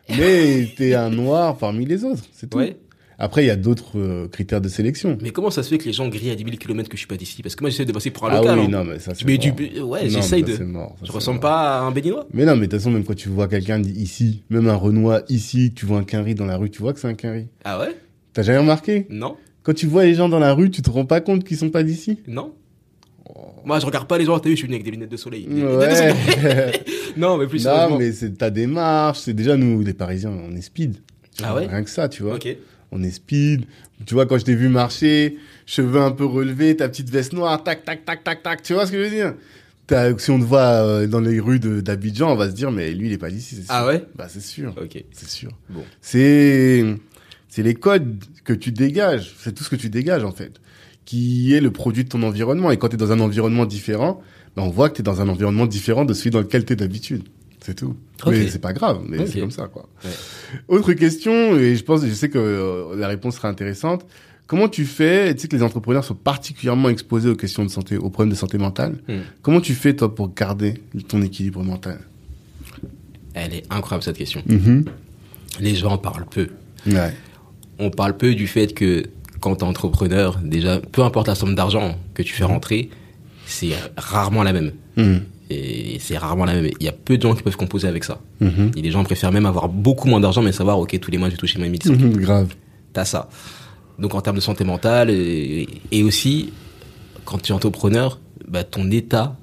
Mais 0.10 0.68
t'es 0.76 0.96
un 0.96 1.10
noir 1.10 1.58
parmi 1.58 1.86
les 1.86 2.04
autres, 2.04 2.24
c'est 2.34 2.50
tout. 2.50 2.58
Ouais. 2.58 2.78
Après, 3.22 3.44
il 3.44 3.48
y 3.48 3.52
a 3.52 3.58
d'autres 3.58 3.98
euh, 4.00 4.28
critères 4.30 4.62
de 4.62 4.70
sélection. 4.70 5.18
Mais 5.22 5.32
comment 5.32 5.50
ça 5.50 5.62
se 5.62 5.70
fait 5.70 5.78
que 5.78 5.84
les 5.84 5.92
gens 5.94 6.08
grillent 6.08 6.32
à 6.32 6.36
10 6.36 6.44
000 6.46 6.56
km 6.56 6.88
que 6.90 6.96
je 6.96 7.00
suis 7.00 7.08
pas 7.08 7.18
d'ici? 7.18 7.42
Parce 7.44 7.54
que 7.56 7.64
moi, 7.64 7.70
j'essaie 7.70 7.84
de 7.86 7.92
passer 7.92 8.12
pour 8.12 8.26
un 8.28 8.30
Ah 8.32 8.38
local. 8.38 8.60
oui, 8.60 8.66
hein. 8.66 8.70
non, 8.70 8.84
mais 8.86 8.98
ça, 9.00 9.14
c'est 9.14 9.26
Mais 9.26 9.38
du, 9.38 9.50
mort. 9.52 9.90
ouais, 9.90 10.04
Non, 10.06 10.10
j'essaye 10.10 10.42
de. 10.42 10.56
mort, 10.64 10.96
ça, 11.00 11.06
Je 11.06 11.12
ressemble 11.12 11.36
mort. 11.42 11.42
pas 11.52 11.80
à 11.80 11.82
un 11.82 11.92
béninois 11.92 12.26
Mais 12.34 12.46
non, 12.46 12.54
mais 12.56 12.68
de 12.68 12.72
toute 12.72 12.80
façon, 12.80 12.92
même 12.92 13.04
quand 13.04 13.16
tu 13.16 13.28
vois 13.30 13.48
quelqu'un 13.50 13.82
ici, 13.84 14.44
même 14.50 14.68
un 14.70 14.76
Renoir 14.76 15.22
ici, 15.28 15.74
tu 15.76 15.86
vois 15.86 15.98
un 16.00 16.04
Quinry 16.06 16.34
dans 16.34 16.46
la 16.46 16.56
rue, 16.56 16.70
tu 16.70 16.82
vois 16.82 16.94
que 16.94 17.00
c'est 17.02 17.08
un 17.10 17.14
Quinry. 17.14 17.48
Ah 17.66 17.78
ouais? 17.80 17.96
T'as 18.32 18.42
jamais 18.44 18.60
remarqué? 18.60 19.06
Non 19.10 19.36
Quand 19.64 19.74
tu 19.74 19.86
vois 19.86 20.06
les 20.06 20.14
gens 20.16 20.30
dans 20.30 20.40
la 20.40 20.54
rue, 20.54 20.72
tu 20.72 20.82
te 20.82 20.90
rends 20.90 21.06
pas 21.06 21.20
compte 21.20 21.44
qu'ils 21.44 21.58
sont 21.58 21.70
pas 21.72 21.84
d'ici? 21.84 22.20
Non 22.26 22.54
Moi, 23.66 23.80
je 23.80 23.86
regarde 23.86 24.08
pas 24.08 24.18
les 24.18 24.24
gens, 24.26 24.40
t'as 24.40 24.48
vu, 24.48 24.56
je 24.56 24.60
suis 24.60 24.66
venu 24.68 24.76
avec 24.76 24.86
des 24.86 24.92
lunettes 24.92 25.12
de 25.12 25.18
soleil. 25.18 25.46
Ouais. 25.50 26.14
non, 27.18 27.38
mais 27.38 27.48
plus 27.48 27.66
non, 27.66 27.98
mais 27.98 28.14
c'est 28.14 28.38
ta 28.38 28.50
démarche. 28.50 29.20
C'est 29.20 29.34
déjà 29.34 29.58
nous, 29.58 29.82
les 29.82 29.94
Parisiens, 29.94 30.32
on 30.32 30.56
est 30.56 30.62
speed. 30.62 30.96
Ah 31.44 31.54
ouais? 31.56 31.68
Rien 31.68 31.84
que 31.84 31.90
ça, 31.90 32.08
tu 32.08 32.24
vois. 32.24 32.36
Ok. 32.36 32.48
On 32.92 33.04
est 33.04 33.12
speed. 33.12 33.66
Tu 34.06 34.14
vois, 34.14 34.26
quand 34.26 34.38
je 34.38 34.46
t'ai 34.46 34.56
vu 34.56 34.70
marcher, 34.70 35.38
cheveux 35.66 36.02
un 36.02 36.12
peu 36.12 36.26
relevés, 36.26 36.76
ta 36.76 36.88
petite 36.90 37.10
veste 37.10 37.34
noire, 37.34 37.64
tac, 37.64 37.84
tac, 37.86 38.06
tac, 38.06 38.24
tac, 38.24 38.42
tac. 38.42 38.64
Tu 38.64 38.74
vois 38.74 38.86
ce 38.86 38.92
que 38.92 38.98
je 38.98 39.04
veux 39.04 39.10
dire? 39.10 39.34
Si 40.20 40.30
on 40.30 40.40
te 40.40 40.44
voit 40.44 40.84
euh, 40.84 41.08
dans 41.08 41.20
les 41.20 41.40
rues 41.40 41.60
d'Abidjan, 41.60 42.32
on 42.32 42.36
va 42.36 42.50
se 42.50 42.56
dire, 42.56 42.72
mais 42.72 42.92
lui, 42.92 43.08
il 43.08 43.14
est 43.14 43.18
pas 43.18 43.32
d'ici, 43.32 43.56
c'est 43.56 43.64
sûr. 43.64 43.74
Ah 43.74 43.88
ouais? 43.88 44.06
Bah, 44.16 44.28
c'est 44.30 44.42
sûr. 44.42 44.76
Ok. 44.82 45.04
C'est 45.12 45.30
sûr. 45.30 45.50
Bon. 45.70 45.84
C'est, 46.00 46.86
c'est 47.48 47.64
les 47.64 47.74
codes 47.74 48.24
que 48.44 48.54
tu 48.54 48.72
dégages. 48.72 49.34
C'est 49.40 49.54
tout 49.54 49.64
ce 49.64 49.70
que 49.70 49.76
tu 49.76 49.90
dégages, 49.90 50.24
en 50.24 50.32
fait. 50.32 50.62
Qui 51.06 51.56
est 51.56 51.62
le 51.62 51.72
produit 51.72 52.04
de 52.04 52.10
ton 52.10 52.22
environnement. 52.22 52.70
Et 52.70 52.78
quand 52.78 52.90
tu 52.90 52.96
es 52.96 52.98
dans 52.98 53.12
un 53.12 53.20
environnement 53.20 53.66
différent, 53.66 54.22
ben, 54.56 54.62
on 54.62 54.70
voit 54.70 54.90
que 54.90 54.96
tu 54.96 55.02
es 55.02 55.04
dans 55.04 55.22
un 55.22 55.28
environnement 55.28 55.66
différent 55.66 56.06
de 56.06 56.14
celui 56.14 56.30
dans 56.30 56.42
lequel 56.42 56.66
tu 56.66 56.74
es 56.74 56.76
d'habitude. 56.76 57.24
C'est 57.70 57.76
tout. 57.76 57.96
Mais 58.26 58.48
c'est 58.50 58.58
pas 58.58 58.74
grave, 58.74 59.02
mais 59.08 59.28
c'est 59.28 59.40
comme 59.40 59.52
ça, 59.52 59.68
quoi. 59.68 59.88
Ouais. 60.04 60.10
Autre 60.68 60.94
question, 60.94 61.56
et 61.56 61.76
je 61.76 61.84
pense, 61.84 62.04
je 62.04 62.12
sais 62.14 62.28
que 62.28 62.40
euh, 62.40 62.96
la 62.96 63.08
réponse 63.08 63.36
sera 63.36 63.48
intéressante. 63.48 64.08
Comment 64.48 64.68
tu 64.68 64.86
fais, 64.86 65.36
tu 65.36 65.42
sais 65.42 65.48
que 65.48 65.56
les 65.56 65.62
entrepreneurs 65.62 66.04
sont 66.04 66.16
particulièrement 66.16 66.90
exposés 66.90 67.30
aux 67.30 67.36
questions 67.36 67.64
de 67.64 67.70
santé, 67.70 67.96
aux 67.98 68.10
problèmes 68.10 68.32
de 68.32 68.36
santé 68.36 68.58
mentale. 68.58 68.98
Hmm. 69.08 69.20
Comment 69.44 69.62
tu 69.62 69.76
fais, 69.76 69.96
toi, 69.96 70.16
pour 70.16 70.34
garder 70.34 70.82
ton 71.08 71.22
équilibre 71.22 71.64
mental? 71.64 72.00
Elle 73.36 73.54
est 73.54 73.64
incroyable 73.70 74.04
cette 74.04 74.18
question. 74.18 74.42
Mhm. 74.48 74.86
Les 75.60 75.76
gens 75.76 76.00
parlent 76.00 76.26
peu. 76.26 76.48
Ouais. 76.88 77.14
on 77.78 77.92
parle 77.92 78.18
peu 78.18 78.34
du 78.34 78.48
fait 78.48 78.74
que 78.74 79.04
quand 79.42 79.58
tu 79.58 79.64
es 79.64 79.68
entrepreneur, 79.68 80.40
déjà, 80.44 80.80
peu 80.80 81.04
importe 81.04 81.28
la 81.28 81.36
somme 81.36 81.54
d'argent 81.54 82.00
que 82.16 82.24
tu 82.24 82.34
fais 82.34 82.46
rentrer, 82.46 82.90
c'est 83.46 83.74
rarement 83.96 84.42
la 84.42 84.54
même. 84.54 84.72
Mhm. 84.98 85.22
Et 85.50 85.98
c'est 86.00 86.18
rarement 86.18 86.46
la 86.46 86.54
même. 86.54 86.70
Il 86.80 86.86
y 86.86 86.90
a 86.90 86.92
peu 86.92 87.18
de 87.18 87.24
gens 87.24 87.34
qui 87.34 87.42
peuvent 87.42 87.58
composer 87.58 87.88
avec 87.88 88.04
ça. 88.04 88.20
Mhm. 88.40 88.72
Et 88.78 88.82
les 88.82 88.92
gens 88.92 89.04
préfèrent 89.04 89.32
même 89.32 89.46
avoir 89.46 89.68
beaucoup 89.68 90.08
moins 90.08 90.20
d'argent, 90.20 90.42
mais 90.42 90.52
savoir, 90.52 90.80
ok, 90.80 91.00
tous 91.00 91.12
les 91.12 91.18
mois, 91.18 91.30
je 91.30 91.34
vais 91.34 91.40
toucher 91.40 91.58
moins 91.58 91.70
1500. 91.70 92.00
Mhm. 92.00 92.18
Grave. 92.18 92.54
T'as 92.94 93.06
ça. 93.06 93.30
Donc 93.98 94.14
en 94.14 94.22
termes 94.22 94.36
de 94.36 94.42
santé 94.42 94.64
mentale, 94.64 95.10
et, 95.10 95.68
et 95.92 96.04
aussi, 96.04 96.54
quand 97.26 97.40
tu 97.40 97.52
es 97.52 97.56
entrepreneur, 97.56 98.20
bah, 98.48 98.64
ton 98.64 98.90
état 98.92 99.36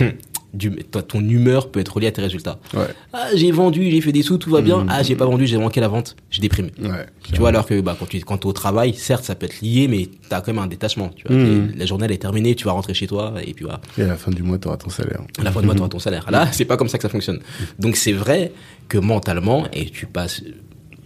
du, 0.56 0.70
toi, 0.90 1.02
ton 1.02 1.20
humeur 1.20 1.70
peut 1.70 1.80
être 1.80 1.94
reliée 1.94 2.06
à 2.08 2.12
tes 2.12 2.22
résultats. 2.22 2.58
Ouais. 2.74 2.86
Ah, 3.12 3.28
j'ai 3.34 3.50
vendu, 3.50 3.90
j'ai 3.90 4.00
fait 4.00 4.12
des 4.12 4.22
sous, 4.22 4.38
tout 4.38 4.50
va 4.50 4.60
bien. 4.62 4.78
Mhm. 4.84 4.88
Ah, 4.90 5.02
j'ai 5.02 5.14
pas 5.16 5.26
vendu, 5.26 5.46
j'ai 5.46 5.58
manqué 5.58 5.80
la 5.80 5.88
vente, 5.88 6.16
je 6.30 6.40
déprime. 6.40 6.70
Ouais. 6.82 7.06
Tu 7.22 7.36
vois, 7.36 7.50
alors 7.50 7.66
que 7.66 7.80
bah, 7.80 7.96
quand 7.98 8.06
tu 8.08 8.20
quand 8.20 8.38
t'es 8.38 8.46
au 8.46 8.52
travail, 8.52 8.94
certes, 8.94 9.24
ça 9.24 9.34
peut 9.34 9.46
être 9.46 9.60
lié, 9.60 9.86
mais 9.88 10.08
t'as 10.28 10.40
quand 10.40 10.52
même 10.52 10.62
un 10.62 10.66
détachement. 10.66 11.10
Tu 11.14 11.26
vois, 11.28 11.36
Mhm. 11.36 11.72
la 11.76 11.86
journée 11.86 12.06
elle 12.06 12.12
est 12.12 12.18
terminée, 12.18 12.54
tu 12.54 12.64
vas 12.64 12.72
rentrer 12.72 12.94
chez 12.94 13.06
toi 13.06 13.34
et 13.44 13.52
puis 13.54 13.64
voilà. 13.64 13.80
Et 13.98 14.02
à 14.02 14.06
la 14.06 14.16
fin 14.16 14.30
du 14.30 14.42
mois, 14.42 14.58
t'auras 14.58 14.76
ton 14.78 14.90
salaire. 14.90 15.20
À 15.38 15.42
la 15.44 15.52
fin 15.52 15.60
du 15.60 15.66
mois, 15.66 15.74
tu 15.74 15.80
auras 15.80 15.88
ton 15.90 15.98
salaire. 15.98 16.30
Là, 16.30 16.48
c'est 16.52 16.64
pas 16.64 16.76
comme 16.76 16.88
ça 16.88 16.98
que 16.98 17.02
ça 17.02 17.08
fonctionne. 17.08 17.40
Donc, 17.78 17.96
c'est 17.96 18.12
vrai 18.12 18.52
que 18.88 18.98
mentalement, 18.98 19.66
et 19.72 19.84
tu 19.90 20.06
passes 20.06 20.42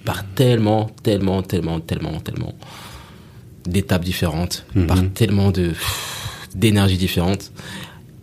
par 0.05 0.25
tellement, 0.35 0.91
tellement, 1.03 1.43
tellement, 1.43 1.81
tellement, 1.81 2.21
tellement 2.21 2.55
d'étapes 3.67 4.05
différentes, 4.05 4.65
par 4.89 4.99
tellement 5.13 5.51
de 5.51 5.73
d'énergie 6.55 6.97
différentes. 6.97 7.53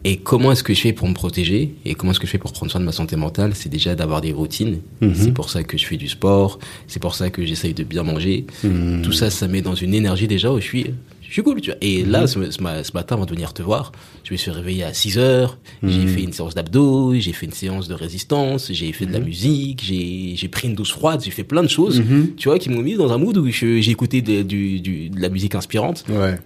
Et 0.09 0.15
comment 0.17 0.53
est-ce 0.53 0.63
que 0.63 0.73
je 0.73 0.79
fais 0.79 0.93
pour 0.93 1.07
me 1.09 1.13
protéger 1.13 1.75
Et 1.83 1.93
comment 1.93 2.11
est-ce 2.11 2.19
que 2.21 2.27
je 2.27 2.31
fais 2.31 2.37
pour 2.37 2.53
prendre 2.53 2.71
soin 2.71 2.79
de 2.79 2.85
ma 2.85 2.93
santé 2.93 3.15
mentale? 3.17 3.51
C'est 3.55 3.67
déjà 3.67 3.93
d'avoir 3.93 4.21
des 4.21 4.31
routines. 4.31 4.79
Mhm. 5.01 5.13
C'est 5.15 5.33
pour 5.33 5.49
ça 5.49 5.63
que 5.63 5.77
je 5.77 5.85
fais 5.85 5.97
du 5.97 6.07
sport. 6.07 6.59
C'est 6.87 7.01
pour 7.01 7.13
ça 7.13 7.29
que 7.29 7.45
j'essaye 7.45 7.73
de 7.73 7.83
bien 7.83 8.03
manger. 8.03 8.45
Mhm. 8.63 9.01
Tout 9.01 9.11
ça, 9.11 9.29
ça 9.29 9.47
met 9.49 9.61
dans 9.61 9.75
une 9.75 9.93
énergie 9.93 10.27
déjà 10.27 10.49
où 10.53 10.59
je 10.59 10.63
suis, 10.63 10.85
je 11.21 11.31
suis 11.33 11.43
cool. 11.43 11.59
Tu 11.59 11.71
vois. 11.71 11.77
Et 11.81 12.03
Mhm. 12.03 12.11
là, 12.11 12.25
ce, 12.27 12.51
ce 12.51 12.61
ma- 12.63 12.85
ce 12.85 12.93
matin, 12.93 13.15
avant 13.15 13.25
de 13.25 13.31
venir 13.31 13.51
te 13.53 13.61
voir, 13.61 13.91
je 14.23 14.31
me 14.33 14.37
suis 14.37 14.49
réveillé 14.49 14.83
à 14.85 14.93
6 14.93 15.17
heures. 15.17 15.57
J'ai 15.83 16.07
fait 16.07 16.21
une 16.23 16.31
séance 16.31 16.55
d'abdos, 16.55 17.13
j'ai 17.19 17.33
fait 17.33 17.45
une 17.45 17.51
séance 17.51 17.89
de 17.89 17.93
résistance, 17.93 18.71
j'ai 18.71 18.93
fait 18.93 19.07
de 19.07 19.13
la 19.13 19.19
musique, 19.19 19.83
j'ai 19.83 20.47
pris 20.47 20.69
une 20.69 20.75
douche 20.75 20.93
froide, 20.93 21.21
j'ai 21.25 21.31
fait 21.31 21.43
plein 21.43 21.63
de 21.63 21.69
choses, 21.69 22.01
tu 22.37 22.47
vois, 22.47 22.59
qui 22.59 22.69
m'ont 22.69 22.81
mis 22.81 22.95
dans 22.95 23.11
un 23.11 23.17
mood 23.17 23.35
où 23.37 23.47
j'ai 23.49 23.89
écouté 23.89 24.21
de, 24.21 24.41
de 24.41 25.19
la 25.19 25.27
musique 25.27 25.53
inspirante. 25.55 26.05
Ouais. 26.09 26.37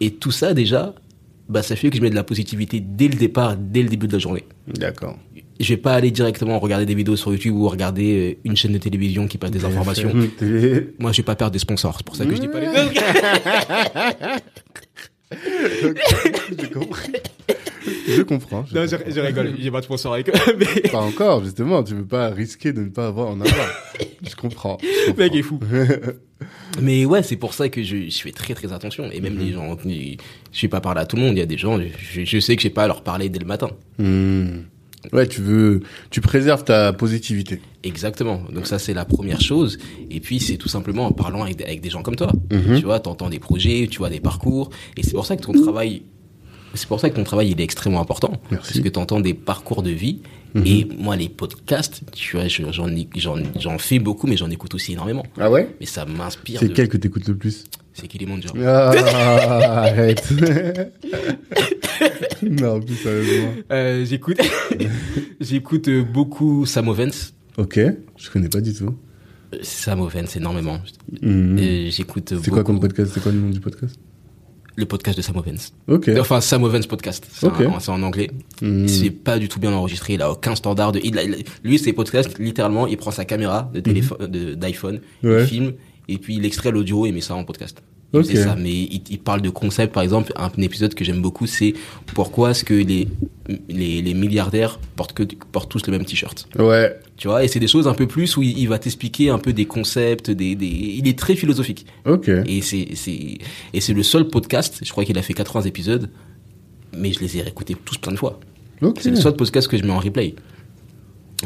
Et 0.00 0.10
tout 0.12 0.30
ça, 0.30 0.54
déjà, 0.54 0.94
bah, 1.50 1.62
ça 1.62 1.76
fait 1.76 1.90
que 1.90 1.96
je 1.96 2.02
mets 2.02 2.10
de 2.10 2.14
la 2.14 2.24
positivité 2.24 2.80
dès 2.80 3.08
le 3.08 3.14
départ, 3.16 3.56
dès 3.56 3.82
le 3.82 3.88
début 3.88 4.06
de 4.06 4.12
la 4.14 4.18
journée. 4.18 4.44
D'accord. 4.66 5.18
Je 5.58 5.68
vais 5.68 5.76
pas 5.76 5.92
aller 5.92 6.10
directement 6.10 6.58
regarder 6.58 6.86
des 6.86 6.94
vidéos 6.94 7.16
sur 7.16 7.32
YouTube 7.32 7.54
ou 7.54 7.68
regarder 7.68 8.30
euh, 8.32 8.40
une 8.44 8.56
chaîne 8.56 8.72
de 8.72 8.78
télévision 8.78 9.26
qui 9.26 9.36
passe 9.36 9.50
des 9.50 9.64
informations. 9.64 10.10
Moi, 10.98 11.12
je 11.12 11.16
vais 11.18 11.22
pas 11.22 11.36
perdre 11.36 11.52
des 11.52 11.58
sponsors. 11.58 11.96
C'est 11.98 12.06
pour 12.06 12.16
ça 12.16 12.24
que 12.24 12.34
je 12.34 12.40
dis 12.40 12.48
pas 12.48 12.60
les 12.60 12.68
J'ai 16.58 16.70
compris. 16.70 17.12
Je 18.08 18.22
comprends. 18.22 18.64
je 18.66 18.74
Non, 18.74 18.82
comprends. 18.86 18.98
je, 19.06 19.12
je 19.14 19.20
rigole. 19.20 19.54
J'ai 19.58 19.70
pas 19.70 19.80
de 19.80 19.84
sponsor 19.84 20.14
avec 20.14 20.28
eux. 20.28 20.32
Mais 20.58 20.88
Pas 20.90 21.00
encore, 21.00 21.44
justement. 21.44 21.82
Tu 21.82 21.94
veux 21.94 22.06
pas 22.06 22.30
risquer 22.30 22.72
de 22.72 22.82
ne 22.82 22.88
pas 22.88 23.06
avoir 23.08 23.28
en 23.28 23.40
avoir. 23.40 23.68
je 24.26 24.34
comprends. 24.34 24.78
je 24.82 25.10
le 25.12 25.16
mec 25.16 25.34
est 25.34 25.42
comprends. 25.42 25.58
fou. 25.58 26.06
Mais 26.80 27.04
ouais, 27.04 27.22
c'est 27.22 27.36
pour 27.36 27.54
ça 27.54 27.68
que 27.68 27.82
je, 27.82 28.08
je 28.08 28.20
fais 28.20 28.32
très 28.32 28.54
très 28.54 28.72
attention. 28.72 29.10
Et 29.12 29.20
même 29.20 29.38
les 29.38 29.52
gens, 29.52 29.76
je 29.84 30.60
vais 30.62 30.68
pas 30.68 30.80
parler 30.80 31.00
à 31.00 31.06
tout 31.06 31.16
le 31.16 31.22
monde. 31.22 31.32
Il 31.36 31.38
y 31.38 31.42
a 31.42 31.46
des 31.46 31.58
gens, 31.58 31.78
je, 31.80 32.24
je 32.24 32.40
sais 32.40 32.56
que 32.56 32.62
je 32.62 32.68
vais 32.68 32.74
pas 32.74 32.86
leur 32.86 33.02
parler 33.02 33.28
dès 33.28 33.38
le 33.38 33.46
matin. 33.46 33.70
Hmm. 33.98 34.62
Ouais, 35.14 35.26
tu 35.26 35.40
veux, 35.40 35.80
tu 36.10 36.20
préserves 36.20 36.62
ta 36.64 36.92
positivité. 36.92 37.60
Exactement. 37.84 38.42
Donc 38.52 38.66
ça, 38.66 38.78
c'est 38.78 38.92
la 38.92 39.06
première 39.06 39.40
chose. 39.40 39.78
Et 40.10 40.20
puis, 40.20 40.40
c'est 40.40 40.58
tout 40.58 40.68
simplement 40.68 41.06
en 41.06 41.12
parlant 41.12 41.42
avec, 41.42 41.56
des- 41.56 41.64
avec 41.64 41.80
des 41.80 41.88
gens 41.90 42.02
comme 42.02 42.16
toi. 42.16 42.30
Mhm. 42.52 42.78
Tu 42.78 42.84
vois, 42.84 43.00
t'entends 43.00 43.30
des 43.30 43.38
projets, 43.38 43.88
tu 43.90 43.98
vois 43.98 44.10
des 44.10 44.20
parcours. 44.20 44.68
Et 44.98 45.02
c'est 45.02 45.12
pour 45.14 45.24
ça 45.24 45.36
que 45.36 45.42
ton 45.42 45.52
travail, 45.52 46.02
c'est 46.74 46.86
pour 46.86 47.00
ça 47.00 47.08
que 47.08 47.16
ton 47.16 47.24
travail, 47.24 47.50
il 47.50 47.60
est 47.60 47.64
extrêmement 47.64 48.00
important. 48.02 48.32
Merci. 48.50 48.74
Parce 48.74 48.80
que 48.84 48.88
t'entends 48.90 49.20
des 49.20 49.32
parcours 49.34 49.82
de 49.82 49.90
vie. 49.90 50.20
Mhm. 50.54 50.62
Et 50.66 50.86
moi, 50.98 51.16
les 51.16 51.28
podcasts, 51.28 52.02
tu 52.12 52.36
vois, 52.36 52.48
je- 52.48 52.62
j'en, 52.72 52.88
j'en, 53.16 53.36
j'en 53.58 53.78
fais 53.78 53.98
beaucoup, 53.98 54.26
mais 54.26 54.36
j'en 54.36 54.50
écoute 54.50 54.74
aussi 54.74 54.92
énormément. 54.92 55.24
Ah 55.38 55.50
ouais? 55.50 55.68
Mais 55.80 55.86
ça 55.86 56.04
m'inspire. 56.04 56.60
C'est 56.60 56.68
de- 56.68 56.74
quel 56.74 56.88
que 56.88 56.96
t'écoutes 56.96 57.28
le 57.28 57.36
plus? 57.36 57.64
C'est 57.92 58.08
Kilimanjaro. 58.08 58.56
Ah, 58.64 58.90
arrête. 59.82 60.28
non, 62.42 62.80
plus 62.80 62.96
sérieusement. 62.96 63.52
Euh, 63.72 64.04
j'écoute, 64.04 64.38
j'écoute 65.40 65.88
euh, 65.88 66.02
beaucoup 66.02 66.66
Sam 66.66 66.88
Ovens. 66.88 67.32
Ok, 67.58 67.78
je 68.16 68.30
connais 68.30 68.48
pas 68.48 68.60
du 68.60 68.72
tout. 68.74 68.94
Euh, 69.54 69.58
Sam 69.62 70.00
Ovens, 70.00 70.36
énormément. 70.36 70.80
Euh, 71.22 71.88
j'écoute 71.90 72.28
C'est 72.30 72.34
beaucoup 72.36 72.50
quoi 72.50 72.64
comme 72.64 72.80
podcast? 72.80 73.12
C'est 73.14 73.22
quoi 73.22 73.32
le 73.32 73.38
nom 73.38 73.50
du 73.50 73.60
podcast? 73.60 73.96
Le 74.80 74.86
podcast 74.86 75.16
de 75.16 75.22
Sam 75.22 75.36
Ovens. 75.36 75.72
Ok. 75.88 76.10
Enfin, 76.18 76.40
Sam 76.40 76.64
Ovens 76.64 76.86
podcast. 76.86 77.26
C'est 77.32 77.46
en 77.90 78.02
anglais. 78.02 78.30
Mhm. 78.62 78.88
C'est 78.88 79.10
pas 79.10 79.38
du 79.38 79.48
tout 79.48 79.60
bien 79.60 79.72
enregistré. 79.72 80.14
Il 80.14 80.22
a 80.22 80.30
aucun 80.32 80.54
standard. 80.56 80.92
De, 80.92 81.00
il 81.02 81.16
lui, 81.62 81.78
ses 81.78 81.92
podcasts, 81.92 82.38
littéralement, 82.38 82.86
il 82.86 82.96
prend 82.96 83.10
sa 83.10 83.24
caméra 83.24 83.70
de 83.72 83.80
téléphone, 83.80 84.26
de- 84.26 84.54
d'iPhone. 84.54 85.00
Ouais. 85.22 85.42
il 85.42 85.46
filme, 85.46 85.72
et 86.08 86.18
puis 86.18 86.36
il 86.36 86.44
extrait 86.44 86.70
l'audio 86.72 87.06
et 87.06 87.12
met 87.12 87.20
ça 87.20 87.34
en 87.34 87.44
podcast. 87.44 87.82
Il 88.12 88.24
ça, 88.24 88.56
mais 88.56 88.72
il, 88.72 89.02
il 89.08 89.18
parle 89.18 89.40
de 89.40 89.50
concepts. 89.50 89.92
Par 89.92 90.02
exemple, 90.02 90.32
un, 90.36 90.50
épisode 90.58 90.94
que 90.94 91.04
j'aime 91.04 91.22
beaucoup, 91.22 91.46
c'est 91.46 91.74
pourquoi 92.14 92.50
est-ce 92.50 92.64
que 92.64 92.74
les, 92.74 93.06
les, 93.68 94.02
les 94.02 94.14
milliardaires 94.14 94.80
portent, 94.96 95.12
que, 95.12 95.22
portent 95.52 95.70
tous 95.70 95.86
le 95.86 95.92
même 95.92 96.04
t-shirt? 96.04 96.48
Ouais. 96.58 96.98
Tu 97.16 97.28
vois, 97.28 97.44
et 97.44 97.48
c'est 97.48 97.60
des 97.60 97.68
choses 97.68 97.86
un 97.86 97.94
peu 97.94 98.08
plus 98.08 98.36
où 98.36 98.42
il, 98.42 98.58
il 98.58 98.68
va 98.68 98.78
t'expliquer 98.78 99.30
un 99.30 99.38
peu 99.38 99.52
des 99.52 99.66
concepts, 99.66 100.30
des, 100.30 100.56
des, 100.56 100.66
il 100.66 101.06
est 101.06 101.18
très 101.18 101.36
philosophique. 101.36 101.86
Ok. 102.04 102.28
Et 102.28 102.62
c'est, 102.62 102.88
c'est, 102.94 103.38
et 103.72 103.80
c'est 103.80 103.94
le 103.94 104.02
seul 104.02 104.26
podcast, 104.26 104.80
je 104.82 104.90
crois 104.90 105.04
qu'il 105.04 105.16
a 105.16 105.22
fait 105.22 105.34
80 105.34 105.62
épisodes, 105.62 106.10
mais 106.96 107.12
je 107.12 107.20
les 107.20 107.36
ai 107.36 107.42
réécoutés 107.42 107.76
tous 107.84 107.98
plein 107.98 108.12
de 108.12 108.18
fois. 108.18 108.40
Ok. 108.82 108.98
C'est 109.00 109.10
le 109.10 109.16
seul 109.16 109.36
podcast 109.36 109.68
que 109.68 109.76
je 109.76 109.84
mets 109.84 109.92
en 109.92 110.00
replay. 110.00 110.34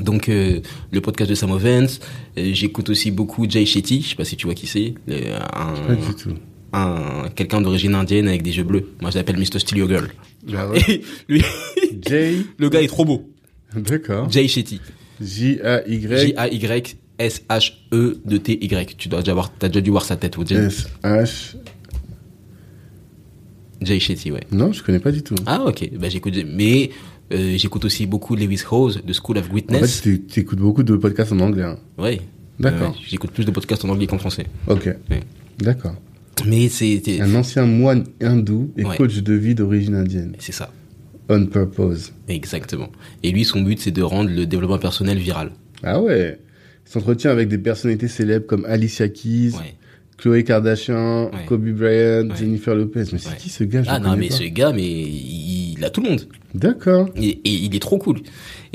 Donc, 0.00 0.28
euh, 0.28 0.60
le 0.90 1.00
podcast 1.00 1.30
de 1.30 1.34
Sam 1.34 1.52
Ovens, 1.52 2.00
euh, 2.36 2.50
j'écoute 2.52 2.88
aussi 2.88 3.10
beaucoup 3.10 3.48
Jay 3.48 3.64
Shetty, 3.64 4.02
je 4.02 4.08
sais 4.10 4.16
pas 4.16 4.24
si 4.24 4.36
tu 4.36 4.46
vois 4.46 4.54
qui 4.54 4.66
c'est, 4.66 4.94
euh, 5.08 5.38
Pas 5.38 5.94
du 5.94 6.02
un, 6.02 6.12
tout. 6.12 6.34
Un, 6.74 7.28
quelqu'un 7.34 7.60
d'origine 7.60 7.94
indienne 7.94 8.26
avec 8.28 8.42
des 8.42 8.56
yeux 8.56 8.64
bleus. 8.64 8.88
Moi, 9.00 9.10
je 9.10 9.16
l'appelle 9.18 9.36
Mr. 9.38 9.58
Your 9.76 9.88
Girl. 9.88 10.08
Ah 10.54 10.68
ouais. 10.68 10.80
Et 10.88 11.02
lui, 11.28 11.42
Jay. 12.06 12.36
le 12.58 12.68
gars 12.68 12.82
est 12.82 12.88
trop 12.88 13.04
beau. 13.04 13.30
D'accord. 13.76 14.30
Jay 14.30 14.46
Shetty. 14.48 14.80
J-A-Y. 15.20 16.08
J-A-Y-S-H-E 17.18 18.18
de 18.24 18.36
T-Y. 18.36 18.96
Tu 18.96 19.08
dois 19.08 19.20
déjà 19.20 19.34
voir, 19.34 19.52
t'as 19.58 19.68
déjà 19.68 19.80
dû 19.80 19.90
voir 19.90 20.04
sa 20.04 20.16
tête, 20.16 20.36
ou 20.36 20.44
Jay, 20.46 20.56
S-H. 20.56 21.56
Jay 23.80 23.98
Shetty, 24.00 24.30
ouais. 24.32 24.44
Non, 24.52 24.72
je 24.72 24.82
connais 24.82 24.98
pas 25.00 25.12
du 25.12 25.22
tout. 25.22 25.34
Ah, 25.46 25.62
ok. 25.64 25.90
Bah, 25.98 26.08
j'écoute, 26.08 26.34
mais, 26.46 26.90
euh, 27.32 27.56
j'écoute 27.56 27.84
aussi 27.84 28.06
beaucoup 28.06 28.34
Lewis 28.36 28.62
Howes 28.70 29.02
de 29.04 29.12
School 29.12 29.38
of 29.38 29.50
En 29.50 29.54
Witness. 29.54 30.00
fait, 30.00 30.20
tu 30.26 30.40
écoutes 30.40 30.58
beaucoup 30.60 30.82
de 30.82 30.96
podcasts 30.96 31.32
en 31.32 31.40
anglais. 31.40 31.64
hein. 31.64 31.78
Ouais. 31.98 32.20
D'accord. 32.58 32.96
J'écoute 33.06 33.30
plus 33.32 33.44
de 33.44 33.50
podcasts 33.50 33.84
en 33.84 33.88
anglais 33.90 34.06
qu'en 34.06 34.18
français. 34.18 34.46
Ok. 34.68 34.86
Ouais. 35.10 35.20
D'accord. 35.58 35.94
Mais 36.46 36.68
c'est, 36.68 37.00
Un 37.20 37.34
ancien 37.34 37.66
moine 37.66 38.04
hindou 38.20 38.70
et 38.76 38.84
Ouais. 38.84 38.96
coach 38.96 39.16
de 39.22 39.34
vie 39.34 39.54
d'origine 39.54 39.94
indienne. 39.94 40.34
c'est 40.38 40.52
ça. 40.52 40.70
On 41.28 41.46
purpose. 41.46 42.12
Exactement. 42.28 42.90
Et 43.22 43.30
lui, 43.32 43.44
son 43.44 43.62
but, 43.62 43.80
c'est 43.80 43.90
de 43.92 44.02
rendre 44.02 44.28
le 44.30 44.44
développement 44.44 44.78
personnel 44.78 45.16
viral. 45.18 45.52
Ah 45.82 46.00
ouais. 46.02 46.38
Il 46.86 46.90
s'entretient 46.92 47.30
avec 47.30 47.48
des 47.48 47.56
personnalités 47.58 48.08
célèbres 48.08 48.46
comme 48.46 48.66
Alicia 48.66 49.08
Keys, 49.08 49.52
Ouais. 49.54 49.74
Chloé 50.18 50.44
Kardashian, 50.44 51.26
Ouais. 51.26 51.30
Kobe 51.46 51.66
Bryant, 51.70 52.28
Ouais. 52.28 52.36
Jennifer 52.38 52.74
Lopez. 52.74 53.04
Mais 53.12 53.18
c'est 53.18 53.30
Ouais. 53.30 53.36
qui 53.38 53.48
ce 53.48 53.64
gars? 53.64 53.82
Je 53.82 53.88
Ah 53.90 53.98
non, 53.98 54.16
mais 54.16 54.28
pas. 54.28 54.34
ce 54.34 54.44
gars, 54.44 54.72
mais 54.72 54.82
il, 54.86 55.74
il 55.78 55.84
a 55.84 55.88
tout 55.90 56.02
le 56.02 56.10
monde. 56.10 56.28
D'accord. 56.54 57.08
Et, 57.16 57.28
et 57.28 57.50
il 57.50 57.74
est 57.74 57.80
trop 57.80 57.96
cool. 57.98 58.20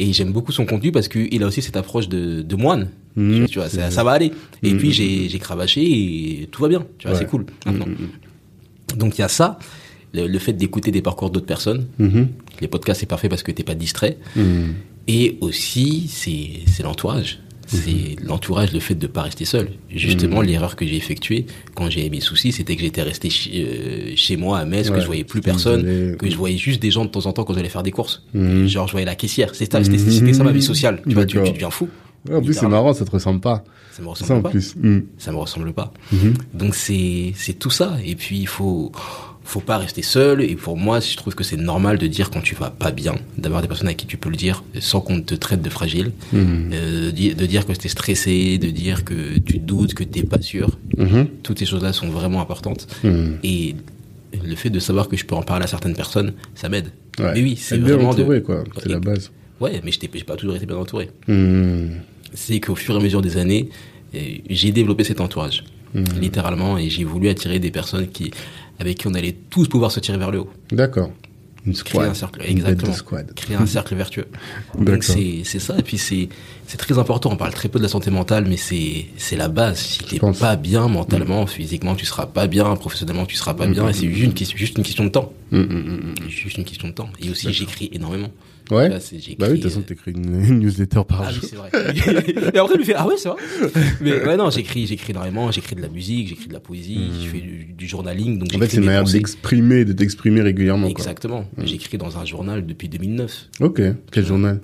Et 0.02 0.14
j'aime 0.14 0.32
beaucoup 0.32 0.54
son 0.54 0.66
contenu 0.66 0.92
parce 0.94 1.10
qu'il 1.10 1.44
a 1.44 1.48
aussi 1.48 1.62
cette 1.62 1.76
approche 1.76 2.08
de, 2.08 2.42
de 2.42 2.56
moine. 2.56 2.88
Mhm. 3.18 3.48
Tu 3.48 3.60
vois, 3.60 3.68
ça, 3.68 3.92
ça 3.92 4.04
va 4.04 4.12
aller. 4.12 4.32
Et 4.64 4.72
Mhm. 4.72 4.78
puis 4.78 4.92
j'ai, 4.94 5.28
j'ai 5.28 5.40
cravaché 5.40 5.82
et 5.84 6.48
tout 6.52 6.62
va 6.62 6.70
bien. 6.70 6.86
Tu 6.98 7.08
vois, 7.08 7.16
Ouais. 7.16 7.22
c'est 7.22 7.28
cool. 7.30 7.46
Maintenant. 7.66 7.86
Mhm. 7.88 8.98
Donc 8.98 9.18
il 9.18 9.22
y 9.22 9.24
a 9.24 9.28
ça, 9.28 9.60
le, 10.14 10.26
le 10.28 10.40
fait 10.40 10.54
d'écouter 10.54 10.92
des 10.92 11.02
parcours 11.02 11.30
d'autres 11.32 11.46
personnes. 11.46 11.86
Les 12.62 12.68
podcasts, 12.70 13.02
c'est 13.02 13.06
parfait 13.06 13.28
parce 13.30 13.44
que 13.44 13.52
t'es 13.52 13.64
pas 13.64 13.76
distrait. 13.76 14.18
Et 15.08 15.38
aussi, 15.42 16.06
c'est, 16.08 16.62
c'est 16.68 16.84
l'entourage. 16.84 17.40
C'est 17.78 18.16
l'entourage, 18.24 18.74
le 18.74 18.80
fait 18.80 18.96
de 18.96 19.08
pas 19.08 19.22
rester 19.22 19.46
seul. 19.46 19.70
Justement, 19.90 20.42
l'erreur 20.42 20.76
que 20.76 20.86
j'ai 20.86 20.96
effectuée 20.96 21.46
quand 21.76 21.90
j'ai 21.90 22.06
eu 22.08 22.10
mes 22.10 22.20
soucis, 22.20 22.52
c'était 22.52 22.76
que 22.76 22.82
j'étais 22.82 23.04
resté 23.04 23.30
chez, 23.30 23.64
euh, 23.64 24.16
chez 24.16 24.38
moi 24.38 24.60
à 24.60 24.66
Metz, 24.66 24.90
que 24.90 25.00
je 25.00 25.06
voyais 25.06 25.24
plus 25.24 25.42
personne, 25.42 26.16
que 26.18 26.30
je 26.30 26.36
voyais 26.36 26.58
juste 26.58 26.82
des 26.82 26.92
gens 26.92 27.06
de 27.06 27.10
temps 27.10 27.26
en 27.26 27.34
temps 27.34 27.44
quand 27.44 27.54
j'allais 27.54 27.70
faire 27.70 27.84
des 27.84 27.92
courses. 27.92 28.24
Mhm. 28.34 28.68
Genre, 28.68 28.88
je 28.88 28.92
voyais 28.94 29.06
la 29.06 29.16
caissière. 29.16 29.54
C'était 29.54 29.78
ça, 29.78 29.84
c'était, 29.84 29.98
c'était 29.98 30.34
ça 30.34 30.44
ma 30.44 30.52
vie 30.52 30.62
sociale. 30.62 31.02
Tu 31.08 31.14
vois, 31.14 31.26
tu, 31.26 31.38
deviens 31.38 31.70
fou. 31.70 31.90
Ouais, 32.28 32.36
en 32.36 32.42
plus, 32.42 32.54
c'est 32.54 32.68
marrant, 32.68 32.94
ça 32.94 33.06
te 33.06 33.12
ressemble 33.12 33.40
pas. 33.40 33.64
Ça 33.92 34.02
me 34.02 34.10
ressemble 34.10 34.28
ça 34.28 34.36
en 34.36 34.42
pas. 34.42 34.50
plus. 34.50 34.76
Mhm. 34.76 35.06
Ça 35.18 35.32
me 35.32 35.38
ressemble 35.38 35.74
pas. 35.74 35.94
Mhm. 36.12 36.34
Donc 36.54 36.76
c'est 36.76 37.34
c'est 37.36 37.54
tout 37.54 37.70
ça. 37.70 37.98
Et 38.06 38.16
puis 38.16 38.40
il 38.40 38.48
faut 38.48 38.92
faut 39.50 39.60
pas 39.72 39.78
rester 39.78 40.02
seul. 40.04 40.42
Et 40.42 40.56
pour 40.56 40.78
moi, 40.78 41.00
je 41.00 41.16
trouve 41.18 41.34
que 41.36 41.44
c'est 41.44 41.58
normal 41.58 41.98
de 41.98 42.08
dire 42.08 42.30
quand 42.30 42.42
tu 42.42 42.56
vas 42.56 42.70
pas 42.70 42.92
bien, 42.92 43.16
d'avoir 43.38 43.62
des 43.62 43.68
personnes 43.68 43.88
à 43.88 43.94
qui 43.94 44.06
tu 44.06 44.18
peux 44.18 44.30
le 44.30 44.36
dire 44.36 44.64
sans 44.80 45.02
qu'on 45.02 45.22
te 45.22 45.36
traite 45.36 45.62
de 45.62 45.70
fragile, 45.70 46.12
Mhm. 46.34 46.70
Euh, 46.74 47.06
de 47.08 47.12
di- 47.12 47.34
de 47.36 47.46
dire 47.46 47.66
que 47.66 47.74
t'es 47.74 47.90
stressé, 47.90 48.58
de 48.58 48.70
dire 48.70 49.04
que 49.04 49.40
tu 49.40 49.58
doutes, 49.60 49.94
que 49.94 50.04
t'es 50.04 50.24
pas 50.24 50.42
sûr. 50.42 50.78
Mhm. 50.98 51.28
Toutes 51.44 51.60
ces 51.60 51.66
choses-là 51.66 51.92
sont 51.94 52.10
vraiment 52.10 52.42
importantes. 52.42 52.88
Mhm. 53.04 53.38
Et 53.44 53.76
le 54.52 54.56
fait 54.56 54.70
de 54.70 54.80
savoir 54.80 55.08
que 55.10 55.18
je 55.18 55.26
peux 55.26 55.36
en 55.36 55.42
parler 55.44 55.64
à 55.66 55.68
certaines 55.68 55.96
personnes, 55.96 56.34
ça 56.56 56.70
m'aide. 56.70 56.90
Ouais. 57.20 57.32
Mais 57.34 57.42
oui, 57.42 57.56
c'est 57.58 57.78
bien 57.80 57.96
vraiment 57.96 58.14
de- 58.14 58.22
entouré, 58.22 58.42
quoi. 58.44 58.64
C'est 58.82 58.90
la 58.90 59.00
base. 59.00 59.32
Ouais, 59.60 59.82
mais 59.84 59.92
je 59.92 60.00
j'ai 60.14 60.24
pas 60.24 60.36
toujours 60.38 60.56
été 60.56 60.66
bien 60.66 60.78
entouré. 60.78 61.10
C'est 62.34 62.60
qu'au 62.60 62.76
fur 62.76 62.96
et 62.96 62.98
à 63.00 63.02
mesure 63.02 63.22
des 63.22 63.38
années, 63.38 63.70
euh, 64.16 64.20
j'ai 64.50 64.72
développé 64.72 65.04
cet 65.04 65.20
entourage, 65.20 65.64
littéralement, 66.22 66.78
et 66.78 66.90
j'ai 66.90 67.04
voulu 67.04 67.28
attirer 67.30 67.60
des 67.60 67.72
personnes 67.72 68.08
qui, 68.08 68.32
avec 68.80 68.98
qui 68.98 69.08
on 69.08 69.14
allait 69.14 69.36
tous 69.50 69.68
pouvoir 69.68 69.92
se 69.92 70.00
tirer 70.00 70.18
vers 70.18 70.32
le 70.32 70.40
haut. 70.40 70.50
D'accord. 70.72 71.12
Une 71.66 71.74
créer 71.74 71.92
squad. 71.92 72.10
un 72.10 72.14
cercle, 72.14 72.42
exactement. 72.46 72.94
squad. 72.94 73.34
Créer 73.36 73.58
un 73.58 73.66
cercle 73.66 73.94
vertueux. 73.96 74.28
Donc 74.80 75.04
c'est 75.04 75.44
ça. 75.44 75.78
Et 75.78 75.84
puis 75.84 75.98
c'est 75.98 76.30
très 76.78 76.98
important. 76.98 77.32
On 77.32 77.36
parle 77.36 77.54
très 77.54 77.68
peu 77.68 77.80
de 77.80 77.84
la 77.84 77.90
santé 77.90 78.10
mentale, 78.12 78.46
mais 78.48 78.58
c'est 78.58 79.36
la 79.36 79.50
base. 79.50 79.80
Si 79.80 80.00
t'es 80.00 80.20
pense. 80.20 80.40
pas 80.40 80.56
bien 80.56 80.88
mentalement, 80.88 81.46
physiquement, 81.46 81.96
tu 81.96 82.06
seras 82.06 82.28
pas 82.28 82.48
bien. 82.48 82.76
Professionnellement, 82.76 83.26
tu 83.26 83.36
seras 83.36 83.54
pas 83.54 83.68
bien. 83.68 83.88
Et 83.90 83.94
c'est 83.94 84.10
juste 84.10 84.24
une 84.24 84.34
question, 84.34 84.58
juste 84.58 84.78
une 84.78 84.84
question 84.84 85.04
de 85.04 85.10
temps. 85.10 85.34
Juste 86.30 86.58
une 86.58 86.66
question 86.66 86.88
de 86.88 86.94
temps. 86.94 87.10
Et 87.22 87.30
aussi, 87.30 87.52
j'écris 87.54 87.90
énormément. 87.94 88.30
Ouais. 88.72 89.00
C'est- 89.00 89.18
Bah 89.38 89.48
oui, 89.50 89.58
de 89.58 89.62
toute 89.62 89.64
façon, 89.64 89.80
euh, 89.80 89.84
t'écris 89.84 90.12
une, 90.12 90.44
une 90.44 90.60
newsletter 90.60 91.02
par 91.08 91.24
ah 91.24 91.30
oui, 91.30 91.36
jour. 91.40 91.44
c'est 91.50 91.56
vrai. 91.56 91.70
et 92.54 92.58
après, 92.58 92.74
il 92.76 92.78
lui 92.78 92.86
fait, 92.86 92.94
ah 92.96 93.08
ouais, 93.08 93.16
c'est 93.18 93.30
vrai. 93.30 93.38
Mais 94.02 94.24
ouais, 94.24 94.38
non, 94.38 94.50
j'écris, 94.50 94.86
j'écris 94.86 95.12
énormément, 95.12 95.52
j'écris 95.52 95.76
de 95.76 95.82
la 95.82 95.90
musique, 95.90 96.28
j'écris 96.30 96.48
de 96.48 96.54
la 96.54 96.60
poésie, 96.60 97.00
je 97.24 97.28
fais 97.28 97.40
du, 97.42 97.66
du 97.78 97.88
journalisme. 97.88 98.38
Donc 98.38 98.52
Hmm. 98.54 98.56
en 98.56 98.60
fait, 98.60 98.68
c'est 98.70 98.78
une 98.78 98.86
manière 98.86 99.04
d'exprimer, 99.04 99.86
de 99.86 99.94
t'exprimer 99.94 100.42
régulièrement. 100.42 100.88
Exactement. 100.88 101.46
J'écris 101.64 101.98
dans 101.98 102.18
un 102.18 102.26
journal 102.26 102.66
depuis 102.66 102.90
2009. 102.90 103.50
Ok. 103.62 103.82
Quel 104.12 104.26
journal? 104.26 104.62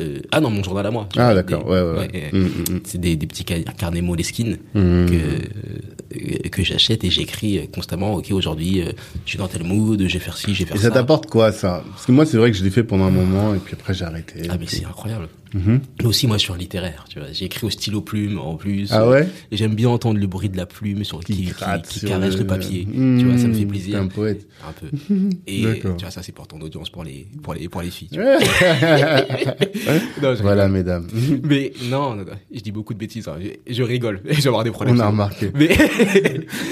Euh, 0.00 0.20
ah 0.32 0.40
non, 0.40 0.50
mon 0.50 0.62
journal 0.62 0.86
à 0.86 0.90
moi. 0.90 1.08
Ah, 1.16 1.34
d'accord. 1.34 1.66
Ouais, 1.66 1.80
ouais. 1.82 2.30
Hum, 2.32 2.42
hum, 2.44 2.64
hum. 2.70 2.80
C'est 2.84 2.98
des, 3.00 3.16
des 3.16 3.26
petits 3.26 3.44
ca- 3.46 3.60
carnets 3.76 4.00
Moleskine 4.00 4.56
Hum. 4.74 5.06
que, 5.08 5.14
euh, 5.14 6.48
que 6.50 6.62
j'achète 6.64 7.04
et 7.04 7.10
j'écris 7.10 7.58
euh, 7.58 7.62
constamment. 7.72 8.14
Ok, 8.14 8.30
aujourd'hui, 8.30 8.80
euh, 8.80 8.92
je 9.24 9.30
suis 9.30 9.38
dans 9.38 9.48
tel 9.48 9.64
mood, 9.64 10.00
je 10.00 10.12
vais 10.12 10.18
faire 10.18 10.36
ci, 10.36 10.54
je 10.54 10.60
vais 10.60 10.64
faire 10.66 10.76
Et 10.76 10.78
ça. 10.80 10.88
ça 10.88 10.90
t'apporte 10.94 11.26
quoi, 11.26 11.52
ça? 11.52 11.84
Parce 11.90 12.06
que 12.06 12.12
moi, 12.12 12.24
c'est 12.24 12.38
vrai 12.38 12.50
que 12.50 12.56
je 12.56 12.64
l'ai 12.64 12.70
fait 12.70 12.82
pendant 12.84 13.04
un 13.04 13.10
moment, 13.10 13.54
et 13.54 13.58
puis 13.58 13.74
après, 13.74 13.92
j'ai 13.92 14.04
arrêté. 14.04 14.42
Ah 14.48 14.56
mais 14.58 14.66
c'est 14.66 14.84
incroyable. 14.86 15.28
Mhm. 15.54 15.80
Mais 16.00 16.06
aussi 16.06 16.26
moi 16.26 16.36
je 16.36 16.42
suis 16.42 16.52
un 16.52 16.56
littéraire, 16.56 17.04
tu 17.08 17.18
vois. 17.18 17.28
J'ai 17.32 17.46
écrit 17.46 17.66
au 17.66 17.70
stylo 17.70 18.00
plume 18.00 18.38
en 18.38 18.56
plus. 18.56 18.88
Ah 18.92 19.08
ouais 19.08 19.28
Et 19.50 19.56
J'aime 19.56 19.74
bien 19.74 19.88
entendre 19.88 20.18
le 20.20 20.26
bruit 20.26 20.48
de 20.48 20.56
la 20.56 20.66
plume 20.66 21.04
sur 21.04 21.20
qui, 21.20 21.32
qui, 21.34 21.42
gratte 21.44 21.86
qui 21.88 22.00
sur 22.00 22.08
caresse 22.08 22.34
le- 22.34 22.40
le 22.40 22.46
papier. 22.46 22.86
Mmh, 22.86 23.18
tu 23.18 23.24
vois, 23.26 23.38
ça 23.38 23.48
me 23.48 23.54
fait 23.54 23.66
plaisir. 23.66 23.98
un 24.00 24.06
poète. 24.08 24.46
Un 24.66 24.72
peu. 24.72 24.86
Et 25.46 25.64
tu 25.80 25.88
vois, 26.00 26.10
ça 26.10 26.22
c'est 26.22 26.32
pour 26.32 26.46
ton 26.48 26.60
audience, 26.60 26.90
pour 26.90 27.04
les, 27.04 27.26
pour 27.42 27.54
les, 27.54 27.68
pour 27.68 27.82
les 27.82 27.90
filles. 27.90 28.08
tu 28.12 28.20
vois. 28.22 28.36
Non, 30.22 30.34
je 30.34 30.42
voilà, 30.42 30.64
rigole. 30.64 30.76
mesdames. 30.78 31.06
Mais 31.44 31.72
non, 31.90 32.14
non, 32.14 32.24
non, 32.24 32.32
je 32.52 32.60
dis 32.60 32.72
beaucoup 32.72 32.94
de 32.94 32.98
bêtises. 32.98 33.28
hein. 33.28 33.36
Je, 33.66 33.72
je 33.72 33.82
rigole. 33.82 34.20
Je 34.28 34.40
vais 34.40 34.46
avoir 34.48 34.64
des 34.64 34.70
problèmes. 34.70 34.96
On 34.96 35.00
a 35.00 35.06
remarqué. 35.08 35.50
Mais, 35.54 35.68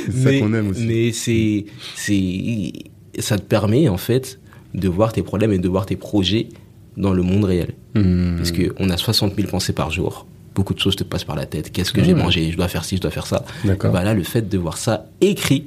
C'est 0.07 0.13
ça 0.13 0.39
qu'on 0.39 0.53
aime 0.55 0.69
aussi. 0.71 0.87
Mais 0.87 1.13
c'est, 1.13 1.67
c'est, 1.95 2.73
ça 3.19 3.39
te 3.39 3.45
permet 3.45 3.89
en 3.89 3.97
fait 3.97 4.39
de 4.75 4.89
voir 4.89 5.13
tes 5.13 5.23
problèmes 5.23 5.53
et 5.53 5.59
de 5.59 5.69
voir 5.69 5.87
tes 5.87 5.97
projets 5.97 6.49
dans 6.97 7.13
le 7.13 7.23
monde 7.23 7.45
réel. 7.45 7.75
Hum. 7.95 8.35
Parce 8.37 8.53
qu'on 8.53 8.91
a 8.91 8.97
60 8.97 9.35
000 9.37 9.49
pensées 9.49 9.73
par 9.73 9.91
jour. 9.91 10.27
Beaucoup 10.55 10.73
de 10.75 10.79
choses 10.81 10.97
te 10.97 11.05
passent 11.05 11.25
par 11.25 11.37
la 11.37 11.45
tête. 11.47 11.71
Qu'est-ce 11.71 11.93
que 11.93 12.03
j'ai 12.03 12.15
mangé? 12.15 12.51
Je 12.51 12.57
dois 12.57 12.69
faire 12.69 12.85
ci, 12.85 12.97
je 12.97 13.03
dois 13.03 13.11
faire 13.11 13.27
ça. 13.27 13.45
Bah 13.91 14.03
là, 14.05 14.15
le 14.15 14.23
fait 14.23 14.49
de 14.49 14.57
voir 14.59 14.79
ça 14.79 15.07
écrit 15.21 15.67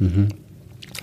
Mhm. 0.00 0.28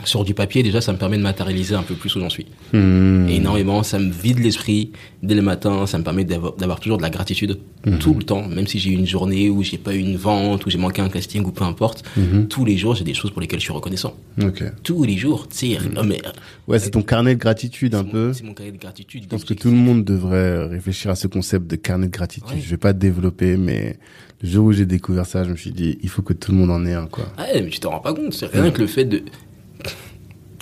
Sur 0.05 0.23
du 0.23 0.33
papier, 0.33 0.63
déjà, 0.63 0.79
ça 0.79 0.93
me 0.93 0.97
permet 0.97 1.17
de 1.17 1.23
matérialiser 1.23 1.75
un 1.75 1.83
peu 1.83 1.95
plus 1.95 2.15
où 2.15 2.19
j'en 2.19 2.29
suis. 2.29 2.45
Et 2.73 3.35
énormément, 3.35 3.83
ça 3.83 3.99
me 3.99 4.11
vide 4.11 4.39
l'esprit 4.39 4.91
dès 5.23 5.35
le 5.35 5.41
matin. 5.41 5.85
Ça 5.87 5.97
me 5.97 6.03
permet 6.03 6.23
d'avoir 6.23 6.79
toujours 6.79 6.97
de 6.97 7.01
la 7.01 7.09
gratitude 7.09 7.57
Mhm. 7.85 7.99
tout 7.99 8.13
le 8.13 8.23
temps. 8.23 8.47
Même 8.47 8.67
si 8.67 8.79
j'ai 8.79 8.89
eu 8.91 8.93
une 8.93 9.05
journée 9.07 9.49
où 9.49 9.63
j'ai 9.63 9.77
pas 9.77 9.93
eu 9.93 9.99
une 9.99 10.17
vente, 10.17 10.65
où 10.65 10.69
j'ai 10.69 10.77
manqué 10.77 11.01
un 11.01 11.09
casting 11.09 11.43
ou 11.45 11.51
peu 11.51 11.63
importe. 11.63 12.03
Mhm. 12.17 12.47
Tous 12.47 12.65
les 12.65 12.77
jours, 12.77 12.95
j'ai 12.95 13.03
des 13.03 13.13
choses 13.13 13.31
pour 13.31 13.39
lesquelles 13.41 13.59
je 13.59 13.65
suis 13.65 13.73
reconnaissant. 13.73 14.15
Tous 14.83 15.03
les 15.03 15.17
jours, 15.17 15.47
sais. 15.49 15.77
non, 15.93 16.03
mais, 16.03 16.19
Ouais, 16.67 16.79
c'est 16.79 16.91
ton 16.91 17.01
carnet 17.01 17.35
de 17.35 17.39
gratitude 17.39 17.95
un 17.95 18.03
peu. 18.03 18.33
C'est 18.33 18.43
mon 18.43 18.53
carnet 18.53 18.71
de 18.73 18.77
gratitude. 18.77 19.23
Je 19.23 19.27
pense 19.29 19.45
que 19.45 19.53
tout 19.53 19.69
le 19.69 19.75
monde 19.77 20.03
devrait 20.03 20.65
réfléchir 20.65 21.11
à 21.11 21.15
ce 21.15 21.27
concept 21.27 21.67
de 21.67 21.75
carnet 21.75 22.07
de 22.07 22.11
gratitude. 22.11 22.49
Ouais. 22.51 22.61
Je 22.63 22.69
vais 22.69 22.77
pas 22.77 22.93
développer, 22.93 23.57
mais 23.57 23.97
le 24.41 24.49
jour 24.49 24.65
où 24.67 24.71
j'ai 24.73 24.85
découvert 24.85 25.25
ça, 25.25 25.43
je 25.43 25.49
me 25.51 25.55
suis 25.55 25.71
dit, 25.71 25.97
il 26.01 26.09
faut 26.09 26.21
que 26.21 26.33
tout 26.33 26.51
le 26.51 26.57
monde 26.57 26.71
en 26.71 26.85
ait 26.85 26.93
un, 26.93 27.05
quoi. 27.07 27.25
Ouais, 27.37 27.61
mais 27.61 27.69
tu 27.69 27.79
t'en 27.79 27.91
rends 27.91 27.99
pas 27.99 28.13
compte. 28.13 28.33
C'est 28.33 28.47
rien 28.47 28.69
que 28.71 28.81
le 28.81 28.87
fait 28.87 29.05
de. 29.05 29.23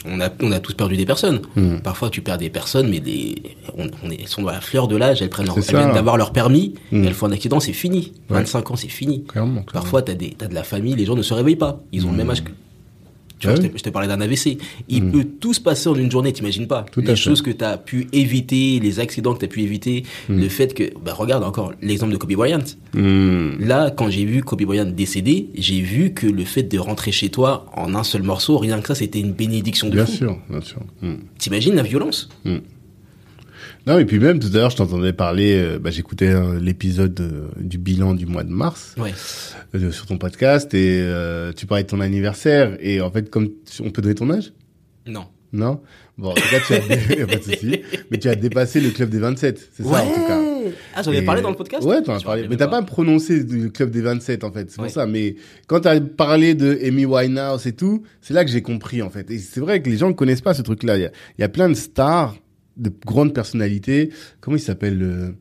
On 0.08 0.20
a, 0.22 0.30
on 0.42 0.52
a 0.52 0.60
tous 0.60 0.74
perdu 0.74 0.96
des 0.98 1.06
personnes. 1.06 1.42
Mm. 1.56 1.78
Parfois, 1.84 2.10
tu 2.10 2.22
perds 2.22 2.38
des 2.38 2.50
personnes, 2.50 2.90
mais 2.90 3.00
des, 3.00 3.36
on, 3.78 3.88
on 4.04 4.10
est, 4.12 4.20
elles 4.22 4.28
sont 4.28 4.42
dans 4.44 4.52
la 4.52 4.62
fleur 4.62 4.88
de 4.88 4.96
l'âge, 4.96 5.22
elles 5.22 5.30
prennent 5.30 5.46
leur, 5.48 5.58
elles 5.58 5.64
viennent 5.64 5.94
d'avoir 5.94 6.18
leur 6.18 6.32
permis, 6.32 6.76
Mm. 6.92 7.04
elles 7.06 7.14
font 7.14 7.26
un 7.28 7.32
accident, 7.32 7.60
c'est 7.60 7.74
fini. 7.74 8.14
Ouais. 8.30 8.38
25 8.38 8.72
ans, 8.72 8.76
c'est 8.76 8.88
fini. 8.88 9.24
Clairement. 9.26 9.64
clairement. 9.64 9.72
Parfois, 9.84 10.02
t'as 10.02 10.14
des, 10.14 10.32
t'as 10.38 10.48
de 10.48 10.54
la 10.54 10.64
famille, 10.64 10.96
les 10.96 11.06
gens 11.06 11.16
ne 11.16 11.22
se 11.24 11.34
réveillent 11.34 11.56
pas. 11.56 11.82
Ils 11.92 12.06
ont 12.06 12.12
le 12.12 12.18
même 12.18 12.30
âge 12.30 12.44
que. 12.44 12.52
Tu 13.38 13.48
Ah 13.48 13.54
vois, 13.54 13.64
oui. 13.64 13.72
je 13.76 13.84
t'ai 13.84 13.92
parlé 13.92 14.08
d'un 14.08 14.22
AVC. 14.22 14.58
Il 14.88 15.10
peut 15.12 15.26
tout 15.26 15.54
se 15.54 15.60
passer 15.60 15.90
en 15.90 15.96
une 15.96 16.10
journée, 16.10 16.32
t'imagines 16.32 16.68
pas. 16.68 16.86
Tout 16.92 17.02
à 17.02 17.04
les 17.04 17.10
fait. 17.10 17.16
choses 17.18 17.42
que 17.42 17.52
t'as 17.52 17.78
pu 17.78 18.08
éviter, 18.14 18.80
les 18.80 19.00
accidents 19.00 19.34
que 19.34 19.40
t'as 19.40 19.48
pu 19.48 19.62
éviter, 19.62 20.04
le 20.30 20.48
fait 20.50 20.74
que, 20.74 20.84
bah, 21.04 21.14
regarde 21.14 21.44
encore 21.44 21.74
l'exemple 21.82 22.14
de 22.14 22.18
Kobe 22.18 22.34
Bryant. 22.34 22.64
Hum. 22.96 23.58
Là, 23.60 23.92
quand 23.92 24.10
j'ai 24.10 24.24
vu 24.26 24.42
Kobe 24.42 24.64
Bryant 24.64 24.86
décédé, 24.86 25.50
j'ai 25.56 25.82
vu 25.82 26.14
que 26.14 26.28
le 26.28 26.46
fait 26.46 26.64
de 26.64 26.80
rentrer 26.80 27.12
chez 27.12 27.30
toi 27.30 27.66
en 27.76 27.94
un 27.94 28.04
seul 28.04 28.24
morceau, 28.24 28.58
rien 28.58 28.80
que 28.80 28.88
ça, 28.88 28.96
c'était 28.96 29.20
une 29.20 29.34
bénédiction 29.34 29.90
de 29.90 29.96
Bien 29.96 30.06
fou. 30.06 30.12
sûr, 30.14 30.38
bien 30.50 30.62
sûr. 30.62 30.80
T'imagines 31.38 31.76
la 31.76 31.84
violence? 31.84 32.30
Non, 33.88 34.00
et 34.00 34.06
puis 34.06 34.18
même 34.20 34.40
tout 34.40 34.48
à 34.54 34.58
l'heure, 34.58 34.70
je 34.72 34.78
t'entendais 34.78 35.14
parler, 35.14 35.56
euh, 35.56 35.80
bah, 35.80 35.92
j'écoutais 35.92 36.30
euh, 36.30 36.60
l'épisode 36.60 37.20
euh, 37.20 37.48
du 37.62 37.78
bilan 37.78 38.14
du 38.16 38.26
mois 38.26 38.44
de 38.44 38.50
mars 38.50 38.96
Ouais. 38.98 39.14
euh, 39.76 39.92
sur 39.92 40.08
ton 40.08 40.18
podcast 40.18 40.74
et 40.74 41.02
euh, 41.04 41.52
tu 41.54 41.68
parlais 41.68 41.84
de 41.84 41.90
ton 41.90 42.00
anniversaire 42.02 42.78
et 42.80 43.00
en 43.02 43.12
fait, 43.12 43.30
comme 43.30 43.50
tu- 43.70 43.84
on 43.84 43.92
peut 43.92 44.02
donner 44.02 44.16
ton 44.16 44.30
âge? 44.32 44.54
Non. 45.06 45.26
Non? 45.54 45.82
Bon, 46.18 46.32
en 46.32 46.34
tout 46.34 46.42
cas, 46.50 46.60
tu 46.66 46.74
as, 46.74 46.80
pas 47.28 47.36
de 47.36 47.44
souci, 47.44 47.82
mais 48.10 48.18
tu 48.18 48.28
as 48.28 48.36
dépassé 48.36 48.82
le 48.82 48.90
club 48.90 49.10
des 49.10 49.20
27, 49.20 49.70
c'est 49.72 49.84
ça 49.84 50.04
en 50.04 50.08
tout 50.14 50.26
cas. 50.28 50.42
Ah, 50.96 51.04
j'en 51.04 51.12
ai 51.12 51.22
parlé 51.22 51.42
dans 51.44 51.52
le 51.52 51.56
podcast? 51.56 51.86
Ouais, 51.86 52.02
t'en 52.02 52.16
as 52.16 52.22
parlé. 52.24 52.48
Mais 52.50 52.58
t'as 52.58 52.68
pas. 52.68 52.82
prononcé 52.82 53.44
le 53.44 53.70
club 53.70 53.92
des 53.92 54.02
27, 54.02 54.44
en 54.44 54.52
fait. 54.52 54.70
C'est 54.70 54.76
pour 54.76 54.86
Ouais. 54.86 54.90
ça. 54.90 55.06
Mais 55.06 55.36
quand 55.68 55.82
t'as 55.82 56.00
parlé 56.02 56.56
de 56.56 56.78
Amy 56.84 57.06
Winehouse 57.06 57.68
et 57.68 57.74
tout, 57.74 58.02
c'est 58.22 58.34
là 58.34 58.44
que 58.44 58.50
j'ai 58.52 58.64
compris, 58.64 59.02
en 59.04 59.10
fait. 59.12 59.30
Et 59.30 59.38
c'est 59.38 59.60
vrai 59.60 59.82
que 59.82 59.90
les 59.90 59.98
gens 59.98 60.08
ne 60.10 60.14
connaissent 60.14 60.42
pas 60.42 60.54
ce 60.56 60.64
truc-là. 60.64 60.98
Il 60.98 61.02
y 61.04 61.06
a, 61.06 61.12
il 61.38 61.42
y 61.42 61.44
a 61.44 61.50
plein 61.50 61.70
de 61.70 61.76
stars, 61.76 62.36
de 62.78 62.92
grandes 63.06 63.34
personnalités. 63.34 64.10
Comment 64.42 64.58
il 64.58 64.62
s'appelle 64.62 64.98
le, 64.98 65.36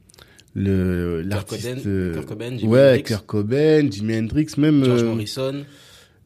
le, 0.54 1.22
l'artiste, 1.22 1.86
euh, 1.86 2.14
Kurt 2.14 2.26
Cobain, 2.26 2.56
Jimi 2.56 2.70
ouais, 2.72 2.88
Hendrix. 2.90 3.02
Kurt 3.02 3.26
Cobain, 3.26 3.90
Jimi 3.90 4.16
Hendrix, 4.18 4.46
même, 4.58 4.84
George 4.84 5.02
euh, 5.02 5.06
Morrison. 5.10 5.64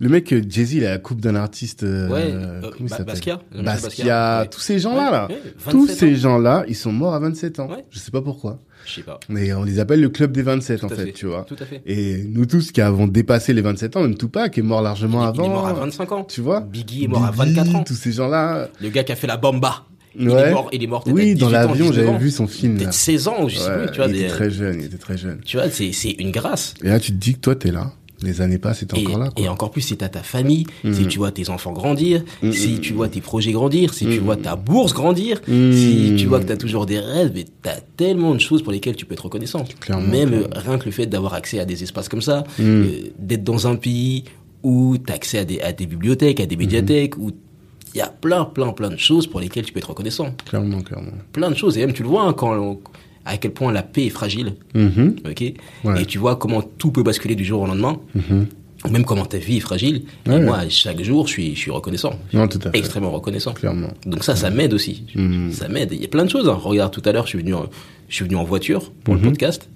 le 0.00 0.08
mec, 0.08 0.32
euh, 0.32 0.42
Jay-Z, 0.46 0.74
il 0.74 0.84
a 0.86 0.90
la 0.90 0.98
coupe 0.98 1.20
d'un 1.20 1.34
artiste, 1.34 1.82
euh, 1.82 2.08
Ouais. 2.08 2.30
comment 2.60 2.72
il 2.80 2.82
Ba- 2.84 2.88
s'appelle? 2.88 3.06
Basquiat. 3.06 3.40
Basquiat, 3.62 4.40
Ouais. 4.42 4.48
tous 4.48 4.60
ces 4.60 4.78
gens-là, 4.78 5.10
là. 5.10 5.28
Ouais, 5.30 5.40
Tous 5.70 5.86
27 5.86 5.98
ces 5.98 6.16
gens-là, 6.16 6.64
ils 6.68 6.76
sont 6.76 6.92
morts 6.92 7.14
à 7.14 7.18
27 7.20 7.58
ans. 7.60 7.70
Ouais. 7.70 7.84
Je 7.90 7.98
sais 7.98 8.10
pas 8.10 8.22
pourquoi. 8.22 8.58
Je 8.86 8.94
sais 8.94 9.02
pas. 9.02 9.18
Mais 9.28 9.52
on 9.52 9.64
les 9.64 9.80
appelle 9.80 10.00
le 10.00 10.08
club 10.08 10.32
des 10.32 10.42
27, 10.42 10.84
en 10.84 10.88
Tout 10.88 10.94
à 10.94 10.96
fait, 10.96 11.04
fait. 11.06 11.12
tu 11.12 11.26
vois. 11.26 11.44
Tout 11.44 11.56
à 11.58 11.64
fait. 11.66 11.82
Et 11.84 12.22
nous 12.28 12.46
tous 12.46 12.70
qui 12.70 12.80
avons 12.80 13.06
dépassé 13.08 13.52
les 13.52 13.60
27 13.60 13.96
ans, 13.96 14.02
même 14.02 14.16
Tupac 14.16 14.56
est 14.56 14.62
mort 14.62 14.80
largement 14.82 15.24
Il, 15.24 15.28
avant. 15.28 15.42
il 15.42 15.46
est 15.46 15.48
mort 15.52 15.66
à 15.66 15.72
25 15.74 16.12
ans. 16.12 16.24
Tu 16.24 16.40
vois 16.40 16.60
Biggie 16.60 17.04
est 17.04 17.08
mort 17.08 17.24
à 17.24 17.32
Biggie, 17.32 17.54
24 17.54 17.74
ans. 17.74 17.84
Tous 17.84 17.94
ces 17.94 18.12
gens-là. 18.12 18.68
Le 18.80 18.88
gars 18.90 19.02
qui 19.04 19.12
a 19.12 19.16
fait 19.16 19.26
la 19.26 19.36
bomba. 19.36 19.84
Il 20.16 20.28
Ouais. 20.30 20.48
est 20.48 20.50
mort, 20.52 20.68
il 20.72 20.82
est 20.82 20.86
mort 20.86 21.04
Oui, 21.06 21.34
dans 21.34 21.34
18 21.34 21.42
ans, 21.44 21.48
l'avion, 21.50 21.74
19 21.90 21.94
j'avais 21.94 22.18
vu 22.18 22.30
son 22.30 22.46
film. 22.46 22.76
Peut-être 22.78 22.92
16 22.94 23.28
ans, 23.28 23.48
je 23.48 23.56
sais 23.58 23.68
Ouais, 23.70 23.78
plus, 23.84 23.90
tu 23.92 23.96
vois. 23.98 24.06
il 24.06 24.12
des- 24.12 24.18
était 24.20 24.28
très 24.28 24.50
jeune, 24.50 24.80
il 24.80 24.86
était 24.86 24.96
très 24.98 25.16
jeune. 25.18 25.40
Tu 25.44 25.56
vois, 25.56 25.68
c'est, 25.70 26.10
une 26.18 26.30
grâce. 26.30 26.74
Et 26.82 26.88
là, 26.88 26.98
tu 27.00 27.12
te 27.12 27.16
dis 27.16 27.34
que 27.34 27.40
toi, 27.40 27.54
t'es 27.54 27.70
là. 27.70 27.92
Les 28.20 28.40
années 28.40 28.58
passent 28.58 28.84
t'es 28.84 28.98
encore 28.98 29.18
là, 29.18 29.26
et 29.36 29.42
quoi. 29.42 29.44
Mm. 29.46 29.52
encore 29.52 29.70
plus 29.70 29.80
si 29.82 29.96
t'as 29.96 30.08
ta 30.08 30.24
famille, 30.24 30.66
si 30.92 31.06
tu 31.06 31.18
vois 31.18 31.30
tes 31.30 31.50
enfants 31.50 31.70
grandir, 31.70 32.24
Mhm. 32.42 32.52
si 32.52 32.80
tu 32.80 32.92
vois 32.92 33.08
tes 33.08 33.20
projets 33.20 33.52
grandir, 33.52 33.94
si 33.94 34.06
tu 34.06 34.18
Mhm. 34.18 34.24
vois 34.24 34.34
ta 34.36 34.56
bourse 34.56 34.92
grandir, 34.92 35.40
si 35.46 36.14
tu 36.18 36.26
vois 36.26 36.40
que 36.40 36.46
t'as 36.46 36.56
toujours 36.56 36.84
des 36.84 36.98
rêves, 36.98 37.36
et 37.36 37.44
t'as 37.62 37.76
tellement 37.96 38.34
de 38.34 38.40
choses 38.40 38.62
pour 38.64 38.72
lesquelles 38.72 38.96
tu 38.96 39.06
peux 39.06 39.12
être 39.14 39.26
reconnaissant. 39.26 39.62
Clairement, 39.78 40.08
Même 40.08 40.30
clairement. 40.30 40.46
rien 40.52 40.78
que 40.78 40.86
le 40.86 40.90
fait 40.90 41.06
d'avoir 41.06 41.34
accès 41.34 41.60
à 41.60 41.64
des 41.64 41.84
espaces 41.84 42.08
comme 42.08 42.20
ça, 42.22 42.42
Mhm. 42.58 42.64
euh, 42.66 42.86
d'être 43.20 43.44
dans 43.44 43.68
un 43.68 43.76
pays 43.76 44.24
où 44.64 44.96
t'as 44.98 45.14
accès 45.14 45.38
à 45.38 45.44
des, 45.44 45.60
à 45.60 45.72
des 45.72 45.86
bibliothèques, 45.86 46.40
à 46.40 46.46
des 46.46 46.56
médiathèques, 46.56 47.16
où 47.18 47.30
il 47.98 48.00
y 48.00 48.04
a 48.04 48.08
plein, 48.08 48.44
plein, 48.44 48.72
plein 48.72 48.90
de 48.90 48.96
choses 48.96 49.26
pour 49.26 49.40
lesquelles 49.40 49.64
tu 49.64 49.72
peux 49.72 49.78
être 49.78 49.90
reconnaissant. 49.90 50.34
Clairement, 50.46 50.80
clairement. 50.82 51.10
Plein 51.32 51.50
de 51.50 51.56
choses. 51.56 51.76
Et 51.76 51.80
même 51.84 51.92
tu 51.92 52.02
le 52.04 52.08
vois 52.08 52.22
hein, 52.22 52.32
quand 52.32 52.56
on- 52.56 52.78
à 53.24 53.36
quel 53.36 53.52
point 53.52 53.72
la 53.72 53.82
paix 53.82 54.06
est 54.06 54.10
fragile. 54.10 54.54
Mhm. 54.74 55.16
ok 55.28 55.40
Ouais. 55.84 56.02
Et 56.02 56.06
tu 56.06 56.18
vois 56.18 56.36
comment 56.36 56.62
tout 56.62 56.90
peut 56.92 57.02
basculer 57.02 57.34
du 57.34 57.44
jour 57.44 57.60
au 57.62 57.66
lendemain. 57.66 57.98
Mhm. 58.14 58.46
Ou 58.84 58.88
même 58.90 59.04
comment 59.04 59.26
ta 59.26 59.38
vie 59.38 59.56
est 59.56 59.60
fragile. 59.60 60.04
Ouais. 60.26 60.36
Et 60.36 60.40
moi, 60.40 60.60
chaque 60.68 61.02
jour, 61.02 61.26
je 61.26 61.32
suis, 61.32 61.54
je 61.56 61.58
suis 61.58 61.70
reconnaissant. 61.72 62.14
Non, 62.32 62.46
tout 62.46 62.60
à 62.64 62.70
fait. 62.70 62.78
Extrêmement 62.78 63.10
reconnaissant. 63.10 63.52
Clairement. 63.52 63.90
Donc 64.06 64.22
ça, 64.22 64.36
ça 64.36 64.50
m'aide 64.50 64.72
aussi. 64.72 65.02
Mhm. 65.16 65.50
Ça 65.52 65.68
m'aide. 65.68 65.90
Il 65.92 66.00
y 66.00 66.04
a 66.04 66.08
plein 66.08 66.24
de 66.24 66.30
choses. 66.30 66.48
hein. 66.48 66.52
Regarde, 66.58 66.92
tout 66.92 67.02
à 67.04 67.10
l'heure, 67.12 67.24
je 67.24 67.30
suis 67.30 67.38
venu, 67.40 67.54
en, 67.54 67.66
je 68.08 68.14
suis 68.14 68.24
venu 68.24 68.36
en 68.36 68.44
voiture 68.44 68.92
pour 69.04 69.14
le 69.16 69.20
podcast. 69.20 69.68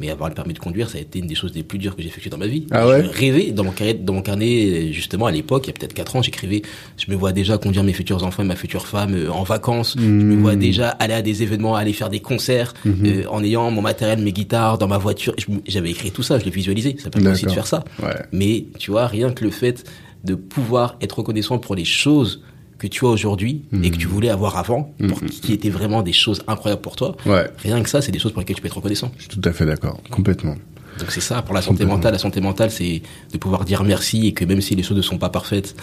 Mais 0.00 0.10
avoir 0.10 0.30
le 0.30 0.34
permis 0.34 0.54
de 0.54 0.58
conduire, 0.58 0.88
ça 0.88 0.98
a 0.98 1.00
été 1.00 1.18
une 1.18 1.26
des 1.26 1.34
choses 1.34 1.52
les 1.54 1.62
plus 1.62 1.78
dures 1.78 1.94
que 1.94 2.02
j'ai 2.02 2.08
effectuées 2.08 2.30
dans 2.30 2.38
ma 2.38 2.46
vie. 2.46 2.66
Ah 2.70 2.88
ouais 2.88 3.04
Je 3.04 3.10
rêvais 3.10 3.50
dans 3.52 3.64
mon 3.64 3.70
carnet, 3.70 3.94
dans 3.94 4.14
mon 4.14 4.22
carnet, 4.22 4.92
justement, 4.92 5.26
à 5.26 5.30
l'époque, 5.30 5.64
il 5.64 5.66
y 5.68 5.70
a 5.70 5.72
peut-être 5.74 5.92
4 5.92 6.16
ans, 6.16 6.22
j'écrivais, 6.22 6.62
je 6.96 7.10
me 7.10 7.16
vois 7.16 7.32
déjà 7.32 7.58
conduire 7.58 7.84
mes 7.84 7.92
futurs 7.92 8.24
enfants 8.24 8.42
et 8.42 8.46
ma 8.46 8.56
future 8.56 8.86
femme 8.86 9.14
euh, 9.14 9.30
en 9.30 9.42
vacances. 9.42 9.96
Je 9.98 10.04
me 10.04 10.36
vois 10.36 10.56
déjà 10.56 10.88
aller 10.88 11.14
à 11.14 11.22
des 11.22 11.42
événements, 11.42 11.76
aller 11.76 11.92
faire 11.92 12.08
des 12.08 12.20
concerts, 12.20 12.72
euh, 12.86 13.24
en 13.28 13.44
ayant 13.44 13.70
mon 13.70 13.82
matériel, 13.82 14.20
mes 14.20 14.32
guitares 14.32 14.78
dans 14.78 14.88
ma 14.88 14.98
voiture. 14.98 15.34
J'avais 15.66 15.90
écrit 15.90 16.10
tout 16.10 16.22
ça, 16.22 16.38
je 16.38 16.44
l'ai 16.44 16.50
visualisé. 16.50 16.96
Ça 16.98 17.10
permet 17.10 17.30
aussi 17.30 17.46
de 17.46 17.50
faire 17.50 17.66
ça. 17.66 17.84
Ouais. 18.02 18.16
Mais 18.32 18.64
tu 18.78 18.90
vois, 18.90 19.06
rien 19.06 19.30
que 19.30 19.44
le 19.44 19.50
fait 19.50 19.84
de 20.24 20.34
pouvoir 20.34 20.96
être 21.00 21.18
reconnaissant 21.18 21.58
pour 21.58 21.74
les 21.74 21.84
choses 21.84 22.42
que 22.80 22.88
tu 22.88 23.04
as 23.04 23.08
aujourd'hui 23.08 23.62
et 23.82 23.90
que 23.90 23.96
tu 23.96 24.06
voulais 24.08 24.30
avoir 24.30 24.56
avant, 24.56 24.92
pour 25.08 25.20
qui 25.24 25.52
étaient 25.52 25.70
vraiment 25.70 26.02
des 26.02 26.12
choses 26.14 26.42
incroyables 26.48 26.82
pour 26.82 26.96
toi, 26.96 27.16
Ouais. 27.26 27.48
rien 27.58 27.80
que 27.82 27.88
ça, 27.88 28.00
c'est 28.02 28.10
des 28.10 28.18
choses 28.18 28.32
pour 28.32 28.40
lesquelles 28.40 28.56
tu 28.56 28.62
peux 28.62 28.66
être 28.68 28.76
reconnaissant. 28.76 29.12
Je 29.18 29.22
suis 29.22 29.30
tout 29.30 29.48
à 29.48 29.52
fait 29.52 29.66
d'accord. 29.66 30.00
Complètement. 30.10 30.56
Donc 30.98 31.10
c'est 31.12 31.20
ça 31.20 31.40
pour 31.42 31.54
la 31.54 31.62
santé 31.62 31.84
mentale. 31.84 32.12
La 32.12 32.18
santé 32.18 32.40
mentale, 32.40 32.70
c'est 32.70 33.02
de 33.32 33.38
pouvoir 33.38 33.64
dire 33.64 33.84
merci 33.84 34.26
et 34.26 34.32
que 34.32 34.44
même 34.44 34.60
si 34.60 34.74
les 34.74 34.82
choses 34.82 34.96
ne 34.96 35.02
sont 35.02 35.18
pas 35.18 35.28
parfaites, 35.28 35.76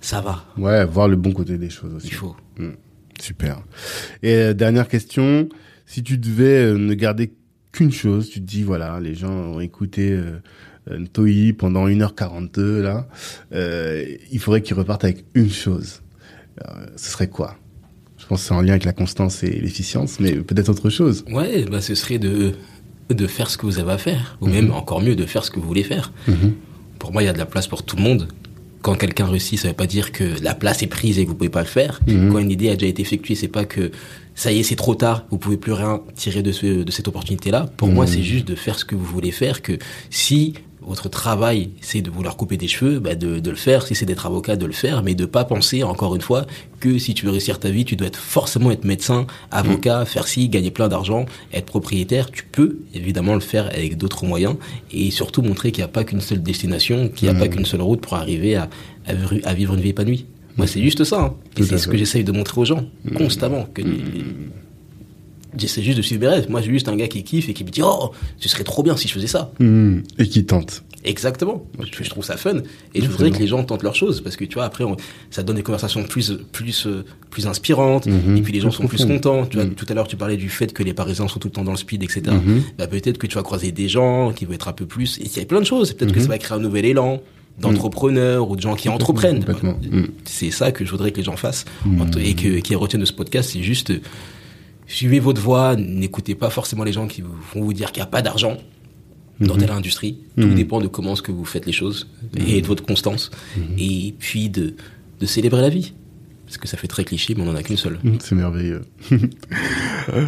ça 0.00 0.20
va. 0.20 0.44
Ouais, 0.56 0.84
voir 0.84 1.08
le 1.08 1.16
bon 1.16 1.32
côté 1.32 1.58
des 1.58 1.70
choses 1.70 1.94
aussi. 1.94 2.06
Il 2.08 2.14
faut. 2.14 2.36
Super. 3.20 3.60
Et 4.22 4.34
euh, 4.34 4.54
dernière 4.54 4.88
question, 4.88 5.48
si 5.86 6.02
tu 6.02 6.16
devais 6.18 6.64
euh, 6.72 6.78
ne 6.78 6.94
garder 6.94 7.32
qu'une 7.72 7.92
chose, 7.92 8.30
tu 8.30 8.40
te 8.40 8.46
dis 8.46 8.62
voilà, 8.62 8.98
les 9.00 9.14
gens 9.14 9.30
ont 9.32 9.60
écouté 9.60 10.10
euh, 10.12 10.38
euh, 10.90 11.04
Toi 11.12 11.26
pendant 11.58 11.86
1h42 11.88 12.80
là, 12.80 13.08
euh, 13.52 14.04
il 14.30 14.38
faudrait 14.38 14.62
qu'ils 14.62 14.76
repartent 14.76 15.04
avec 15.04 15.24
une 15.34 15.50
chose. 15.50 16.02
Euh, 16.60 16.86
ce 16.96 17.10
serait 17.10 17.28
quoi? 17.28 17.56
Je 18.18 18.26
pense 18.26 18.42
que 18.42 18.48
c'est 18.48 18.54
en 18.54 18.60
lien 18.60 18.72
avec 18.72 18.84
la 18.84 18.92
constance 18.92 19.42
et 19.42 19.50
l'efficience, 19.50 20.20
mais 20.20 20.32
peut-être 20.34 20.68
autre 20.68 20.90
chose. 20.90 21.24
Ouais, 21.30 21.64
bah 21.70 21.80
ce 21.80 21.94
serait 21.94 22.18
de 22.18 22.52
de 23.08 23.26
faire 23.26 23.50
ce 23.50 23.58
que 23.58 23.66
vous 23.66 23.80
avez 23.80 23.90
à 23.92 23.98
faire, 23.98 24.36
ou 24.40 24.46
même 24.46 24.70
encore 24.72 25.00
mieux 25.00 25.16
de 25.16 25.26
faire 25.26 25.44
ce 25.44 25.50
que 25.50 25.58
vous 25.58 25.66
voulez 25.66 25.82
faire. 25.82 26.12
Mhm. 26.28 26.52
Pour 27.00 27.12
moi, 27.12 27.22
il 27.22 27.26
y 27.26 27.28
a 27.28 27.32
de 27.32 27.38
la 27.38 27.46
place 27.46 27.66
pour 27.66 27.82
tout 27.82 27.96
le 27.96 28.02
monde. 28.02 28.28
Quand 28.82 28.94
quelqu'un 28.94 29.26
réussit, 29.26 29.58
ça 29.58 29.68
veut 29.68 29.74
pas 29.74 29.86
dire 29.88 30.12
que 30.12 30.24
la 30.42 30.54
place 30.54 30.82
est 30.82 30.86
prise 30.86 31.18
et 31.18 31.24
que 31.24 31.28
vous 31.30 31.34
pouvez 31.34 31.50
pas 31.50 31.60
le 31.62 31.66
faire. 31.66 32.00
Mhm. 32.06 32.30
Quand 32.32 32.38
une 32.38 32.52
idée 32.52 32.68
a 32.70 32.74
déjà 32.76 32.86
été 32.86 33.02
effectuée, 33.02 33.34
c'est 33.34 33.48
pas 33.48 33.64
que 33.64 33.90
ça 34.36 34.52
y 34.52 34.60
est, 34.60 34.62
c'est 34.62 34.76
trop 34.76 34.94
tard, 34.94 35.26
vous 35.30 35.38
pouvez 35.38 35.56
plus 35.56 35.72
rien 35.72 36.00
tirer 36.14 36.42
de, 36.42 36.52
ce, 36.52 36.84
de 36.84 36.90
cette 36.92 37.08
opportunité-là. 37.08 37.68
Pour 37.76 37.88
moi, 37.88 38.04
Mhm. 38.06 38.10
c'est 38.12 38.22
juste 38.22 38.46
de 38.46 38.54
faire 38.54 38.78
ce 38.78 38.84
que 38.84 38.94
vous 38.94 39.04
voulez 39.04 39.32
faire, 39.32 39.60
que 39.60 39.72
si 40.08 40.54
votre 40.82 41.08
travail, 41.08 41.70
c'est 41.80 42.00
de 42.02 42.10
vouloir 42.10 42.36
couper 42.36 42.56
des 42.56 42.68
cheveux, 42.68 42.98
bah 43.00 43.14
de, 43.14 43.38
de 43.38 43.50
le 43.50 43.56
faire. 43.56 43.86
Si 43.86 43.94
c'est 43.94 44.06
d'être 44.06 44.26
avocat, 44.26 44.56
de 44.56 44.66
le 44.66 44.72
faire, 44.72 45.02
mais 45.02 45.14
de 45.14 45.26
pas 45.26 45.44
penser, 45.44 45.82
encore 45.82 46.14
une 46.14 46.20
fois, 46.22 46.46
que 46.80 46.98
si 46.98 47.12
tu 47.14 47.26
veux 47.26 47.32
réussir 47.32 47.58
ta 47.58 47.70
vie, 47.70 47.84
tu 47.84 47.96
dois 47.96 48.06
être 48.08 48.18
forcément 48.18 48.70
être 48.70 48.84
médecin, 48.84 49.26
avocat, 49.50 50.04
faire 50.06 50.26
ci, 50.26 50.48
gagner 50.48 50.70
plein 50.70 50.88
d'argent, 50.88 51.26
être 51.52 51.66
propriétaire. 51.66 52.30
Tu 52.30 52.44
peux 52.50 52.78
évidemment 52.94 53.34
le 53.34 53.40
faire 53.40 53.66
avec 53.66 53.96
d'autres 53.98 54.24
moyens 54.24 54.56
et 54.92 55.10
surtout 55.10 55.42
montrer 55.42 55.70
qu'il 55.72 55.82
n'y 55.82 55.86
a 55.86 55.88
pas 55.88 56.04
qu'une 56.04 56.20
seule 56.22 56.42
destination, 56.42 57.08
qu'il 57.08 57.28
n'y 57.30 57.36
a 57.36 57.38
pas 57.38 57.48
qu'une 57.48 57.66
seule 57.66 57.82
route 57.82 58.00
pour 58.00 58.14
arriver 58.14 58.56
à, 58.56 58.68
à, 59.06 59.14
vivre- 59.14 59.40
à 59.44 59.54
vivre 59.54 59.74
une 59.74 59.80
vie 59.80 59.90
épanouie. 59.90 60.26
Moi, 60.56 60.66
c'est 60.66 60.80
juste 60.82 61.04
ça. 61.04 61.20
hein. 61.20 61.34
Et 61.56 61.62
c'est 61.62 61.78
ce 61.78 61.86
que 61.88 61.96
j'essaye 61.98 62.24
de 62.24 62.32
montrer 62.32 62.60
aux 62.60 62.64
gens 62.64 62.84
constamment. 63.16 63.64
Que 63.72 63.82
J'essaie 65.56 65.82
juste 65.82 65.96
de 65.98 66.02
suivre 66.02 66.20
mes 66.22 66.28
rêves. 66.28 66.46
Moi, 66.50 66.60
je 66.60 66.64
suis 66.64 66.72
juste 66.74 66.88
un 66.88 66.96
gars 66.96 67.08
qui 67.08 67.22
kiffe 67.24 67.48
et 67.48 67.54
qui 67.54 67.64
me 67.64 67.70
dit 67.70 67.82
Oh, 67.84 68.12
ce 68.38 68.48
serait 68.48 68.64
trop 68.64 68.82
bien 68.82 68.96
si 68.96 69.08
je 69.08 69.12
faisais 69.14 69.26
ça. 69.26 69.52
Mhm. 69.58 70.02
Et 70.18 70.26
qui 70.28 70.44
tente. 70.44 70.82
Exactement. 71.02 71.64
Je, 71.80 72.04
je 72.04 72.10
trouve 72.10 72.24
ça 72.24 72.36
fun 72.36 72.58
et 72.94 73.00
je 73.00 73.08
voudrais 73.08 73.30
que 73.30 73.38
les 73.38 73.46
gens 73.46 73.64
tentent 73.64 73.82
leurs 73.82 73.94
choses 73.94 74.20
parce 74.20 74.36
que 74.36 74.44
tu 74.44 74.54
vois 74.56 74.64
après 74.64 74.84
on- 74.84 74.98
ça 75.30 75.42
donne 75.42 75.56
des 75.56 75.62
conversations 75.62 76.02
plus 76.02 76.34
plus 76.52 76.86
euh, 76.86 77.06
plus 77.30 77.46
inspirantes 77.46 78.04
Mhm. 78.06 78.36
et 78.36 78.42
puis 78.42 78.52
les 78.52 78.60
gens 78.60 78.70
sont 78.70 78.86
plus 78.86 79.06
contents. 79.06 79.46
Tu 79.46 79.56
vois 79.56 79.64
Mhm. 79.64 79.74
tout 79.76 79.86
à 79.88 79.94
l'heure 79.94 80.06
tu 80.06 80.16
parlais 80.16 80.36
du 80.36 80.50
fait 80.50 80.74
que 80.74 80.82
les 80.82 80.92
Parisiens 80.92 81.26
sont 81.26 81.38
tout 81.38 81.48
le 81.48 81.52
temps 81.52 81.64
dans 81.64 81.70
le 81.70 81.78
speed 81.78 82.02
etc. 82.02 82.22
Mhm. 82.32 82.62
Bah 82.76 82.86
peut-être 82.86 83.16
que 83.16 83.26
tu 83.26 83.36
vas 83.36 83.42
croiser 83.42 83.72
des 83.72 83.88
gens 83.88 84.32
qui 84.34 84.44
vont 84.44 84.52
être 84.52 84.68
un 84.68 84.74
peu 84.74 84.84
plus 84.84 85.16
et 85.20 85.22
il 85.24 85.34
y 85.38 85.40
a 85.40 85.46
plein 85.46 85.60
de 85.60 85.64
choses. 85.66 85.94
Peut-être 85.94 86.12
que 86.12 86.20
ça 86.20 86.28
va 86.28 86.36
créer 86.36 86.58
un 86.58 86.60
nouvel 86.60 86.84
élan 86.84 87.22
d'entrepreneurs 87.58 88.50
ou 88.50 88.56
de 88.56 88.60
gens 88.60 88.74
qui 88.74 88.90
entreprennent. 88.90 89.44
C'est 90.26 90.50
ça 90.50 90.70
que 90.70 90.84
je 90.84 90.90
voudrais 90.90 91.12
que 91.12 91.16
les 91.18 91.24
gens 91.24 91.36
fassent 91.36 91.64
et 92.22 92.34
que 92.34 92.58
qui 92.60 92.74
retiennent 92.74 93.00
de 93.00 93.06
ce 93.06 93.12
podcast. 93.14 93.50
C'est 93.54 93.62
juste 93.62 93.90
suivez 94.94 95.20
votre 95.20 95.40
voie, 95.40 95.76
n'écoutez 95.76 96.34
pas 96.34 96.50
forcément 96.50 96.84
les 96.84 96.92
gens 96.92 97.06
qui 97.06 97.22
vont 97.22 97.30
vous 97.54 97.72
dire 97.72 97.92
qu'il 97.92 98.00
n'y 98.02 98.04
a 98.08 98.10
pas 98.10 98.22
d'argent 98.22 98.56
dans 99.40 99.54
Mhm. 99.54 99.60
telle 99.60 99.70
industrie. 99.70 100.18
Tout 100.38 100.46
Mhm. 100.46 100.54
dépend 100.54 100.80
de 100.80 100.86
comment 100.86 101.12
est-ce 101.14 101.22
que 101.22 101.32
vous 101.32 101.44
faites 101.44 101.66
les 101.66 101.72
choses 101.72 102.08
et 102.36 102.60
de 102.60 102.66
votre 102.66 102.84
constance. 102.84 103.30
Et 103.78 104.14
puis 104.18 104.50
de, 104.50 104.74
de 105.20 105.26
célébrer 105.26 105.62
la 105.62 105.68
vie. 105.70 105.94
Parce 106.46 106.58
que 106.58 106.66
ça 106.66 106.76
fait 106.76 106.88
très 106.88 107.04
cliché, 107.04 107.34
mais 107.36 107.44
on 107.44 107.48
en 107.50 107.54
a 107.54 107.62
qu'une 107.62 107.76
seule. 107.76 107.98
C'est 108.20 108.34
merveilleux. 108.34 108.82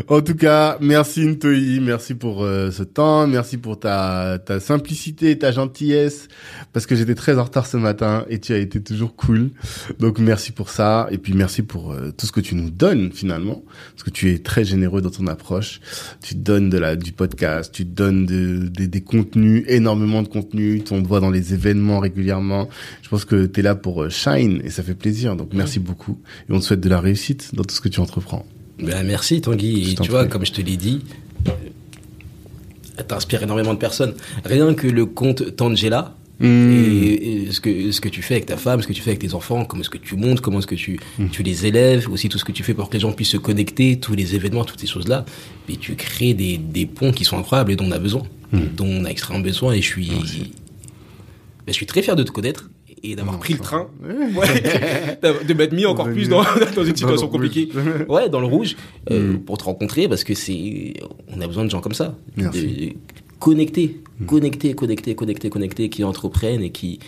en 0.09 0.21
tout 0.21 0.35
cas, 0.35 0.79
merci 0.81 1.27
Ntoi, 1.27 1.81
merci 1.81 2.15
pour 2.15 2.45
euh, 2.45 2.71
ce 2.71 2.83
temps, 2.83 3.27
merci 3.27 3.57
pour 3.57 3.79
ta, 3.81 4.39
ta 4.39 4.61
simplicité, 4.61 5.39
ta 5.39 5.53
gentillesse, 5.53 6.29
parce 6.73 6.87
que 6.87 6.95
j'étais 6.95 7.15
très 7.15 7.39
en 7.39 7.45
retard 7.45 7.67
ce 7.67 7.77
matin 7.77 8.25
et 8.29 8.39
tu 8.39 8.53
as 8.53 8.59
été 8.59 8.83
toujours 8.83 9.17
cool. 9.17 9.51
Donc 9.99 10.19
merci 10.19 10.53
pour 10.53 10.71
ça 10.71 11.09
et 11.11 11.19
puis 11.19 11.33
merci 11.35 11.63
pour 11.63 11.93
euh, 11.93 12.11
tout 12.17 12.27
ce 12.27 12.33
que 12.33 12.41
tu 12.41 12.55
nous 12.55 12.71
donnes 12.71 13.13
finalement, 13.13 13.63
parce 13.95 14.03
que 14.05 14.11
tu 14.11 14.31
es 14.33 14.39
très 14.39 14.65
généreux 14.65 15.01
dans 15.03 15.11
ton 15.11 15.27
approche. 15.27 15.81
Tu 16.23 16.35
donnes 16.35 16.69
de 16.71 16.79
la 16.79 16.97
du 16.97 17.13
podcast, 17.13 17.73
tu 17.73 17.85
donnes 17.85 18.27
de, 18.27 18.69
des- 18.69 18.89
des 18.89 19.01
contenus, 19.01 19.65
énormément 19.69 20.23
de 20.23 20.29
contenus, 20.29 20.83
on 20.91 21.03
te 21.03 21.09
voit 21.09 21.21
dans 21.21 21.31
les 21.31 21.55
événements 21.55 21.99
régulièrement. 22.01 22.69
Je 23.03 23.09
pense 23.09 23.25
que 23.25 23.47
tu 23.47 23.61
es 23.61 23.63
là 23.63 23.75
pour 23.75 24.03
euh, 24.05 24.11
shine 24.11 24.61
et 24.65 24.71
ça 24.71 24.83
fait 24.83 24.95
plaisir. 24.95 25.37
Donc 25.37 25.51
merci 25.55 25.79
beaucoup 25.81 26.19
et 26.49 26.53
on 26.53 26.59
te 26.61 26.65
souhaite 26.65 26.81
de 26.81 26.89
la 26.89 27.01
réussite 27.01 27.55
dans 27.55 27.63
tout 27.65 27.75
ce 27.75 27.81
que 27.81 27.89
tu 27.89 28.01
entreprends. 28.01 28.45
Ben, 28.79 29.05
merci 29.07 29.41
Tanguy. 29.41 29.93
Et 29.93 29.95
tu 29.95 30.11
vois, 30.11 30.27
comme 30.27 30.45
je 30.47 30.53
te 30.53 30.61
l'ai 30.61 30.77
dit, 30.77 31.01
euh, 31.49 33.03
t'inspires 33.07 33.43
énormément 33.43 33.75
de 33.75 33.79
personnes. 33.79 34.15
Rien 34.45 34.75
que 34.75 34.87
le 34.87 35.07
compte 35.07 35.57
Tangela, 35.57 36.17
Mmh. 36.41 36.73
et, 36.73 37.13
et 37.45 37.53
ce 37.53 37.61
que 37.61 37.93
ce 37.93 38.01
que 38.01 38.09
tu 38.09 38.21
fais 38.21 38.35
avec 38.35 38.47
ta 38.47 38.57
femme, 38.57 38.83
ce 38.83 38.89
que 38.89 38.93
tu 38.93 39.01
fais 39.01 39.11
avec 39.11 39.21
tes 39.21 39.33
enfants, 39.35 39.65
comment 39.65 39.83
est-ce 39.83 39.91
que 39.91 39.99
tu 39.99 40.17
montes, 40.17 40.41
comment 40.41 40.59
est-ce 40.59 40.67
que 40.67 40.75
tu 40.75 40.99
Mmh. 41.19 41.29
tu 41.29 41.45
les 41.45 41.67
élèves, 41.67 42.11
aussi 42.11 42.29
tout 42.29 42.37
ce 42.39 42.45
que 42.45 42.51
tu 42.51 42.65
fais 42.65 42.75
pour 42.75 42.89
que 42.89 42.95
les 42.95 43.01
gens 43.01 43.13
puissent 43.13 43.29
se 43.29 43.37
connecter, 43.37 44.01
tous 44.01 44.15
les 44.17 44.35
événements, 44.35 44.65
toutes 44.65 44.81
ces 44.81 44.89
choses-là, 44.89 45.25
et 45.69 45.77
tu 45.77 45.95
crées 45.95 46.35
des 46.35 46.59
des 46.59 46.87
ponts 46.87 47.13
qui 47.13 47.25
sont 47.25 47.39
incroyables 47.39 47.71
et 47.71 47.77
dont 47.77 47.85
on 47.85 47.93
a 47.93 47.99
besoin, 48.01 48.23
Mmh. 48.51 48.59
dont 48.77 48.87
on 48.87 49.05
a 49.05 49.09
extrêmement 49.11 49.43
besoin. 49.45 49.73
Et 49.75 49.83
je 49.83 49.87
suis 49.87 50.09
ben, 50.09 51.69
je 51.69 51.73
suis 51.75 51.87
très 51.87 52.03
fier 52.03 52.17
de 52.17 52.25
te 52.25 52.33
connaître 52.33 52.71
et 53.05 53.17
d'avoir 53.17 53.39
pris 53.39 53.55
le 53.55 53.59
train, 53.59 53.89
ouais, 54.05 55.45
de 55.49 55.55
m'être 55.55 55.73
mis 55.73 55.87
encore 55.87 56.09
plus 56.11 56.29
dans, 56.29 56.43
dans 56.77 56.85
une 56.85 56.95
situation 56.97 57.29
compliquée. 57.29 57.69
Ouais, 58.09 58.29
dans 58.29 58.41
le 58.41 58.47
rouge, 58.47 58.77
euh, 59.11 59.33
Mm. 59.33 59.39
pour 59.41 59.59
te 59.59 59.65
rencontrer 59.65 60.09
parce 60.09 60.23
que 60.25 60.35
c'est, 60.35 60.95
on 61.35 61.41
a 61.41 61.47
besoin 61.47 61.65
de 61.65 61.71
gens 61.71 61.81
comme 61.81 61.95
ça, 61.95 62.17
Merci. 62.37 62.67
de 62.67 62.93
connecter, 63.41 64.01
connecter, 64.27 64.75
connecter, 64.75 65.15
connecter, 65.15 65.51
connecter, 65.51 65.89
qui 65.89 66.05
entreprennent 66.05 66.63
et 66.63 66.71
qui 66.71 66.99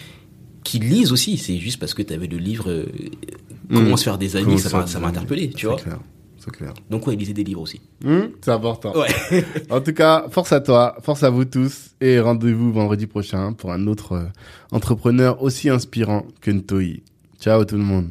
qui 0.64 0.78
lisent 0.78 1.12
aussi. 1.12 1.36
C'est 1.36 1.58
juste 1.58 1.78
parce 1.78 1.92
que 1.94 2.02
tu 2.02 2.12
avais 2.14 2.26
le 2.26 2.38
livre 2.38 2.70
euh, 2.70 2.86
Comment 3.72 3.90
Mm. 3.94 3.96
se 3.96 4.04
faire 4.04 4.18
des 4.18 4.36
amis, 4.36 4.56
Comment 4.70 4.86
ça 4.86 4.98
m'a 5.00 5.08
interpellé, 5.08 5.50
tu 5.50 5.66
vois. 5.66 5.76
clair, 5.76 5.98
c'est 6.44 6.50
clair. 6.50 6.74
Donc 6.90 7.06
ouais, 7.06 7.16
lisez 7.16 7.32
des 7.32 7.44
livres 7.44 7.62
aussi. 7.62 7.80
Hum, 8.04 8.30
c'est 8.42 8.50
important. 8.50 8.92
Ouais. 8.94 9.08
En 9.70 9.80
tout 9.80 9.94
cas, 9.94 10.26
force 10.30 10.52
à 10.52 10.60
toi, 10.60 10.96
force 11.02 11.22
à 11.22 11.30
vous 11.30 11.44
tous 11.44 11.94
et 12.00 12.20
rendez-vous 12.20 12.72
vendredi 12.72 13.06
prochain 13.06 13.52
pour 13.52 13.72
un 13.72 13.86
autre 13.86 14.12
euh, 14.12 14.24
entrepreneur 14.72 15.42
aussi 15.42 15.70
inspirant 15.70 16.26
que 16.40 16.50
Ntoi. 16.50 17.02
Ciao 17.40 17.64
tout 17.64 17.76
le 17.76 17.82
monde. 17.82 18.10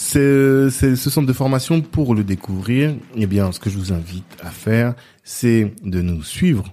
C'est 0.00 0.70
ce 0.70 1.10
centre 1.10 1.26
de 1.26 1.32
formation 1.32 1.80
pour 1.80 2.14
le 2.14 2.22
découvrir. 2.22 2.94
Eh 3.16 3.26
bien, 3.26 3.50
ce 3.50 3.58
que 3.58 3.68
je 3.68 3.76
vous 3.76 3.92
invite 3.92 4.36
à 4.40 4.50
faire, 4.50 4.94
c'est 5.24 5.74
de 5.82 6.00
nous 6.00 6.22
suivre 6.22 6.72